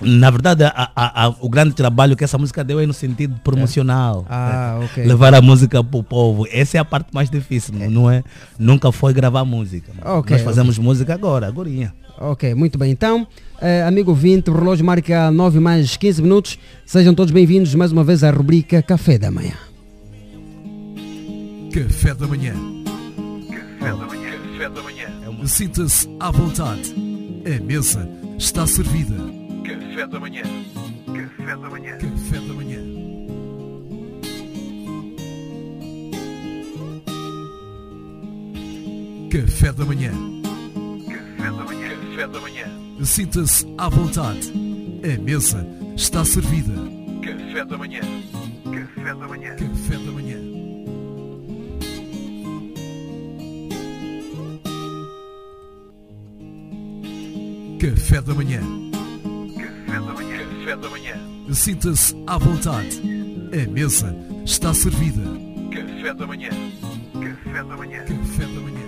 na 0.00 0.30
verdade, 0.30 0.62
a- 0.62 0.72
a- 0.94 1.24
a- 1.24 1.34
o 1.40 1.48
grande 1.48 1.74
trabalho 1.74 2.14
que 2.16 2.22
essa 2.22 2.38
música 2.38 2.62
deu 2.62 2.78
é 2.78 2.86
no 2.86 2.92
sentido 2.92 3.34
promocional. 3.42 4.24
Ah, 4.30 4.78
ok. 4.84 5.04
Levar 5.04 5.34
a 5.34 5.42
música 5.42 5.82
para 5.82 5.98
o 5.98 6.04
povo. 6.04 6.46
Essa 6.52 6.76
é 6.76 6.80
a 6.80 6.84
parte 6.84 7.08
mais 7.12 7.28
difícil, 7.28 7.74
não 7.90 8.08
é? 8.08 8.22
Nunca 8.56 8.92
foi 8.92 9.12
gravar 9.12 9.44
música. 9.44 9.90
Ok, 10.04 10.36
Nós 10.36 10.44
fazemos 10.44 10.78
música 10.78 11.12
agora, 11.14 11.48
agorinha. 11.48 11.92
Ok, 12.16 12.54
muito 12.54 12.78
bem. 12.78 12.92
Então, 12.92 13.26
eh, 13.60 13.82
amigo 13.82 14.14
20, 14.14 14.50
o 14.50 14.54
relógio 14.54 14.84
marca 14.86 15.32
9 15.32 15.58
mais 15.58 15.96
15 15.96 16.22
minutos. 16.22 16.60
Sejam 16.86 17.12
todos 17.12 17.32
bem-vindos 17.32 17.74
mais 17.74 17.90
uma 17.90 18.04
vez 18.04 18.22
à 18.22 18.30
rubrica 18.30 18.80
Café 18.80 19.18
da 19.18 19.32
Manhã. 19.32 19.54
Café 21.72 22.14
da 22.14 22.26
manhã. 22.26 22.54
Café 23.78 23.90
da 23.90 24.06
manhã. 24.06 24.30
Café 24.30 24.68
da 24.70 24.82
manhã. 24.82 25.46
Sinta-se 25.46 26.08
à 26.18 26.30
vontade. 26.30 26.94
A 27.44 27.62
mesa 27.62 28.08
está 28.38 28.66
servida. 28.66 29.14
Café 29.64 30.06
da 30.06 30.18
manhã. 30.18 30.42
Café 31.06 31.56
da 31.56 31.70
manhã. 31.70 31.98
Café 31.98 32.40
da 32.40 32.54
manhã. 32.54 32.78
Café 39.30 39.72
da 39.72 39.84
manhã. 39.84 40.10
Café 41.06 41.52
da 41.52 41.64
manhã. 41.64 41.88
Café 42.16 42.28
da 42.28 42.40
manhã. 42.40 43.04
Sinta-se 43.04 43.66
à 43.76 43.88
vontade. 43.88 44.52
A 45.04 45.22
mesa 45.22 45.66
está 45.96 46.24
servida. 46.24 46.74
Café 47.22 47.64
da 47.64 47.76
manhã. 47.78 48.00
Café 48.64 49.14
da 49.14 49.28
manhã. 49.28 49.54
Café 49.54 49.96
da 49.98 50.12
manhã. 50.12 50.57
Café 57.78 58.20
da 58.20 58.34
manhã. 58.34 58.60
Café 59.54 60.00
da 60.00 60.12
manhã. 60.12 60.38
Café 60.38 60.76
da 60.76 60.88
manhã. 60.88 61.14
Sinta-se 61.52 62.24
à 62.26 62.36
vontade. 62.36 63.00
A 63.52 63.70
mesa 63.70 64.16
está 64.44 64.74
servida. 64.74 65.22
Café 65.70 66.12
da 66.12 66.26
manhã. 66.26 66.50
Café 67.14 67.62
da 67.62 67.76
manhã. 67.76 67.98
Café 68.00 68.46
da 68.46 68.60
manhã. 68.60 68.78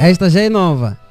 Esta 0.00 0.30
já 0.30 0.42
é 0.42 0.48
nova. 0.48 1.03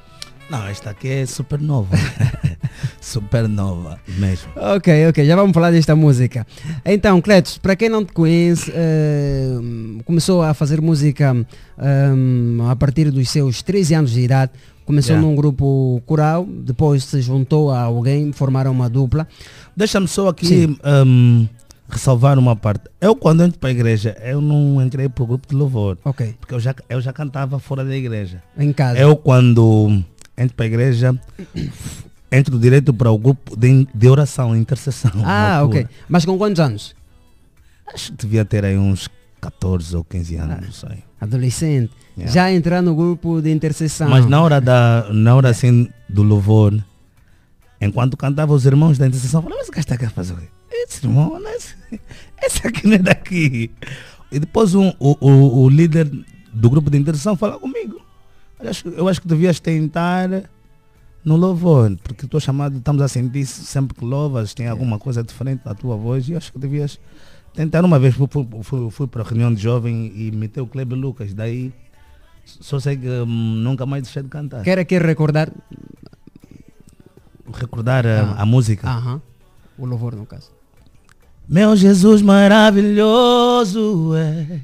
Não, 0.50 0.66
esta 0.68 0.90
aqui 0.90 1.08
é 1.08 1.26
super 1.26 1.60
nova. 1.60 1.96
Supernova, 3.00 3.98
mesmo. 4.18 4.50
Ok, 4.56 5.08
ok, 5.08 5.26
já 5.26 5.36
vamos 5.36 5.52
falar 5.52 5.70
desta 5.70 5.94
música. 5.94 6.46
Então, 6.84 7.20
Cletos, 7.20 7.58
para 7.58 7.76
quem 7.76 7.88
não 7.88 8.04
te 8.04 8.12
conhece, 8.12 8.72
eh, 8.74 9.52
começou 10.04 10.42
a 10.42 10.54
fazer 10.54 10.80
música 10.80 11.34
eh, 11.78 12.10
a 12.70 12.76
partir 12.76 13.10
dos 13.10 13.28
seus 13.28 13.62
13 13.62 13.94
anos 13.94 14.10
de 14.12 14.20
idade. 14.22 14.52
Começou 14.84 15.14
Yeah. 15.14 15.26
num 15.30 15.34
grupo 15.36 16.02
coral, 16.04 16.44
depois 16.46 17.04
se 17.04 17.22
juntou 17.22 17.70
a 17.70 17.80
alguém, 17.80 18.32
formaram 18.32 18.70
uma 18.72 18.88
dupla. 18.88 19.26
Deixa-me 19.74 20.06
só 20.06 20.28
aqui 20.28 20.46
Sim. 20.46 20.76
hum, 21.06 21.48
ressalvar 21.88 22.38
uma 22.38 22.54
parte. 22.54 22.84
Eu 23.00 23.16
quando 23.16 23.42
entro 23.44 23.58
para 23.58 23.70
a 23.70 23.72
igreja, 23.72 24.14
eu 24.22 24.42
não 24.42 24.82
entrei 24.82 25.08
para 25.08 25.24
o 25.24 25.26
grupo 25.26 25.48
de 25.48 25.54
louvor. 25.54 25.96
Ok. 26.04 26.34
Porque 26.38 26.54
eu 26.54 26.60
já, 26.60 26.74
eu 26.88 27.00
já 27.00 27.14
cantava 27.14 27.58
fora 27.58 27.82
da 27.82 27.96
igreja. 27.96 28.42
Em 28.58 28.74
casa. 28.74 28.98
Eu 28.98 29.16
quando 29.16 30.02
entro 30.36 30.54
para 30.56 30.64
a 30.64 30.68
igreja, 30.68 31.18
entro 32.30 32.58
direto 32.58 32.92
para 32.92 33.10
o 33.10 33.18
grupo 33.18 33.56
de, 33.56 33.86
de 33.94 34.08
oração, 34.08 34.56
intercessão. 34.56 35.12
Ah, 35.24 35.62
ok. 35.64 35.86
Mas 36.08 36.24
com 36.24 36.36
quantos 36.36 36.60
anos? 36.60 36.94
Acho 37.86 38.12
que 38.12 38.18
devia 38.18 38.44
ter 38.44 38.64
aí 38.64 38.76
uns 38.76 39.08
14 39.40 39.96
ou 39.96 40.04
15 40.04 40.36
anos, 40.36 40.64
não 40.64 40.72
sei. 40.72 41.04
Adolescente. 41.20 41.92
Yeah. 42.16 42.32
Já 42.32 42.52
entrar 42.52 42.80
no 42.82 42.94
grupo 42.94 43.40
de 43.40 43.50
intercessão. 43.50 44.08
Mas 44.08 44.26
na 44.26 44.40
hora, 44.40 44.60
da, 44.60 45.08
na 45.12 45.34
hora 45.34 45.50
assim 45.50 45.88
do 46.08 46.22
louvor, 46.22 46.82
enquanto 47.80 48.16
cantava 48.16 48.52
os 48.52 48.64
irmãos 48.64 48.98
da 48.98 49.06
intercessão, 49.06 49.42
falavam, 49.42 49.58
mas 49.58 49.66
esse 49.66 49.72
gajo 49.72 49.80
está 49.80 49.94
aqui 49.94 50.04
a 50.04 50.10
fazer 50.10 50.34
o 50.34 50.36
quê? 50.36 50.46
Esse 50.70 51.06
irmão, 51.06 51.38
não 51.40 51.48
é 51.48 51.56
esse, 51.56 51.74
esse 52.42 52.66
aqui 52.66 52.86
não 52.86 52.94
é 52.94 52.98
daqui. 52.98 53.70
E 54.30 54.38
depois 54.38 54.74
um, 54.74 54.92
o, 54.98 55.16
o, 55.20 55.62
o 55.64 55.68
líder 55.68 56.10
do 56.52 56.70
grupo 56.70 56.90
de 56.90 56.98
intercessão 56.98 57.36
falou 57.36 57.60
comigo. 57.60 58.00
Eu 58.60 58.70
acho, 58.70 58.88
eu 58.88 59.08
acho 59.08 59.20
que 59.20 59.28
devias 59.28 59.60
tentar 59.60 60.28
no 61.24 61.36
louvor, 61.36 61.96
porque 62.02 62.24
estou 62.26 62.38
chamado, 62.40 62.76
estamos 62.78 63.00
a 63.02 63.08
sentir 63.08 63.46
sempre 63.46 63.96
que 63.96 64.04
louvas, 64.04 64.52
tem 64.54 64.68
alguma 64.68 64.98
coisa 64.98 65.22
diferente 65.22 65.64
da 65.64 65.74
tua 65.74 65.96
voz, 65.96 66.28
e 66.28 66.34
acho 66.34 66.52
que 66.52 66.58
devias 66.58 66.98
tentar. 67.54 67.84
Uma 67.84 67.98
vez 67.98 68.14
fui, 68.14 68.26
fui, 68.30 68.46
fui, 68.62 68.90
fui 68.90 69.06
para 69.06 69.22
a 69.22 69.26
reunião 69.26 69.52
de 69.52 69.60
jovem 69.62 70.12
e 70.14 70.30
meteu 70.30 70.64
o 70.64 70.66
Kleber 70.66 70.98
Lucas, 70.98 71.32
daí 71.34 71.72
só 72.44 72.78
sei 72.78 72.96
que 72.96 73.08
hum, 73.08 73.26
nunca 73.26 73.86
mais 73.86 74.02
deixei 74.02 74.22
de 74.22 74.28
cantar. 74.28 74.62
Quer 74.62 74.78
aqui 74.78 74.98
recordar 74.98 75.50
Recordar 77.52 78.06
a, 78.06 78.20
Ah. 78.38 78.42
a 78.42 78.46
música. 78.46 78.88
Aham. 78.88 79.20
o 79.78 79.84
louvor 79.86 80.14
no 80.14 80.24
caso. 80.26 80.50
Meu 81.48 81.76
Jesus 81.76 82.22
maravilhoso 82.22 84.14
é. 84.16 84.60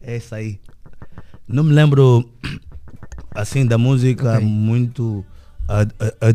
É 0.00 0.16
isso 0.16 0.34
aí. 0.34 0.60
Não 1.46 1.64
me 1.64 1.72
lembro 1.72 2.28
assim 3.40 3.64
da 3.66 3.78
música 3.78 4.34
Ok. 4.36 4.44
muito 4.46 5.24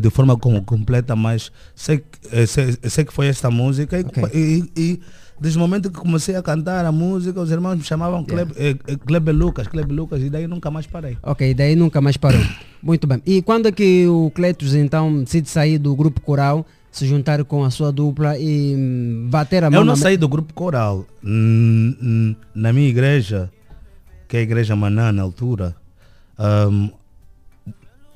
de 0.00 0.10
forma 0.10 0.36
com- 0.36 0.62
completa, 0.62 1.16
mas 1.16 1.50
sei, 1.74 1.98
que- 1.98 2.04
eh, 2.30 2.46
sei, 2.46 2.76
sei 2.84 3.04
que 3.04 3.12
foi 3.12 3.26
esta 3.26 3.50
música 3.50 3.98
e, 3.98 4.04
e, 4.32 4.70
e 4.80 5.00
desde 5.40 5.58
o 5.58 5.60
momento 5.60 5.90
que 5.90 5.98
comecei 5.98 6.36
a 6.36 6.42
cantar 6.42 6.84
a 6.84 6.92
música, 6.92 7.40
os 7.40 7.50
irmãos 7.50 7.74
me 7.76 7.82
chamavam 7.82 8.24
Kleber, 8.24 8.54
eh, 8.56 8.76
eh, 8.86 8.96
Kleber 8.96 9.34
Lucas, 9.34 9.66
Kleber 9.66 9.92
Lucas, 9.94 10.22
e 10.22 10.30
daí 10.30 10.46
nunca 10.46 10.70
mais 10.70 10.86
parei. 10.86 11.18
Ok, 11.20 11.52
daí 11.52 11.74
nunca 11.74 12.00
mais 12.00 12.16
parou. 12.16 12.40
Muito 12.80 13.06
bem. 13.08 13.20
E 13.26 13.42
quando 13.42 13.66
é 13.66 13.72
que 13.72 14.06
o 14.06 14.30
Cletus 14.30 14.72
então 14.74 15.24
decide 15.24 15.48
sair 15.50 15.78
do 15.78 15.96
grupo 15.96 16.20
coral, 16.20 16.64
se 16.92 17.04
juntar 17.04 17.42
com 17.44 17.64
a 17.64 17.70
sua 17.70 17.90
dupla 17.90 18.38
e 18.38 18.76
hum, 18.76 19.26
bater 19.28 19.64
a 19.64 19.70
mão 19.70 19.80
Eu 19.80 19.84
não 19.84 19.96
saí 19.96 20.16
do 20.16 20.28
grupo 20.28 20.54
coral. 20.54 21.04
Na 22.54 22.72
minha 22.72 22.88
igreja, 22.88 23.50
que 24.28 24.36
é 24.36 24.40
a 24.40 24.42
igreja 24.44 24.76
Maná 24.76 25.10
na 25.10 25.22
altura, 25.22 25.74
hum, 26.38 26.90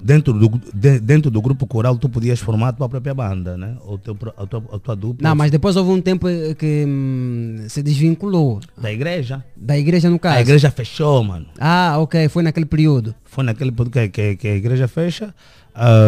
dentro, 0.01 0.33
do, 0.33 0.49
de- 0.73 1.01
dentro 1.01 1.31
do 1.31 1.41
grupo 1.43 1.67
coral 1.67 1.97
tu 1.99 2.09
podias 2.09 2.39
formar 2.41 2.69
a 2.69 2.73
tua 2.73 2.89
própria 2.89 3.15
banda, 3.15 3.57
né? 3.57 3.77
Ou 3.85 3.99
teu 3.99 4.17
a, 4.37 4.47
tua, 4.47 4.63
a 4.73 4.79
tua 4.79 4.97
dupla. 4.97 5.29
Não, 5.29 5.35
mas 5.37 5.51
depois 5.51 5.77
houve 5.77 5.91
um 5.91 6.01
tempo 6.01 6.27
que 6.59 6.85
hum, 6.87 7.65
se 7.69 7.83
desvinculou. 7.83 8.61
Da 8.77 8.93
igreja. 8.93 9.45
Da 9.57 9.77
igreja 9.79 10.09
no 10.11 10.19
caso. 10.19 10.37
A 10.39 10.41
igreja 10.41 10.71
fechou, 10.71 11.23
mano. 11.25 11.47
Ah, 11.59 11.97
ok, 11.99 12.29
foi 12.29 12.43
naquele 12.43 12.67
período. 12.67 13.15
Foi 13.25 13.45
naquele 13.45 13.71
período 13.73 13.91
que, 13.91 14.09
que, 14.09 14.37
que 14.37 14.49
a 14.49 14.55
igreja 14.57 14.87
fecha. 14.89 15.35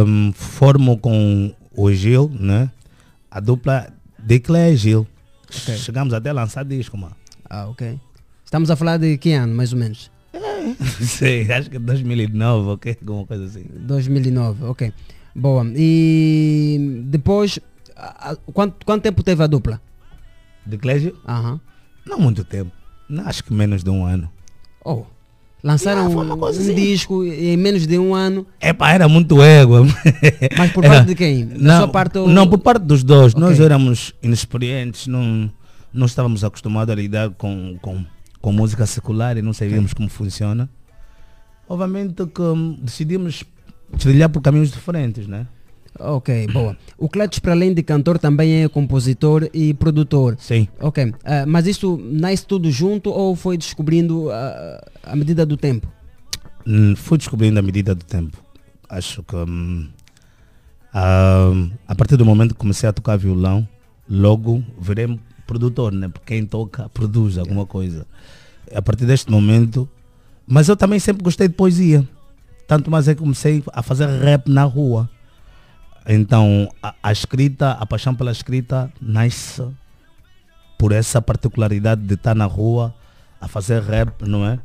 hum, 0.07 0.33
formo 0.35 0.99
com 0.99 1.53
o 1.77 1.93
Gil, 1.93 2.31
né? 2.39 2.71
A 3.31 3.41
dupla 3.41 3.89
de 4.19 4.39
Clé 4.41 4.73
e 4.73 4.77
Gil. 4.77 5.07
Chegamos 5.51 6.13
até 6.15 6.31
a 6.31 6.33
lançar 6.33 6.65
disco, 6.65 6.97
mano. 6.97 7.15
Ah, 7.49 7.67
ok. 7.69 7.99
Estamos 8.45 8.71
a 8.71 8.77
falar 8.77 8.97
de 8.99 9.17
que 9.19 9.33
ano, 9.33 9.53
mais 9.55 9.73
ou 9.73 9.79
menos? 9.79 10.11
Sei, 11.01 11.51
acho 11.51 11.71
que 11.71 11.79
2009, 11.79 12.69
ok? 12.71 12.97
Alguma 13.01 13.27
coisa 13.27 13.45
assim. 13.45 13.65
2009, 13.73 14.65
ok. 14.65 14.93
Boa. 15.35 15.65
E 15.77 17.03
depois, 17.07 17.59
a- 17.97 18.31
a- 18.33 18.37
quanto, 18.53 18.85
quanto 18.85 19.03
tempo 19.03 19.23
teve 19.23 19.43
a 19.43 19.47
dupla? 19.47 19.81
De 20.67 20.77
Clégio? 20.79 21.17
Aham. 21.27 21.61
Não 22.07 22.19
muito 22.19 22.45
tempo. 22.45 22.71
Não, 23.09 23.27
acho 23.27 23.43
que 23.45 23.53
menos 23.53 23.83
de 23.83 23.91
um 23.91 24.05
ano. 24.05 24.31
Oh. 24.85 25.05
Lançaram 25.63 26.09
Yeah, 26.09 26.35
uma 26.35 26.47
um, 26.47 26.49
assim. 26.49 26.75
disco 26.75 27.23
em 27.23 27.55
menos 27.57 27.87
de 27.87 27.99
um 27.99 28.15
ano. 28.15 28.47
Epá, 28.63 28.93
era 28.93 29.07
muito 29.09 29.43
égua. 29.43 29.85
Mas 30.57 30.73
por 30.73 30.83
Era- 30.85 30.95
parte 30.95 31.09
de 31.09 31.15
quem? 31.15 31.47
Da 31.47 31.59
não, 31.59 31.79
sua 31.81 31.89
parte 31.89 32.19
ou- 32.19 32.29
Não, 32.29 32.49
por 32.49 32.59
parte 32.59 32.83
dos 32.85 33.03
dois. 33.05 33.35
Nós 33.35 33.55
Ok. 33.55 33.65
éramos 33.67 34.15
inexperientes, 34.23 35.07
não, 35.07 35.51
não 35.93 36.07
estávamos 36.07 36.43
acostumados 36.45 36.91
a 36.91 36.97
lidar 36.97 37.29
com, 37.31 37.77
com, 37.83 38.03
com 38.41 38.53
música 38.53 38.87
secular 38.87 39.37
e 39.37 39.43
não 39.43 39.53
sabíamos 39.53 39.93
como 39.93 40.09
funciona. 40.09 40.69
Obviamente 41.69 42.27
que 42.27 42.43
hum, 42.43 42.79
decidimos 42.83 43.45
trilhar 43.99 44.29
por 44.29 44.41
caminhos 44.41 44.71
diferentes, 44.71 45.27
né? 45.27 45.47
Ok, 45.99 46.47
boa. 46.53 46.77
O 46.97 47.09
Cletus, 47.09 47.41
para 47.41 47.53
além 47.53 47.75
de 47.75 47.83
cantor, 47.83 48.19
também 48.19 48.63
é 48.63 48.69
compositor 48.69 49.49
e 49.53 49.75
produtor. 49.75 50.37
Sim. 50.39 50.69
Ok. 50.81 51.13
Ah, 51.25 51.45
mas 51.47 51.67
isso 51.67 51.99
nasce 52.03 52.47
tudo 52.47 52.71
junto 52.71 53.11
ou 53.11 53.35
foi 53.35 53.57
descobrindo 53.57 54.31
ah, 54.31 54.85
à 55.03 55.17
medida 55.17 55.45
do 55.45 55.57
tempo? 55.57 55.89
Hum, 56.67 56.95
fui 56.97 57.19
descobrindo 57.19 57.59
à 57.59 57.63
medida 57.63 57.95
do 57.95 58.05
tempo. 58.05 58.43
Acho 58.89 59.23
que 59.23 59.37
hum, 59.37 59.89
ah, 60.93 61.53
a 61.87 61.95
partir 61.95 62.17
do 62.17 62.25
momento 62.25 62.55
que 62.55 62.61
comecei 62.61 62.89
a 62.89 62.93
tocar 62.93 63.17
violão, 63.17 63.69
logo 64.09 64.65
virei 64.81 65.19
produtor, 65.51 65.93
né? 65.93 66.09
Quem 66.25 66.47
toca 66.47 66.89
produz 66.91 67.37
alguma 67.37 67.67
coisa. 67.67 68.07
A 68.73 68.81
partir 68.81 69.05
deste 69.05 69.29
momento, 69.33 69.89
mas 70.47 70.69
eu 70.69 70.77
também 70.77 71.01
sempre 71.01 71.25
gostei 71.25 71.49
de 71.49 71.55
poesia. 71.55 72.09
Tanto 72.69 72.89
mais 72.89 73.09
é 73.09 73.15
que 73.17 73.21
comecei 73.21 73.61
a 73.73 73.83
fazer 73.83 74.07
rap 74.07 74.49
na 74.49 74.63
rua. 74.63 75.11
Então 76.07 76.69
a, 76.81 76.95
a 77.03 77.11
escrita, 77.11 77.73
a 77.73 77.85
paixão 77.85 78.15
pela 78.15 78.31
escrita 78.31 78.93
nasce 79.03 79.67
por 80.79 80.93
essa 80.93 81.21
particularidade 81.21 82.03
de 82.03 82.15
estar 82.15 82.37
na 82.37 82.47
rua 82.47 82.95
a 83.41 83.49
fazer 83.49 83.83
rap, 83.83 84.25
não 84.25 84.47
é? 84.47 84.61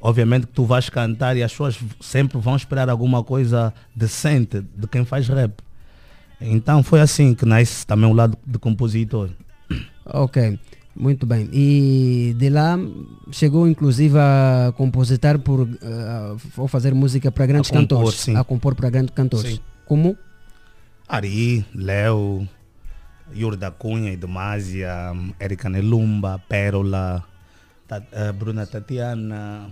Obviamente 0.00 0.46
que 0.46 0.54
tu 0.54 0.64
vais 0.64 0.88
cantar 0.88 1.36
e 1.36 1.42
as 1.42 1.52
pessoas 1.52 1.78
sempre 2.00 2.38
vão 2.38 2.56
esperar 2.56 2.88
alguma 2.88 3.22
coisa 3.22 3.72
decente 3.94 4.64
de 4.76 4.86
quem 4.88 5.04
faz 5.04 5.28
rap. 5.28 5.52
Então 6.40 6.82
foi 6.82 7.00
assim 7.02 7.34
que 7.34 7.44
nasce 7.44 7.86
também 7.86 8.10
o 8.10 8.14
lado 8.14 8.36
de 8.46 8.58
compositor. 8.58 9.28
Ok, 10.12 10.58
muito 10.94 11.24
bem. 11.26 11.48
E 11.52 12.34
de 12.38 12.50
lá 12.50 12.78
chegou 13.30 13.66
inclusive 13.66 14.18
a 14.18 14.72
compositar 14.76 15.38
por 15.38 15.66
ah, 15.82 16.36
ou 16.56 16.68
fazer 16.68 16.92
música 16.94 17.30
para 17.32 17.46
grandes 17.46 17.70
compor, 17.70 17.82
cantores, 17.98 18.20
sim. 18.20 18.36
a 18.36 18.44
compor 18.44 18.74
para 18.74 18.90
grandes 18.90 19.14
cantores. 19.14 19.52
Sim. 19.54 19.60
Como? 19.86 20.16
Ari, 21.08 21.64
Léo, 21.74 22.46
Yuri 23.34 23.56
da 23.56 23.70
Cunha, 23.70 24.12
Idomásia, 24.12 25.12
Erika 25.40 25.68
Nelumba, 25.68 26.38
Pérola, 26.48 27.22
eh, 28.12 28.32
Bruna 28.32 28.66
Tatiana. 28.66 29.68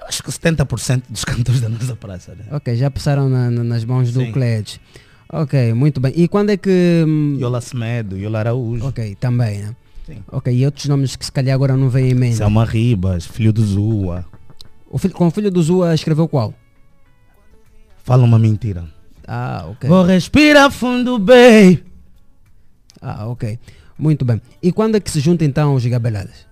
Eu 0.00 0.06
acho 0.06 0.22
que 0.22 0.30
70% 0.30 1.02
dos 1.08 1.24
cantores 1.26 1.60
da 1.60 1.68
nossa 1.68 1.96
praça. 1.96 2.34
Né? 2.34 2.44
Ok, 2.52 2.74
já 2.76 2.90
passaram 2.90 3.28
na- 3.28 3.50
na- 3.50 3.64
nas 3.64 3.84
mãos 3.84 4.12
do. 4.12 4.30
Cledes. 4.32 4.80
Ok, 5.30 5.74
muito 5.74 6.00
bem. 6.00 6.12
E 6.16 6.26
quando 6.28 6.50
é 6.50 6.56
que. 6.56 7.04
hum, 7.06 7.36
Yola 7.38 7.60
Semedo, 7.60 8.16
Yola 8.16 8.38
Araújo. 8.40 8.86
Ok, 8.86 9.14
também, 9.20 9.58
né? 9.58 9.76
Sim. 10.06 10.18
Ok, 10.32 10.54
e 10.54 10.64
outros 10.64 10.86
nomes 10.86 11.16
que 11.16 11.24
se 11.24 11.30
calhar 11.32 11.54
agora 11.54 11.76
não 11.76 11.90
vêm 11.90 12.10
em 12.10 12.14
mente. 12.14 12.36
Selma 12.36 12.64
Ribas, 12.64 13.26
filho 13.26 13.52
do 13.52 13.62
Zua. 13.64 14.24
O 14.90 14.96
filho, 14.96 15.12
com 15.12 15.26
o 15.26 15.30
filho 15.30 15.50
do 15.50 15.62
Zua 15.62 15.94
escreveu 15.94 16.26
qual? 16.26 16.54
Fala 18.04 18.24
uma 18.24 18.38
mentira. 18.38 18.86
Ah, 19.26 19.66
ok. 19.70 19.86
Vou 19.88 20.02
respirar 20.02 20.70
fundo, 20.70 21.18
bem. 21.18 21.82
Ah, 23.02 23.26
ok. 23.26 23.58
Muito 23.98 24.24
bem. 24.24 24.40
E 24.62 24.72
quando 24.72 24.94
é 24.96 25.00
que 25.00 25.10
se 25.10 25.20
junta 25.20 25.44
então 25.44 25.74
os 25.74 25.84
Gabeladas? 25.84 26.46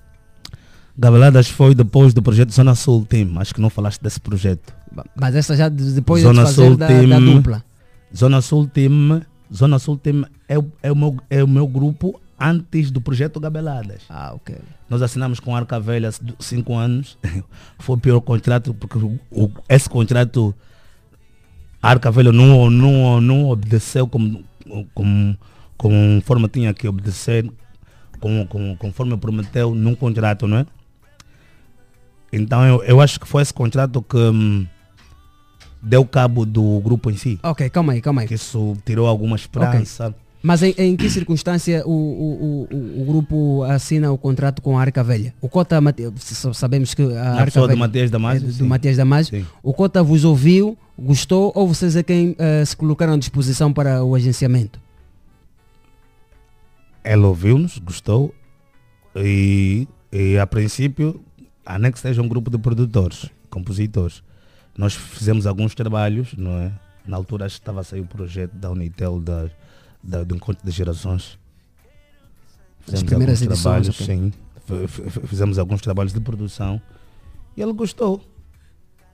Gabeladas 0.98 1.48
foi 1.48 1.74
depois 1.74 2.12
do 2.12 2.20
projeto 2.23 2.53
Zona 2.53 2.74
Sul 2.74 3.07
Team. 3.07 3.39
Acho 3.39 3.55
que 3.55 3.61
não 3.61 3.70
falaste 3.70 4.03
desse 4.03 4.20
projeto. 4.20 4.74
Mas 5.15 5.35
essa 5.35 5.57
já 5.57 5.69
de- 5.70 5.93
depois 5.93 6.23
Zona 6.23 6.43
de 6.44 6.48
fazer 6.48 6.66
Sul 6.69 6.77
da, 6.77 6.86
Team. 6.89 7.09
da 7.09 7.19
dupla. 7.19 7.65
Zona 8.14 8.40
Sul 8.40 8.66
Team. 8.68 9.22
Zona 9.54 9.78
Sul 9.78 9.96
Team 9.96 10.24
é, 10.48 10.58
o- 10.58 10.72
é, 10.82 10.90
o 10.90 10.96
meu, 10.96 11.16
é 11.30 11.42
o 11.44 11.48
meu 11.48 11.66
grupo 11.66 12.20
antes 12.38 12.90
do 12.90 13.00
projeto 13.00 13.38
Gabeladas. 13.40 14.02
Ah, 14.10 14.32
ok. 14.34 14.56
Nós 14.90 15.00
assinamos 15.02 15.40
com 15.40 15.54
Arca 15.56 15.78
Velha 15.80 16.08
há 16.08 16.12
cinco 16.42 16.74
anos. 16.74 17.16
Foi 17.78 17.96
o 17.96 17.98
pior 17.98 18.20
contrato 18.20 18.74
porque 18.74 18.98
o- 18.98 19.18
o- 19.30 19.50
esse 19.68 19.88
contrato 19.88 20.54
Arca 21.80 22.10
Velha 22.10 22.32
não, 22.32 22.68
não, 22.70 23.20
não 23.20 23.48
obedeceu 23.48 24.06
como, 24.08 24.44
como, 24.92 25.36
conforme 25.76 26.48
tinha 26.48 26.74
que 26.74 26.88
obedecer, 26.88 27.48
como, 28.18 28.46
como, 28.48 28.76
conforme 28.76 29.16
prometeu 29.16 29.74
num 29.74 29.94
contrato, 29.94 30.48
não 30.48 30.58
é? 30.58 30.66
Então 32.32 32.64
eu, 32.66 32.82
eu 32.82 33.00
acho 33.00 33.20
que 33.20 33.26
foi 33.28 33.42
esse 33.42 33.54
contrato 33.54 34.02
que 34.02 34.16
hum, 34.16 34.66
deu 35.86 36.04
cabo 36.04 36.44
do 36.44 36.80
grupo 36.80 37.10
em 37.10 37.16
si. 37.16 37.38
Ok, 37.42 37.70
calma 37.70 37.92
aí, 37.92 38.00
calma 38.00 38.22
aí. 38.22 38.28
Que 38.28 38.34
isso 38.34 38.76
tirou 38.84 39.06
alguma 39.06 39.36
esperança. 39.36 40.14
Mas 40.42 40.62
em, 40.62 40.74
em 40.76 40.96
que 40.96 41.08
circunstância 41.08 41.82
o, 41.86 41.90
o, 41.90 42.68
o, 42.70 43.02
o 43.02 43.04
grupo 43.04 43.62
assina 43.64 44.12
o 44.12 44.18
contrato 44.18 44.60
com 44.60 44.78
a 44.78 44.80
Arca 44.80 45.02
Velha? 45.02 45.34
O 45.40 45.48
Cota, 45.48 45.80
sabemos 46.52 46.92
que 46.94 47.02
a 47.02 47.06
Na 47.06 47.30
Arca 47.32 47.44
pessoa 47.46 47.66
do 47.66 47.70
Velha 47.70 47.80
Matias 47.80 48.10
Damasio, 48.10 48.48
é 48.48 48.52
do, 48.52 48.64
Matias 48.66 48.96
Damasio. 48.96 49.46
O 49.62 49.72
Cota 49.72 50.02
vos 50.02 50.24
ouviu, 50.24 50.76
gostou 50.98 51.52
ou 51.54 51.66
vocês 51.66 51.96
é 51.96 52.02
quem 52.02 52.36
eh, 52.38 52.64
se 52.64 52.76
colocaram 52.76 53.14
à 53.14 53.16
disposição 53.16 53.72
para 53.72 54.04
o 54.04 54.14
agenciamento? 54.14 54.80
Ela 57.02 57.26
ouviu-nos, 57.28 57.78
gostou 57.78 58.34
e, 59.16 59.88
e 60.12 60.38
a 60.38 60.46
princípio 60.46 61.20
a 61.64 61.78
Next 61.78 62.06
é 62.06 62.22
um 62.22 62.28
grupo 62.28 62.50
de 62.50 62.58
produtores, 62.58 63.28
compositores. 63.50 64.22
Nós 64.77 64.94
fizemos 64.94 65.47
alguns 65.47 65.74
trabalhos, 65.74 66.35
não 66.36 66.53
é? 66.59 66.73
Na 67.07 67.16
altura 67.16 67.47
estava 67.47 67.81
a 67.81 67.85
sair 67.85 68.01
o 68.01 68.07
projeto 68.07 68.53
da 68.53 68.70
Unitel 68.70 69.20
da, 69.20 69.48
da, 70.03 70.24
do 70.24 70.35
Encontro 70.35 70.65
de 70.65 70.70
Gerações. 70.70 71.39
As 72.93 73.03
primeiras 73.03 73.43
alguns 73.43 73.62
trabalhos, 73.62 74.01
ok. 74.01 74.07
sim. 74.07 74.32
Fizemos 75.27 75.59
alguns 75.59 75.81
trabalhos 75.81 76.12
de 76.12 76.20
produção 76.20 76.81
e 77.57 77.62
ele 77.62 77.73
gostou 77.73 78.20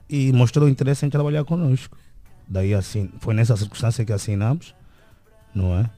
e 0.09 0.31
mostrou 0.33 0.67
interesse 0.67 1.05
em 1.05 1.09
trabalhar 1.09 1.43
conosco. 1.43 1.97
Daí 2.47 2.73
assim, 2.73 3.09
foi 3.19 3.33
nessa 3.33 3.55
circunstância 3.55 4.03
que 4.03 4.11
assinamos, 4.11 4.75
não 5.53 5.77
é? 5.77 5.89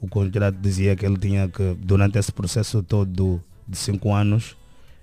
O 0.00 0.08
contrato 0.08 0.56
dizia 0.56 0.94
que 0.94 1.04
ele 1.04 1.16
tinha 1.16 1.48
que, 1.48 1.74
durante 1.80 2.18
esse 2.18 2.32
processo 2.32 2.82
todo 2.82 3.42
de 3.66 3.76
cinco 3.76 4.12
anos, 4.12 4.56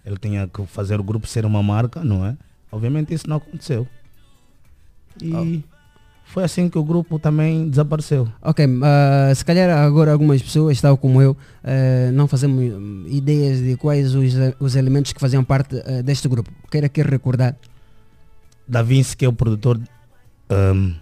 ele 0.06 0.18
tinha 0.18 0.48
que 0.48 0.66
fazer 0.66 1.00
o 1.00 1.04
grupo 1.04 1.28
ser 1.28 1.46
uma 1.46 1.62
marca, 1.62 2.04
não 2.04 2.26
é? 2.26 2.38
Obviamente 2.72 3.14
isso 3.14 3.30
não 3.30 3.38
aconteceu. 3.38 3.88
E 5.22 5.64
foi 6.28 6.44
assim 6.44 6.70
que 6.70 6.78
o 6.78 6.84
grupo 6.84 7.18
também 7.18 7.70
desapareceu. 7.70 8.28
Ok, 8.42 8.66
ah, 8.84 9.34
se 9.34 9.46
calhar 9.46 9.70
agora 9.70 10.12
algumas 10.12 10.42
pessoas, 10.42 10.80
tal 10.80 10.98
como 10.98 11.22
eu, 11.22 11.36
eh, 11.64 12.12
não 12.14 12.28
fazemos 12.28 12.62
hum, 12.62 13.06
ideias 13.08 13.60
de 13.62 13.78
quais 13.78 14.14
os, 14.14 14.34
os 14.60 14.76
elementos 14.76 15.14
que 15.14 15.22
faziam 15.22 15.44
parte 15.44 15.82
eh, 15.86 16.04
deste 16.04 16.28
grupo. 16.28 16.52
Queira 16.70 16.88
aqui 16.88 17.02
recordar. 17.02 17.56
Da 18.68 18.82
Vinci, 18.84 19.16
que 19.16 19.24
é 19.24 19.30
o 19.30 19.34
produtor 19.34 19.80
hum, 20.50 20.96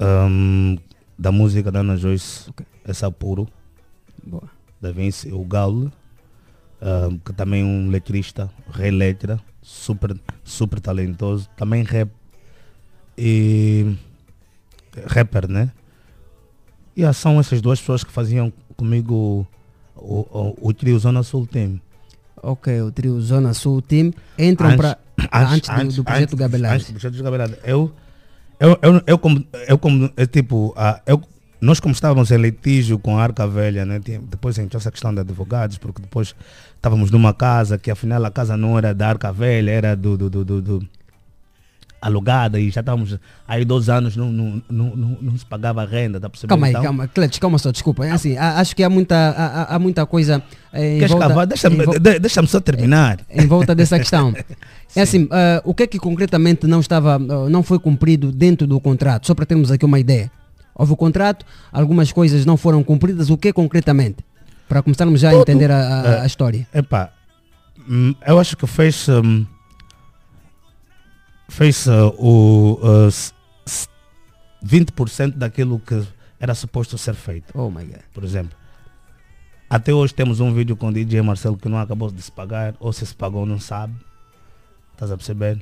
hum, 0.00 0.78
da 1.18 1.32
música 1.32 1.72
da 1.72 1.80
Ana 1.80 1.96
Joyce, 1.96 2.50
essa 2.84 3.10
puro. 3.10 3.48
Boa. 4.24 4.44
Da 4.80 4.92
Vinci, 4.92 5.32
o 5.32 5.44
Gaulo, 5.44 5.92
hum, 6.80 7.18
que 7.24 7.32
também 7.32 7.62
é 7.62 7.64
um 7.64 7.90
letrista, 7.90 8.48
rei 8.72 8.92
letra, 8.92 9.40
super, 9.70 10.16
super 10.42 10.80
talentoso, 10.80 11.48
também 11.56 11.84
rap 11.84 12.10
e 13.16 13.94
rapper, 15.06 15.48
né? 15.48 15.70
E 16.96 17.04
ah, 17.04 17.12
são 17.12 17.38
essas 17.38 17.60
duas 17.60 17.78
pessoas 17.80 18.02
que 18.02 18.10
faziam 18.12 18.52
comigo 18.76 19.46
o, 19.96 20.18
o, 20.60 20.68
o 20.68 20.74
trio 20.74 20.98
Zona 20.98 21.22
Sul 21.22 21.46
Team. 21.46 21.80
Ok, 22.42 22.80
o 22.82 22.90
trio 22.90 23.20
Zona 23.20 23.54
Sul 23.54 23.80
Team 23.80 24.12
entram 24.38 24.70
Antes- 24.70 24.78
para 24.80 24.98
antes, 25.32 25.96
do- 25.96 26.04
projeto 26.04 26.22
antes- 26.22 26.34
Gabelade. 26.34 26.74
Antes 26.74 26.92
do 26.92 27.22
projeto. 27.22 27.58
Eu, 27.64 27.92
eu, 28.58 28.78
eu, 28.82 29.02
eu 29.06 29.18
como, 29.18 29.44
eu 29.68 29.78
como, 29.78 30.10
é 30.16 30.26
tipo, 30.26 30.74
ah, 30.76 31.00
eu, 31.06 31.22
nós 31.60 31.78
como 31.78 31.92
estávamos 31.94 32.30
em 32.30 32.38
litígio 32.38 32.98
com 32.98 33.16
a 33.18 33.22
Arca 33.22 33.46
Velha, 33.46 33.84
né? 33.86 33.98
depois 34.00 34.58
entrou 34.58 34.80
essa 34.80 34.90
questão 34.90 35.14
de 35.14 35.20
advogados, 35.20 35.78
porque 35.78 36.00
depois 36.02 36.34
estávamos 36.80 37.10
numa 37.10 37.34
casa 37.34 37.76
que 37.76 37.90
afinal 37.90 38.24
a 38.24 38.30
casa 38.30 38.56
não 38.56 38.78
era 38.78 38.94
da 38.94 39.06
Arca 39.10 39.30
Velha, 39.30 39.70
era 39.70 39.94
do, 39.94 40.16
do, 40.16 40.30
do, 40.30 40.44
do- 40.44 40.62
do- 40.62 40.88
alugada 42.00 42.58
e 42.58 42.70
já 42.70 42.80
estávamos 42.80 43.18
aí 43.46 43.62
dois 43.62 43.90
anos, 43.90 44.16
não, 44.16 44.32
não, 44.32 44.62
não, 44.70 44.96
não, 44.96 45.18
não 45.20 45.36
se 45.38 45.44
pagava 45.44 45.84
renda, 45.84 46.18
tá 46.18 46.30
percebendo? 46.30 46.48
Calma 46.48 46.66
aí, 46.68 46.70
Então, 46.72 46.82
calma, 46.82 47.06
Cletes, 47.08 47.38
calma 47.38 47.58
só, 47.58 47.70
desculpa. 47.70 48.06
É 48.06 48.10
assim, 48.12 48.38
há- 48.38 48.58
acho 48.58 48.74
que 48.74 48.82
há 48.82 48.88
muita, 48.88 49.14
há, 49.14 49.74
há- 49.74 49.78
muita 49.78 50.06
coisa 50.06 50.42
eh, 50.72 50.94
em 50.94 50.98
Queres 51.00 51.10
volta, 51.12 51.28
cavar? 51.28 51.46
Deixa-me 51.46 51.76
em 51.76 51.84
vol- 51.84 51.98
de- 51.98 52.18
deixa-me 52.18 52.48
só 52.48 52.58
terminar. 52.58 53.20
em 53.28 53.46
volta 53.46 53.74
dessa 53.74 53.98
questão. 54.00 54.34
é 54.96 55.02
assim, 55.02 55.28
ah, 55.30 55.60
o 55.62 55.74
que 55.74 55.82
é 55.82 55.86
que 55.86 55.98
concretamente 55.98 56.66
não 56.66 56.80
estava, 56.80 57.16
ah, 57.16 57.50
não 57.50 57.62
foi 57.62 57.78
cumprido 57.78 58.32
dentro 58.32 58.66
do 58.66 58.80
contrato? 58.80 59.26
Só 59.26 59.34
para 59.34 59.44
termos 59.44 59.70
aqui 59.70 59.84
uma 59.84 60.00
ideia. 60.00 60.30
Houve 60.74 60.94
o 60.94 60.96
contrato, 60.96 61.44
algumas 61.70 62.10
coisas 62.10 62.46
não 62.46 62.56
foram 62.56 62.82
cumpridas, 62.82 63.28
o 63.28 63.36
que 63.36 63.52
concretamente? 63.52 64.24
Para 64.70 64.82
começarmos 64.84 65.20
já 65.20 65.30
a 65.30 65.34
entender 65.34 65.68
a, 65.70 65.76
a- 66.02 66.06
É, 66.06 66.20
a 66.20 66.26
história. 66.26 66.66
Epá, 66.72 67.12
hum, 67.88 68.14
eu 68.24 68.38
acho 68.38 68.56
que 68.56 68.66
fez 68.68 69.08
hum, 69.08 69.44
fez 71.48 71.86
uh, 71.86 72.14
o 72.16 72.78
uh, 72.82 73.08
s- 73.08 73.32
s- 73.66 73.88
20% 74.64 75.32
daquilo 75.36 75.80
que 75.80 76.00
era 76.38 76.54
suposto 76.54 76.96
ser 76.96 77.14
feito. 77.14 77.52
Oh 77.58 77.68
my 77.68 77.84
God. 77.84 77.98
Por 78.14 78.22
exemplo, 78.24 78.56
até 79.68 79.92
hoje 79.92 80.14
temos 80.14 80.38
um 80.40 80.54
vídeo 80.54 80.76
com 80.76 80.88
o 80.88 80.92
DJ 80.92 81.20
Marcelo 81.22 81.56
que 81.56 81.68
não 81.68 81.78
acabou 81.78 82.10
de 82.10 82.22
se 82.22 82.30
pagar, 82.30 82.74
ou 82.78 82.92
se 82.92 83.04
se 83.04 83.14
pagou 83.14 83.44
não 83.44 83.58
sabe. 83.58 83.94
Estás 84.92 85.10
a 85.10 85.16
perceber? 85.16 85.60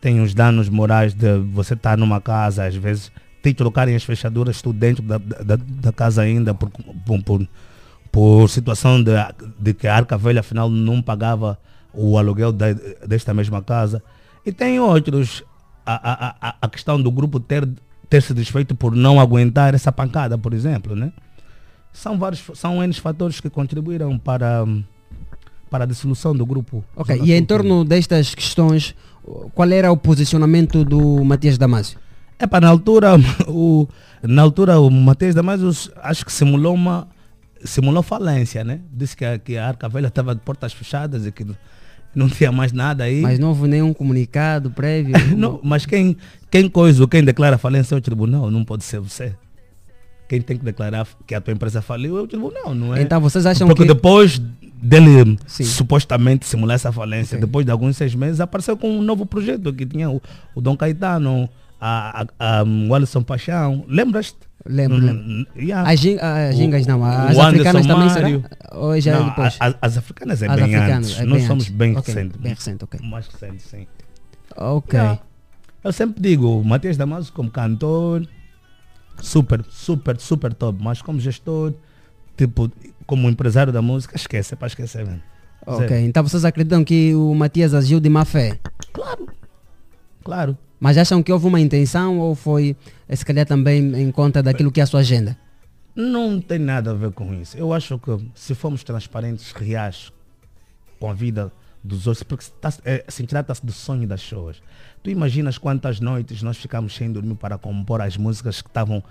Tem 0.00 0.20
os 0.20 0.32
danos 0.34 0.68
morais 0.68 1.12
de 1.14 1.38
você 1.52 1.74
estar 1.74 1.98
numa 1.98 2.20
casa, 2.20 2.66
às 2.66 2.76
vezes, 2.76 3.10
te 3.42 3.52
trocarem 3.52 3.96
as 3.96 4.04
fechaduras, 4.04 4.62
tu 4.62 4.72
dentro 4.72 5.02
da, 5.02 5.18
da, 5.18 5.56
da 5.56 5.92
casa 5.92 6.22
ainda, 6.22 6.54
por, 6.54 6.70
por, 6.70 7.22
por, 7.24 7.48
por 8.14 8.48
situação 8.48 9.02
de, 9.02 9.10
de 9.58 9.74
que 9.74 9.88
a 9.88 9.96
Arca 9.96 10.16
Velha 10.16 10.38
afinal 10.38 10.70
não 10.70 11.02
pagava 11.02 11.58
o 11.92 12.16
aluguel 12.16 12.52
da- 12.52 12.72
desta 13.04 13.34
mesma 13.34 13.60
casa. 13.60 14.00
E 14.46 14.52
tem 14.52 14.78
outros, 14.78 15.42
a, 15.84 16.46
a, 16.48 16.54
a, 16.62 16.68
questão 16.68 17.02
do 17.02 17.10
grupo 17.10 17.40
ter, 17.40 17.68
ter 18.08 18.22
se 18.22 18.32
desfeito 18.32 18.72
por 18.72 18.94
não 18.94 19.18
aguentar 19.18 19.74
essa 19.74 19.90
pancada, 19.90 20.38
por 20.38 20.54
exemplo, 20.54 20.94
né? 20.94 21.12
São 21.92 22.16
vários, 22.16 22.44
são 22.54 22.80
N 22.80 22.92
fatores 22.94 23.40
que 23.40 23.50
contribuíram 23.50 24.16
para, 24.16 24.64
para 25.68 25.82
a 25.82 25.86
dissolução 25.86 26.36
do 26.36 26.46
grupo. 26.46 26.84
Ok, 26.94 27.16
Zona 27.16 27.28
e 27.28 27.32
em 27.32 27.44
torno 27.44 27.84
destas 27.84 28.32
questões, 28.32 28.94
qual 29.56 29.68
era 29.72 29.90
o 29.90 29.96
posicionamento 29.96 30.84
do 30.84 31.24
Matias 31.24 31.58
Damasio? 31.58 31.98
É 32.38 32.46
para 32.46 32.66
na 32.66 32.70
altura 32.70 33.16
o 33.48 33.88
na 34.22 34.42
altura 34.42 34.78
o 34.78 34.88
Matheus 34.88 35.34
Damasio 35.34 35.68
acho 35.96 36.24
que 36.24 36.32
simulou 36.32 36.74
uma 36.74 37.08
simulou 37.64 38.02
falência, 38.02 38.62
né? 38.62 38.80
Disse 38.92 39.16
que 39.16 39.24
a, 39.24 39.38
que 39.38 39.56
a 39.56 39.66
Arca 39.66 39.88
Velha 39.88 40.08
estava 40.08 40.34
de 40.34 40.40
portas 40.42 40.72
fechadas 40.72 41.26
e 41.26 41.32
que 41.32 41.44
não 42.14 42.28
tinha 42.28 42.52
mais 42.52 42.72
nada 42.72 43.04
aí. 43.04 43.20
Mas 43.20 43.38
não 43.38 43.48
houve 43.48 43.66
nenhum 43.66 43.92
comunicado 43.92 44.70
prévio? 44.70 45.14
Não, 45.36 45.60
mas 45.64 45.84
quem 45.86 46.16
quem 46.50 46.68
coisa, 46.68 47.06
quem 47.08 47.24
declara 47.24 47.58
falência 47.58 47.94
é 47.94 47.98
o 47.98 48.00
tribunal, 48.00 48.48
não 48.50 48.64
pode 48.64 48.84
ser 48.84 49.00
você. 49.00 49.34
Quem 50.28 50.40
tem 50.40 50.56
que 50.56 50.64
declarar 50.64 51.06
que 51.26 51.34
a 51.34 51.40
tua 51.40 51.52
empresa 51.52 51.82
faliu 51.82 52.16
é 52.16 52.22
o 52.22 52.26
tribunal, 52.26 52.74
não 52.74 52.94
é? 52.94 53.02
Então 53.02 53.20
vocês 53.20 53.44
acham 53.44 53.66
Porque 53.66 53.82
que- 53.82 53.88
depois 53.88 54.40
dele 54.80 55.36
Sim. 55.46 55.64
supostamente 55.64 56.46
simular 56.46 56.76
essa 56.76 56.92
falência, 56.92 57.38
depois 57.38 57.64
de 57.66 57.72
alguns 57.72 57.96
seis 57.96 58.14
meses, 58.14 58.40
apareceu 58.40 58.76
com 58.76 58.88
um 58.98 59.02
novo 59.02 59.26
projeto 59.26 59.72
que 59.72 59.84
tinha 59.84 60.08
o, 60.10 60.22
o 60.54 60.60
Dom 60.60 60.76
Caetano, 60.76 61.48
a, 61.80 62.22
a, 62.38 62.60
a, 62.60 62.64
o 62.64 62.94
Alisson 62.94 63.22
Paixão. 63.22 63.84
Lembras-te? 63.88 64.36
Lembro, 64.66 64.96
Hum, 64.96 65.00
lembro. 65.00 65.46
yeah. 65.62 65.90
As, 65.90 66.00
gin- 66.00 66.18
as 66.18 66.56
gingas 66.56 66.86
não, 66.86 67.04
as 67.04 67.36
africanas 67.38 67.86
também 67.86 68.08
será? 68.08 68.28
Ou 68.72 68.98
já 68.98 69.12
é 69.12 69.18
Não, 69.18 69.28
depois? 69.28 69.56
a- 69.60 69.68
a- 69.68 69.74
as 69.82 69.98
africanas 69.98 70.42
é 70.42 70.46
As 70.48 70.54
bem 70.56 70.74
africanas, 70.74 71.06
antes. 71.10 71.20
é 71.20 71.24
Nós 71.26 71.38
bem 71.38 71.46
somos 71.46 71.64
antes. 71.64 71.76
bem 71.76 71.96
Ok, 71.96 72.14
recentes. 72.14 72.40
bem 72.40 72.54
recente, 72.54 72.84
ok. 72.84 73.00
Mais 73.02 73.26
recente, 73.28 73.62
sim. 73.62 73.86
Ok. 74.56 74.98
Yeah. 74.98 75.20
Eu 75.82 75.92
sempre 75.92 76.22
digo, 76.22 76.60
o 76.60 76.64
Matias 76.64 76.96
Damaso 76.96 77.30
como 77.30 77.50
cantor, 77.50 78.26
super, 79.20 79.62
super, 79.70 80.16
super 80.18 80.54
top, 80.54 80.78
mas 80.82 81.02
como 81.02 81.20
gestor, 81.20 81.74
tipo, 82.36 82.70
como 83.06 83.28
empresário 83.28 83.70
da 83.70 83.82
música, 83.82 84.16
esquece, 84.16 84.54
é 84.54 84.56
para 84.56 84.68
esquecer 84.68 85.04
mesmo. 85.06 85.20
Ok, 85.66 85.88
Zero. 85.88 86.00
então 86.06 86.22
vocês 86.22 86.42
acreditam 86.44 86.82
que 86.84 87.14
o 87.14 87.34
Matias 87.34 87.74
agiu 87.74 88.00
de 88.00 88.08
má 88.08 88.24
fé? 88.24 88.58
Claro. 88.94 89.28
Claro. 90.24 90.58
Mas 90.84 90.98
acham 90.98 91.22
que 91.22 91.32
houve 91.32 91.46
uma 91.46 91.58
intenção 91.58 92.18
ou 92.18 92.34
foi, 92.34 92.76
eh, 93.08 93.16
se 93.16 93.24
calhar, 93.24 93.46
também 93.46 93.78
em 94.02 94.10
conta 94.12 94.42
daquilo 94.42 94.70
que 94.70 94.80
é 94.80 94.82
a 94.82 94.86
sua 94.86 95.00
agenda? 95.00 95.34
Não 95.96 96.38
tem 96.38 96.58
nada 96.58 96.90
a 96.90 96.94
ver 96.94 97.10
com 97.12 97.32
isso. 97.32 97.56
Eu 97.56 97.72
acho 97.72 97.98
que 97.98 98.10
se 98.34 98.54
formos 98.54 98.84
transparentes, 98.84 99.50
reais 99.52 100.12
com 101.00 101.08
a 101.08 101.14
vida 101.14 101.50
dos 101.82 102.06
outros, 102.06 102.22
porque 102.22 102.44
tá, 102.60 102.70
é, 102.84 103.02
assim, 103.08 103.24
trata-se 103.24 103.64
do 103.64 103.72
sonho 103.72 104.06
das 104.06 104.22
pessoas. 104.22 104.62
Tu 105.02 105.08
imaginas 105.08 105.56
quantas 105.56 106.00
noites 106.00 106.42
nós 106.42 106.58
ficamos 106.58 106.94
sem 106.94 107.10
dormir 107.10 107.36
para 107.36 107.56
compor 107.56 108.02
as 108.02 108.18
músicas 108.18 108.60
que 108.60 108.68
estavam, 108.68 109.02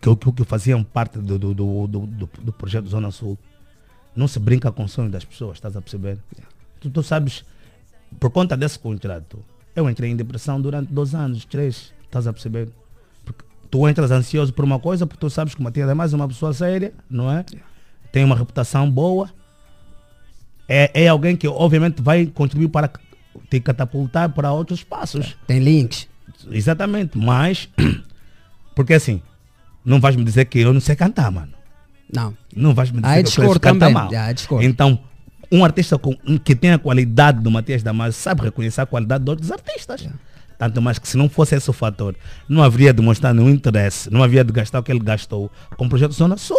que, 0.00 0.16
que, 0.16 0.32
que 0.32 0.44
faziam 0.44 0.82
parte 0.82 1.16
do, 1.20 1.38
do, 1.38 1.54
do, 1.54 1.86
do, 1.86 2.06
do- 2.06 2.30
do 2.42 2.52
projeto 2.52 2.88
Zona 2.88 3.12
Sul. 3.12 3.38
Não 4.16 4.26
se 4.26 4.40
brinca 4.40 4.72
com 4.72 4.82
o 4.82 4.88
sonho 4.88 5.08
das 5.10 5.24
pessoas, 5.24 5.58
estás 5.58 5.76
a 5.76 5.80
perceber? 5.80 6.18
Tu, 6.80 6.90
tu 6.90 7.04
sabes, 7.04 7.44
por 8.18 8.30
conta 8.30 8.56
desse 8.56 8.80
contrato, 8.80 9.44
eu 9.74 9.88
entrei 9.88 10.10
em 10.10 10.16
depressão 10.16 10.60
durante 10.60 10.92
dois 10.92 11.14
anos, 11.14 11.44
três, 11.44 11.92
estás 12.04 12.26
a 12.26 12.32
perceber? 12.32 12.68
Porque 13.24 13.44
tu 13.70 13.88
entras 13.88 14.10
ansioso 14.10 14.52
por 14.52 14.64
uma 14.64 14.78
coisa, 14.78 15.06
porque 15.06 15.20
tu 15.20 15.30
sabes 15.30 15.54
que 15.54 15.60
o 15.60 15.64
Matias 15.64 15.88
é 15.88 15.94
mais 15.94 16.12
uma 16.12 16.26
pessoa 16.28 16.52
séria, 16.52 16.92
não 17.08 17.30
é? 17.30 17.44
Tem 18.10 18.24
uma 18.24 18.36
reputação 18.36 18.90
boa. 18.90 19.30
É, 20.68 21.04
é 21.04 21.08
alguém 21.08 21.36
que 21.36 21.46
obviamente 21.48 22.00
vai 22.02 22.26
contribuir 22.26 22.68
para 22.68 22.90
te 23.50 23.60
catapultar 23.60 24.30
para 24.30 24.52
outros 24.52 24.82
passos. 24.84 25.36
Tem 25.46 25.58
links. 25.58 26.08
Exatamente, 26.50 27.16
mas 27.18 27.68
porque 28.74 28.94
assim, 28.94 29.22
não 29.84 30.00
vais 30.00 30.16
me 30.16 30.24
dizer 30.24 30.46
que 30.46 30.58
eu 30.60 30.72
não 30.72 30.80
sei 30.80 30.96
cantar, 30.96 31.30
mano. 31.30 31.52
Não. 32.12 32.36
Não 32.54 32.74
vais 32.74 32.90
me 32.90 33.00
dizer 33.00 33.08
Ah, 33.08 33.12
é 33.18 33.22
que 33.22 33.28
eu 33.28 33.30
discordo 33.30 33.60
canta 33.60 33.78
também. 33.86 33.94
mal. 33.94 34.10
Ah, 34.14 34.30
é 34.30 34.34
discordo. 34.34 34.64
Então, 34.66 34.98
um 35.52 35.64
artista 35.64 35.98
com- 35.98 36.16
que 36.38 36.54
tem 36.56 36.72
a 36.72 36.78
qualidade 36.78 37.40
do 37.40 37.50
Matias 37.50 37.82
Damasio 37.82 38.18
sabe 38.20 38.42
reconhecer 38.42 38.80
a 38.80 38.86
qualidade 38.86 39.22
de 39.24 39.30
outros 39.30 39.52
artistas. 39.52 40.08
Tanto 40.58 40.80
mais 40.80 40.98
que 40.98 41.06
se 41.08 41.16
não 41.16 41.28
fosse 41.28 41.54
esse 41.56 41.68
o 41.68 41.72
fator, 41.72 42.14
não 42.48 42.62
haveria 42.62 42.92
de 42.92 43.02
mostrar 43.02 43.34
nenhum 43.34 43.50
interesse, 43.50 44.10
não 44.10 44.22
havia 44.22 44.42
de 44.44 44.52
gastar 44.52 44.78
o 44.78 44.82
que 44.82 44.90
ele 44.92 45.00
gastou 45.00 45.50
com 45.76 45.86
o 45.86 45.88
projeto 45.88 46.12
Zona 46.12 46.36
Sul. 46.36 46.56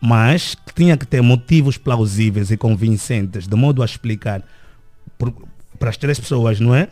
Mas 0.00 0.56
tinha 0.76 0.96
que 0.96 1.06
ter 1.06 1.20
motivos 1.22 1.76
plausíveis 1.76 2.50
e 2.50 2.56
convincentes, 2.56 3.48
de 3.48 3.56
modo 3.56 3.82
a 3.82 3.84
explicar 3.84 4.42
para 5.78 5.90
as 5.90 5.96
três 5.96 6.20
pessoas, 6.20 6.60
não 6.60 6.74
é? 6.74 6.88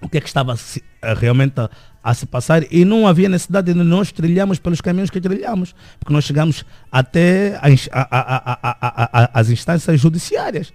O 0.00 0.08
que 0.08 0.18
é 0.18 0.20
que 0.20 0.28
estava 0.28 0.54
realmente 1.12 1.60
a, 1.60 1.68
a 2.02 2.14
se 2.14 2.24
passar 2.24 2.62
e 2.72 2.84
não 2.84 3.06
havia 3.06 3.28
necessidade 3.28 3.72
de 3.74 3.82
nós 3.82 4.10
trilharmos 4.12 4.58
pelos 4.58 4.80
caminhos 4.80 5.10
que 5.10 5.20
trilhamos, 5.20 5.74
porque 5.98 6.12
nós 6.12 6.24
chegamos 6.24 6.64
até 6.90 7.58
a 7.60 7.68
a- 7.92 9.30
as 9.40 9.50
instâncias 9.50 10.00
judiciárias. 10.00 10.72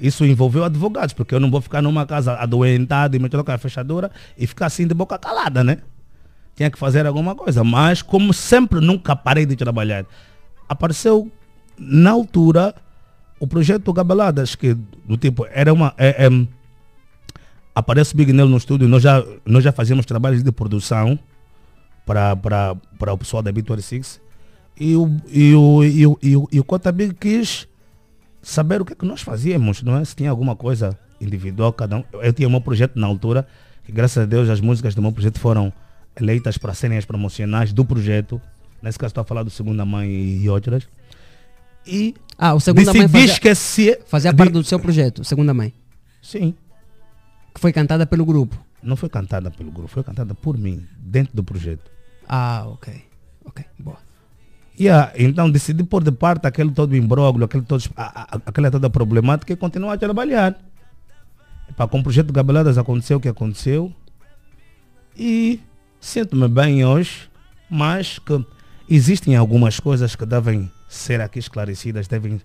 Isso 0.00 0.24
envolveu 0.24 0.64
advogados, 0.64 1.14
porque 1.14 1.34
eu 1.34 1.40
não 1.40 1.50
vou 1.50 1.60
ficar 1.60 1.80
numa 1.82 2.04
casa 2.06 2.34
adoentado 2.34 3.16
e 3.16 3.18
me 3.18 3.28
trocar 3.28 3.54
a 3.54 3.58
fechadura 3.58 4.10
e 4.36 4.46
ficar 4.46 4.66
assim 4.66 4.86
de 4.86 4.94
boca 4.94 5.16
calada, 5.18 5.62
né? 5.62 5.78
Tinha 6.56 6.70
que 6.70 6.78
fazer 6.78 7.06
alguma 7.06 7.34
coisa, 7.34 7.62
mas 7.64 8.02
como 8.02 8.32
sempre 8.32 8.80
nunca 8.80 9.14
parei 9.16 9.46
de 9.46 9.56
trabalhar, 9.56 10.04
apareceu 10.68 11.30
na 11.78 12.10
altura 12.10 12.74
o 13.38 13.46
projeto 13.46 13.92
Gabeladas, 13.92 14.54
que 14.54 14.74
do 14.74 15.16
tipo, 15.16 15.46
era 15.52 15.72
uma. 15.72 15.94
É, 15.96 16.26
é, 16.26 16.30
aparece 17.74 18.14
o 18.14 18.16
Big 18.16 18.32
Nelo 18.32 18.50
no 18.50 18.56
estúdio, 18.56 18.86
nós 18.88 19.02
já, 19.02 19.24
nós 19.44 19.62
já 19.64 19.72
fazíamos 19.72 20.04
trabalhos 20.06 20.42
de 20.42 20.52
produção 20.52 21.18
para, 22.06 22.34
para, 22.36 22.74
para 22.98 23.12
o 23.12 23.18
pessoal 23.18 23.42
da 23.42 23.52
B26 23.52 24.20
e 24.78 24.96
o, 24.96 25.08
e 25.28 25.54
o, 25.54 25.84
e 25.84 26.06
o, 26.06 26.18
e 26.22 26.36
o, 26.36 26.48
e 26.52 26.60
o 26.60 26.64
Cota 26.64 26.90
Big 26.92 27.14
quis 27.14 27.68
saber 28.42 28.80
o 28.80 28.84
que 28.84 28.92
é 28.92 28.96
que 28.96 29.04
nós 29.04 29.20
fazíamos, 29.22 29.82
não 29.82 29.96
é? 29.96 30.04
Se 30.04 30.16
tinha 30.16 30.30
alguma 30.30 30.56
coisa 30.56 30.98
individual, 31.20 31.72
cada 31.72 31.98
um. 31.98 32.04
Eu 32.14 32.32
tinha 32.32 32.48
o 32.48 32.50
meu 32.50 32.60
projeto 32.60 32.98
na 32.98 33.06
altura, 33.06 33.46
que 33.84 33.92
graças 33.92 34.22
a 34.22 34.26
Deus 34.26 34.48
as 34.48 34.60
músicas 34.60 34.94
do 34.94 35.00
meu 35.02 35.12
projeto 35.12 35.38
foram 35.38 35.72
eleitas 36.20 36.58
para 36.58 36.74
serem 36.74 36.98
as 36.98 37.04
promocionais 37.04 37.72
do 37.72 37.84
projeto. 37.84 38.40
Nesse 38.82 38.98
caso 38.98 39.10
estou 39.10 39.22
a 39.22 39.24
falar 39.24 39.44
do 39.44 39.50
Segunda 39.50 39.84
Mãe 39.84 40.10
e 40.10 40.48
outras. 40.48 40.88
E 41.86 42.14
Ah, 42.36 42.54
o 42.54 42.60
Segunda 42.60 42.92
Mãe 42.92 43.08
fazia, 43.08 43.24
esquecer 43.32 44.00
fazia 44.06 44.32
de- 44.32 44.36
parte 44.36 44.52
do 44.52 44.64
seu 44.64 44.78
projeto, 44.80 45.22
Segunda 45.24 45.54
Mãe. 45.54 45.72
Sim. 46.20 46.54
Que 47.54 47.60
foi 47.60 47.72
cantada 47.72 48.06
pelo 48.06 48.24
grupo. 48.24 48.56
Não 48.82 48.96
foi 48.96 49.08
cantada 49.08 49.50
pelo 49.50 49.70
grupo, 49.70 49.88
foi 49.88 50.02
cantada 50.02 50.34
por 50.34 50.58
mim, 50.58 50.86
dentro 50.98 51.34
do 51.36 51.44
projeto. 51.44 51.90
Ah, 52.28 52.64
ok. 52.66 53.04
Ok, 53.44 53.64
boa. 53.78 53.98
Yeah, 54.80 55.12
então 55.16 55.50
decidi 55.50 55.84
pôr 55.84 56.02
de 56.02 56.10
parte 56.10 56.46
aquele 56.46 56.70
todo 56.72 56.96
imbróglio, 56.96 57.44
aquele 57.44 57.62
todo, 57.64 57.84
a- 57.96 58.22
a- 58.36 58.40
aquela 58.46 58.70
toda 58.70 58.88
problemática 58.88 59.52
e 59.52 59.56
continuar 59.56 59.92
a 59.92 59.98
trabalhar. 59.98 60.58
Epá, 61.68 61.86
com 61.86 62.00
o 62.00 62.02
projeto 62.02 62.32
Gabeladas 62.32 62.78
aconteceu 62.78 63.18
o 63.18 63.20
que 63.20 63.28
aconteceu 63.28 63.92
e 65.16 65.60
sinto-me 66.00 66.48
bem 66.48 66.84
hoje, 66.84 67.28
mas 67.70 68.18
que 68.18 68.44
existem 68.88 69.36
algumas 69.36 69.78
coisas 69.78 70.16
que 70.16 70.24
devem 70.26 70.70
ser 70.88 71.20
aqui 71.20 71.38
esclarecidas, 71.38 72.08
devem. 72.08 72.40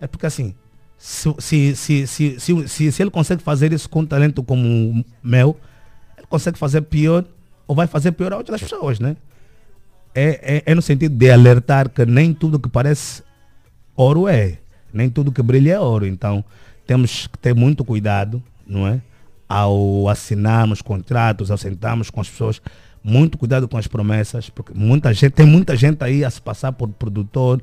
É 0.00 0.06
porque 0.06 0.26
assim, 0.26 0.54
se, 0.98 1.34
se, 1.38 1.76
se, 1.76 2.06
se, 2.06 2.40
se, 2.40 2.68
se, 2.68 2.92
se 2.92 3.02
ele 3.02 3.10
consegue 3.10 3.42
fazer 3.42 3.72
isso 3.72 3.88
com 3.88 4.00
um 4.00 4.06
talento 4.06 4.42
como 4.42 4.66
o 4.66 5.04
meu, 5.22 5.56
ele 6.16 6.26
consegue 6.26 6.58
fazer 6.58 6.82
pior 6.82 7.24
ou 7.66 7.74
vai 7.74 7.86
fazer 7.86 8.12
pior 8.12 8.32
a 8.32 8.36
outras 8.36 8.60
pessoas, 8.62 8.98
né? 9.00 9.16
é, 10.16 10.62
é, 10.66 10.72
é 10.72 10.74
no 10.74 10.80
sentido 10.80 11.14
de 11.14 11.30
alertar 11.30 11.90
que 11.90 12.06
nem 12.06 12.32
tudo 12.32 12.58
que 12.58 12.70
parece 12.70 13.22
ouro 13.94 14.26
é, 14.26 14.58
nem 14.92 15.10
tudo 15.10 15.30
que 15.30 15.42
brilha 15.42 15.74
é 15.74 15.80
ouro. 15.80 16.06
Então 16.06 16.42
temos 16.86 17.26
que 17.26 17.38
ter 17.38 17.54
muito 17.54 17.84
cuidado, 17.84 18.42
não 18.66 18.86
é? 18.86 19.00
Ao 19.46 20.08
assinarmos 20.08 20.80
contratos, 20.80 21.50
ao 21.50 21.58
sentarmos 21.58 22.08
com 22.08 22.20
as 22.20 22.30
pessoas, 22.30 22.62
muito 23.04 23.36
cuidado 23.36 23.68
com 23.68 23.76
as 23.76 23.86
promessas, 23.86 24.48
porque 24.48 24.72
muita 24.74 25.12
gente, 25.12 25.32
tem 25.32 25.46
muita 25.46 25.76
gente 25.76 26.02
aí 26.02 26.24
a 26.24 26.30
se 26.30 26.40
passar 26.40 26.72
por 26.72 26.88
produtor, 26.88 27.62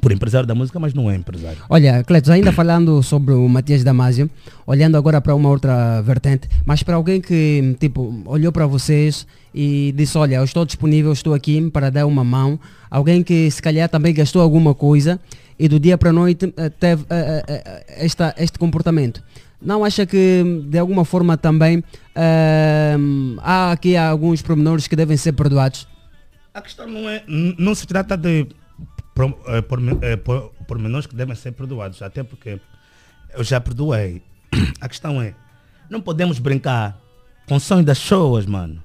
por 0.00 0.12
empresário 0.12 0.46
da 0.46 0.54
música, 0.54 0.78
mas 0.78 0.92
não 0.92 1.10
é 1.10 1.16
empresário. 1.16 1.58
Olha, 1.68 2.02
Cletos, 2.04 2.30
ainda 2.30 2.52
falando 2.52 3.02
sobre 3.02 3.32
o 3.34 3.48
Matias 3.48 3.84
Damasio, 3.84 4.28
olhando 4.66 4.96
agora 4.96 5.20
para 5.20 5.34
uma 5.34 5.48
outra 5.48 6.00
vertente, 6.02 6.48
mas 6.64 6.82
para 6.82 6.96
alguém 6.96 7.20
que, 7.20 7.76
tipo, 7.78 8.22
olhou 8.26 8.52
para 8.52 8.66
vocês 8.66 9.26
e 9.54 9.94
disse, 9.96 10.18
olha, 10.18 10.36
eu 10.36 10.44
estou 10.44 10.64
disponível, 10.64 11.12
estou 11.12 11.34
aqui 11.34 11.70
para 11.70 11.90
dar 11.90 12.06
uma 12.06 12.24
mão, 12.24 12.58
alguém 12.90 13.22
que 13.22 13.50
se 13.50 13.62
calhar 13.62 13.88
também 13.88 14.12
gastou 14.12 14.42
alguma 14.42 14.74
coisa 14.74 15.20
e 15.58 15.68
do 15.68 15.78
dia 15.78 15.96
para 15.96 16.10
a 16.10 16.12
noite 16.12 16.52
eh, 16.56 16.68
teve 16.68 17.04
eh, 17.08 17.44
eh, 17.46 17.84
esta, 18.04 18.34
este 18.36 18.58
comportamento. 18.58 19.22
Não 19.62 19.84
acha 19.84 20.04
que 20.04 20.42
de 20.68 20.78
alguma 20.78 21.04
forma 21.04 21.36
também 21.36 21.82
eh, 22.14 22.96
há 23.38 23.72
aqui 23.72 23.96
alguns 23.96 24.42
pormenores 24.42 24.88
que 24.88 24.96
devem 24.96 25.16
ser 25.16 25.32
perdoados? 25.32 25.86
A 26.52 26.60
questão 26.60 26.86
não 26.86 27.08
é, 27.08 27.22
não 27.26 27.74
se 27.74 27.86
trata 27.86 28.16
de 28.16 28.46
pro- 29.14 29.38
eh, 29.46 29.62
porme- 29.62 29.98
eh, 30.02 30.16
por- 30.16 30.50
pormenores 30.66 31.06
que 31.06 31.14
devem 31.14 31.34
ser 31.34 31.52
perdoados, 31.52 32.02
até 32.02 32.22
porque 32.22 32.60
eu 33.32 33.44
já 33.44 33.60
perdoei. 33.60 34.22
A 34.80 34.88
questão 34.88 35.20
é, 35.22 35.34
não 35.90 36.00
podemos 36.00 36.38
brincar 36.38 36.98
com 37.46 37.58
sonhos 37.60 37.84
das 37.84 37.98
pessoas, 37.98 38.46
mano. 38.46 38.82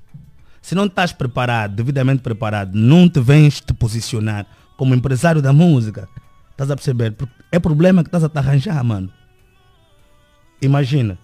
Se 0.62 0.76
não 0.76 0.86
estás 0.86 1.12
preparado, 1.14 1.76
devidamente 1.76 2.22
preparado, 2.22 2.76
não 2.76 3.10
te 3.10 3.20
vens 3.20 3.62
te 3.62 3.74
posicionar 3.74 4.46
como 4.78 4.94
empresário 4.94 5.42
da 5.42 5.52
música, 5.54 6.08
estás 6.52 6.70
a 6.70 6.76
perceber? 6.76 7.16
É 7.52 7.60
problema 7.60 8.04
que 8.04 8.08
estás 8.10 8.24
a 8.24 8.30
te 8.30 8.38
arranjar, 8.38 8.84
mano. 8.84 9.12
Imagina, 10.62 11.18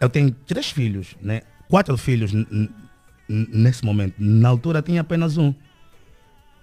eu 0.00 0.08
tenho 0.08 0.30
três 0.30 0.70
filhos, 0.70 1.16
né? 1.22 1.42
Quatro 1.68 1.96
filhos 1.96 2.32
nesse 3.28 3.84
momento. 3.84 4.14
Na 4.18 4.48
altura 4.48 4.82
tinha 4.82 5.00
apenas 5.00 5.36
um. 5.38 5.54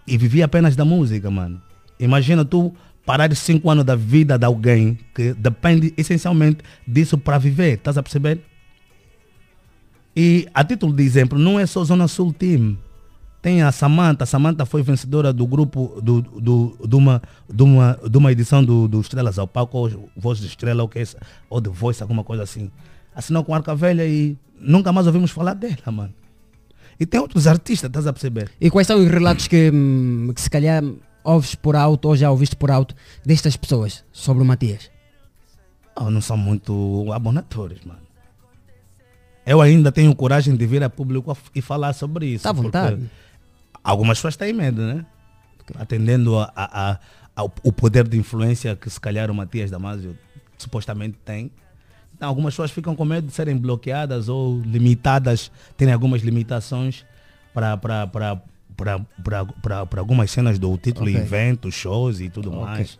E 0.07 0.18
vivia 0.18 0.45
apenas 0.45 0.76
da 0.76 0.86
música, 0.86 1.30
mano. 1.32 1.61
Imagina 1.99 2.45
tu 2.45 2.73
parar 3.06 3.34
cinco 3.36 3.69
anos 3.69 3.86
da 3.86 3.95
vida 3.95 4.38
de 4.38 4.45
alguém 4.45 4.98
que 5.14 5.34
depende 5.34 5.94
essencialmente 5.98 6.60
disso 6.88 7.18
para 7.18 7.38
viver. 7.38 7.77
Estás 7.77 7.98
a 7.98 8.03
perceber? 8.03 8.41
E 10.15 10.48
a 10.53 10.64
título 10.64 10.94
de 10.94 11.03
exemplo, 11.03 11.38
não 11.38 11.60
é 11.60 11.65
só 11.65 11.84
Zona 11.84 12.07
Sul 12.07 12.34
Team. 12.34 12.77
Tem 13.41 13.61
a 13.61 13.72
Samantha. 13.72 14.23
A 14.23 14.27
Samantha 14.27 14.65
foi 14.65 14.82
vencedora 14.82 15.32
do 15.32 15.45
grupo 15.45 15.99
do, 16.02 16.22
do, 16.22 16.77
de, 16.88 16.95
uma, 16.95 17.22
de, 17.52 17.64
uma, 17.64 17.99
de 18.10 18.18
uma 18.18 18.32
edição 18.32 18.64
do, 18.64 18.88
do 18.88 19.02
Estrelas 19.02 19.38
ao 19.38 19.48
Palco, 19.48 19.77
ou 19.77 20.10
Voz 20.15 20.40
de 20.40 20.48
Estrela, 20.48 20.82
ou, 20.82 20.90
que 20.90 20.99
é, 20.99 21.03
ou 21.49 21.61
de 21.61 21.69
Voice, 21.69 22.02
alguma 22.02 22.23
coisa 22.23 22.44
assim. 22.44 22.72
Assinou 23.14 23.44
com 23.44 23.53
Arca 23.53 23.76
Velha 23.76 24.06
e 24.06 24.38
nunca 24.60 24.91
mais 24.91 25.06
ouvimos 25.06 25.32
falar 25.32 25.53
dela, 25.53 25.91
mano. 25.91 26.14
E 26.99 27.05
tem 27.05 27.19
outros 27.19 27.45
artistas, 27.47 27.89
estás 27.89 28.07
a 28.07 28.13
perceber? 28.13 28.49
E 28.59 28.69
quais 28.69 28.88
são 28.88 28.99
os 28.99 29.07
relatos 29.09 29.47
que, 29.47 29.69
hum, 29.73 30.31
que 30.34 30.41
se 30.41 30.49
calhar 30.49 30.84
ouves 31.23 31.55
por 31.55 31.76
alto 31.76 32.07
ou 32.07 32.15
já 32.15 32.30
ouviste 32.31 32.55
por 32.55 32.72
alto 32.72 32.95
destas 33.26 33.57
pessoas 33.57 34.03
sobre 34.11 34.43
o 34.43 34.45
Matias? 34.45 34.89
Oh, 35.95 36.09
não 36.09 36.22
são 36.22 36.38
muito 36.38 37.11
abonatórios, 37.13 37.84
mano. 37.85 37.99
Eu 39.45 39.61
ainda 39.61 39.91
tenho 39.91 40.15
coragem 40.15 40.55
de 40.55 40.65
vir 40.65 40.84
a 40.84 40.89
público 40.89 41.38
e 41.53 41.61
falar 41.61 41.93
sobre 41.93 42.26
isso. 42.27 42.43
Tá 42.43 42.49
à 42.49 42.53
vontade. 42.53 43.09
Algumas 43.84 44.17
pessoas 44.17 44.35
têm 44.35 44.51
medo, 44.53 44.81
né? 44.81 45.05
Atendendo 45.76 46.38
a, 46.39 46.51
a- 46.55 46.91
a- 46.91 46.99
ao 47.35 47.49
poder 47.49 48.07
de 48.07 48.17
influência 48.17 48.76
que 48.76 48.89
se 48.89 48.99
calhar 48.99 49.30
o 49.30 49.35
Matias 49.35 49.69
Damasio 49.69 50.17
supostamente 50.57 51.17
tem. 51.23 51.51
Algumas 52.19 52.53
pessoas 52.53 52.71
ficam 52.71 52.95
com 52.95 53.05
medo 53.05 53.27
de 53.27 53.33
serem 53.33 53.57
bloqueadas 53.57 54.29
ou 54.29 54.59
limitadas, 54.61 55.51
terem 55.75 55.93
algumas 55.93 56.21
limitações 56.21 57.05
para 57.53 57.79
algumas 59.97 60.31
cenas 60.31 60.59
do 60.59 60.77
título, 60.77 61.09
Ok. 61.09 61.19
eventos, 61.21 61.73
shows 61.73 62.19
e 62.19 62.29
tudo 62.29 62.51
mais. 62.51 62.99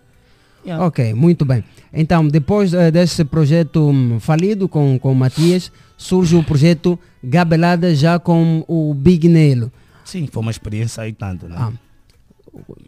Yeah. 0.66 0.84
Ok, 0.84 1.14
muito 1.14 1.46
bem. 1.46 1.64
Então, 1.94 2.28
depois 2.28 2.74
eh, 2.74 2.90
desse 2.90 3.24
projeto 3.24 3.88
hum, 3.88 4.20
falido 4.20 4.68
com, 4.68 4.98
com 4.98 5.12
o 5.12 5.16
Matias, 5.16 5.72
surge 5.96 6.36
o 6.36 6.44
projeto 6.44 6.98
Gabelada 7.24 7.94
já 7.94 8.18
com 8.18 8.66
o 8.68 8.92
Big 8.96 9.30
Nelo. 9.30 9.72
Sim, 10.04 10.26
foi 10.26 10.42
uma 10.42 10.50
experiência 10.50 11.04
aí 11.04 11.14
tanto, 11.14 11.48
né? 11.48 11.56
Ah, 11.56 11.72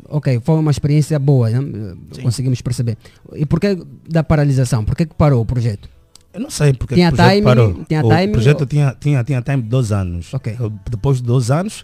ok, 0.09 0.39
foi 0.43 0.55
uma 0.55 0.71
experiência 0.71 1.19
boa, 1.19 1.51
né? 1.51 1.59
Conseguimos 2.21 2.61
perceber. 2.61 2.97
E 3.35 3.45
por 3.45 3.59
que 3.59 3.77
da 4.09 4.23
paralisação? 4.23 4.83
Por 4.83 4.95
que, 4.95 5.05
que 5.05 5.13
parou 5.13 5.41
o 5.41 5.45
projeto? 5.45 5.87
Eu 6.37 6.41
não 6.43 6.51
sei 6.51 6.71
porque 6.71 6.93
Tinha 6.93 7.09
o 7.09 7.15
projeto 7.15 7.31
time- 7.33 7.43
parou. 7.43 7.83
tinha 7.85 8.05
o 8.05 8.09
time 8.15 8.27
projeto 8.31 8.61
ou- 8.61 8.67
tinha, 8.67 8.95
tinha, 8.99 9.23
tinha 9.23 9.41
time 9.41 9.63
de 9.63 9.69
dois 9.69 9.91
anos. 9.91 10.31
Eu- 10.59 10.69
Depois 10.87 11.17
de 11.17 11.23
dois 11.23 11.49
anos, 11.49 11.83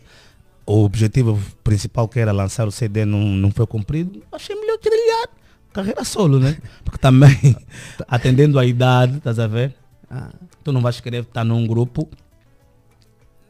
o 0.64 0.84
objetivo 0.84 1.40
principal 1.64 2.08
que 2.08 2.20
era 2.20 2.32
lançar 2.32 2.68
o 2.68 2.72
CD 2.72 3.04
não, 3.04 3.20
não 3.20 3.50
foi 3.50 3.66
cumprido. 3.66 4.22
Achei 4.32 4.56
melhor 4.56 4.78
trilhar 4.78 5.28
carreira 5.74 6.04
solo, 6.04 6.38
né? 6.40 6.56
Porque 6.86 7.00
também, 7.00 7.36
atendendo 8.08 8.60
à 8.60 8.66
idade, 8.66 9.18
estás 9.18 9.40
a 9.40 9.48
ver? 9.48 9.74
Ah. 10.08 10.30
Tu 10.64 10.72
não 10.72 10.82
vais 10.82 11.00
querer 11.00 11.24
estar 11.24 11.44
num 11.44 11.66
grupo 11.66 12.08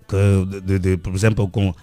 que, 0.08 0.46
de, 0.46 0.62
de- 0.62 0.80
de, 0.80 0.98
por 0.98 1.14
exemplo, 1.14 1.48
com 1.50 1.74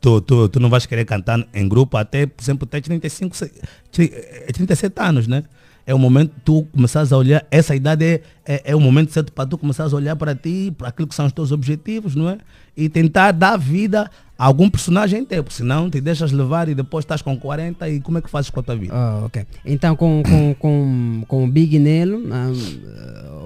tu, 0.00 0.20
tu, 0.20 0.48
tu 0.48 0.60
não 0.60 0.70
vais 0.70 0.86
querer 0.86 1.04
cantar 1.04 1.44
em 1.52 1.68
grupo 1.68 1.96
até, 1.96 2.26
por 2.26 2.40
exemplo, 2.42 2.64
até 2.64 2.80
35, 2.80 3.36
se- 3.36 3.52
tri- 3.90 4.12
eh, 4.14 4.52
37 4.52 4.94
anos, 5.00 5.26
né? 5.26 5.42
É 5.88 5.94
o 5.94 5.98
momento 5.98 6.34
que 6.34 6.40
tu 6.42 6.66
começares 6.70 7.10
a 7.12 7.16
olhar, 7.16 7.46
essa 7.50 7.74
idade 7.74 8.04
é, 8.04 8.20
é, 8.46 8.62
é 8.72 8.76
o 8.76 8.80
momento 8.80 9.10
certo 9.10 9.32
para 9.32 9.46
tu 9.48 9.56
começares 9.56 9.94
a 9.94 9.96
olhar 9.96 10.14
para 10.16 10.34
ti, 10.34 10.70
para 10.76 10.88
aquilo 10.88 11.08
que 11.08 11.14
são 11.14 11.24
os 11.24 11.32
teus 11.32 11.50
objetivos, 11.50 12.14
não 12.14 12.28
é? 12.28 12.36
E 12.76 12.90
tentar 12.90 13.32
dar 13.32 13.56
vida 13.56 14.10
a 14.38 14.44
algum 14.44 14.68
personagem 14.68 15.24
teu, 15.24 15.42
porque 15.42 15.56
senão 15.56 15.88
te 15.88 15.98
deixas 16.00 16.30
levar 16.30 16.68
e 16.68 16.74
depois 16.74 17.04
estás 17.04 17.22
com 17.22 17.34
40 17.38 17.88
e 17.88 18.00
como 18.00 18.18
é 18.18 18.20
que 18.20 18.28
fazes 18.28 18.50
com 18.50 18.60
a 18.60 18.62
tua 18.62 18.76
vida? 18.76 18.92
Ah, 18.94 19.22
ok. 19.24 19.46
Então 19.64 19.96
com, 19.96 20.22
com, 20.22 20.54
com, 20.58 21.24
com 21.26 21.44
o 21.44 21.48
Big 21.48 21.78
Nelo, 21.78 22.22
ah, 22.32 22.52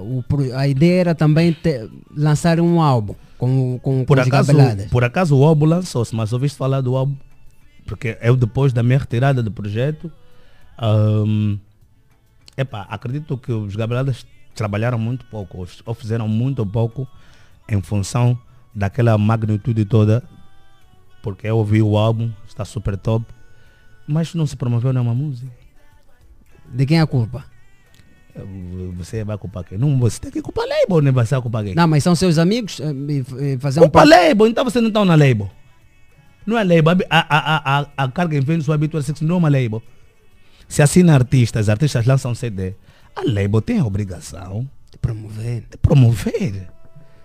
o 0.01 0.21
pro- 0.27 0.53
a 0.55 0.67
ideia 0.67 0.99
era 0.99 1.15
também 1.15 1.53
te- 1.53 1.89
lançar 2.13 2.59
um 2.59 2.81
álbum 2.81 3.15
com, 3.37 3.79
com, 3.81 4.03
por 4.03 4.17
com 4.17 4.21
acaso, 4.23 4.51
por 4.89 5.03
acaso 5.05 5.37
o 5.37 5.45
álbum 5.45 5.65
lançou-se, 5.65 6.13
mas 6.13 6.33
ouviste 6.33 6.57
falar 6.57 6.81
do 6.81 6.95
álbum? 6.97 7.15
Porque 7.85 8.17
eu 8.21 8.35
depois 8.35 8.73
da 8.73 8.83
minha 8.83 8.99
retirada 8.99 9.41
do 9.41 9.49
projeto, 9.51 10.11
hum, 10.81 11.57
epá, 12.57 12.85
acredito 12.89 13.37
que 13.37 13.51
os 13.51 13.75
Gabeladas 13.75 14.25
trabalharam 14.55 14.97
muito 14.99 15.25
pouco, 15.25 15.67
ou- 15.85 15.93
fizeram 15.95 16.27
muito 16.27 16.65
pouco 16.65 17.07
em 17.67 17.81
função 17.81 18.37
daquela 18.73 19.17
magnitude 19.17 19.85
toda, 19.85 20.23
porque 21.21 21.47
eu 21.47 21.57
ouvi 21.57 21.81
o 21.81 21.97
álbum, 21.97 22.31
está 22.47 22.63
super 22.65 22.97
top, 22.97 23.25
mas 24.07 24.33
não 24.35 24.45
se 24.45 24.55
promoveu 24.55 24.91
nenhuma 24.93 25.13
música. 25.15 25.51
De 26.71 26.85
quem 26.85 26.97
é 26.97 27.01
a 27.01 27.07
culpa? 27.07 27.45
Você 28.97 29.23
vai 29.23 29.37
culpar 29.37 29.63
quem? 29.63 29.77
Não, 29.77 29.97
você 29.99 30.19
tem 30.19 30.31
que 30.31 30.41
culpar 30.41 30.65
label, 30.67 31.01
né? 31.01 31.11
Você 31.11 31.35
vai 31.35 31.41
culpar 31.41 31.63
quem? 31.63 31.75
Não, 31.75 31.87
mas 31.87 32.03
são 32.03 32.15
seus 32.15 32.37
amigos 32.39 32.79
eh, 32.79 32.91
e- 32.91 33.53
e 33.53 33.57
fazer 33.59 33.79
Culpa 33.79 33.99
par- 33.99 34.07
label, 34.07 34.47
então 34.47 34.63
você 34.65 34.81
não 34.81 34.87
está 34.87 35.05
na 35.05 35.13
label. 35.15 35.51
Não 36.45 36.57
é 36.57 36.63
label. 36.63 37.05
A, 37.09 37.19
a, 37.19 37.37
a, 37.37 37.79
a, 37.81 37.87
a 38.05 38.07
carga 38.11 38.35
em 38.35 38.41
venda 38.41 38.63
sua 38.63 38.73
habitual 38.75 39.03
sexo 39.03 39.23
não 39.23 39.35
é 39.35 39.37
uma 39.37 39.49
label. 39.49 39.83
Se 40.67 40.81
assina 40.81 41.13
artistas, 41.13 41.69
artistas 41.69 42.05
lançam 42.05 42.33
CD, 42.33 42.73
a 43.15 43.21
label 43.25 43.61
tem 43.61 43.79
a 43.79 43.85
obrigação 43.85 44.67
de 44.91 44.97
promover. 44.97 45.63
De 45.69 45.77
promover. 45.77 46.67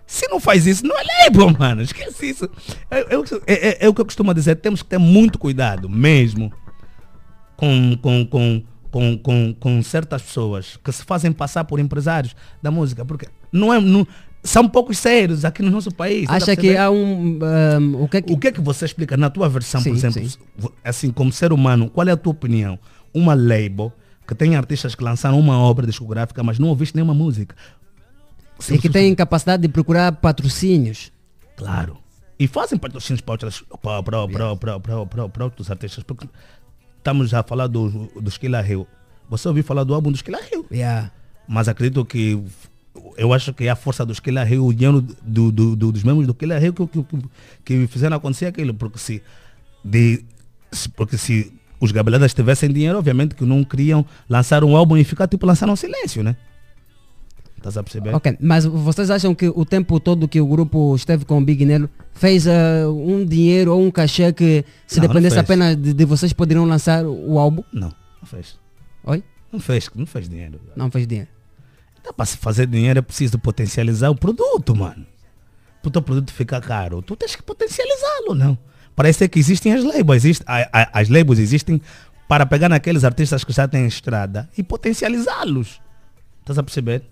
Se 0.06 0.27
não 0.28 0.40
faz 0.40 0.66
isso, 0.66 0.86
não 0.86 0.97
é 0.98 1.02
label, 1.24 1.51
mano. 1.59 1.82
Esquece 1.82 2.31
isso. 2.31 2.51
É, 2.90 3.15
é 3.15 3.19
o 3.19 3.23
que- 3.23 3.43
é- 3.47 3.85
é- 3.85 3.89
o 3.89 3.94
que 3.94 4.01
eu 4.01 4.05
costumo 4.06 4.32
dizer. 4.32 4.56
Temos 4.56 4.82
que 4.82 4.89
ter 4.89 4.98
muito 4.98 5.39
cuidado, 5.39 5.89
mesmo, 5.89 6.51
com, 7.56 7.97
com, 8.01 8.24
com, 8.27 8.62
com, 8.90 9.19
com, 9.19 9.55
com 9.59 9.82
certas 9.82 10.23
pessoas 10.23 10.78
que 10.82 10.90
se 10.93 11.05
fazem 11.05 11.32
passar 11.32 11.65
por 11.65 11.78
empresários 11.78 12.35
da 12.62 12.70
música. 12.70 13.05
Porque 13.05 13.28
não 13.52 13.73
é, 13.73 13.78
não, 13.81 14.06
são 14.43 14.66
poucos 14.69 14.97
sérios 14.98 15.44
aqui 15.44 15.62
no 15.62 15.70
nosso 15.70 15.90
país. 15.90 16.28
Acha 16.31 16.56
que 16.56 16.74
há 16.77 16.90
um. 16.90 17.39
um, 17.78 18.02
o, 18.05 18.09
que 18.09 18.16
é 18.16 18.23
que... 18.23 18.32
O 18.32 18.39
que 18.39 18.48
é 18.48 18.52
que 18.52 18.60
você 18.62 18.85
explica 18.86 19.16
na 19.16 19.28
tua 19.28 19.48
versão, 19.48 19.81
Sim, 19.81 19.90
por 19.90 19.97
exemplo, 19.98 20.27
sim. 20.28 20.39
assim, 20.82 21.10
como 21.10 21.31
ser 21.32 21.52
humano, 21.52 21.90
qual 21.90 22.09
é 22.09 22.12
a 22.12 22.16
tua 22.16 22.31
opinião? 22.32 22.78
Uma 23.12 23.35
label 23.35 23.93
que 24.26 24.35
tem 24.35 24.56
artistas 24.56 24.94
que 24.94 25.02
lançaram 25.02 25.39
uma 25.39 25.59
obra 25.59 25.86
discográfica, 25.86 26.43
mas 26.43 26.59
não 26.59 26.68
ouviste 26.68 26.94
nenhuma 26.94 27.14
música. 27.14 27.56
Se 28.59 28.74
E 28.74 28.78
que 28.78 28.89
tem 28.90 29.14
capacidade 29.14 29.62
de 29.62 29.68
procurar 29.68 30.12
patrocínios. 30.12 31.12
Claro. 31.56 31.97
E 32.39 32.47
fazem 32.47 32.78
patrocínios 32.78 33.20
para, 33.20 33.32
outras, 33.32 33.64
para, 33.82 34.02
para, 34.02 34.28
para, 34.28 34.56
para, 34.56 34.80
para, 34.80 35.06
para, 35.06 35.28
para 35.28 35.44
outros 35.44 35.70
artistas. 35.70 36.05
Porque 36.05 36.28
estamos 36.98 37.32
a 37.32 37.43
falar 37.43 37.66
do, 37.66 37.89
do 38.20 38.28
Skilla 38.28 38.66
Hill. 38.66 38.86
Você 39.28 39.48
ouviu 39.48 39.64
falar 39.64 39.85
do 39.85 39.94
álbum 39.94 40.10
do 40.12 40.16
Skilla 40.16 40.39
Hill? 40.52 40.66
Yeah. 40.70 41.10
Mas 41.47 41.68
acredito 41.68 42.05
que 42.05 42.43
eu 43.16 43.32
acho 43.32 43.52
que 43.55 43.64
é 43.64 43.70
a 43.70 43.76
força 43.76 44.05
do 44.05 44.12
Skilla 44.12 44.48
Hill, 44.48 44.64
o 44.64 44.72
dinheiro 44.72 45.01
do, 45.01 45.51
do, 45.51 45.76
do- 45.76 45.93
dos 45.93 46.05
membros 46.05 46.26
do 46.26 46.32
Skilla 46.32 46.60
Hill 46.60 46.72
que, 46.74 46.86
que, 46.86 47.05
que, 47.64 47.86
fizeram 47.86 48.16
acontecer 48.16 48.47
aquilo. 48.47 48.74
Porque 48.74 48.98
se, 48.98 49.22
de, 49.85 50.24
porque 50.94 51.16
se 51.16 51.52
os 51.80 51.92
gabeladas 51.92 52.34
tivessem 52.34 52.70
dinheiro, 52.72 52.98
obviamente 52.98 53.34
que 53.34 53.44
não 53.44 53.62
queriam 53.64 54.05
lançar 54.28 54.64
um 54.64 54.76
álbum 54.76 54.96
e 54.96 55.05
ficar 55.05 55.26
tipo 55.28 55.46
lançando 55.46 55.72
um 55.72 55.76
silêncio, 55.76 56.22
né? 56.22 56.36
Estás 57.56 57.76
a 57.76 57.82
perceber? 57.82 58.14
Ok, 58.14 58.36
mas 58.40 58.64
vocês 58.64 59.10
acham 59.10 59.34
que 59.34 59.48
o 59.48 59.64
tempo 59.64 59.98
todo 59.98 60.28
que 60.28 60.40
o 60.40 60.46
grupo 60.46 60.94
esteve 60.94 61.24
com 61.24 61.38
o 61.38 61.44
Big 61.44 61.64
Nelo 61.66 61.90
fez 62.12 62.46
ah, 62.46 62.88
um 62.88 63.24
dinheiro 63.24 63.74
ou 63.74 63.82
um 63.84 63.90
cachê 63.90 64.32
que 64.32 64.64
se 64.86 64.98
Não, 64.98 65.02
não 65.02 65.09
dependesse 65.09 65.34
fez. 65.34 65.44
apenas 65.44 65.76
de, 65.76 65.92
de 65.92 66.05
vocês 66.05 66.32
poderiam 66.32 66.64
lançar 66.64 67.05
o 67.05 67.36
álbum? 67.36 67.64
Não, 67.72 67.88
não 68.20 68.26
fez. 68.26 68.56
Oi? 69.05 69.24
Não 69.52 69.59
fez, 69.59 69.90
não 69.94 70.06
fez 70.06 70.28
dinheiro. 70.28 70.60
Não 70.76 70.88
fez 70.90 71.06
dinheiro. 71.06 71.28
Então, 72.00 72.12
para 72.12 72.26
se 72.26 72.36
fazer 72.36 72.66
dinheiro 72.68 73.00
é 73.00 73.02
preciso 73.02 73.38
potencializar 73.40 74.09
o 74.10 74.14
produto, 74.14 74.76
mano. 74.76 75.05
Para 75.82 75.88
o 75.88 75.90
teu 75.90 76.02
produto 76.02 76.32
ficar 76.32 76.60
caro, 76.60 77.02
tu 77.02 77.16
tens 77.16 77.34
que 77.34 77.42
potencializá-lo, 77.42 78.34
não. 78.36 78.56
Parece 78.98 79.28
que 79.28 79.38
existem 79.38 79.72
as 79.72 79.84
labels. 79.84 80.16
Existe, 80.16 80.44
as 80.92 81.08
labels 81.08 81.38
existem 81.38 81.80
para 82.26 82.44
pegar 82.44 82.68
naqueles 82.68 83.04
artistas 83.04 83.44
que 83.44 83.52
já 83.52 83.68
têm 83.68 83.86
estrada 83.86 84.50
e 84.58 84.62
potencializá-los. 84.64 85.80
Estás 86.40 86.58
a 86.58 86.64
perceber? 86.64 87.04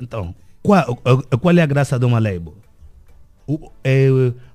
Então, 0.00 0.34
qual, 0.62 0.96
qual 0.96 1.54
é 1.58 1.60
a 1.60 1.66
graça 1.66 1.98
de 1.98 2.06
uma 2.06 2.18
label? 2.18 2.56
É, 3.84 4.08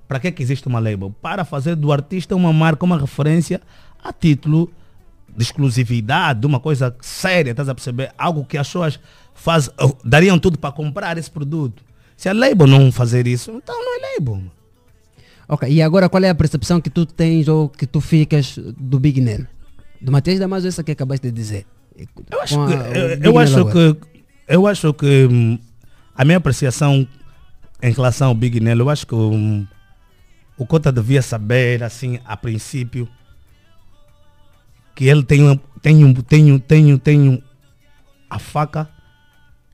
para 0.07 0.19
que, 0.19 0.31
que 0.31 0.41
existe 0.41 0.67
uma 0.67 0.79
label? 0.79 1.13
Para 1.21 1.45
fazer 1.45 1.75
do 1.75 1.91
artista 1.91 2.35
uma 2.35 2.51
marca, 2.51 2.83
uma 2.83 2.97
referência 2.97 3.61
a 4.03 4.11
título 4.11 4.73
de 5.37 5.43
exclusividade, 5.43 6.39
de 6.39 6.47
uma 6.47 6.59
coisa 6.59 6.95
séria, 7.01 7.51
estás 7.51 7.69
a 7.69 7.75
perceber? 7.75 8.11
Algo 8.17 8.43
que 8.45 8.57
as 8.57 8.65
pessoas 8.65 8.99
faz, 9.35 9.69
oh, 9.79 9.95
dariam 10.03 10.39
tudo 10.39 10.57
para 10.57 10.71
comprar 10.71 11.19
esse 11.19 11.29
produto. 11.29 11.83
Se 12.17 12.27
a 12.27 12.33
label 12.33 12.65
não 12.65 12.91
fazer 12.91 13.27
isso, 13.27 13.51
então 13.51 13.75
não 13.75 13.95
é 13.95 14.15
label. 14.15 14.41
Ok, 15.49 15.67
e 15.67 15.81
agora 15.81 16.07
qual 16.07 16.23
é 16.23 16.29
a 16.29 16.35
percepção 16.35 16.79
que 16.79 16.89
tu 16.91 17.05
tens 17.07 17.47
ou 17.47 17.67
que 17.69 17.87
tu 17.87 17.99
ficas 17.99 18.57
do 18.77 18.99
Big 18.99 19.19
Nelo? 19.19 19.47
Do 19.99 20.11
Matias 20.11 20.39
Damaso, 20.39 20.67
essa 20.67 20.83
que 20.83 20.91
acabaste 20.91 21.27
de 21.27 21.33
dizer. 21.33 21.65
Eu 22.31 22.39
acho 22.41 22.55
que, 22.67 22.73
eu, 22.73 23.31
eu 23.33 23.37
acho 23.39 23.65
que, 23.65 23.97
eu 24.47 24.67
acho 24.67 24.93
que 24.93 25.25
hum, 25.29 25.57
a 26.15 26.23
minha 26.23 26.37
apreciação 26.37 27.05
em 27.81 27.91
relação 27.91 28.27
ao 28.29 28.35
Big 28.35 28.59
Nelo, 28.59 28.81
eu 28.83 28.89
acho 28.91 29.07
que 29.07 29.15
hum, 29.15 29.65
o 30.57 30.65
Cota 30.67 30.91
devia 30.91 31.21
saber, 31.21 31.81
assim, 31.83 32.19
a 32.23 32.37
princípio, 32.37 33.07
que 34.95 35.05
ele 35.07 35.23
tem, 35.23 35.41
um- 35.49 35.57
tem, 35.81 36.03
um- 36.05 36.13
tem, 36.13 36.51
um- 36.51 36.59
tem, 36.59 36.93
um- 36.93 36.97
tem 36.97 37.29
um- 37.29 37.41
a 38.29 38.37
faca 38.37 38.87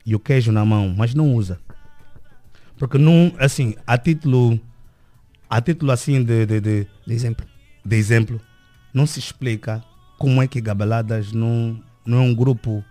e 0.06 0.16
o 0.16 0.20
queijo 0.20 0.52
na 0.52 0.64
mão, 0.64 0.94
mas 0.96 1.14
não 1.14 1.34
usa. 1.34 1.60
Porque 2.78 2.98
não, 2.98 3.34
assim, 3.40 3.76
a 3.86 3.98
título, 3.98 4.60
a 5.50 5.62
título 5.62 5.92
assim 5.92 6.24
de, 6.24 6.46
de, 6.46 6.62
de, 6.62 6.88
exemplo. 7.08 7.46
de 7.84 7.96
exemplo, 7.96 8.42
não 8.94 9.06
se 9.06 9.20
explica 9.20 9.84
como 10.18 10.42
é 10.42 10.48
que 10.48 10.62
Gabeladas 10.62 11.32
não, 11.32 11.82
não 12.06 12.20
é 12.20 12.22
um 12.22 12.34
grupo 12.34 12.84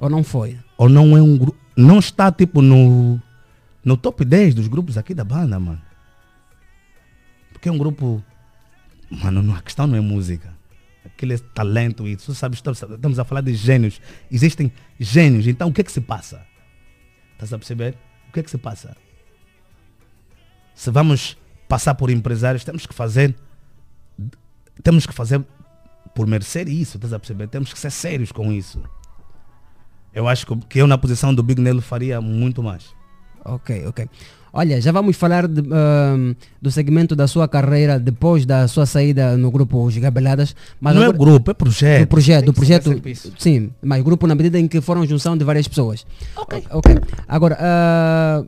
Ou 0.00 0.08
não 0.08 0.24
foi? 0.24 0.58
ou 0.76 0.88
não 0.88 1.16
é 1.16 1.22
um 1.22 1.36
grupo, 1.36 1.58
não 1.76 1.98
está 1.98 2.30
tipo 2.32 2.60
no, 2.60 3.20
no 3.84 3.96
top 3.96 4.24
10 4.24 4.54
dos 4.54 4.68
grupos 4.68 4.98
aqui 4.98 5.14
da 5.14 5.24
banda, 5.24 5.58
mano. 5.58 5.80
Porque 7.52 7.68
é 7.68 7.72
um 7.72 7.78
grupo, 7.78 8.22
mano, 9.10 9.54
a 9.54 9.62
questão 9.62 9.86
não 9.86 9.96
é 9.96 10.00
música. 10.00 10.52
Aquele 11.04 11.38
talento 11.38 12.06
e 12.06 12.16
tu 12.16 12.34
sabes, 12.34 12.58
estamos 12.58 12.82
estamos 12.82 13.18
a 13.18 13.24
falar 13.24 13.40
de 13.40 13.54
gênios. 13.54 14.00
Existem 14.30 14.72
gênios, 14.98 15.46
então 15.46 15.68
o 15.68 15.72
que 15.72 15.80
é 15.80 15.84
que 15.84 15.92
se 15.92 16.00
passa? 16.00 16.44
Estás 17.34 17.52
a 17.52 17.58
perceber? 17.58 17.96
O 18.28 18.32
que 18.32 18.40
é 18.40 18.42
que 18.42 18.50
se 18.50 18.58
passa? 18.58 18.96
Se 20.82 20.90
vamos 20.90 21.36
passar 21.68 21.94
por 21.94 22.10
empresários, 22.10 22.64
temos 22.64 22.86
que 22.86 22.92
fazer 22.92 23.36
temos 24.82 25.06
que 25.06 25.12
fazer 25.14 25.40
por 26.12 26.26
merecer 26.26 26.68
isso, 26.68 26.96
estás 26.96 27.12
a 27.12 27.20
perceber? 27.20 27.46
Temos 27.46 27.72
que 27.72 27.78
ser 27.78 27.92
sérios 27.92 28.32
com 28.32 28.50
isso. 28.50 28.82
Eu 30.12 30.26
acho 30.26 30.44
que, 30.68 30.80
eu 30.80 30.88
na 30.88 30.98
posição 30.98 31.32
do 31.32 31.40
Big 31.40 31.60
Nelo 31.60 31.80
faria 31.80 32.20
muito 32.20 32.64
mais. 32.64 32.86
Ok, 33.44 33.86
ok. 33.86 34.08
Olha, 34.52 34.80
já 34.80 34.90
vamos 34.90 35.16
falar 35.16 35.46
de, 35.46 35.60
ahm, 35.72 36.34
do 36.60 36.68
segmento 36.68 37.14
da 37.14 37.28
sua 37.28 37.46
carreira 37.46 38.00
depois 38.00 38.44
da 38.44 38.66
sua 38.66 38.84
saída 38.84 39.36
no 39.36 39.52
grupo 39.52 39.84
Os 39.84 39.96
Gabeladas. 39.96 40.56
Mas 40.80 40.96
Não 40.96 41.02
é 41.02 41.06
agora- 41.06 41.18
grupo, 41.18 41.48
é 41.52 41.54
projeto. 41.54 42.00
Do 42.00 42.06
projeto, 42.08 42.44
do 42.46 42.52
projeto. 42.52 43.00
Sim, 43.38 43.70
mas 43.80 44.02
grupo 44.02 44.26
na 44.26 44.34
medida 44.34 44.58
em 44.58 44.66
que 44.66 44.80
foram 44.80 45.06
junção 45.06 45.36
de 45.36 45.44
várias 45.44 45.68
pessoas. 45.68 46.04
Ok. 46.36 46.64
Ok. 46.70 46.96
Agora, 47.28 47.56
ah, 47.60 48.44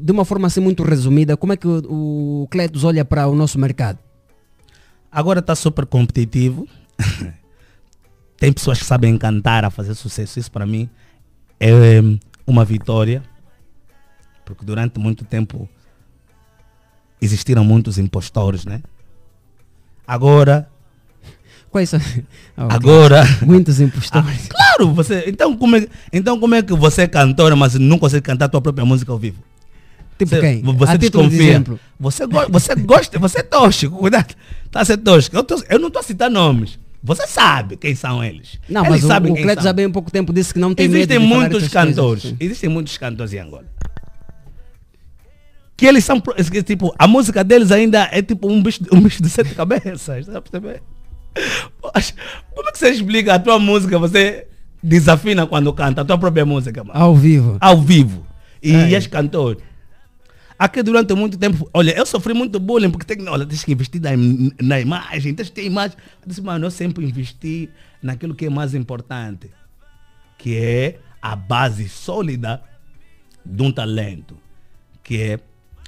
de 0.00 0.12
uma 0.12 0.24
forma 0.24 0.46
assim 0.46 0.60
muito 0.60 0.82
resumida, 0.82 1.36
como 1.36 1.52
é 1.52 1.56
que 1.56 1.66
o, 1.66 2.42
o 2.42 2.48
Cletus 2.50 2.84
olha 2.84 3.04
para 3.04 3.28
o 3.28 3.34
nosso 3.34 3.58
mercado? 3.58 3.98
Agora 5.10 5.40
está 5.40 5.54
super 5.54 5.86
competitivo. 5.86 6.66
Tem 8.38 8.52
pessoas 8.52 8.78
que 8.78 8.84
sabem 8.84 9.18
cantar 9.18 9.64
a 9.64 9.70
fazer 9.70 9.94
sucesso. 9.94 10.38
Isso 10.38 10.50
para 10.50 10.64
mim 10.64 10.88
é 11.58 12.00
hum, 12.00 12.18
uma 12.46 12.64
vitória, 12.64 13.22
porque 14.44 14.64
durante 14.64 14.98
muito 14.98 15.24
tempo 15.24 15.68
existiram 17.20 17.64
muitos 17.64 17.98
impostores, 17.98 18.64
né? 18.64 18.80
Agora. 20.06 20.68
Quais 21.70 21.90
são? 21.90 22.00
Ah, 22.56 22.64
ok. 22.66 22.76
Agora. 22.76 23.22
Muitos 23.46 23.80
impostores. 23.80 24.48
Claro, 24.48 24.92
você. 24.92 25.24
Então 25.26 25.56
como, 25.56 25.76
é, 25.76 25.86
então 26.12 26.38
como 26.38 26.54
é 26.54 26.62
que 26.62 26.74
você 26.74 27.02
é 27.02 27.08
cantora, 27.08 27.56
mas 27.56 27.74
não 27.74 27.98
consegue 27.98 28.22
cantar 28.22 28.46
a 28.46 28.48
tua 28.48 28.60
própria 28.60 28.84
música 28.84 29.12
ao 29.12 29.18
vivo? 29.18 29.42
Tipo 30.24 30.30
você, 30.36 30.40
quem? 30.40 30.62
Você 30.62 30.92
de 30.92 30.98
desconfia. 31.10 31.42
exemplo. 31.42 31.80
Você, 31.98 32.26
go 32.26 32.40
você 32.50 32.74
gosta, 32.76 33.18
você 33.18 33.38
é 33.40 33.42
tóxico, 33.42 33.96
cuidado. 33.96 34.34
Tá 34.70 34.80
a 34.80 34.84
ser 34.84 34.96
tóxico. 34.98 35.36
Eu, 35.36 35.42
tô- 35.44 35.62
eu 35.68 35.78
não 35.78 35.88
estou 35.88 36.00
a 36.00 36.02
citar 36.02 36.30
nomes. 36.30 36.78
Você 37.02 37.26
sabe 37.26 37.76
quem 37.76 37.94
são 37.94 38.22
eles. 38.22 38.58
Não, 38.68 38.82
eles 38.82 38.90
mas 38.90 39.04
o, 39.04 39.08
sabem 39.08 39.32
o 39.32 39.34
quem 39.34 39.44
Cleto 39.44 39.62
já 39.62 39.72
bem 39.72 39.86
há 39.86 39.90
pouco 39.90 40.10
tempo 40.10 40.32
disse 40.32 40.52
que 40.52 40.60
não 40.60 40.74
tem 40.74 40.86
Existem 40.86 41.18
de 41.18 41.24
muitos 41.26 41.52
coisas, 41.52 41.72
cantores. 41.72 42.22
sim. 42.22 42.36
Existem 42.38 42.68
muitos 42.68 42.96
cantores 42.98 43.32
em 43.32 43.38
Angola. 43.38 43.64
Que 45.76 45.86
eles 45.86 46.04
são, 46.04 46.20
que, 46.20 46.62
tipo, 46.62 46.94
a 46.98 47.06
música 47.06 47.42
deles 47.42 47.72
ainda 47.72 48.06
é 48.12 48.20
tipo 48.20 48.50
um 48.52 48.62
bicho, 48.62 48.80
um 48.92 49.00
bicho 49.00 49.22
de 49.22 49.30
sete 49.30 49.54
cabeças, 49.54 50.26
tá 50.26 50.42
Como 52.54 52.68
é 52.68 52.72
que 52.72 52.78
você 52.78 52.90
explica 52.90 53.34
a 53.34 53.38
tua 53.38 53.58
música? 53.58 53.98
Você 53.98 54.46
desafina 54.82 55.46
quando 55.46 55.72
canta 55.72 56.02
a 56.02 56.04
tua 56.04 56.18
própria 56.18 56.44
música, 56.44 56.84
mano. 56.84 56.98
Ao 57.00 57.16
vivo. 57.16 57.56
Ao 57.60 57.80
vivo. 57.80 58.26
E 58.62 58.74
É. 58.74 58.92
és 58.92 59.06
cantor. 59.06 59.56
Aqui 60.60 60.82
durante 60.82 61.14
muito 61.14 61.38
tempo, 61.38 61.70
olha, 61.72 61.96
eu 61.96 62.04
sofri 62.04 62.34
muito 62.34 62.60
bullying 62.60 62.90
porque 62.90 63.06
tem, 63.06 63.26
olha, 63.26 63.46
tens 63.46 63.64
que 63.64 63.72
investir 63.72 63.98
na, 63.98 64.10
na 64.60 64.78
imagem, 64.78 65.34
tens 65.34 65.48
que 65.48 65.54
ter 65.54 65.64
imagem. 65.64 65.96
Eu 66.20 66.28
disse, 66.28 66.42
mano, 66.42 66.66
eu 66.66 66.70
sempre 66.70 67.02
investi 67.02 67.70
naquilo 68.02 68.34
que 68.34 68.44
é 68.44 68.50
mais 68.50 68.74
importante, 68.74 69.50
que 70.36 70.58
é 70.58 71.00
a 71.22 71.34
base 71.34 71.88
sólida 71.88 72.62
de 73.42 73.62
um 73.62 73.72
talento, 73.72 74.36
que 75.02 75.22
é 75.22 75.40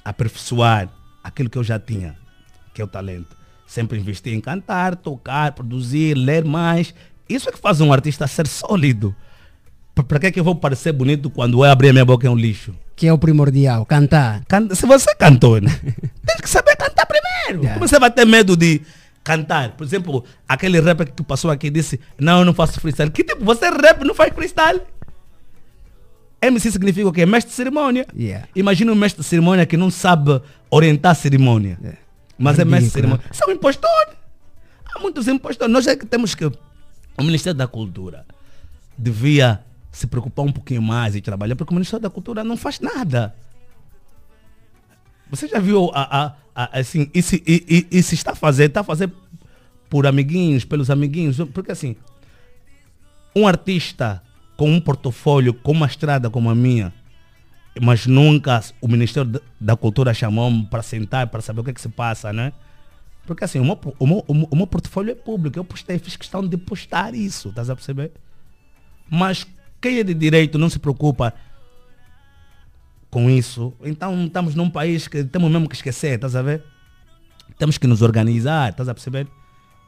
aperfeiçoar 0.03 0.89
aquilo 1.23 1.51
que 1.51 1.59
eu 1.59 1.65
já 1.65 1.79
tinha, 1.79 2.17
que 2.73 2.81
é 2.81 2.85
o 2.87 2.89
talento. 2.89 3.37
Sempre 3.67 3.99
investi 3.99 4.31
em 4.31 4.41
cantar, 4.41 4.97
tocar, 4.97 5.53
produzir, 5.53 6.15
ler 6.15 6.47
mais. 6.47 6.95
Isso 7.29 7.47
é 7.47 7.53
que 7.53 7.59
faz 7.59 7.83
um 7.83 7.93
artista 7.93 8.27
ser 8.27 8.47
sólido. 8.47 9.15
Para 9.95 10.19
que 10.19 10.27
é 10.27 10.31
que 10.33 10.41
eu 10.41 10.45
vou 10.45 10.55
parecer 10.55 10.93
bonito 10.93 11.29
quando 11.29 11.59
eu 11.65 11.71
abrir 11.71 11.91
a 11.91 11.93
minha 11.93 12.05
boca 12.05 12.27
é 12.27 12.31
um 12.31 12.37
lixo? 12.37 12.75
Que 12.97 13.07
é 13.07 13.13
o 13.13 13.19
primordial, 13.19 13.85
cantar. 13.85 14.43
Can- 14.49 14.75
Se 14.75 14.87
você 14.87 15.11
é 15.11 15.15
cantor, 15.15 15.61
né? 15.61 15.71
tem 16.27 16.37
que 16.41 16.49
saber 16.49 16.77
cantar 16.77 17.05
primeiro. 17.07 17.69
Como 17.75 17.87
você 17.87 17.99
vai 17.99 18.11
ter 18.11 18.25
medo 18.25 18.57
de 18.57 18.81
cantar? 19.23 19.73
Por 19.73 19.85
exemplo, 19.85 20.25
aquele 20.49 20.81
rapper 20.81 21.13
que 21.13 21.23
passou 21.23 21.51
aqui 21.51 21.69
disse, 21.69 22.01
não, 22.19 22.39
eu 22.41 22.45
não 22.45 22.55
faço 22.55 22.81
freestyle. 22.81 23.11
Que 23.11 23.23
tipo, 23.23 23.45
você 23.45 23.67
é 23.67 23.71
rap, 23.71 24.03
não 24.05 24.15
faz 24.15 24.33
freestyle? 24.35 24.81
MC 26.41 26.73
significa 26.73 27.07
o 27.09 27.13
quê? 27.13 27.25
Mestre 27.27 27.51
de 27.51 27.57
cerimônia. 27.57 28.07
Yeah. 28.19 28.49
Imagina 28.57 28.91
um 28.93 28.97
mestre 28.97 29.23
de 29.23 29.29
cerimônia 29.29 29.65
que 29.67 29.77
não 29.77 29.91
sabe 29.91 30.41
orientar 30.71 31.13
a 31.13 31.15
cerimônia. 31.15 31.79
Mas 32.39 32.59
é 32.59 32.65
mestre 32.65 32.89
de 32.91 32.97
Ridículo, 32.97 33.21
cerimônia. 33.21 33.25
São 33.33 33.53
impostores. 33.53 34.15
Há 34.93 34.99
muitos 34.99 35.29
impostores. 35.29 35.73
Nós 35.73 35.87
é 35.87 35.95
que 35.95 36.05
temos 36.07 36.35
que... 36.35 36.45
O 36.47 37.23
Ministério 37.23 37.57
da 37.57 37.69
Cultura 37.69 38.25
devia 38.99 39.61
se 39.93 40.07
preocupar 40.07 40.45
um 40.47 40.53
pouquinho 40.53 40.83
mais 40.83 41.15
e 41.15 41.21
trabalhar, 41.21 41.55
porque 41.55 41.71
o 41.73 41.75
Ministério 41.77 42.03
da 42.03 42.11
Cultura 42.11 42.43
não 42.43 42.57
faz 42.57 42.81
nada. 42.81 43.35
Você 45.31 45.47
já 45.49 45.59
viu 45.59 45.91
a, 45.95 46.25
a- 46.27 46.35
a- 46.55 46.79
assim, 46.81 47.11
isso, 47.15 47.37
e, 47.37 47.43
e- 47.47 47.87
e 47.99 48.03
se 48.03 48.15
está 48.15 48.33
a 48.33 48.35
fazer, 48.35 48.65
está 48.65 48.81
a 48.81 48.85
fazer 48.85 49.11
por 49.89 50.07
amiguinhos, 50.07 50.65
pelos 50.65 50.91
amiguinhos, 50.91 51.37
porque 51.53 51.73
assim, 51.73 51.95
um 53.37 53.47
artista 53.47 54.23
com 54.57 54.71
um 54.71 54.81
portfólio, 54.81 55.55
com 55.55 55.73
uma 55.73 55.87
estrada 55.87 56.29
como 56.31 56.51
a 56.51 56.55
minha, 56.55 56.93
mas 57.81 58.07
nunca 58.07 58.63
o 58.81 58.89
Ministério 58.89 59.41
da- 59.61 59.77
Cultura 59.77 60.13
chamou-me 60.13 60.67
para 60.67 60.83
sentar, 60.83 61.27
para 61.29 61.41
saber 61.41 61.61
o 61.61 61.65
que 61.65 61.71
é 61.71 61.75
que 61.75 61.81
se 61.81 61.89
passa, 61.89 62.33
né? 62.33 62.53
Porque 63.27 63.45
assim, 63.45 63.59
o 63.61 63.65
meu, 63.65 63.79
o 63.99 64.07
meu- 64.07 64.25
o 64.29 64.57
meu 64.57 64.67
portfólio 64.67 65.13
é 65.13 65.15
público, 65.15 65.59
eu 65.59 65.65
postei, 65.65 65.99
fiz 65.99 66.17
questão 66.17 66.47
de 66.47 66.57
postar 66.59 67.15
isso, 67.15 67.49
estás 67.51 67.71
a 67.71 67.75
perceber? 67.75 68.13
Mas 69.09 69.47
quem 69.83 69.99
é 69.99 70.05
de 70.05 70.15
direito 70.15 70.57
não 70.59 70.71
se 70.71 70.79
preocupa 70.79 71.35
com 73.11 73.29
isso. 73.29 73.75
Então 73.85 74.25
estamos 74.25 74.55
num 74.55 74.71
país 74.71 75.09
que 75.09 75.25
temos 75.25 75.51
mesmo 75.51 75.69
que 75.69 75.75
esquecer, 75.75 76.15
estás 76.15 76.37
a 76.37 76.41
ver? 76.41 76.63
Temos 77.59 77.77
que 77.77 77.87
nos 77.87 78.01
organizar, 78.01 78.71
estás 78.71 78.89
a 78.89 78.95
perceber? 78.95 79.27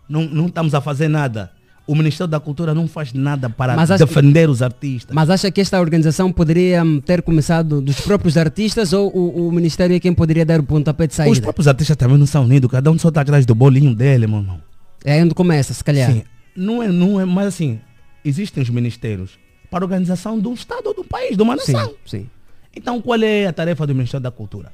Não, 0.09 0.25
não 0.25 0.47
estamos 0.49 0.75
a 0.75 0.81
fazer 0.81 1.09
nada. 1.09 1.51
O 1.87 1.95
Ministério 1.95 2.29
da 2.31 2.41
Cultura 2.41 2.75
não 2.75 2.89
faz 2.89 3.12
nada 3.12 3.49
para 3.49 3.77
defender 3.97 4.49
os 4.49 4.62
artistas. 4.62 5.15
Mas 5.15 5.31
acha 5.31 5.51
que 5.51 5.61
esta 5.61 5.79
organização 5.79 6.33
poderia 6.33 6.83
hum, 6.83 7.01
ter 7.01 7.23
começado 7.23 7.81
dos 7.81 8.01
próprios 8.01 8.37
artistas 8.37 8.93
ou 8.93 9.15
o, 9.15 9.49
o 9.49 9.53
Ministério 9.53 9.95
é 9.95 10.01
quem 10.01 10.12
poderia 10.12 10.45
dar 10.47 10.61
o 10.61 10.65
pontapé 10.65 11.07
de 11.07 11.12
Os 11.12 11.16
saída? 11.16 11.43
próprios 11.43 11.69
artistas 11.69 11.97
também 11.97 12.19
não 12.19 12.27
são 12.27 12.45
unidos, 12.45 12.71
cada 12.71 12.91
um 12.91 12.99
só 12.99 13.09
está 13.09 13.21
atrás 13.21 13.47
do 13.47 13.55
bolinho 13.55 13.95
dele, 13.95 14.27
meu 14.27 14.41
irmão. 14.41 14.61
É 15.05 15.23
onde 15.23 15.35
começa, 15.35 15.75
se 15.75 15.85
calhar. 15.85 16.11
Sim, 16.11 16.23
não 16.57 16.83
é, 16.83 16.89
não 16.89 17.21
é, 17.21 17.25
mas 17.27 17.49
assim, 17.49 17.79
existem 18.25 18.62
os 18.62 18.71
ministérios 18.71 19.44
para 19.75 19.85
a 19.85 19.87
organização 19.87 20.39
de 20.39 20.47
um 20.47 20.55
Estado 20.55 20.87
ou 20.87 20.95
de 20.95 21.01
um 21.01 21.05
país, 21.05 21.37
de 21.37 21.43
uma 21.43 21.57
nação. 21.57 21.89
Sim, 22.07 22.21
sim. 22.21 22.31
Então 22.77 23.03
qual 23.03 23.21
é 23.21 23.47
a 23.47 23.53
tarefa 23.53 23.85
do 23.85 23.93
Ministério 23.93 24.23
da 24.23 24.31
Cultura? 24.31 24.73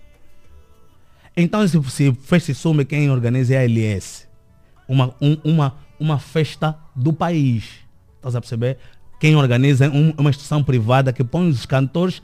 Então 1.35 1.67
se, 1.67 1.83
se 1.91 2.13
fez-se 2.23 2.55
sume 2.55 2.85
quem 2.85 3.11
organiza 3.11 3.55
é 3.55 3.59
a 3.59 3.63
LS. 3.65 4.27
Uma, 4.87 5.15
um- 5.21 5.39
uma, 5.43 5.75
uma 5.99 6.19
festa 6.19 6.77
do 6.95 7.15
país. 7.15 7.65
Estás 8.17 8.37
a 8.37 8.41
perceber? 8.43 8.77
Quem 9.19 9.35
organiza 9.37 9.87
é 9.87 9.89
um- 9.89 10.13
uma 10.19 10.29
instituição 10.29 10.63
privada 10.63 11.13
que 11.15 11.25
põe 11.25 11.49
os 11.49 11.65
cantores 11.65 12.21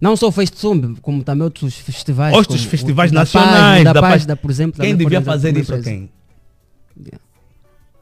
Não 0.00 0.14
só 0.16 0.28
o 0.28 0.32
Festsum, 0.32 0.94
como 0.96 1.24
também 1.24 1.42
outros 1.44 1.74
festivais. 1.78 2.32
outros 2.36 2.62
festivais 2.64 3.10
o 3.10 3.14
da 3.14 3.20
nacionais. 3.20 3.82
Paz, 3.82 3.84
da 3.84 3.92
da 3.92 4.00
Paz, 4.00 4.12
Paz. 4.12 4.26
da, 4.26 4.36
por 4.36 4.50
exemplo. 4.52 4.80
Quem 4.80 4.94
devia 4.94 5.20
fazer 5.22 5.56
isso 5.56 5.74
é 5.74 5.80
quem? 5.82 6.10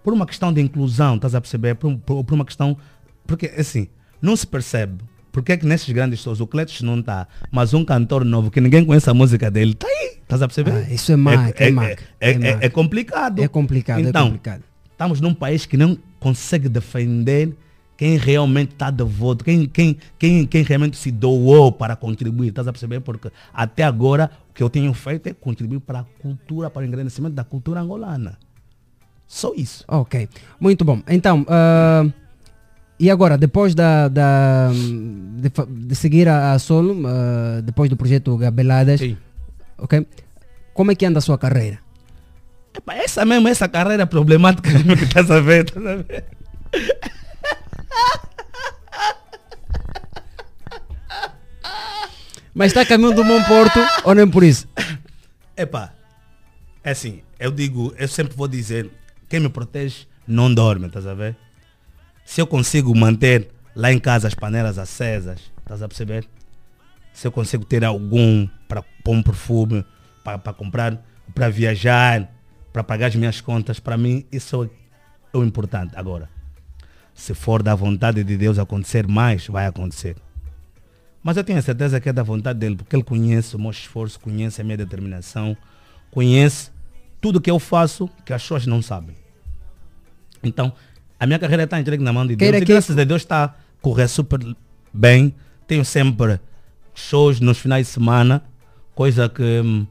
Por 0.03 0.13
uma 0.13 0.27
questão 0.27 0.53
de 0.53 0.61
inclusão, 0.61 1.15
estás 1.17 1.35
a 1.35 1.41
perceber? 1.41 1.77
Por, 1.77 1.97
por- 1.99 2.25
por 2.25 2.35
uma 2.35 2.45
questão. 2.45 2.77
Porque 3.27 3.47
assim, 3.57 3.89
não 4.21 4.37
se 4.37 4.47
percebe. 4.47 5.03
Porque 5.33 5.53
é 5.53 5.57
que 5.57 5.67
nesses 5.67 5.91
grandes 5.93 6.21
shows 6.21 6.41
o 6.41 6.47
Cletus 6.47 6.81
não 6.83 7.01
está, 7.01 7.27
mas 7.51 7.75
um 7.75 7.85
cantor 7.85 8.25
novo 8.25 8.53
que 8.53 8.61
ninguém 8.61 8.85
conhece 8.85 9.11
a 9.11 9.15
música 9.15 9.51
dele, 9.51 9.73
está 9.73 9.89
aí. 9.89 10.19
Estás 10.23 10.41
a 10.41 10.47
perceber? 10.47 10.71
Ah, 10.73 10.93
isso 10.93 11.11
é 11.11 11.17
marca, 11.17 11.65
é 11.65 11.71
marca, 11.73 12.05
É, 12.21 12.31
é 12.31 12.35
é- 12.35 12.39
marca. 12.39 12.67
é 12.67 12.69
complicado. 12.69 13.43
É 13.43 13.49
complicado, 13.49 13.99
é 13.99 14.03
então, 14.03 14.27
complicado. 14.27 14.63
Estamos 14.93 15.21
num 15.21 15.35
país 15.35 15.67
que 15.67 15.77
não 15.77 15.99
consegue 16.21 16.69
defender 16.69 17.53
quem 17.97 18.17
realmente 18.17 18.73
está 18.75 18.91
devoto, 18.91 19.45
quem, 19.45 19.67
quem, 19.67 19.97
quem, 20.19 20.47
quem 20.47 20.63
realmente 20.63 20.97
se 20.97 21.11
doou 21.11 21.73
para 21.73 21.97
contribuir. 21.97 22.49
Estás 22.51 22.69
a 22.69 22.73
perceber? 22.73 23.01
Porque 23.01 23.29
até 23.53 23.83
agora 23.83 24.31
o 24.51 24.55
que 24.55 24.63
eu 24.63 24.71
tenho 24.71 24.93
feito 24.95 25.27
é 25.29 25.35
contribuir 25.35 25.81
para 25.81 26.01
a 26.01 26.05
cultura, 26.23 26.71
para 26.71 26.83
o 26.83 26.85
engrandecimento 26.85 27.35
da 27.35 27.43
cultura 27.45 27.81
angolana. 27.81 28.39
Só 29.27 29.53
isso. 29.55 29.85
Ok, 29.89 30.29
muito 30.61 30.85
bom. 30.85 31.03
Então, 31.09 31.45
ah, 31.49 32.05
e 32.99 33.11
agora, 33.11 33.37
depois 33.37 33.75
da, 33.75 34.09
da- 34.09 34.71
de, 34.73 35.51
de 35.87 35.95
seguir 35.95 36.29
a, 36.29 36.53
a 36.53 36.59
solo, 36.59 37.03
ah, 37.07 37.61
depois 37.63 37.91
do 37.91 37.97
projeto 37.97 38.37
Gabeladas, 38.37 39.01
ok? 39.79 40.07
Como 40.73 40.91
é 40.91 40.95
que 40.95 41.05
anda 41.07 41.19
a 41.19 41.23
sua 41.23 41.39
carreira? 41.39 41.79
Epa, 42.77 42.95
essa 42.95 43.25
mesmo, 43.25 43.47
essa 43.49 43.69
carreira 43.69 44.07
problemática 44.07 44.71
que 44.97 45.05
estás 45.05 45.31
a 45.31 45.41
ver, 45.41 45.65
estás 45.65 45.87
a 45.87 45.97
ver? 45.97 46.25
Mas 52.55 52.69
está 52.69 52.83
a 52.83 52.87
caminho 52.87 53.13
do 53.15 53.25
Bom 53.25 53.43
Porto 53.45 53.81
ou 54.05 54.15
nem 54.15 54.29
por 54.29 54.45
isso? 54.45 54.69
Epá, 55.57 55.93
é 56.83 56.91
assim, 56.93 57.23
eu 57.39 57.51
digo, 57.51 57.93
eu 57.99 58.07
sempre 58.09 58.37
vou 58.37 58.47
dizer, 58.47 58.91
quem 59.29 59.41
me 59.41 59.49
protege 59.49 60.07
não 60.27 60.53
dorme, 60.53 60.87
estás 60.87 61.07
a 61.07 61.15
ver? 61.15 61.37
Se 62.25 62.41
eu 62.41 62.47
consigo 62.47 62.97
manter 62.97 63.51
lá 63.77 63.93
em 63.93 63.99
casa 63.99 64.27
as 64.27 64.35
panelas 64.35 64.79
acesas, 64.79 65.53
estás 65.59 65.83
a 65.83 65.89
perceber? 65.89 66.27
Se 67.13 67.27
eu 67.27 67.33
consigo 67.33 67.65
ter 67.65 67.85
algum 67.85 68.49
para 68.67 68.83
pôr 69.05 69.15
um 69.15 69.23
perfume, 69.23 69.85
para 70.25 70.53
comprar, 70.53 71.05
para 71.35 71.49
viajar, 71.49 72.29
para 72.73 72.83
pagar 72.83 73.09
as 73.09 73.15
minhas 73.15 73.41
contas, 73.41 73.79
para 73.79 73.97
mim 73.97 74.25
isso 74.33 74.65
é 75.33 75.37
o 75.37 75.45
importante. 75.45 75.93
Agora, 75.97 76.29
se 77.15 77.35
for 77.35 77.63
da 77.63 77.75
vontade 77.75 78.25
de 78.25 78.37
Deus 78.37 78.59
acontecer 78.59 79.07
mais, 79.07 79.47
vai 79.47 79.67
acontecer. 79.67 80.17
Mas 81.23 81.37
eu 81.37 81.45
tenho 81.45 81.59
a 81.59 81.63
certeza 81.63 82.01
que 82.01 82.09
é 82.09 82.13
da 82.13 82.23
vontade 82.23 82.59
dele, 82.59 82.77
porque 82.77 82.97
ele 82.97 83.05
conhece 83.05 83.55
o 83.55 83.59
meu 83.59 83.71
esforço, 83.71 84.19
conhece 84.19 84.61
a 84.61 84.65
minha 84.65 84.77
determinação, 84.77 85.57
conhece 86.11 86.71
tudo 87.21 87.41
que 87.41 87.51
eu 87.51 87.59
faço 87.59 88.11
que 88.25 88.33
as 88.33 88.43
pessoas 88.43 88.67
não 88.67 88.83
sabem. 88.83 89.17
Então, 90.43 90.73
a 91.19 91.27
minha 91.27 91.39
carreira 91.39 91.65
está 91.65 91.81
entregue 91.81 92.03
na 92.03 92.13
mão 92.13 92.27
de 92.27 92.37
Deus. 92.37 92.39
Queira 92.51 92.59
E 92.59 92.67
que- 92.67 92.73
graças 92.73 92.97
a 92.99 93.05
Deus 93.05 93.23
está 93.23 93.45
a 93.45 93.55
correr 93.81 94.09
super 94.09 94.41
bem. 94.93 95.35
Tenho 95.67 95.85
sempre 95.85 96.39
shows 96.95 97.41
nos 97.41 97.59
finais 97.59 97.87
de 97.87 97.93
semana, 97.93 98.43
coisa 98.95 99.29
que 99.29 99.43
hum, 99.61 99.87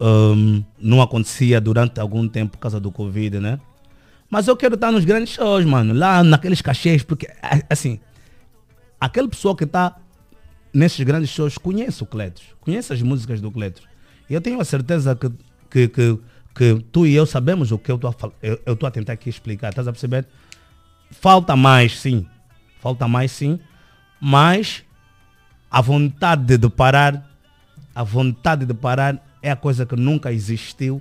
hum, 0.00 0.64
não 0.78 1.02
acontecia 1.02 1.60
durante 1.60 2.00
algum 2.00 2.28
tempo 2.28 2.52
por 2.52 2.58
causa 2.58 2.78
do 2.80 2.90
Covid, 2.90 3.40
né? 3.40 3.58
Mas 4.30 4.46
eu 4.46 4.56
quero 4.56 4.74
estar 4.74 4.92
nos 4.92 5.04
grandes 5.04 5.32
shows, 5.32 5.64
mano. 5.64 5.94
Lá 5.94 6.22
naqueles 6.22 6.60
cachês, 6.60 7.02
porque 7.02 7.26
a- 7.42 7.62
assim, 7.70 7.98
aquele 9.00 9.28
pessoal 9.28 9.56
que 9.56 9.64
está 9.64 9.96
nesses 10.72 11.00
grandes 11.04 11.30
shows 11.30 11.56
conhece 11.56 12.02
o 12.02 12.06
Cletos, 12.06 12.42
conhece 12.60 12.92
as 12.92 13.00
músicas 13.02 13.40
do 13.40 13.50
Cletos. 13.50 13.82
E 14.28 14.34
eu 14.34 14.40
tenho 14.40 14.60
a 14.60 14.64
certeza 14.64 15.16
que, 15.16 15.30
que, 15.70 15.88
que, 15.88 16.18
que 16.58 16.84
tu 16.90 17.06
e 17.06 17.14
eu 17.14 17.24
sabemos 17.24 17.70
o 17.70 17.78
que 17.78 17.88
eu 17.88 17.94
estou 17.94 18.10
a, 18.10 18.88
a 18.88 18.90
tentar 18.90 19.12
aqui 19.12 19.30
explicar, 19.30 19.68
estás 19.68 19.86
a 19.86 19.92
perceber? 19.92 20.26
Falta 21.12 21.54
mais, 21.54 22.00
sim. 22.00 22.26
Falta 22.80 23.06
mais, 23.06 23.30
sim. 23.30 23.60
Mas 24.20 24.82
a 25.70 25.80
vontade 25.80 26.58
de 26.58 26.68
parar, 26.68 27.30
a 27.94 28.02
vontade 28.02 28.66
de 28.66 28.74
parar 28.74 29.24
é 29.40 29.52
a 29.52 29.56
coisa 29.56 29.86
que 29.86 29.94
nunca 29.94 30.32
existiu 30.32 31.00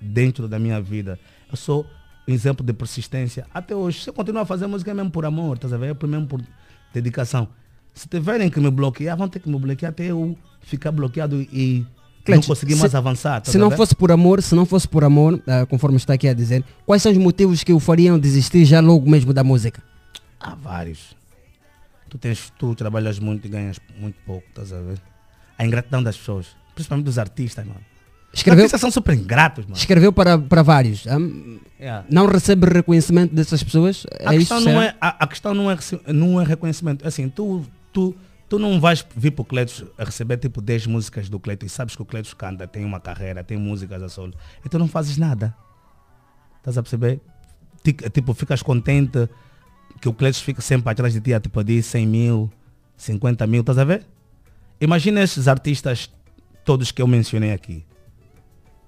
dentro 0.00 0.46
da 0.46 0.60
minha 0.60 0.80
vida. 0.80 1.18
Eu 1.50 1.56
sou 1.56 1.84
um 2.28 2.32
exemplo 2.32 2.64
de 2.64 2.72
persistência. 2.72 3.48
Até 3.52 3.74
hoje, 3.74 4.00
se 4.00 4.08
eu 4.08 4.14
continuar 4.14 4.42
a 4.42 4.46
fazer 4.46 4.68
música 4.68 4.92
é 4.92 4.94
mesmo 4.94 5.10
por 5.10 5.26
amor, 5.26 5.56
estás 5.56 5.72
a 5.72 5.76
ver? 5.76 5.96
É 6.00 6.06
mesmo 6.06 6.28
por 6.28 6.40
dedicação. 6.92 7.48
Se 7.92 8.08
tiverem 8.08 8.48
que 8.48 8.60
me 8.60 8.70
bloquear, 8.70 9.16
vão 9.16 9.28
ter 9.28 9.40
que 9.40 9.48
me 9.48 9.58
bloquear 9.58 9.90
até 9.90 10.04
eu 10.04 10.38
ficar 10.60 10.92
bloqueado 10.92 11.40
e 11.40 11.84
não 12.30 12.38
Cletos, 12.38 12.46
conseguir 12.46 12.74
se- 12.76 12.96
avançar. 12.96 13.38
estás 13.38 13.52
Se 13.52 13.58
não 13.58 13.70
fosse 13.70 13.94
por 13.94 14.10
amor, 14.10 14.42
se 14.42 14.54
não 14.54 14.64
fosse 14.64 14.88
por 14.88 15.04
amor, 15.04 15.42
ah, 15.46 15.66
conforme 15.66 15.96
está 15.96 16.14
aqui 16.14 16.26
a 16.28 16.32
dizer, 16.34 16.64
quais 16.86 17.02
são 17.02 17.12
os 17.12 17.18
motivos 17.18 17.62
que 17.62 17.72
o 17.72 17.78
fariam 17.80 18.18
desistir 18.18 18.64
já 18.64 18.80
logo 18.80 19.08
mesmo 19.10 19.32
da 19.32 19.44
música? 19.44 19.82
Há 20.40 20.54
vários. 20.54 21.14
Tu, 22.08 22.18
tens, 22.18 22.52
tu 22.58 22.74
trabalhas 22.74 23.18
muito 23.18 23.46
e 23.46 23.50
ganhas 23.50 23.78
muito 23.98 24.16
pouco, 24.24 24.44
estás 24.48 24.72
a 24.72 24.80
ver? 24.80 24.98
A 25.58 25.66
ingratidão 25.66 26.02
das 26.02 26.16
pessoas, 26.16 26.46
principalmente 26.74 27.04
dos 27.06 27.18
artistas, 27.18 27.64
mano. 27.66 27.80
Escreveu- 28.32 28.64
artistas 28.64 28.80
são 28.80 28.90
super 28.90 29.14
ingratos, 29.14 29.64
mano. 29.64 29.76
Escreveu 29.76 30.12
para, 30.12 30.36
para 30.38 30.62
vários. 30.62 31.04
hum, 31.06 31.58
Yeah. 31.78 32.04
Não 32.10 32.26
recebe 32.26 32.66
reconhecimento 32.66 33.34
dessas 33.34 33.62
pessoas? 33.62 34.06
A 34.24 34.34
É 34.34 34.38
questão, 34.38 34.58
isso, 34.58 34.68
não 34.68 34.80
será? 34.80 34.84
é, 34.86 34.94
a, 35.00 35.24
a 35.24 35.26
questão 35.26 35.52
não, 35.54 35.70
é, 35.70 35.76
não 36.08 36.40
é 36.40 36.44
reconhecimento. 36.44 37.06
Assim, 37.06 37.28
tu, 37.28 37.62
tu, 37.92 38.14
tu 38.54 38.58
não 38.60 38.80
vais 38.80 39.04
vir 39.16 39.32
para 39.32 39.42
o 39.42 39.44
Cletos 39.44 39.84
a 39.98 40.04
receber 40.04 40.36
tipo 40.36 40.60
10 40.62 40.86
músicas 40.86 41.28
do 41.28 41.40
Cletos 41.40 41.66
e 41.66 41.74
sabes 41.74 41.96
que 41.96 42.02
o 42.02 42.04
Cletos 42.04 42.32
canta, 42.34 42.68
tem 42.68 42.84
uma 42.84 43.00
carreira, 43.00 43.42
tem 43.42 43.58
músicas 43.58 44.00
a 44.00 44.08
solo. 44.08 44.32
E 44.64 44.68
tu 44.68 44.78
não 44.78 44.86
fazes 44.86 45.16
nada. 45.16 45.52
Estás 46.58 46.78
a 46.78 46.82
perceber? 46.82 47.20
Ti- 47.82 47.92
Tipo, 48.10 48.32
ficas 48.32 48.62
contente 48.62 49.28
que 50.00 50.08
o 50.08 50.12
Cletos 50.14 50.40
fica 50.40 50.62
sempre 50.62 50.88
atrás 50.88 51.12
de 51.12 51.20
ti 51.20 51.34
a 51.34 51.40
tipo 51.40 51.64
de 51.64 51.82
100 51.82 52.06
mil, 52.06 52.52
50 52.96 53.44
mil, 53.48 53.60
estás 53.62 53.76
a 53.78 53.82
ver? 53.84 54.06
Imagina 54.80 55.20
esses 55.20 55.48
artistas 55.48 56.12
todos 56.64 56.92
que 56.92 57.02
eu 57.02 57.08
mencionei 57.08 57.52
aqui. 57.52 57.84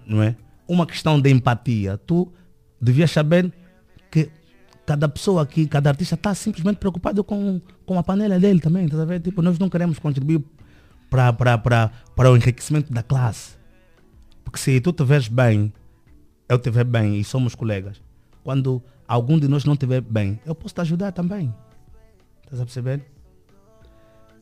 Não 0.07 0.23
é? 0.23 0.37
Uma 0.69 0.87
questão 0.87 1.21
de 1.21 1.29
empatia. 1.29 1.99
Tu 1.99 2.33
devias 2.81 3.11
saber 3.11 3.53
que 4.13 4.31
cada 4.87 5.09
pessoa 5.09 5.43
aqui, 5.43 5.67
cada 5.67 5.91
artista 5.91 6.15
está 6.15 6.33
simplesmente 6.35 6.77
preocupado 6.77 7.25
com, 7.25 7.61
com 7.85 7.99
a 7.99 8.03
panela 8.03 8.39
dele 8.39 8.61
também, 8.61 8.89
tá 8.89 9.05
ver? 9.05 9.21
Tipo, 9.21 9.43
nós 9.43 9.59
não 9.59 9.69
queremos 9.69 9.99
contribuir 9.99 10.43
para 11.11 12.31
o 12.31 12.37
enriquecimento 12.37 12.93
da 12.93 13.03
classe. 13.03 13.57
Porque 14.45 14.59
se 14.59 14.81
tu 14.81 14.93
te 14.93 15.05
vês 15.05 15.27
bem, 15.27 15.73
eu 16.49 16.59
te 16.59 16.71
ver 16.71 16.85
bem 16.85 17.19
e 17.19 17.25
somos 17.25 17.55
colegas, 17.55 18.01
quando 18.45 18.81
algum 19.09 19.39
de 19.39 19.49
nós 19.49 19.65
não 19.65 19.77
te 19.77 19.87
bem, 20.01 20.39
eu 20.47 20.55
posso 20.55 20.75
te 20.75 20.81
ajudar 20.81 21.11
também. 21.11 21.53
Estás 22.45 22.61
a 22.61 22.65
perceber? 22.65 23.05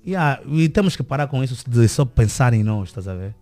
Yeah, 0.07 0.43
e 0.47 0.69
temos 0.69 0.95
que 0.95 1.03
parar 1.03 1.27
com 1.29 1.43
isso 1.43 1.65
de 1.69 1.89
só 1.89 2.05
pensar 2.05 2.53
em 2.53 2.63
nós, 2.63 2.91
estás 2.91 3.09
a 3.09 3.15
ver? 3.15 3.35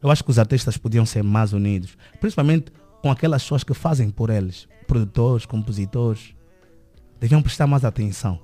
Eu 0.00 0.08
acho 0.08 0.22
que 0.22 0.30
os 0.30 0.38
artistas 0.38 0.76
podiam 0.76 1.04
ser 1.04 1.24
mais 1.24 1.52
unidos, 1.52 1.98
principalmente 2.20 2.72
com 3.02 3.10
aquelas 3.10 3.42
pessoas 3.42 3.64
que 3.64 3.74
fazem 3.74 4.10
por 4.10 4.30
eles, 4.30 4.68
produtores, 4.86 5.46
compositores, 5.46 6.34
deviam 7.20 7.42
prestar 7.42 7.66
mais 7.66 7.84
atenção. 7.84 8.40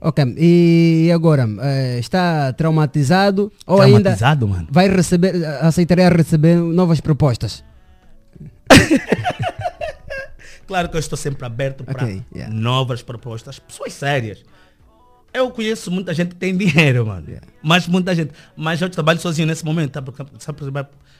Ok, 0.00 0.34
e 0.36 1.10
agora, 1.12 1.48
eh, 1.62 1.98
está 1.98 2.52
traumatizado 2.52 3.50
ou 3.66 3.78
Traumatizado, 3.78 4.44
ainda 4.44 4.58
mano? 4.58 4.68
vai 4.70 4.88
receber, 4.88 5.44
aceitaria 5.60 6.08
receber 6.08 6.56
novas 6.56 7.00
propostas? 7.00 7.64
Claro 10.66 10.88
que 10.88 10.96
eu 10.96 11.00
estou 11.00 11.16
sempre 11.16 11.46
aberto 11.46 11.84
para 11.84 12.08
yeah. 12.34 12.52
novas 12.52 13.00
propostas, 13.00 13.58
pessoas 13.58 13.92
sérias. 13.92 14.42
Eu 15.32 15.50
conheço 15.50 15.90
muita 15.90 16.12
gente 16.12 16.30
que 16.30 16.36
tem 16.36 16.56
dinheiro, 16.56 17.06
mano. 17.06 17.26
Mas 17.62 17.86
muita 17.86 18.14
gente. 18.14 18.32
Mas 18.56 18.80
eu 18.80 18.90
trabalho 18.90 19.20
sozinho 19.20 19.46
nesse 19.46 19.64
momento, 19.64 19.92
tá? 19.92 20.02
Porque, 20.02 20.24
sabe 20.40 20.58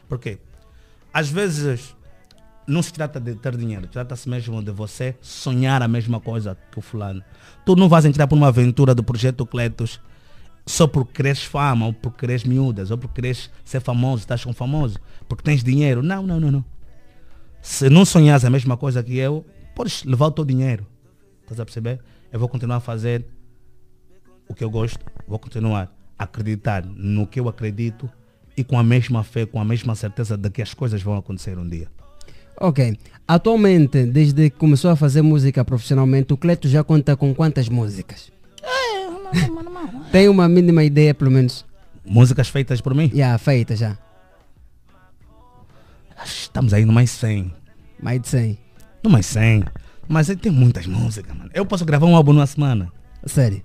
por 0.09 0.19
quê? 0.19 0.39
Às 1.13 1.29
vezes 1.29 1.95
não 2.67 2.83
se 2.83 2.93
trata 2.93 3.21
de 3.21 3.35
ter 3.37 3.57
dinheiro, 3.57 3.87
trata-se 3.87 4.29
mesmo 4.29 4.63
de 4.63 4.73
você 4.73 5.15
sonhar 5.21 5.83
a 5.83 5.89
mesma 5.89 6.21
coisa 6.21 6.57
que 6.71 6.79
o 6.79 6.83
fulano. 6.83 7.23
Tu 7.65 7.77
não 7.77 7.89
vais 7.89 8.05
entrar 8.05 8.27
por 8.27 8.37
uma 8.37 8.49
aventura 8.49 8.95
do 8.95 9.05
projeto 9.05 9.47
Cletos 9.47 10.01
só 10.67 10.87
por 10.87 11.07
quereres 11.07 11.45
fama, 11.45 11.87
ou 11.87 11.93
por 11.93 12.13
quereres 12.13 12.43
miúdas, 12.43 12.91
ou 12.91 12.99
por 12.99 13.09
quereres 13.13 13.49
ser 13.65 13.81
famoso, 13.81 14.23
estás 14.23 14.45
com 14.45 14.53
famoso, 14.53 14.99
porque 15.29 15.45
tens 15.45 15.63
dinheiro. 15.63 16.03
Não, 16.03 16.27
não, 16.27 16.41
não, 16.41 16.51
não. 16.51 16.65
Se 17.63 17.89
não 17.89 18.05
sonhas 18.05 18.45
a 18.45 18.51
mesma 18.51 18.77
coisa 18.77 19.03
que 19.03 19.17
eu, 19.17 19.47
podes 19.75 20.03
levar 20.03 20.27
o 20.27 20.31
teu 20.33 20.45
dinheiro. 20.45 20.85
Estás 21.43 21.61
a 21.61 21.65
perceber? 21.65 22.01
Eu 22.33 22.41
vou 22.41 22.49
continuar 22.49 22.77
a 22.77 22.81
fazer 22.81 23.25
o 24.49 24.55
que 24.55 24.65
eu 24.65 24.71
gosto, 24.71 25.05
vou 25.27 25.39
continuar 25.39 25.93
a 26.19 26.25
acreditar 26.25 26.85
no 26.85 27.27
que 27.27 27.39
eu 27.39 27.49
acredito 27.49 28.11
e 28.57 28.65
com 28.65 28.79
a 28.79 28.83
mesma 28.83 29.23
fé, 29.23 29.47
com 29.47 29.61
a 29.61 29.65
mesma 29.65 29.95
certeza 29.95 30.37
de 30.37 30.51
que 30.51 30.63
as 30.63 30.75
coisas 30.75 31.03
vão 31.03 31.17
acontecer 31.17 31.59
um 31.59 31.69
dia. 31.69 31.89
Ok. 32.61 32.97
Atualmente, 33.28 34.05
desde 34.05 34.51
que 34.51 34.57
começou 34.57 34.91
a 34.91 34.97
fazer 34.97 35.23
música 35.23 35.65
profissionalmente, 35.65 36.33
o 36.33 36.37
Cleto 36.37 36.69
já 36.69 36.85
conta 36.85 37.16
com 37.16 37.35
quantas 37.35 37.69
músicas? 37.69 38.31
Tem 40.12 40.28
uma 40.28 40.49
mínima 40.49 40.85
ideia, 40.85 41.12
pelo 41.12 41.31
menos? 41.31 41.65
Músicas 42.05 42.49
feitas 42.49 42.81
por 42.81 42.95
mim? 42.95 43.11
Já, 43.12 43.37
feita 43.39 43.74
já. 43.74 43.99
Estamos 46.24 46.73
aí 46.73 46.85
no 46.85 46.93
mais 46.93 47.11
100. 47.11 47.53
Mais 48.01 48.20
de 48.20 48.28
100. 48.28 48.59
No 49.03 49.11
mais 49.11 49.27
100. 49.27 49.65
Mas 50.09 50.31
aí 50.31 50.37
tem 50.37 50.53
muitas 50.53 50.87
músicas, 50.87 51.37
mano. 51.37 51.51
Eu 51.53 51.66
posso 51.66 51.85
gravar 51.85 52.07
um 52.07 52.15
álbum 52.16 52.33
numa 52.33 52.47
semana. 52.47 52.91
Sério? 53.24 53.62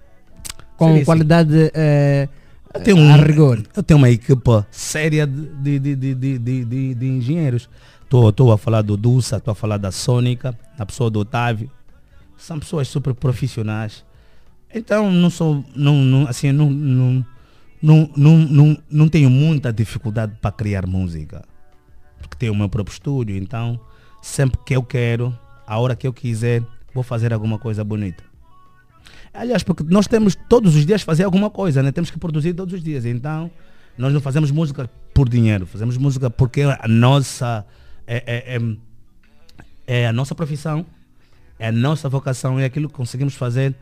Com 0.75 0.89
Seria 0.89 1.05
qualidade 1.05 1.71
eh, 1.73 2.27
Eu 2.73 2.81
tenho, 2.81 2.97
a 2.97 3.01
um, 3.15 3.21
rigor. 3.21 3.63
eu 3.75 3.83
tenho 3.83 3.99
uma 3.99 4.09
equipa 4.09 4.67
séria 4.71 5.27
de, 5.27 5.79
de, 5.79 5.95
de, 5.95 6.15
de, 6.15 6.39
de, 6.39 6.65
de, 6.65 6.95
de 6.95 7.07
engenheiros. 7.07 7.69
Estou 8.11 8.51
a 8.51 8.57
falar 8.57 8.81
do 8.81 8.97
Dulce, 8.97 9.35
estou 9.35 9.53
a 9.53 9.55
falar 9.55 9.77
da 9.77 9.91
Sônica, 9.91 10.57
da 10.77 10.85
pessoa 10.85 11.09
do 11.09 11.19
Otávio. 11.19 11.71
São 12.37 12.59
pessoas 12.59 12.87
super 12.89 13.13
profissionais. 13.13 14.03
Então 14.73 15.09
não 15.09 15.29
sou. 15.29 15.63
Não, 15.75 15.95
não, 15.95 16.27
assim, 16.27 16.51
não, 16.51 16.69
não, 16.69 17.25
não, 17.81 18.09
não, 18.15 18.37
não, 18.37 18.77
não 18.89 19.07
tenho 19.07 19.29
muita 19.29 19.71
dificuldade 19.71 20.33
para 20.41 20.51
criar 20.51 20.85
música. 20.85 21.43
Porque 22.19 22.35
tenho 22.37 22.53
o 22.53 22.55
meu 22.55 22.67
próprio 22.67 22.93
estúdio, 22.93 23.37
então 23.37 23.79
sempre 24.21 24.59
que 24.65 24.75
eu 24.75 24.83
quero, 24.83 25.37
a 25.65 25.79
hora 25.79 25.95
que 25.95 26.05
eu 26.05 26.13
quiser, 26.13 26.63
vou 26.93 27.03
fazer 27.03 27.33
alguma 27.33 27.57
coisa 27.57 27.83
bonita. 27.83 28.23
Aliás, 29.33 29.63
porque 29.63 29.83
nós 29.83 30.07
temos 30.07 30.35
todos 30.49 30.75
os 30.75 30.85
dias 30.85 31.01
fazer 31.01 31.23
alguma 31.23 31.49
coisa, 31.49 31.81
né? 31.81 31.91
Temos 31.91 32.11
que 32.11 32.19
produzir 32.19 32.53
todos 32.53 32.73
os 32.73 32.83
dias. 32.83 33.05
Então, 33.05 33.49
nós 33.97 34.13
não 34.13 34.19
fazemos 34.19 34.51
música 34.51 34.89
por 35.13 35.27
dinheiro, 35.27 35.65
fazemos 35.65 35.97
música 35.97 36.29
porque 36.29 36.61
a 36.61 36.87
nossa 36.87 37.65
é, 38.07 38.23
é, 38.25 38.57
é, 38.57 40.01
é 40.01 40.07
a 40.07 40.13
nossa 40.13 40.35
profissão, 40.35 40.85
é 41.57 41.67
a 41.67 41.71
nossa 41.71 42.09
vocação, 42.09 42.59
é 42.59 42.65
aquilo 42.65 42.87
que 42.87 42.95
conseguimos 42.95 43.35
fazer 43.35 43.75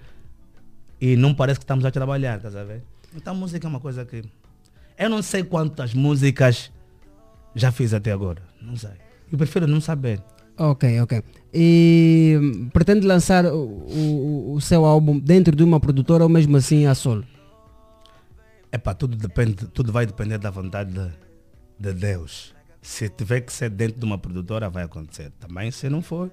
e 1.00 1.16
não 1.16 1.34
parece 1.34 1.60
que 1.60 1.64
estamos 1.64 1.86
a 1.86 1.92
trabalhar, 1.92 2.38
estás 2.38 2.56
a 2.56 2.64
ver? 2.64 2.84
Então 3.16 3.34
música 3.34 3.66
é 3.66 3.70
uma 3.70 3.80
coisa 3.80 4.06
que. 4.06 4.24
Eu 4.98 5.10
não 5.10 5.22
sei 5.22 5.44
quantas 5.44 5.94
músicas 5.94 6.72
já 7.56 7.72
fiz 7.72 7.94
até 7.94 8.12
agora. 8.12 8.42
Não 8.62 8.76
sei. 8.76 8.92
Eu 9.32 9.38
prefiro 9.38 9.66
não 9.66 9.80
saber. 9.80 10.22
Ok, 10.58 11.00
ok. 11.02 11.24
E 11.54 12.38
hum, 12.40 12.70
pretende 12.70 13.08
lançar 13.08 13.46
o, 13.46 13.58
o, 13.58 14.54
o 14.56 14.62
seu 14.62 14.84
álbum 14.84 15.18
dentro 15.18 15.56
de 15.56 15.64
uma 15.64 15.80
produtora 15.80 16.24
ou 16.24 16.30
mesmo 16.30 16.58
assim 16.58 16.86
a 16.86 16.94
solo? 16.94 17.24
É 18.72 18.78
pá, 18.78 18.94
tudo 18.94 19.16
depende, 19.16 19.68
tudo 19.68 19.92
vai 19.92 20.06
depender 20.06 20.38
da 20.38 20.52
vontade 20.52 20.92
de, 20.94 21.10
de 21.80 21.94
Deus. 21.94 22.54
Se 22.82 23.10
tiver 23.10 23.42
que 23.42 23.52
ser 23.52 23.70
dentro 23.70 24.00
de 24.00 24.06
uma 24.06 24.18
produtora, 24.18 24.70
vai 24.70 24.84
acontecer. 24.84 25.32
Também 25.40 25.70
se 25.72 25.90
não 25.90 26.02
for, 26.02 26.32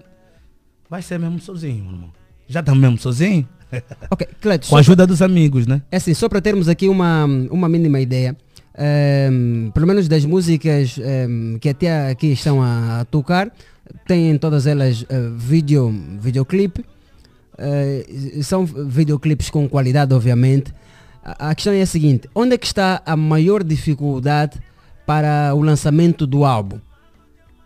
vai 0.89 1.03
ser 1.03 1.19
mesmo 1.19 1.41
sozinho, 1.41 1.85
meu 1.85 1.93
irmão. 1.93 2.13
Já 2.49 2.61
estamos 2.61 2.81
mesmo 2.81 2.99
sozinho. 2.99 3.49
Ok, 4.09 4.29
Cleto, 4.41 4.69
Com 4.69 4.77
a 4.77 4.79
ajuda 4.79 5.05
dos 5.07 5.21
amigos, 5.21 5.67
né? 5.67 5.83
É 5.91 5.97
assim, 5.97 6.15
só 6.15 6.29
para 6.29 6.41
termos 6.41 6.69
aqui 6.69 6.89
uma, 6.89 7.25
uma 7.51 7.69
mínima 7.69 7.99
ideia, 7.99 8.37
ehm, 8.79 9.71
pelo 9.73 9.89
menos 9.89 10.07
das 10.07 10.25
músicas 10.25 10.97
ehm, 10.99 11.59
que 11.59 11.69
até 11.69 12.11
aqui 12.11 12.29
estão 12.29 12.63
a, 12.63 13.01
a 13.01 13.05
tocar, 13.05 13.51
têm 14.07 14.39
todas 14.39 14.69
elas 14.69 15.05
eh, 15.09 15.31
vídeo, 15.37 15.93
videoclipe, 16.21 16.85
eh, 17.59 18.07
são 18.43 18.65
videoclipes 18.65 19.51
com 19.51 19.69
qualidade, 19.69 20.15
obviamente. 20.15 20.73
A, 21.25 21.51
a 21.51 21.55
questão 21.55 21.73
é 21.73 21.83
a 21.83 21.87
seguinte, 21.87 22.29
onde 22.35 22.55
é 22.55 22.59
que 22.59 22.67
está 22.67 23.03
a 23.05 23.17
maior 23.17 23.65
dificuldade 23.65 24.61
para 25.07 25.55
o 25.55 25.63
lançamento 25.63 26.27
do 26.27 26.45
álbum? 26.45 26.81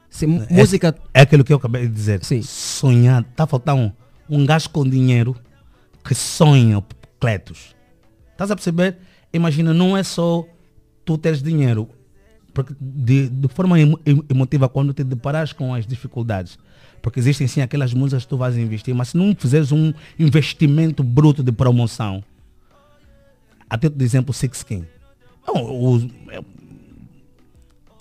Se, 0.08 0.24
É- 0.24 0.28
música... 0.28 0.94
É, 1.14 1.22
aquilo 1.22 1.42
que 1.44 1.52
eu 1.52 1.56
acabei 1.56 1.86
de 1.86 1.94
dizer. 1.94 2.20
Sonhar. 2.44 3.22
Está 3.22 3.46
faltando 3.46 3.92
um, 4.28 4.38
um 4.40 4.46
gajo 4.46 4.68
com 4.70 4.88
dinheiro 4.88 5.34
que 6.04 6.14
sonha 6.14 6.82
Cletos. 7.18 7.74
Estás 8.32 8.50
a 8.50 8.56
perceber? 8.56 8.96
Imagina, 9.32 9.72
não 9.74 9.96
é 9.96 10.02
só 10.02 10.44
tu 11.04 11.16
teres 11.18 11.42
dinheiro. 11.42 11.88
Porque 12.52 12.74
de, 12.80 13.28
de 13.28 13.48
forma 13.48 13.78
emo- 13.78 14.00
em- 14.04 14.24
emotiva, 14.28 14.68
quando 14.68 14.92
te 14.92 15.04
deparas 15.04 15.52
com 15.52 15.72
as 15.72 15.86
dificuldades, 15.86 16.58
porque 17.00 17.20
existem 17.20 17.46
sim 17.46 17.60
aquelas 17.60 17.94
músicas 17.94 18.24
que 18.24 18.28
tu 18.30 18.36
vais 18.36 18.56
investir, 18.56 18.92
mas 18.94 19.08
se 19.10 19.16
não 19.16 19.34
fizeres 19.36 19.70
um 19.70 19.92
investimento 20.18 21.04
bruto 21.04 21.42
de 21.44 21.52
promoção, 21.52 22.24
até 23.68 23.88
de 23.88 24.04
exemplo, 24.04 24.34
Six 24.34 24.62
King. 24.64 24.84
Não, 25.46 25.62
o- 25.64 26.10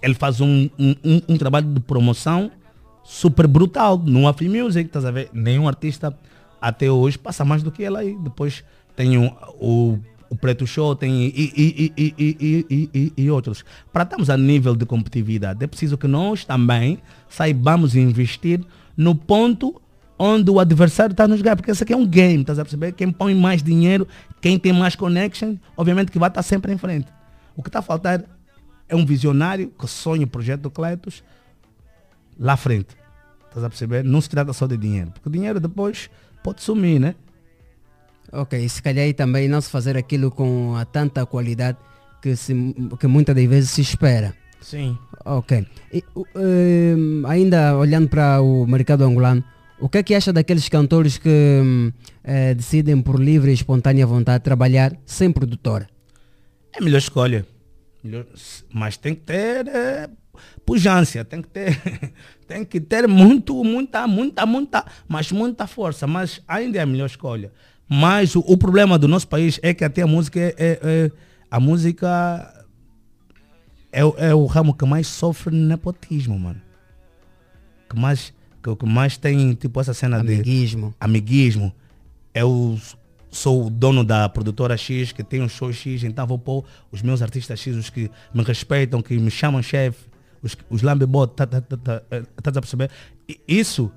ele 0.02 0.14
faz 0.14 0.40
um, 0.42 0.70
um, 0.78 0.96
um- 1.04 1.22
um 1.30 1.38
trabalho 1.38 1.68
de 1.74 1.80
promoção 1.80 2.52
super 3.04 3.48
brutal 3.48 3.98
no 3.98 4.28
Afri 4.28 4.48
Music, 4.48 4.88
estás 4.88 5.06
a 5.06 5.12
ver? 5.12 5.30
Nenhum 5.34 5.68
artista 5.68 6.16
até 6.62 6.90
hoje 6.92 7.18
passa 7.18 7.44
mais 7.44 7.64
do 7.64 7.72
que 7.72 7.84
ele 7.84 7.98
aí. 7.98 8.18
Depois 8.24 8.64
tem 8.96 9.18
o, 9.18 9.32
o, 9.60 10.00
o 10.30 10.36
Preto 10.36 10.68
Show, 10.68 10.96
tem 10.96 11.24
e, 11.26 11.28
e, 11.36 11.94
e, 11.98 12.16
e, 12.18 12.66
e, 12.70 12.90
e, 12.94 13.14
e, 13.24 13.32
outros. 13.32 13.64
Para 13.92 14.04
estarmos 14.04 14.30
a 14.30 14.38
nível 14.38 14.76
de 14.76 14.86
competitividade, 14.86 15.64
é 15.64 15.68
preciso 15.68 15.98
que 15.98 16.08
nós 16.08 16.46
também 16.46 17.00
saibamos 17.28 17.96
investir 17.96 18.62
no 18.96 19.16
ponto 19.16 19.82
onde 20.22 20.52
o 20.52 20.60
adversário 20.60 21.14
está 21.14 21.28
nos 21.28 21.42
ganhando, 21.42 21.58
porque 21.60 21.72
esse 21.72 21.82
aqui 21.82 21.94
é 21.94 21.98
um 21.98 22.06
game, 22.06 22.42
estás 22.42 22.60
a 22.60 22.64
perceber? 22.64 22.92
Quem 22.92 23.10
põe 23.10 23.34
mais 23.34 23.64
dinheiro, 23.64 24.06
quem 24.42 24.60
tem 24.60 24.74
mais 24.74 24.94
connection, 24.96 25.56
obviamente 25.78 26.12
que 26.12 26.20
vai 26.20 26.28
estar 26.28 26.44
sempre 26.44 26.74
em 26.74 26.78
frente. 26.78 27.08
O 27.56 27.64
que 27.64 27.70
está 27.70 27.80
a 27.80 27.82
faltar 27.82 28.24
é 28.90 28.96
um 28.96 29.06
visionário 29.06 29.72
que 29.80 29.88
sonha 29.88 30.26
o 30.26 30.28
projeto 30.28 30.62
do 30.62 30.72
Cletus 30.72 31.24
lá 32.38 32.54
à 32.54 32.58
frente. 32.58 32.98
Estás 33.48 33.64
a 33.64 33.70
perceber? 33.70 34.04
Não 34.04 34.20
se 34.22 34.30
trata 34.30 34.52
só 34.54 34.68
de 34.68 34.78
dinheiro, 34.78 35.12
porque 35.12 35.30
o 35.30 35.32
dinheiro 35.32 35.60
depois 35.60 36.10
pode 36.44 36.62
sumir, 36.62 37.00
né? 37.00 37.16
Ok, 38.32 38.68
se 38.70 38.82
calhar 38.82 39.06
aí 39.06 39.14
também 39.14 39.48
não 39.48 39.60
se 39.60 39.70
fazer 39.72 39.98
aquilo 39.98 40.30
com 40.30 40.76
a 40.76 40.86
tanta 40.86 41.26
qualidade 41.26 41.78
que, 42.22 42.36
se, 42.36 42.54
que 43.00 43.08
muitas 43.08 43.36
das 43.36 43.46
vezes 43.46 43.70
se 43.72 43.82
espera. 43.82 44.36
Sim. 44.62 44.98
Ok. 45.26 45.66
E, 45.92 46.04
o- 46.14 46.26
ehm, 46.36 47.26
ainda 47.26 47.76
olhando 47.76 48.08
para 48.10 48.40
o 48.42 48.68
mercado 48.68 49.04
angolano, 49.04 49.44
o 49.80 49.88
que 49.90 49.98
é 49.98 50.04
que 50.04 50.14
acha 50.14 50.32
daqueles 50.34 50.68
cantores 50.70 51.18
que 51.18 51.30
hum, 51.64 51.92
eh, 52.24 52.54
decidem 52.54 53.02
por 53.02 53.20
livre 53.20 53.50
e 53.50 53.54
espontânea 53.54 54.06
vontade 54.06 54.44
trabalhar 54.44 54.96
sem 55.06 55.32
produtora? 55.32 55.88
É 56.74 56.80
a 56.80 56.82
melhor 56.84 56.98
escolha. 57.00 57.48
Mas 58.74 58.96
tem 58.98 59.14
que 59.14 59.22
ter 59.22 59.68
é, 59.68 60.10
pujança, 60.66 61.24
tem 61.26 61.42
que 61.42 61.48
ter, 61.50 61.80
tem 62.48 62.64
que 62.64 62.80
ter 62.80 63.08
muito, 63.08 63.64
muita, 63.64 64.08
muita, 64.08 64.46
muita, 64.46 64.86
mas 65.08 65.32
muita 65.32 65.68
força. 65.68 66.08
Mas 66.08 66.42
ainda 66.48 66.78
é 66.78 66.82
a 66.82 66.86
melhor 66.86 67.06
escolha. 67.08 67.52
Mas 67.88 68.36
o, 68.36 68.40
o 68.42 68.58
problema 68.58 68.98
do 69.00 69.08
nosso 69.08 69.28
país 69.28 69.60
é 69.64 69.74
que 69.74 69.84
até 69.84 70.02
a 70.04 70.08
música 70.08 70.40
é, 70.40 70.54
é- 70.58 70.80
é- 70.84 71.12
a 71.52 71.60
música 71.60 72.66
é, 73.92 74.06
o- 74.06 74.16
é 74.18 74.34
o 74.36 74.46
ramo 74.46 74.74
que 74.74 74.86
mais 74.86 75.08
sofre 75.08 75.56
nepotismo, 75.56 76.38
mano. 76.40 76.62
Que 77.90 78.00
mais, 78.00 78.32
que, 78.64 78.76
que 78.76 78.86
mais 78.86 79.18
tem 79.18 79.54
tipo 79.56 79.82
essa 79.82 79.94
cena 79.96 80.20
Amiguismo. 80.20 80.90
de 80.90 80.96
amiguismo. 81.00 81.74
Eu 82.34 82.80
sou 83.30 83.68
o 83.68 83.70
dono 83.70 84.04
da 84.04 84.28
produtora 84.28 84.76
X, 84.78 85.12
que 85.12 85.24
tem 85.24 85.42
um 85.42 85.50
show 85.50 85.72
X, 85.72 86.04
então 86.04 86.26
vou 86.26 86.40
pôr 86.40 86.64
os 86.92 87.02
meus 87.02 87.22
artistas 87.22 87.60
X, 87.60 87.76
os 87.76 87.90
que 87.90 88.10
me 88.34 88.44
respeitam, 88.44 89.02
que 89.02 89.18
me 89.18 89.30
chamam 89.32 89.62
chefe, 89.62 90.08
os, 90.42 90.58
os 90.70 90.82
lambebot, 90.82 91.34
tá, 91.36 91.46
tá, 91.46 91.62
tá, 91.62 91.78
tá, 91.78 92.02
eh, 92.12 92.24
estás 92.38 92.58
a 92.58 92.62
perceber? 92.62 92.90
Isso, 93.48 93.92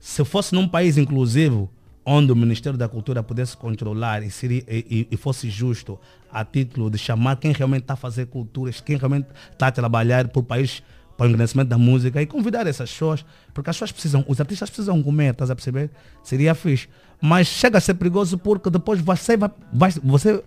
se 0.00 0.24
fosse 0.24 0.54
num 0.54 0.66
país 0.68 0.96
inclusivo, 0.96 1.70
onde 2.04 2.30
o 2.32 2.36
Ministério 2.36 2.78
da 2.78 2.88
Cultura 2.88 3.22
pudesse 3.22 3.56
controlar 3.56 4.22
e, 4.22 4.30
seria, 4.30 4.62
e- 4.68 5.08
e 5.10 5.16
fosse 5.16 5.50
justo 5.50 5.98
a 6.32 6.44
título 6.44 6.88
de 6.90 6.98
chamar 6.98 7.36
quem 7.36 7.52
realmente 7.52 7.82
está 7.82 7.94
a 7.94 7.96
fazer 7.96 8.26
culturas, 8.26 8.80
quem 8.80 8.96
realmente 8.96 9.26
está 9.52 9.66
a 9.68 9.72
trabalhar 9.72 10.28
por 10.28 10.42
país 10.44 10.82
para 11.16 11.26
o 11.26 11.28
engrandecimento 11.28 11.68
da 11.70 11.78
música 11.78 12.20
e 12.20 12.26
convidar 12.26 12.66
essas 12.66 12.90
pessoas, 12.90 13.24
porque 13.54 13.70
as 13.70 13.76
pessoas 13.76 13.92
precisam, 13.92 14.24
os 14.28 14.40
artistas 14.40 14.68
precisam 14.68 15.02
comer, 15.02 15.32
estás 15.32 15.50
a 15.50 15.54
perceber? 15.54 15.90
Seria 16.22 16.54
fixe. 16.54 16.88
Mas 17.20 17.46
chega 17.46 17.78
a 17.78 17.80
ser 17.80 17.94
perigoso 17.94 18.36
porque 18.36 18.68
depois 18.68 19.00
você 19.00 19.36
vai, 19.36 19.50
vai- 19.72 19.92
você, 20.04 20.42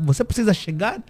você 0.00 0.22
precisa 0.24 0.54
chegar 0.54 1.02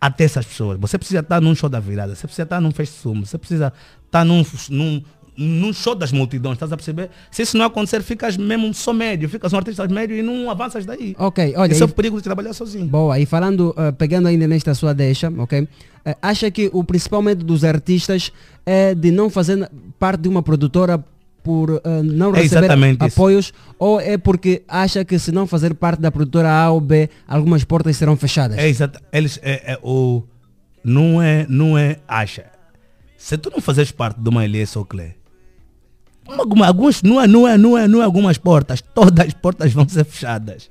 até 0.00 0.24
essas 0.24 0.46
pessoas. 0.46 0.78
Você 0.80 0.98
precisa 0.98 1.20
estar 1.20 1.40
num 1.40 1.54
show 1.54 1.68
da 1.68 1.78
virada, 1.78 2.14
você 2.14 2.26
precisa 2.26 2.42
estar 2.44 2.60
num 2.60 2.72
fest 2.72 2.94
sumo, 2.94 3.26
você 3.26 3.38
precisa 3.38 3.72
estar 4.06 4.24
num, 4.24 4.44
num, 4.70 5.02
num 5.36 5.72
show 5.72 5.94
das 5.94 6.12
multidões, 6.12 6.54
estás 6.56 6.72
a 6.72 6.76
perceber? 6.76 7.10
Se 7.30 7.42
isso 7.42 7.56
não 7.56 7.64
acontecer, 7.64 8.02
ficas 8.02 8.36
mesmo 8.36 8.72
só 8.74 8.92
médio, 8.92 9.28
ficas 9.28 9.52
um 9.52 9.56
artista 9.56 9.86
médio 9.88 10.16
e 10.16 10.22
não 10.22 10.50
avanças 10.50 10.84
daí. 10.84 11.14
Ok, 11.18 11.54
olha. 11.56 11.72
Esse 11.72 11.82
é 11.82 11.84
o 11.84 11.88
perigo 11.88 12.16
de 12.18 12.22
trabalhar 12.22 12.52
sozinho. 12.52 12.86
Boa, 12.86 13.18
e 13.18 13.26
falando, 13.26 13.74
eh, 13.76 13.92
pegando 13.92 14.28
ainda 14.28 14.46
nesta 14.46 14.74
sua 14.74 14.92
deixa, 14.94 15.32
ok? 15.38 15.66
Eh, 16.04 16.16
acha 16.20 16.50
que 16.50 16.70
o 16.72 16.82
principal 16.84 17.22
medo 17.22 17.44
dos 17.44 17.64
artistas 17.64 18.32
é 18.66 18.94
de 18.94 19.10
não 19.10 19.28
fazer 19.30 19.70
parte 19.98 20.22
de 20.22 20.28
uma 20.28 20.42
produtora 20.42 21.02
por 21.42 21.80
eh, 21.82 22.02
não 22.02 22.34
É 22.34 22.42
receber 22.42 22.64
exatamente 22.66 23.06
isso. 23.06 23.14
apoios 23.18 23.52
ou 23.78 23.98
é 23.98 24.18
porque 24.18 24.62
acha 24.68 25.04
que 25.06 25.18
se 25.18 25.32
não 25.32 25.46
fazer 25.46 25.72
parte 25.74 26.00
da 26.00 26.10
produtora 26.10 26.50
A 26.52 26.70
ou 26.70 26.80
B, 26.80 27.08
algumas 27.26 27.64
portas 27.64 27.96
serão 27.96 28.14
fechadas? 28.16 28.58
É 28.58 28.68
exato. 28.68 29.00
Eles 29.10 29.38
é, 29.42 29.72
é 29.72 29.78
o 29.82 30.22
não 30.84 31.20
é 31.22 31.46
não 31.48 31.78
é 31.78 31.96
acha. 32.06 32.44
Se 33.16 33.36
tu 33.38 33.50
não 33.50 33.60
fazes 33.60 33.90
parte 33.92 34.18
de 34.20 34.28
uma 34.28 34.44
Elias 34.44 34.74
ou 34.76 34.84
Clé, 34.84 35.02
alguma- 35.04 35.19
alguns 36.64 37.02
não 37.02 37.20
é 37.20 37.26
não 37.26 37.48
é 37.48 37.58
não 37.58 37.78
é 37.78 37.88
não 37.88 38.00
é 38.00 38.04
algumas 38.04 38.38
portas, 38.38 38.80
todas 38.80 39.26
as 39.26 39.34
portas 39.34 39.72
vão 39.72 39.88
ser 39.88 40.04
fechadas 40.04 40.70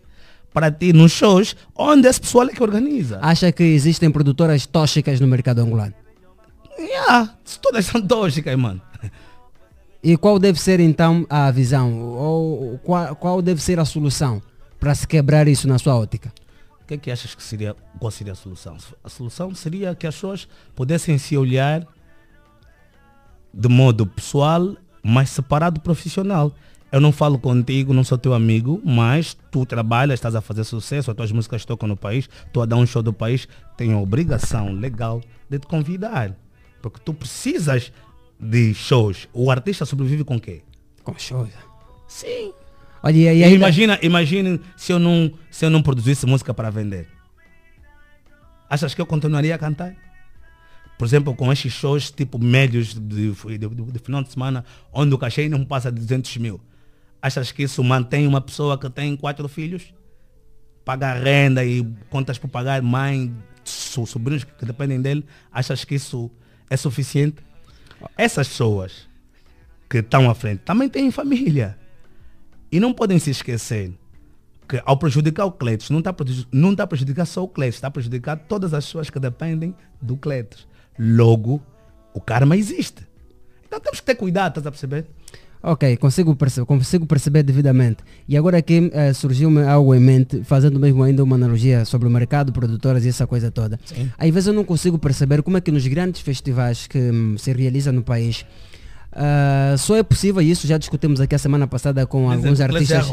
para 0.54 0.72
ti 0.72 0.94
nos 0.94 1.12
shows 1.12 1.56
onde 1.76 2.08
esse 2.08 2.22
pessoal 2.22 2.48
é 2.48 2.54
que 2.54 2.64
organiza. 2.64 3.20
Acha 3.22 3.52
que 3.52 3.64
existem 3.64 4.12
produtoras 4.12 4.66
tóxicas 4.66 5.20
no 5.20 5.28
mercado 5.28 5.60
angolano? 5.60 5.94
Yeah, 6.78 7.36
todas 7.62 7.86
são 7.86 8.02
tóxicas, 8.02 8.56
mano. 8.56 8.82
E 10.02 10.16
qual 10.16 10.40
deve 10.40 10.60
ser 10.60 10.80
então 10.80 11.26
a 11.30 11.52
visão? 11.52 12.00
Ou 12.02 12.78
qual, 12.80 13.16
qual 13.16 13.42
deve 13.42 13.62
ser 13.62 13.80
a 13.80 13.86
solução 13.86 14.42
para 14.80 14.96
se 14.96 15.06
quebrar 15.06 15.48
isso 15.48 15.68
na 15.68 15.78
sua 15.78 15.96
ótica? 15.98 16.32
O 16.82 16.86
que 16.86 16.94
é 16.94 16.98
que 16.98 17.12
achas 17.12 17.36
que 17.36 17.44
seria, 17.44 17.76
qual 18.00 18.10
seria 18.10 18.34
a 18.34 18.36
solução? 18.36 18.78
A 19.04 19.10
solução 19.10 19.54
seria 19.54 19.94
que 19.94 20.08
as 20.08 20.16
pessoas 20.16 20.48
pudessem 20.74 21.18
se 21.18 21.38
olhar 21.38 21.86
de 23.54 23.68
modo 23.68 24.06
pessoal, 24.08 24.76
mas 25.04 25.30
separado 25.30 25.76
do 25.76 25.82
profissional. 25.84 26.54
Eu 26.92 27.00
não 27.00 27.12
falo 27.12 27.38
contigo, 27.38 27.94
não 27.94 28.04
sou 28.04 28.18
teu 28.18 28.34
amigo, 28.34 28.82
mas 28.84 29.38
tu 29.52 29.64
trabalhas, 29.66 30.16
estás 30.16 30.34
a 30.36 30.42
fazer 30.42 30.64
sucesso, 30.64 31.12
as 31.12 31.16
tuas 31.18 31.32
músicas 31.32 31.64
tocam 31.64 31.88
no 31.88 31.96
país, 31.96 32.28
tu 32.52 32.62
a 32.62 32.66
dar 32.66 32.78
um 32.78 32.86
show 32.86 33.04
do 33.04 33.14
país, 33.14 33.48
tenho 33.78 33.96
a 33.98 34.02
obrigação 34.02 34.72
legal 34.74 35.22
de 35.50 35.60
te 35.60 35.68
convidar. 35.68 36.36
Porque 36.82 37.00
tu 37.06 37.14
precisas 37.14 37.92
de 38.40 38.74
shows. 38.74 39.28
O 39.34 39.52
artista 39.52 39.86
sobrevive 39.86 40.24
com 40.24 40.40
quê? 40.40 40.64
Com 41.04 41.14
shows. 41.18 41.50
Sim. 42.08 42.54
Olha, 43.04 43.16
e 43.16 43.28
ainda- 43.44 43.56
imagina, 43.56 44.00
imagine 44.02 44.60
se 44.76 44.92
eu 44.92 44.98
não, 44.98 45.32
se 45.52 45.66
eu 45.66 45.70
não 45.70 45.84
produzisse 45.84 46.26
música 46.26 46.54
para 46.56 46.70
vender. 46.72 47.08
Achas 48.70 48.94
que 48.94 49.02
eu 49.02 49.06
continuaria 49.06 49.54
a 49.54 49.58
cantar? 49.58 49.96
Por 51.00 51.06
exemplo, 51.06 51.34
com 51.34 51.50
estes 51.52 51.72
shows 51.72 52.12
tipo 52.12 52.38
médios 52.38 52.94
de, 52.94 53.00
de, 53.32 53.58
de- 53.58 53.68
de 53.94 54.00
final 54.00 54.22
de 54.22 54.30
semana, 54.34 54.66
onde 54.92 55.16
o 55.16 55.18
cachê 55.18 55.48
não 55.48 55.64
passa 55.64 55.90
de 55.90 55.98
200 56.02 56.36
mil. 56.38 56.60
Achas 57.22 57.54
que 57.54 57.64
isso 57.64 57.82
mantém 57.82 58.28
uma 58.28 58.42
pessoa 58.42 58.78
que 58.78 58.90
tem 58.90 59.16
quatro 59.16 59.48
filhos? 59.48 59.94
Paga 60.84 61.14
renda 61.14 61.64
e 61.64 61.88
contas 62.10 62.38
por 62.38 62.50
pagar, 62.50 62.82
mãe, 62.82 63.34
so- 63.64 64.06
sobrinhos 64.06 64.44
que 64.44 64.66
dependem 64.66 65.02
dele. 65.02 65.26
Achas 65.50 65.86
que 65.86 65.96
isso 65.96 66.30
é 66.70 66.76
suficiente? 66.76 67.38
Essas 68.18 68.50
pessoas 68.50 69.08
que 69.90 70.00
estão 70.00 70.30
à 70.30 70.36
frente 70.36 70.60
também 70.66 70.90
têm 70.90 71.10
família. 71.12 71.78
E 72.70 72.78
não 72.80 72.94
podem 72.94 73.20
se 73.20 73.32
esquecer 73.32 73.94
que 74.68 74.82
ao 74.86 74.98
prejudicar 74.98 75.46
o 75.46 75.52
Cletus, 75.52 75.90
não 75.90 76.00
está 76.00 76.14
não 76.52 76.76
tá 76.76 76.86
prejudicar 76.86 77.26
só 77.26 77.42
o 77.44 77.48
Cletus, 77.48 77.76
está 77.76 77.88
a 77.88 77.92
prejudicar 77.92 78.38
todas 78.38 78.74
as 78.74 78.86
pessoas 78.86 79.10
que 79.10 79.18
dependem 79.20 79.74
do 80.02 80.16
Cletus. 80.18 80.68
Logo, 81.00 81.62
o 82.14 82.20
karma 82.20 82.58
existe. 82.58 83.08
Então 83.66 83.80
temos 83.80 84.02
que 84.02 84.06
ter 84.06 84.16
cuidado, 84.16 84.52
estás 84.52 84.68
a 84.68 84.72
perceber? 84.72 85.06
Ok, 85.62 85.98
consigo 85.98 86.36
perceber, 86.36 86.66
consigo 86.66 87.06
perceber 87.06 87.44
devidamente. 87.44 87.98
E 88.28 88.38
agora 88.38 88.58
aqui 88.58 88.90
eh, 88.94 89.14
surgiu-me 89.14 89.62
algo 89.64 89.94
em 89.94 90.00
mente, 90.00 90.42
fazendo 90.44 90.80
mesmo 90.80 91.04
ainda 91.04 91.22
uma 91.24 91.36
analogia 91.36 91.84
sobre 91.84 92.08
o 92.08 92.12
mercado, 92.12 92.54
produtoras 92.54 93.04
e 93.06 93.10
essa 93.10 93.28
coisa 93.28 93.52
toda. 93.52 93.78
Sim. 93.86 94.10
Às 94.18 94.30
vezes 94.30 94.48
eu 94.48 94.54
não 94.54 94.64
consigo 94.64 94.98
perceber 94.98 95.44
como 95.44 95.58
é 95.58 95.62
que 95.62 95.70
nos 95.70 95.86
grandes 95.86 96.22
festivais 96.22 96.88
que 96.88 96.98
hum, 96.98 97.38
se 97.38 97.52
realizam 97.52 97.92
no 97.92 98.02
país, 98.02 98.46
ah, 99.12 99.76
só 99.78 99.96
é 99.96 100.04
possível, 100.04 100.42
isso 100.42 100.68
já 100.68 100.78
discutimos 100.78 101.20
aqui 101.20 101.34
a 101.36 101.40
semana 101.40 101.68
passada 101.68 102.06
com 102.06 102.26
Mas 102.28 102.38
alguns 102.44 102.60
é- 102.60 102.64
é 102.64 102.66
artistas, 102.66 103.06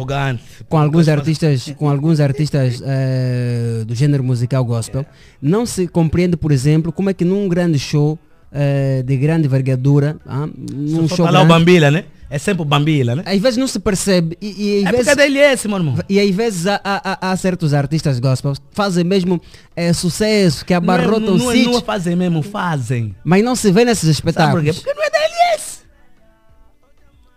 com 0.69 0.79
alguns 0.79 1.09
artistas, 1.09 1.75
com 1.77 1.89
alguns 1.89 2.21
artistas 2.21 2.83
eh, 2.85 3.85
do 3.87 3.95
gênero 3.95 4.23
musical 4.23 4.65
gospel, 4.65 5.05
não 5.41 5.65
se 5.67 5.87
compreende, 5.89 6.37
por 6.37 6.53
exemplo, 6.53 6.93
como 6.93 7.11
é 7.11 7.15
que 7.15 7.25
num 7.25 7.49
grande 7.49 7.79
show 7.79 8.19
eh, 8.53 9.03
de 9.05 9.17
grande 9.17 9.47
envergadura, 9.47 10.17
ah, 10.27 10.47
num 10.71 11.09
show 11.09 11.25
lá 11.27 11.31
o 11.31 11.33
grande, 11.33 11.49
Bambila, 11.49 11.91
né? 11.91 12.05
É 12.29 12.39
sempre 12.39 12.63
o 12.63 12.65
Bambila, 12.65 13.15
né? 13.15 13.23
Às 13.25 13.39
vezes 13.41 13.57
não 13.57 13.69
se 13.69 13.79
percebe. 13.79 14.37
E, 14.43 14.81
e 14.81 14.85
às 14.85 14.89
É 14.89 14.97
vezes, 14.97 15.07
porque 15.07 15.23
é 15.23 15.29
DLS, 15.29 15.69
meu 15.69 15.77
irmão. 15.77 15.95
E 16.09 16.19
às 16.19 16.35
vezes 16.35 16.67
há, 16.67 16.81
há- 16.83 17.19
há- 17.31 17.37
certos 17.37 17.73
artistas 17.73 18.19
gospel 18.19 18.53
fazem 18.73 19.05
mesmo 19.05 19.41
eh, 19.77 19.93
sucesso, 19.93 20.65
que 20.65 20.75
abarrotam 20.75 21.37
não, 21.37 21.37
é, 21.37 21.39
não, 21.45 21.51
é- 21.53 21.55
sítios, 21.55 21.75
não 21.77 21.83
fazem 21.83 22.17
mesmo, 22.17 22.43
fazem. 22.43 23.15
mas 23.25 23.45
não 23.45 23.55
se 23.55 23.71
vê 23.71 23.85
nesses 23.85 24.17
Sabe 24.17 24.23
por 24.23 24.63
quê? 24.63 24.71
espetáculos. 24.71 24.77
Porque 24.81 24.93
não 24.95 25.05
é 25.05 25.11
DLS. 25.11 25.36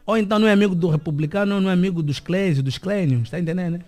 Ou 0.10 0.18
então 0.18 0.40
não 0.40 0.48
é 0.48 0.52
amigo 0.52 0.74
do 0.74 0.90
republicano, 0.90 1.62
não 1.62 1.70
é 1.70 1.74
amigo 1.74 2.02
dos 2.02 2.20
clésio, 2.20 2.64
dos 2.64 2.80
clênios, 2.80 3.30
tá 3.30 3.40
entendendo, 3.40 3.74
né? 3.74 3.80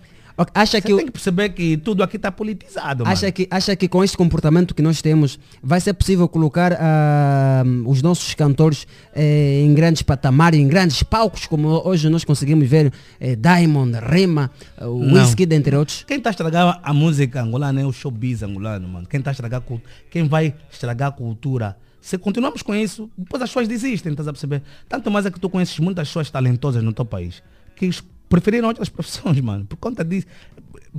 Acha 0.54 0.78
Você 0.78 0.80
que, 0.80 0.96
tem 0.96 1.06
que 1.06 1.10
perceber 1.10 1.48
que 1.48 1.76
tudo 1.76 2.00
aqui 2.00 2.16
tá 2.16 2.30
politizado, 2.30 3.02
acha, 3.04 3.22
mano. 3.22 3.32
que, 3.32 3.48
acha 3.50 3.74
que 3.74 3.88
com 3.88 4.04
este 4.04 4.16
comportamento 4.16 4.72
que 4.72 4.80
nós 4.80 5.02
temos 5.02 5.36
vai 5.60 5.80
ser 5.80 5.92
possível 5.94 6.28
colocar 6.28 6.78
ah, 6.80 7.64
os 7.84 8.00
nossos 8.02 8.34
cantores 8.34 8.86
eh, 9.12 9.62
em 9.64 9.74
grandes 9.74 10.02
patamares, 10.02 10.60
em 10.60 10.68
grandes 10.68 11.02
palcos, 11.02 11.46
como 11.48 11.68
hoje 11.84 12.08
nós 12.08 12.24
conseguimos 12.24 12.68
ver 12.68 12.92
eh, 13.20 13.34
Diamond, 13.34 13.98
Rema, 13.98 14.48
eh, 14.78 14.86
o 14.86 15.00
Não. 15.00 15.20
Whisky, 15.20 15.42
entre 15.50 15.74
outros? 15.74 16.04
Quem 16.06 16.20
tá 16.20 16.30
estragando 16.30 16.78
a 16.80 16.94
música 16.94 17.42
angolana 17.42 17.80
é 17.80 17.84
o 17.84 17.92
showbiz 17.92 18.44
angolano, 18.44 18.88
mano. 18.88 19.08
Quem 19.08 19.20
tá 19.20 19.32
estragar 19.32 19.60
quem 20.08 20.28
vai 20.28 20.54
estragar 20.70 21.08
a 21.08 21.12
cultura. 21.12 21.76
Se 22.02 22.18
continuamos 22.18 22.62
com 22.62 22.74
isso, 22.74 23.08
depois 23.16 23.40
as 23.40 23.48
pessoas 23.48 23.68
desistem, 23.68 24.10
estás 24.10 24.26
a 24.26 24.32
perceber? 24.32 24.60
Tanto 24.88 25.08
mais 25.08 25.24
é 25.24 25.30
que 25.30 25.38
tu 25.38 25.48
conheces 25.48 25.78
muitas 25.78 26.08
pessoas 26.08 26.28
talentosas 26.28 26.82
no 26.82 26.92
teu 26.92 27.04
país 27.04 27.40
que 27.76 27.88
preferiram 28.28 28.66
outras 28.66 28.88
profissões, 28.90 29.40
mano. 29.40 29.64
Por 29.66 29.76
conta 29.76 30.04
disso. 30.04 30.26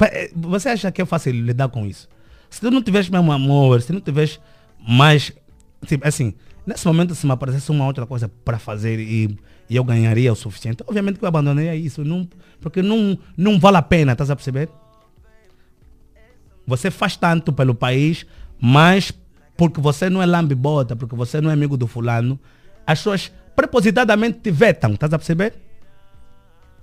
Eh, 0.02 0.32
Você 0.34 0.70
acha 0.70 0.90
que 0.94 1.02
é 1.02 1.06
fácil 1.06 1.34
lidar 1.34 1.68
com 1.68 1.86
isso? 1.86 2.08
Se 2.50 2.62
tu 2.62 2.72
não 2.72 2.82
tiveres 2.82 3.10
mesmo 3.10 3.34
amor, 3.34 3.82
se 3.82 3.92
não 3.92 4.00
tiveres 4.00 4.40
mais. 4.80 5.34
Tipo, 5.86 6.08
assim, 6.08 6.34
nesse 6.66 6.88
momento, 6.88 7.14
se 7.14 7.26
me 7.26 7.34
aparecesse 7.34 7.70
uma 7.70 7.86
outra 7.86 8.06
coisa 8.06 8.30
para 8.46 8.58
fazer 8.58 8.98
e, 8.98 9.38
e 9.70 9.76
eu 9.76 9.84
ganharia 9.84 10.32
o 10.32 10.36
suficiente, 10.38 10.84
obviamente 10.88 11.20
que 11.20 11.26
eu 11.26 11.28
abandonaria 11.28 11.76
isso. 11.76 12.06
Não, 12.06 12.26
porque 12.62 12.82
não, 12.82 13.20
não 13.36 13.60
vale 13.60 13.76
a 13.76 13.82
pena, 13.82 14.14
estás 14.14 14.32
a 14.32 14.38
perceber? 14.38 14.70
Você 16.66 16.90
faz 16.90 17.18
tanto 17.18 17.52
pelo 17.52 17.76
país, 17.76 18.26
mas 18.58 19.12
porque 19.58 19.80
você 19.80 20.10
não 20.10 20.22
é 20.22 20.26
lambibota, 20.26 20.96
porque 20.96 21.16
você 21.16 21.40
não 21.40 21.50
é 21.50 21.54
amigo 21.54 21.78
do 21.78 21.88
fulano, 21.88 22.40
as 22.86 23.00
pessoas 23.00 23.32
propositadamente 23.56 24.40
te 24.40 24.52
vetam, 24.52 24.94
estás 24.94 25.14
a 25.14 25.18
perceber? 25.18 25.54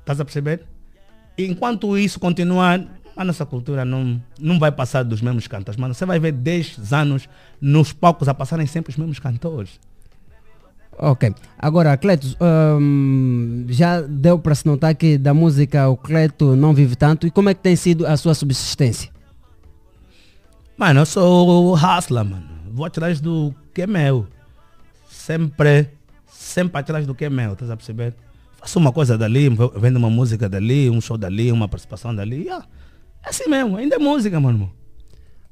Estás 0.00 0.20
a 0.20 0.24
perceber? 0.24 0.64
E 1.36 1.46
enquanto 1.46 1.96
isso 1.96 2.18
continuar, 2.20 2.84
a 3.16 3.24
nossa 3.24 3.44
cultura 3.44 3.84
não, 3.84 4.20
não 4.38 4.58
vai 4.58 4.72
passar 4.72 5.02
dos 5.02 5.20
mesmos 5.20 5.46
cantores. 5.46 5.78
Mano, 5.78 5.94
você 5.94 6.06
vai 6.06 6.18
ver 6.18 6.32
10 6.32 6.92
anos 6.92 7.28
nos 7.60 7.92
palcos 7.92 8.28
a 8.28 8.34
passarem 8.34 8.66
sempre 8.66 8.90
os 8.90 8.96
mesmos 8.96 9.18
cantores. 9.18 9.78
Ok. 10.98 11.34
Agora, 11.58 11.96
Cleto, 11.96 12.36
hum, 12.78 13.64
já 13.68 14.02
deu 14.02 14.38
para 14.38 14.54
se 14.54 14.66
notar 14.66 14.94
que 14.94 15.16
da 15.16 15.32
música 15.32 15.88
o 15.88 15.96
Cleto 15.96 16.54
não 16.54 16.74
vive 16.74 16.94
tanto. 16.94 17.26
E 17.26 17.30
como 17.30 17.48
é 17.48 17.54
que 17.54 17.60
tem 17.60 17.74
sido 17.74 18.06
a 18.06 18.16
sua 18.16 18.34
subsistência? 18.34 19.10
Mano, 20.76 21.00
eu 21.00 21.06
sou 21.06 21.74
hustler, 21.74 22.24
mano. 22.24 22.59
Vou 22.70 22.84
atrás 22.86 23.20
do 23.20 23.54
que 23.74 23.82
é 23.82 23.86
meu. 23.86 24.26
Sempre, 25.08 25.88
sempre 26.26 26.78
atrás 26.80 27.06
do 27.06 27.14
que 27.14 27.24
é 27.24 27.30
meu, 27.30 27.52
estás 27.52 27.70
a 27.70 27.76
perceber? 27.76 28.14
Faço 28.58 28.78
uma 28.78 28.92
coisa 28.92 29.16
dali, 29.16 29.48
vendo 29.76 29.96
uma 29.96 30.10
música 30.10 30.48
dali, 30.48 30.88
um 30.90 31.00
show 31.00 31.16
dali, 31.18 31.50
uma 31.50 31.68
participação 31.68 32.14
dali. 32.14 32.48
ah, 32.50 32.62
É 33.24 33.30
assim 33.30 33.48
mesmo, 33.48 33.76
ainda 33.76 33.96
é 33.96 33.98
música, 33.98 34.38
mano. 34.40 34.56
irmão. 34.58 34.70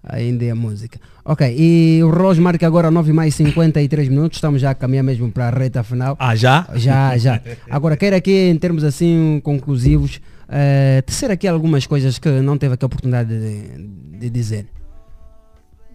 Ainda 0.03 0.45
é 0.45 0.55
música. 0.55 0.99
Ok, 1.25 1.55
e 1.59 2.01
o 2.05 2.11
relógio 2.11 2.43
marca 2.43 2.67
agora 2.67 2.91
9 2.91 3.13
mais 3.13 3.35
53 3.35 4.09
minutos. 4.09 4.37
Estamos 4.39 4.61
já 4.61 4.71
a 4.71 4.75
caminhar 4.75 5.03
mesmo 5.03 5.31
para 5.33 5.49
a 5.49 5.51
reta 5.51 5.83
final. 5.83 6.17
Ah, 6.21 6.37
já? 6.37 6.67
Já, 6.75 7.17
já. 7.19 7.41
Agora, 7.69 7.97
quero 7.97 8.15
aqui, 8.15 8.49
em 8.49 8.57
termos 8.57 8.85
assim 8.85 9.41
conclusivos, 9.43 10.21
eh, 10.49 11.03
tecer 11.05 11.31
aqui 11.33 11.49
algumas 11.49 11.85
coisas 11.87 12.19
que 12.19 12.29
não 12.41 12.57
teve 12.57 12.75
aqui 12.75 12.85
a 12.85 12.87
oportunidade 12.87 13.29
de, 13.29 14.19
de 14.19 14.31
dizer. 14.31 14.67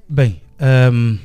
Bem, 0.08 0.42
ehm, 0.64 1.18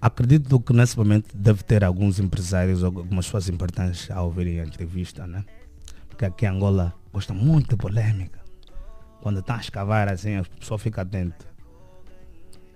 acredito 0.00 0.58
que 0.60 0.72
nesse 0.72 0.96
momento 0.96 1.26
deve 1.34 1.62
ter 1.62 1.84
alguns 1.84 2.18
empresários 2.18 2.82
ou 2.82 2.86
algumas 2.88 3.26
pessoas 3.26 3.48
importantes 3.48 4.10
a 4.10 4.22
ouvirem 4.22 4.60
a 4.60 4.64
entrevista, 4.64 5.26
né? 5.26 5.44
Porque 6.08 6.24
aqui 6.24 6.46
em 6.46 6.48
Angola 6.48 6.94
gosta 7.12 7.34
muito 7.34 7.70
de 7.70 7.76
polêmica. 7.76 8.40
Quando 9.22 9.40
está 9.40 9.56
a 9.56 9.60
escavar 9.60 10.08
assim, 10.08 10.36
a 10.36 10.42
pessoa 10.58 10.78
fica 10.78 11.02
atenta. 11.02 11.50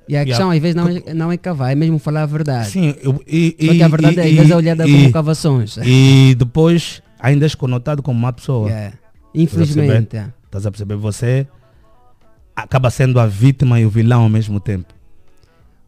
E 0.07 0.15
a 0.15 0.21
Yeah. 0.21 0.27
questão 0.31 0.51
às 0.51 0.59
vezes 0.61 0.75
não 0.75 0.89
é, 0.89 1.15
não 1.15 1.33
é 1.33 1.37
cavar, 1.39 1.73
é 1.73 1.75
mesmo 1.75 1.99
falar 1.99 2.25
a 2.25 2.27
verdade. 2.27 2.69
Sim, 2.69 2.95
eu, 3.03 3.23
e, 3.27 3.53
Porque 3.53 3.83
a 3.83 3.89
verdade 3.89 4.21
às 4.21 4.31
vezes 4.31 4.51
é 4.51 4.57
olhada 4.57 4.85
como 4.85 5.13
cavações. 5.13 5.79
E 5.85 6.35
depois 6.35 7.03
ainda 7.19 7.47
és 7.47 7.55
conotado 7.55 8.03
como 8.03 8.19
uma 8.19 8.33
pessoa. 8.33 8.69
Yeah. 8.69 8.99
Infelizmente, 9.35 10.17
é. 10.17 10.31
Estás 10.45 10.67
a 10.67 10.71
perceber? 10.71 10.97
Você 10.97 11.49
acaba 12.55 12.91
sendo 12.91 13.19
a 13.21 13.27
vítima 13.27 13.81
e 13.81 13.87
o 13.87 13.91
vilão 13.91 14.23
ao 14.23 14.29
mesmo 14.29 14.61
tempo. 14.61 14.93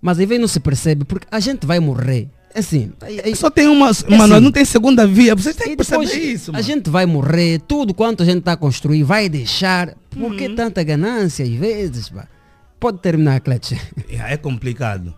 Mas 0.00 0.18
às 0.18 0.26
vezes 0.26 0.40
não 0.40 0.48
se 0.48 0.60
percebe, 0.60 1.04
porque 1.04 1.26
a 1.30 1.40
gente 1.40 1.66
vai 1.66 1.80
morrer. 1.80 2.28
Assim, 2.54 2.92
Só 3.34 3.50
tem 3.50 3.66
uma. 3.68 3.90
É 3.90 4.16
mano, 4.16 4.34
assim. 4.34 4.44
não 4.44 4.50
tem 4.52 4.64
segunda 4.64 5.06
via. 5.06 5.34
Vocês 5.34 5.54
têm 5.56 5.70
que 5.70 5.76
perceber 5.76 6.04
isso. 6.14 6.50
A 6.50 6.54
mano. 6.54 6.64
gente 6.64 6.88
vai 6.88 7.04
morrer, 7.04 7.60
tudo 7.60 7.92
quanto 7.92 8.22
a 8.22 8.26
gente 8.26 8.38
está 8.38 8.52
a 8.52 8.56
construir 8.56 9.02
vai 9.02 9.28
deixar. 9.28 9.94
Por 10.10 10.30
Uhum. 10.30 10.36
que 10.36 10.48
tanta 10.48 10.82
ganância 10.82 11.44
às 11.44 11.50
vezes? 11.52 12.08
pá? 12.08 12.26
Pode 12.80 12.98
terminar, 13.00 13.40
Clet. 13.40 13.74
É 14.08 14.32
é 14.34 14.36
complicado. 14.38 15.14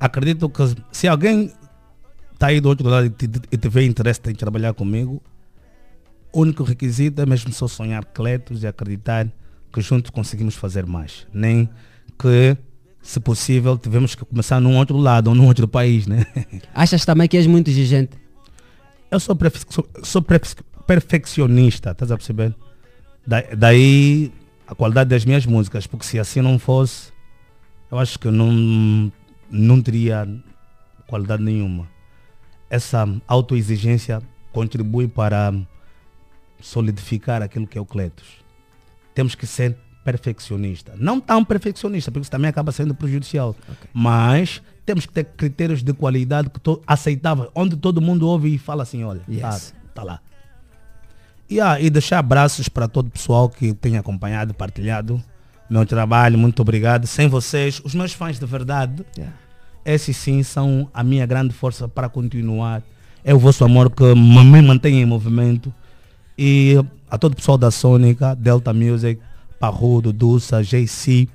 Acredito 0.00 0.48
que 0.48 0.62
se 0.92 1.06
alguém 1.08 1.52
está 2.32 2.46
aí 2.46 2.60
do 2.60 2.68
outro 2.68 2.88
lado 2.88 3.06
e 3.06 3.10
te- 3.10 3.28
e 3.50 3.56
tiver 3.58 3.82
interesse 3.84 4.20
em 4.28 4.34
trabalhar 4.34 4.72
comigo, 4.72 5.20
o 6.32 6.40
único 6.40 6.62
requisito 6.62 7.20
é 7.20 7.26
mesmo 7.26 7.52
só 7.52 7.66
sonhar 7.68 8.04
cletos 8.06 8.62
e 8.62 8.66
acreditar 8.66 9.26
que 9.72 9.80
juntos 9.80 10.10
conseguimos 10.10 10.54
fazer 10.54 10.86
mais. 10.86 11.26
Nem 11.32 11.68
que, 12.18 12.56
se 13.02 13.20
possível, 13.20 13.76
tivemos 13.78 14.14
que 14.14 14.24
começar 14.24 14.60
num 14.60 14.76
outro 14.76 14.96
lado 14.96 15.28
ou 15.28 15.34
num 15.34 15.46
outro 15.46 15.68
país, 15.68 16.06
né? 16.06 16.26
Achas 16.74 17.04
também 17.04 17.28
que 17.28 17.36
és 17.36 17.46
muito 17.46 17.68
exigente? 17.68 18.16
Eu 19.10 19.18
sou, 19.20 19.34
perfe- 19.36 19.64
sou, 19.70 19.88
sou 20.02 20.22
perfe- 20.22 20.56
perfeccionista, 20.86 21.90
estás 21.92 22.10
a 22.10 22.16
perceber? 22.16 22.54
Da- 23.26 23.44
daí 23.56 24.32
a 24.66 24.74
qualidade 24.74 25.10
das 25.10 25.24
minhas 25.24 25.46
músicas, 25.46 25.86
porque 25.86 26.04
se 26.04 26.18
assim 26.18 26.40
não 26.42 26.58
fosse, 26.58 27.10
eu 27.90 27.98
acho 27.98 28.18
que 28.18 28.30
não, 28.30 29.10
não 29.50 29.80
teria 29.80 30.28
qualidade 31.06 31.42
nenhuma. 31.42 31.88
Essa 32.68 33.08
autoexigência 33.26 34.20
contribui 34.52 35.08
para 35.08 35.54
solidificar 36.60 37.42
aquilo 37.42 37.66
que 37.66 37.78
é 37.78 37.80
o 37.80 37.86
Cletos. 37.86 38.26
Temos 39.18 39.34
que 39.34 39.48
ser 39.48 39.76
perfeccionista. 40.04 40.94
Não 40.96 41.18
tão 41.20 41.44
perfeccionista, 41.44 42.12
porque 42.12 42.22
isso 42.22 42.30
também 42.30 42.48
acaba 42.48 42.70
sendo 42.70 42.94
prejudicial. 42.94 43.56
Mas 43.92 44.62
temos 44.86 45.06
que 45.06 45.12
ter 45.12 45.24
critérios 45.24 45.82
de 45.82 45.92
qualidade 45.92 46.48
que 46.48 46.60
to, 46.60 46.80
aceitável, 46.86 47.50
onde 47.52 47.76
todo 47.76 48.00
mundo 48.00 48.28
ouve 48.28 48.54
e 48.54 48.58
fala 48.58 48.84
assim, 48.84 49.02
olha, 49.02 49.22
tá, 49.40 49.50
Yes. 49.54 49.74
tá 49.92 50.04
lá. 50.04 50.20
E, 51.50 51.60
ah, 51.60 51.80
e 51.80 51.90
deixar 51.90 52.20
abraços 52.20 52.68
para 52.68 52.86
todo 52.86 53.08
o 53.08 53.10
pessoal 53.10 53.48
que 53.48 53.74
tem 53.74 53.98
acompanhado, 53.98 54.54
partilhado 54.54 55.20
meu 55.68 55.84
trabalho, 55.84 56.38
muito 56.38 56.62
obrigado. 56.62 57.08
Sem 57.08 57.26
vocês, 57.26 57.82
os 57.84 57.92
meus 57.92 58.12
fãs 58.12 58.38
de 58.38 58.46
verdade, 58.46 59.04
esses 59.84 60.16
sim 60.16 60.44
são 60.44 60.88
a 60.94 61.02
minha 61.02 61.26
grande 61.26 61.52
força 61.52 61.88
para 61.88 62.08
continuar. 62.08 62.84
É 63.24 63.34
o 63.34 63.38
vosso 63.40 63.64
amor 63.64 63.90
que 63.90 64.14
me 64.14 64.44
me 64.44 64.62
mantém 64.62 65.02
em 65.02 65.04
movimento. 65.04 65.74
E 66.38 66.76
a 67.10 67.18
todo 67.18 67.32
o 67.32 67.36
pessoal 67.36 67.58
da 67.58 67.70
Sônica, 67.70 68.34
Delta 68.36 68.72
Music, 68.72 69.20
Parrudo, 69.58 70.12
Dulce, 70.12 70.54
JC, 70.62 71.28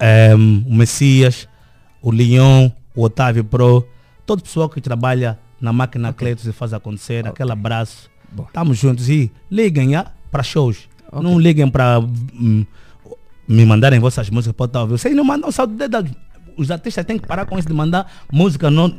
em, 0.00 0.64
o 0.66 0.74
Messias, 0.74 1.48
o 2.02 2.10
Leon, 2.10 2.70
o 2.94 3.02
Otávio 3.04 3.44
Pro, 3.44 3.86
todo 4.26 4.40
o 4.40 4.42
pessoal 4.42 4.68
que 4.68 4.80
trabalha 4.80 5.38
na 5.60 5.72
máquina 5.72 6.12
Cleitos 6.12 6.46
e 6.46 6.52
faz 6.52 6.74
acontecer, 6.74 7.26
aquele 7.26 7.52
abraço. 7.52 8.10
Estamos 8.46 8.76
juntos 8.76 9.08
e 9.08 9.30
liguem 9.50 9.92
para 10.30 10.42
shows. 10.42 10.88
Não 11.12 11.38
liguem 11.38 11.70
para 11.70 12.00
hum, 12.00 12.66
me 13.46 13.64
mandarem 13.64 14.00
vossas 14.00 14.28
músicas 14.30 14.56
para 14.56 14.80
ouvindo. 14.80 14.98
Vocês 14.98 15.14
não 15.14 15.24
mandam 15.24 15.50
dedo. 15.68 16.10
Os 16.56 16.70
artistas 16.70 17.04
têm 17.04 17.18
que 17.18 17.26
parar 17.26 17.46
com 17.46 17.58
isso 17.58 17.68
de 17.68 17.74
mandar 17.74 18.10
música 18.32 18.70
no, 18.70 18.92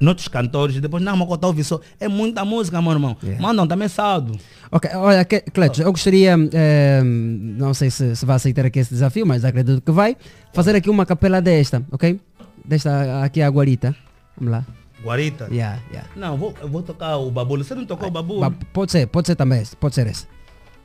noutros 0.00 0.28
cantores. 0.28 0.80
Depois, 0.80 1.02
não, 1.02 1.14
estou 1.22 1.48
ouvindo 1.48 1.64
só. 1.64 1.80
É 1.98 2.08
muita 2.08 2.44
música, 2.44 2.80
meu 2.80 2.92
irmão. 2.92 3.16
Mandam 3.40 3.66
também 3.66 3.88
saldo. 3.88 4.38
Ok, 4.70 4.90
olha, 4.94 5.24
Cletos, 5.24 5.80
eu 5.80 5.90
gostaria, 5.90 6.34
eh, 6.52 7.02
não 7.04 7.74
sei 7.74 7.90
se, 7.90 8.16
se 8.16 8.24
vai 8.24 8.36
aceitar 8.36 8.64
aqui 8.64 8.78
esse 8.78 8.90
desafio, 8.90 9.26
mas 9.26 9.44
acredito 9.44 9.80
que 9.82 9.92
vai, 9.92 10.16
fazer 10.52 10.74
aqui 10.74 10.88
uma 10.88 11.04
capela 11.04 11.42
desta, 11.42 11.82
ok? 11.92 12.18
Desta 12.64 13.22
aqui 13.24 13.42
a 13.42 13.48
guarita. 13.48 13.94
Vamos 14.36 14.52
lá. 14.52 14.66
Guarita? 15.02 15.48
Yeah, 15.50 15.80
yeah. 15.90 16.08
Não, 16.16 16.36
vou, 16.36 16.54
eu 16.60 16.68
vou 16.68 16.82
tocar 16.82 17.16
o 17.16 17.30
babulo. 17.30 17.64
Você 17.64 17.74
não 17.74 17.84
tocou 17.84 18.08
o 18.08 18.10
babulo? 18.10 18.40
Ba- 18.40 18.52
pode 18.72 18.92
ser, 18.92 19.06
pode 19.08 19.26
ser 19.26 19.34
também, 19.34 19.60
esse, 19.60 19.76
pode 19.76 19.94
ser 19.94 20.06
esse. 20.06 20.26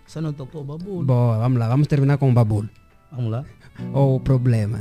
Você 0.05 0.19
não 0.19 0.33
tocou 0.33 0.61
o 0.61 0.63
babulo? 0.63 1.05
Boa, 1.05 1.37
vamos 1.37 1.59
lá, 1.59 1.67
vamos 1.67 1.87
terminar 1.87 2.17
com 2.17 2.29
o 2.29 2.33
babulo. 2.33 2.67
Vamos 3.11 3.31
lá. 3.31 3.45
Ou 3.93 4.15
o 4.15 4.19
problema. 4.19 4.79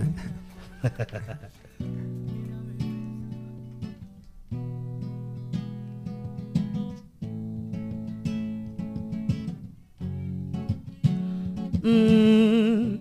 hum, 11.84 12.98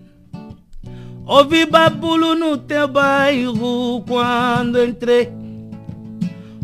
ouvi 1.26 1.66
babulo 1.66 2.34
no 2.34 2.56
teu 2.56 2.88
bairro 2.88 4.02
quando 4.06 4.82
entrei. 4.82 5.30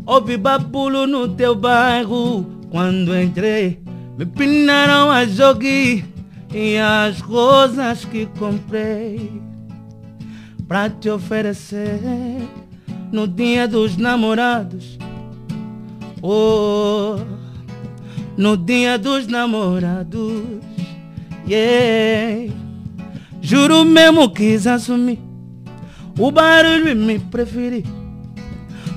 Ouvi 0.06 0.36
babulo 0.36 1.06
no 1.06 1.28
teu 1.28 1.54
bairro 1.54 2.44
quando 2.70 3.14
entrei. 3.14 3.80
Me 4.16 4.24
pinaram 4.24 5.10
a 5.10 5.24
joguinha 5.24 6.04
e 6.54 6.78
as 6.78 7.20
rosas 7.20 8.04
que 8.04 8.26
comprei 8.38 9.41
pra 10.66 10.88
te 10.88 11.10
oferecer 11.10 12.00
no 13.10 13.26
dia 13.28 13.68
dos 13.68 13.96
namorados. 13.96 14.98
Oh, 16.22 17.16
no 18.36 18.56
dia 18.56 18.98
dos 18.98 19.26
namorados. 19.26 20.60
Yeah. 21.46 22.52
Juro 23.40 23.84
mesmo 23.84 24.30
quis 24.30 24.66
assumir 24.66 25.18
o 26.18 26.30
barulho 26.30 26.88
e 26.88 26.94
me 26.94 27.18
preferi 27.18 27.84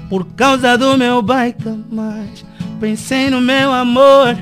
por 0.10 0.26
causa 0.36 0.78
do 0.78 0.98
meu 0.98 1.22
bike, 1.22 1.84
mas 1.92 2.46
pensei 2.80 3.30
no 3.30 3.42
meu 3.42 3.74
amor. 3.74 4.38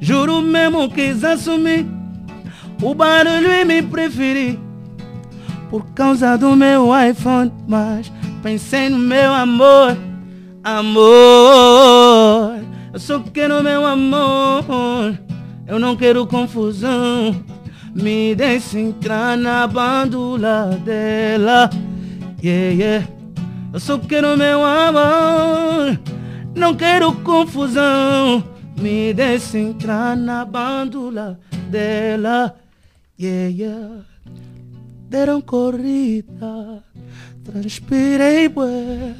Juro 0.00 0.42
mesmo 0.42 0.90
quis 0.90 1.24
assumir 1.24 1.86
o 2.82 2.94
barulho 2.94 3.50
e 3.50 3.64
me 3.64 3.82
preferi 3.82 4.63
por 5.74 5.84
causa 5.86 6.38
do 6.38 6.54
meu 6.54 6.90
iPhone, 6.96 7.52
mas 7.66 8.12
pensei 8.44 8.88
no 8.88 8.96
meu 8.96 9.32
amor. 9.34 9.98
Amor, 10.62 11.02
eu 12.92 13.00
só 13.00 13.18
quero 13.18 13.60
meu 13.60 13.84
amor. 13.84 15.18
Eu 15.66 15.80
não 15.80 15.96
quero 15.96 16.28
confusão. 16.28 17.34
Me 17.92 18.36
deixe 18.36 18.78
entrar 18.78 19.36
na 19.36 19.66
bandula 19.66 20.80
dela. 20.84 21.68
Yeah, 22.40 22.72
yeah. 22.72 23.08
Eu 23.72 23.80
só 23.80 23.98
quero 23.98 24.36
meu 24.36 24.64
amor. 24.64 25.98
Não 26.54 26.76
quero 26.76 27.12
confusão. 27.14 28.44
Me 28.80 29.12
deixe 29.12 29.58
entrar 29.58 30.16
na 30.16 30.44
bandula 30.44 31.36
dela. 31.68 32.54
Yeah, 33.18 33.48
yeah. 33.48 34.13
Deram 35.08 35.40
corrida. 35.40 36.82
Transpirei, 37.44 38.48
bué. 38.48 39.14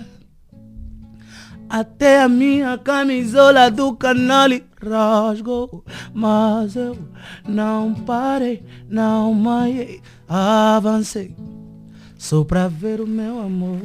Até 1.68 2.22
a 2.22 2.28
minha 2.28 2.78
camisola 2.78 3.70
do 3.70 3.94
canal 3.96 4.48
rasgou, 4.80 5.84
mas 6.12 6.76
eu 6.76 6.96
não 7.48 7.94
parei, 7.94 8.62
não 8.88 9.32
maiei, 9.34 10.00
avancei, 10.28 11.34
só 12.18 12.44
pra 12.44 12.68
ver 12.68 13.00
o 13.00 13.06
meu 13.06 13.40
amor. 13.40 13.78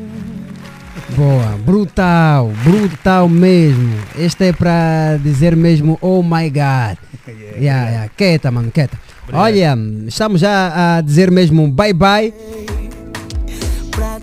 Boa, 1.16 1.58
brutal, 1.66 2.52
brutal 2.64 3.30
mesmo. 3.30 3.96
Este 4.18 4.50
é 4.50 4.54
para 4.54 5.18
dizer 5.24 5.56
mesmo, 5.56 5.98
oh 6.02 6.22
my 6.22 6.50
god. 6.50 6.98
Yeah, 7.60 7.90
yeah. 7.90 8.10
Quieta, 8.16 8.50
mano, 8.52 8.72
quieta. 8.72 8.98
Olha, 9.32 9.78
estamos 10.08 10.42
já 10.42 10.98
a 10.98 11.02
dizer 11.02 11.30
mesmo 11.32 11.68
bye 11.72 11.94
bye. 11.94 12.34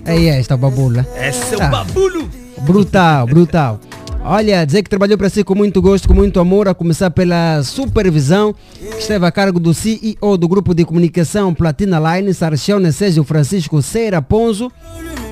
Aí 0.05 0.29
é, 0.29 0.43
babulo. 0.57 0.91
né? 0.97 1.07
Esse 1.29 1.55
é 1.55 1.59
o 1.59 1.63
Ah. 1.63 1.67
babulo. 1.69 2.29
Brutal, 2.63 3.27
brutal. 3.27 3.81
Olha, 4.25 4.65
dizer 4.65 4.83
que 4.83 4.91
trabalhou 4.91 5.17
para 5.17 5.29
si 5.29 5.45
com 5.45 5.55
muito 5.55 5.81
gosto, 5.81 6.09
com 6.09 6.15
muito 6.15 6.41
amor, 6.41 6.67
a 6.67 6.75
começar 6.75 7.11
pela 7.11 7.63
supervisão 7.63 8.53
que 8.81 8.99
esteve 8.99 9.25
a 9.25 9.31
cargo 9.31 9.61
do 9.61 9.73
CEO 9.73 10.37
do 10.37 10.49
grupo 10.49 10.75
de 10.75 10.85
comunicação 10.85 11.55
Platina 11.55 12.01
Line, 12.01 12.35
Sarchione 12.35 12.93
Sérgio 12.93 13.23
Francisco 13.23 13.81
Ceira 13.83 14.21
Ponzo. 14.21 14.71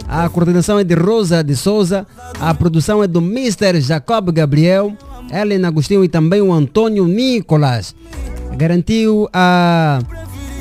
A 0.06 0.28
coordenação 0.28 0.78
é 0.78 0.84
de 0.84 0.94
Rosa 0.94 1.42
de 1.42 1.56
Souza, 1.56 2.06
a 2.38 2.54
produção 2.54 3.02
é 3.02 3.08
do 3.08 3.20
Mr. 3.20 3.80
Jacob 3.80 4.30
Gabriel, 4.30 4.92
Ellen 5.32 5.64
Agostinho 5.64 6.04
e 6.04 6.08
também 6.08 6.40
o 6.40 6.52
Antônio 6.52 7.06
Nicolas. 7.06 7.94
Garantiu 8.56 9.28
a, 9.32 10.00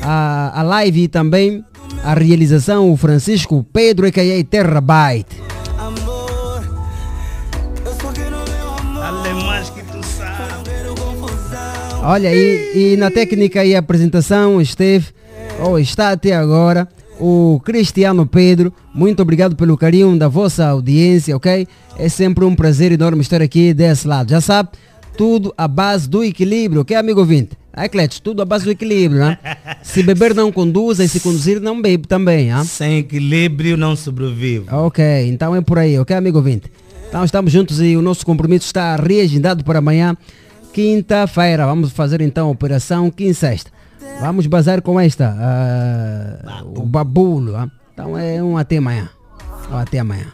a, 0.02 0.60
a 0.60 0.62
live 0.62 1.04
e 1.04 1.08
também 1.08 1.64
a 2.02 2.14
realização 2.14 2.92
o 2.92 2.96
Francisco 2.96 3.64
Pedro, 3.72 4.06
a.k.a. 4.06 4.44
Tu 9.90 10.02
sabe. 10.02 10.44
Olha 12.02 12.28
aí, 12.28 12.92
e 12.92 12.96
na 12.98 13.10
técnica 13.10 13.64
e 13.64 13.74
apresentação 13.74 14.60
esteve, 14.60 15.06
ou 15.58 15.78
está 15.78 16.10
até 16.10 16.34
agora, 16.34 16.86
o 17.18 17.58
Cristiano 17.64 18.26
Pedro. 18.26 18.72
Muito 18.94 19.22
obrigado 19.22 19.56
pelo 19.56 19.76
carinho 19.78 20.18
da 20.18 20.28
vossa 20.28 20.66
audiência, 20.66 21.34
ok? 21.34 21.66
É 21.98 22.08
sempre 22.10 22.44
um 22.44 22.54
prazer 22.54 22.92
enorme 22.92 23.22
estar 23.22 23.40
aqui 23.40 23.72
desse 23.72 24.06
lado. 24.06 24.30
Já 24.30 24.40
sabe, 24.40 24.68
tudo 25.16 25.54
à 25.56 25.66
base 25.66 26.06
do 26.08 26.22
equilíbrio, 26.22 26.82
ok, 26.82 26.94
amigo 26.94 27.20
ouvinte? 27.20 27.63
É, 27.76 27.88
Cletes, 27.88 28.20
tudo 28.20 28.40
à 28.40 28.44
base 28.44 28.64
do 28.64 28.70
equilíbrio, 28.70 29.20
né? 29.20 29.38
Se 29.82 30.02
beber 30.02 30.34
não 30.34 30.52
conduz, 30.52 30.98
e 31.00 31.08
se 31.08 31.18
conduzir 31.20 31.60
não 31.60 31.80
bebe 31.82 32.06
também, 32.06 32.50
ah? 32.52 32.64
Sem 32.64 32.98
equilíbrio 32.98 33.76
não 33.76 33.96
sobrevive. 33.96 34.66
Ok, 34.70 35.04
então 35.28 35.54
é 35.56 35.60
por 35.60 35.78
aí, 35.78 35.98
ok, 35.98 36.14
amigo 36.16 36.38
ouvinte? 36.38 36.70
Então 37.08 37.24
estamos 37.24 37.52
juntos 37.52 37.80
e 37.80 37.96
o 37.96 38.02
nosso 38.02 38.24
compromisso 38.24 38.66
está 38.66 38.96
reagendado 38.96 39.64
para 39.64 39.78
amanhã, 39.80 40.16
quinta-feira. 40.72 41.66
Vamos 41.66 41.90
fazer 41.92 42.20
então 42.20 42.48
a 42.48 42.50
operação 42.50 43.10
quinta-sexta. 43.10 43.70
Vamos 44.20 44.46
bazar 44.46 44.80
com 44.80 44.98
esta, 44.98 45.34
ah, 45.38 46.62
o 46.64 46.82
babulo. 46.86 47.56
ah. 47.56 47.68
Então 47.92 48.18
é 48.18 48.42
um 48.42 48.56
até 48.56 48.76
amanhã. 48.78 49.08
Um 49.70 49.76
até 49.76 49.98
amanhã. 49.98 50.26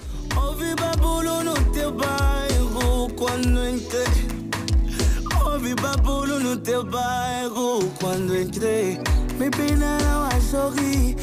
Teu 6.81 6.85
bairro 6.85 7.81
quando 8.01 8.37
entrei. 8.37 8.99
Me 9.39 9.51
pinaram 9.51 10.25
a 10.25 10.41
sorrir 10.41 11.17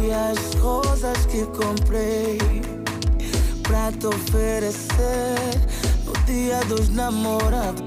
e 0.00 0.12
as 0.12 0.54
rosas 0.60 1.26
que 1.26 1.44
comprei 1.56 2.38
pra 3.62 3.92
te 3.92 4.06
oferecer 4.06 5.38
no 6.04 6.12
dia 6.26 6.60
dos 6.66 6.88
namorados. 6.88 7.82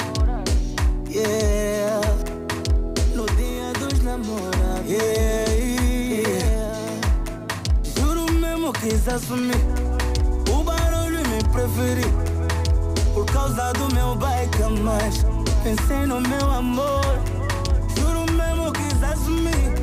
Yeah, 1.10 2.02
no 3.16 3.26
dia 3.36 3.74
dos 3.80 4.02
namorados. 4.04 4.88
Yeah, 4.88 5.52
yeah. 5.54 6.78
Juro 7.96 8.32
mesmo 8.32 8.72
quis 8.74 9.08
assumir 9.08 9.56
o 10.52 10.64
barulho 10.64 11.20
me 11.28 11.44
preferi 11.52 12.06
Por 13.14 13.26
causa 13.26 13.74
do 13.74 13.94
meu 13.94 14.16
bike 14.16 14.58
mas 14.82 15.26
Pensei 15.68 16.06
no 16.06 16.22
meu 16.22 16.50
amor. 16.50 17.04
Juro 18.00 18.26
mesmo 18.32 18.72
quis 18.72 19.04
assumir 19.04 19.74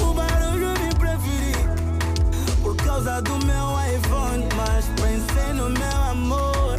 O 0.00 0.14
barulho 0.14 0.68
me 0.80 0.94
preferi 0.94 1.56
Por 2.62 2.76
causa 2.76 3.20
do 3.22 3.32
meu 3.44 3.66
iPhone 3.96 4.46
Mas 4.56 4.84
pensei 4.94 5.52
no 5.54 5.70
meu 5.70 6.02
amor 6.12 6.78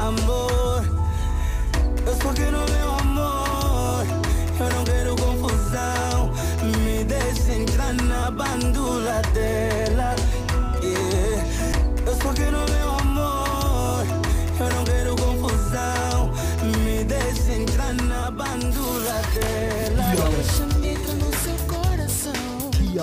Amor. 0.00 0.84
Eu 2.06 2.14
só 2.22 2.32
quero 2.34 2.58
meu 2.58 2.94
amor. 3.00 4.06
Eu 4.60 4.76
não 4.76 4.84
quero 4.84 5.16
confusão. 5.16 6.30
Me 6.84 7.04
deixe 7.04 7.52
entrar 7.62 7.94
na 7.94 8.30
bandula 8.30 9.22
dela. 9.32 10.14
Yeah. 10.82 11.46
Eu 12.06 12.14
só 12.22 12.32
quero 12.34 12.58
meu 12.70 12.87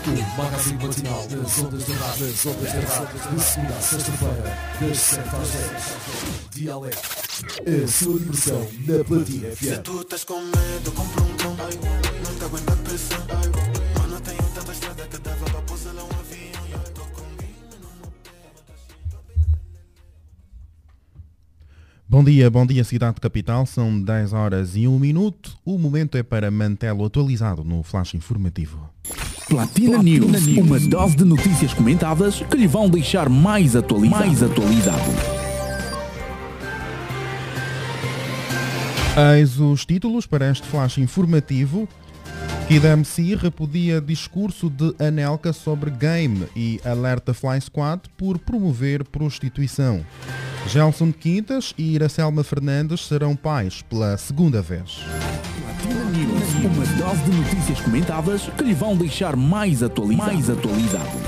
O 0.03 0.37
magazine 0.37 0.83
matinal 0.83 1.27
das 1.27 1.59
ondas 1.59 1.85
da 1.85 1.93
rádio, 1.95 2.27
das 2.27 2.45
ondas 2.45 2.73
da 2.73 2.79
rádio, 2.79 3.35
de 3.35 3.43
segunda 3.43 3.73
a 3.73 3.81
sexta-feira, 3.81 4.57
das 4.81 4.97
7 4.97 5.35
às 5.35 5.49
10. 5.49 5.71
Dialeto, 6.51 6.97
a 7.59 7.87
sua 7.87 8.19
diversão 8.19 8.67
na 8.87 9.03
Platina 9.03 9.55
FM. 9.55 9.81
Tu 9.83 10.01
estás 10.01 10.23
com 10.23 10.41
medo, 10.41 10.91
compra 10.91 11.23
um 11.23 11.37
cão. 11.37 11.55
Não 11.55 12.35
te 12.35 12.43
aguenta 12.43 12.73
a 12.73 12.75
pressão. 12.77 13.60
Bom 22.11 22.25
dia, 22.25 22.49
bom 22.49 22.65
dia 22.65 22.83
Cidade 22.83 23.21
Capital, 23.21 23.65
são 23.65 23.97
10 24.01 24.33
horas 24.33 24.75
e 24.75 24.85
1 24.85 24.99
minuto. 24.99 25.57
O 25.63 25.77
momento 25.77 26.17
é 26.17 26.23
para 26.23 26.51
mantê-lo 26.51 27.05
atualizado 27.05 27.63
no 27.63 27.83
flash 27.83 28.15
informativo. 28.15 28.89
Platina, 29.47 29.91
Platina 29.91 30.03
News, 30.03 30.45
News, 30.45 30.67
uma 30.67 30.77
dose 30.77 31.15
de 31.15 31.23
notícias 31.23 31.73
comentadas 31.73 32.41
que 32.41 32.57
lhe 32.57 32.67
vão 32.67 32.89
deixar 32.89 33.29
mais 33.29 33.77
atualizado. 33.77 34.25
Mais 34.25 34.43
atualizado. 34.43 35.11
Eis 39.37 39.57
os 39.57 39.85
títulos 39.85 40.25
para 40.27 40.51
este 40.51 40.67
flash 40.67 40.97
informativo. 40.97 41.87
Kidamsi 42.67 43.35
repudia 43.35 44.01
discurso 44.01 44.69
de 44.69 44.93
Anelka 44.99 45.53
sobre 45.53 45.89
game 45.89 46.45
e 46.57 46.77
alerta 46.83 47.33
Fly 47.33 47.61
Squad 47.61 48.01
por 48.17 48.37
promover 48.37 49.05
prostituição. 49.05 50.05
Gelson 50.67 51.11
Quintas 51.11 51.73
e 51.77 51.95
Iracelma 51.95 52.43
Fernandes 52.43 53.05
serão 53.05 53.35
pais 53.35 53.81
pela 53.81 54.17
segunda 54.17 54.61
vez. 54.61 54.99
Uma 56.63 56.85
dose 56.97 57.23
de 57.23 57.31
notícias 57.31 57.81
comentadas 57.81 58.43
que 58.57 58.63
lhe 58.63 58.73
vão 58.73 58.95
deixar 58.95 59.35
mais 59.35 59.81
atualizado. 59.81 60.31
Mais 60.31 60.49
atualizado. 60.49 61.20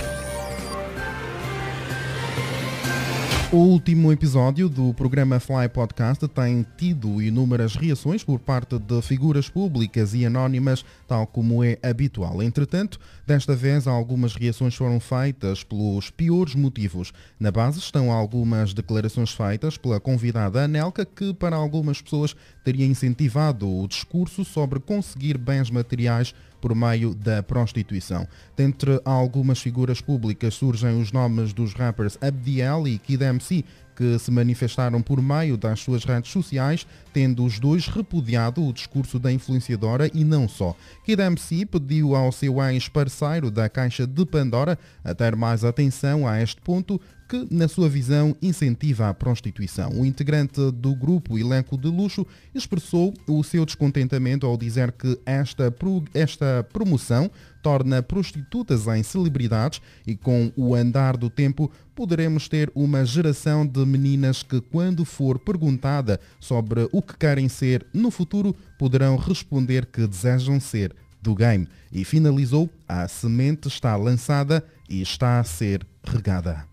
O 3.54 3.58
último 3.58 4.12
episódio 4.12 4.68
do 4.68 4.96
programa 4.96 5.40
Fly 5.40 5.70
Podcast 5.72 6.28
tem 6.28 6.66
tido 6.76 7.22
inúmeras 7.22 7.76
reações 7.76 8.24
por 8.24 8.40
parte 8.40 8.80
de 8.80 9.00
figuras 9.04 9.48
públicas 9.48 10.16
e 10.16 10.26
anónimas, 10.26 10.84
tal 11.08 11.28
como 11.28 11.64
é 11.64 11.78
habitual. 11.84 12.42
Entretanto, 12.42 13.00
desta 13.28 13.56
vez 13.56 13.86
algumas 13.86 14.34
reações 14.34 14.74
foram 14.74 15.00
feitas 15.00 15.64
pelos 15.64 16.10
piores 16.10 16.56
motivos. 16.56 17.14
Na 17.40 17.52
base 17.52 17.78
estão 17.78 18.12
algumas 18.12 18.74
declarações 18.74 19.30
feitas 19.30 19.78
pela 19.78 20.00
convidada 20.00 20.64
Anelka, 20.64 21.06
que 21.06 21.32
para 21.32 21.56
algumas 21.56 22.02
pessoas 22.02 22.36
teria 22.64 22.88
incentivado 22.88 23.70
o 23.70 23.88
discurso 23.88 24.44
sobre 24.44 24.80
conseguir 24.80 25.38
bens 25.38 25.70
materiais 25.70 26.34
por 26.64 26.74
meio 26.74 27.14
da 27.14 27.44
prostituição. 27.44 28.26
Dentre 28.56 29.02
algumas 29.04 29.60
figuras 29.60 30.00
públicas 30.00 30.54
surgem 30.54 30.98
os 31.02 31.12
nomes 31.12 31.52
dos 31.52 31.74
rappers 31.74 32.18
Abdiel 32.22 32.88
e 32.88 32.98
Kid 32.98 33.22
MC, 33.22 33.66
que 33.94 34.18
se 34.18 34.32
manifestaram 34.32 35.02
por 35.02 35.22
meio 35.22 35.58
das 35.58 35.82
suas 35.82 36.06
redes 36.06 36.32
sociais, 36.32 36.88
tendo 37.12 37.44
os 37.44 37.60
dois 37.60 37.88
repudiado 37.88 38.66
o 38.66 38.72
discurso 38.72 39.20
da 39.20 39.30
influenciadora 39.30 40.10
e 40.14 40.24
não 40.24 40.48
só. 40.48 40.74
Kid 41.04 41.22
MC 41.22 41.66
pediu 41.66 42.16
ao 42.16 42.32
seu 42.32 42.64
ex-parceiro 42.64 43.52
da 43.52 43.68
Caixa 43.68 44.08
de 44.08 44.26
Pandora 44.26 44.80
a 45.04 45.14
ter 45.14 45.36
mais 45.36 45.66
atenção 45.66 46.26
a 46.26 46.42
este 46.42 46.62
ponto, 46.62 47.00
que, 47.34 47.48
na 47.50 47.68
sua 47.68 47.90
visão, 47.90 48.36
incentiva 48.44 49.10
a 49.10 49.14
prostituição. 49.14 49.90
O 49.96 50.06
integrante 50.06 50.70
do 50.72 50.94
grupo 50.94 51.40
Elenco 51.40 51.76
de 51.76 51.88
Luxo 51.88 52.28
expressou 52.54 53.12
o 53.28 53.44
seu 53.44 53.66
descontentamento 53.66 54.46
ao 54.46 54.56
dizer 54.56 54.92
que 54.92 55.20
esta, 55.26 55.72
pro, 55.72 56.04
esta 56.14 56.64
promoção 56.72 57.32
torna 57.64 58.04
prostitutas 58.04 58.86
em 58.86 59.02
celebridades 59.02 59.82
e 60.06 60.16
com 60.16 60.52
o 60.56 60.76
andar 60.76 61.18
do 61.18 61.28
tempo 61.28 61.72
poderemos 61.96 62.48
ter 62.48 62.72
uma 62.76 63.04
geração 63.04 63.66
de 63.66 63.84
meninas 63.84 64.44
que, 64.44 64.62
quando 64.62 65.04
for 65.04 65.40
perguntada 65.40 66.20
sobre 66.40 66.88
o 66.92 67.02
que 67.02 67.18
querem 67.18 67.50
ser 67.50 67.84
no 67.92 68.12
futuro, 68.12 68.56
poderão 68.78 69.16
responder 69.16 69.88
que 69.88 70.06
desejam 70.06 70.60
ser 70.60 70.96
do 71.20 71.34
game. 71.34 71.68
E 71.92 72.06
finalizou: 72.06 72.70
a 72.88 73.08
semente 73.08 73.68
está 73.68 73.96
lançada 73.96 74.64
e 74.88 75.02
está 75.02 75.40
a 75.40 75.44
ser 75.44 75.84
regada. 76.04 76.73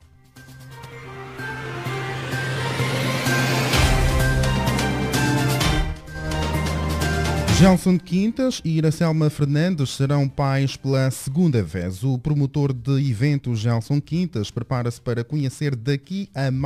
Gelson 7.61 7.99
Quintas 7.99 8.63
e 8.65 8.79
Iracelma 8.79 9.29
Fernandes 9.29 9.91
serão 9.91 10.27
pais 10.27 10.77
pela 10.77 11.11
segunda 11.11 11.63
vez. 11.63 12.03
O 12.03 12.19
promotor 12.19 12.73
de 12.73 12.93
eventos 13.11 13.59
Gelson 13.59 14.01
Quintas 14.01 14.51
prepara-se 14.51 14.99
para 14.99 15.23
conhecer 15.23 15.77
daqui 15.77 16.31
a 16.35 16.51
mais 16.51 16.61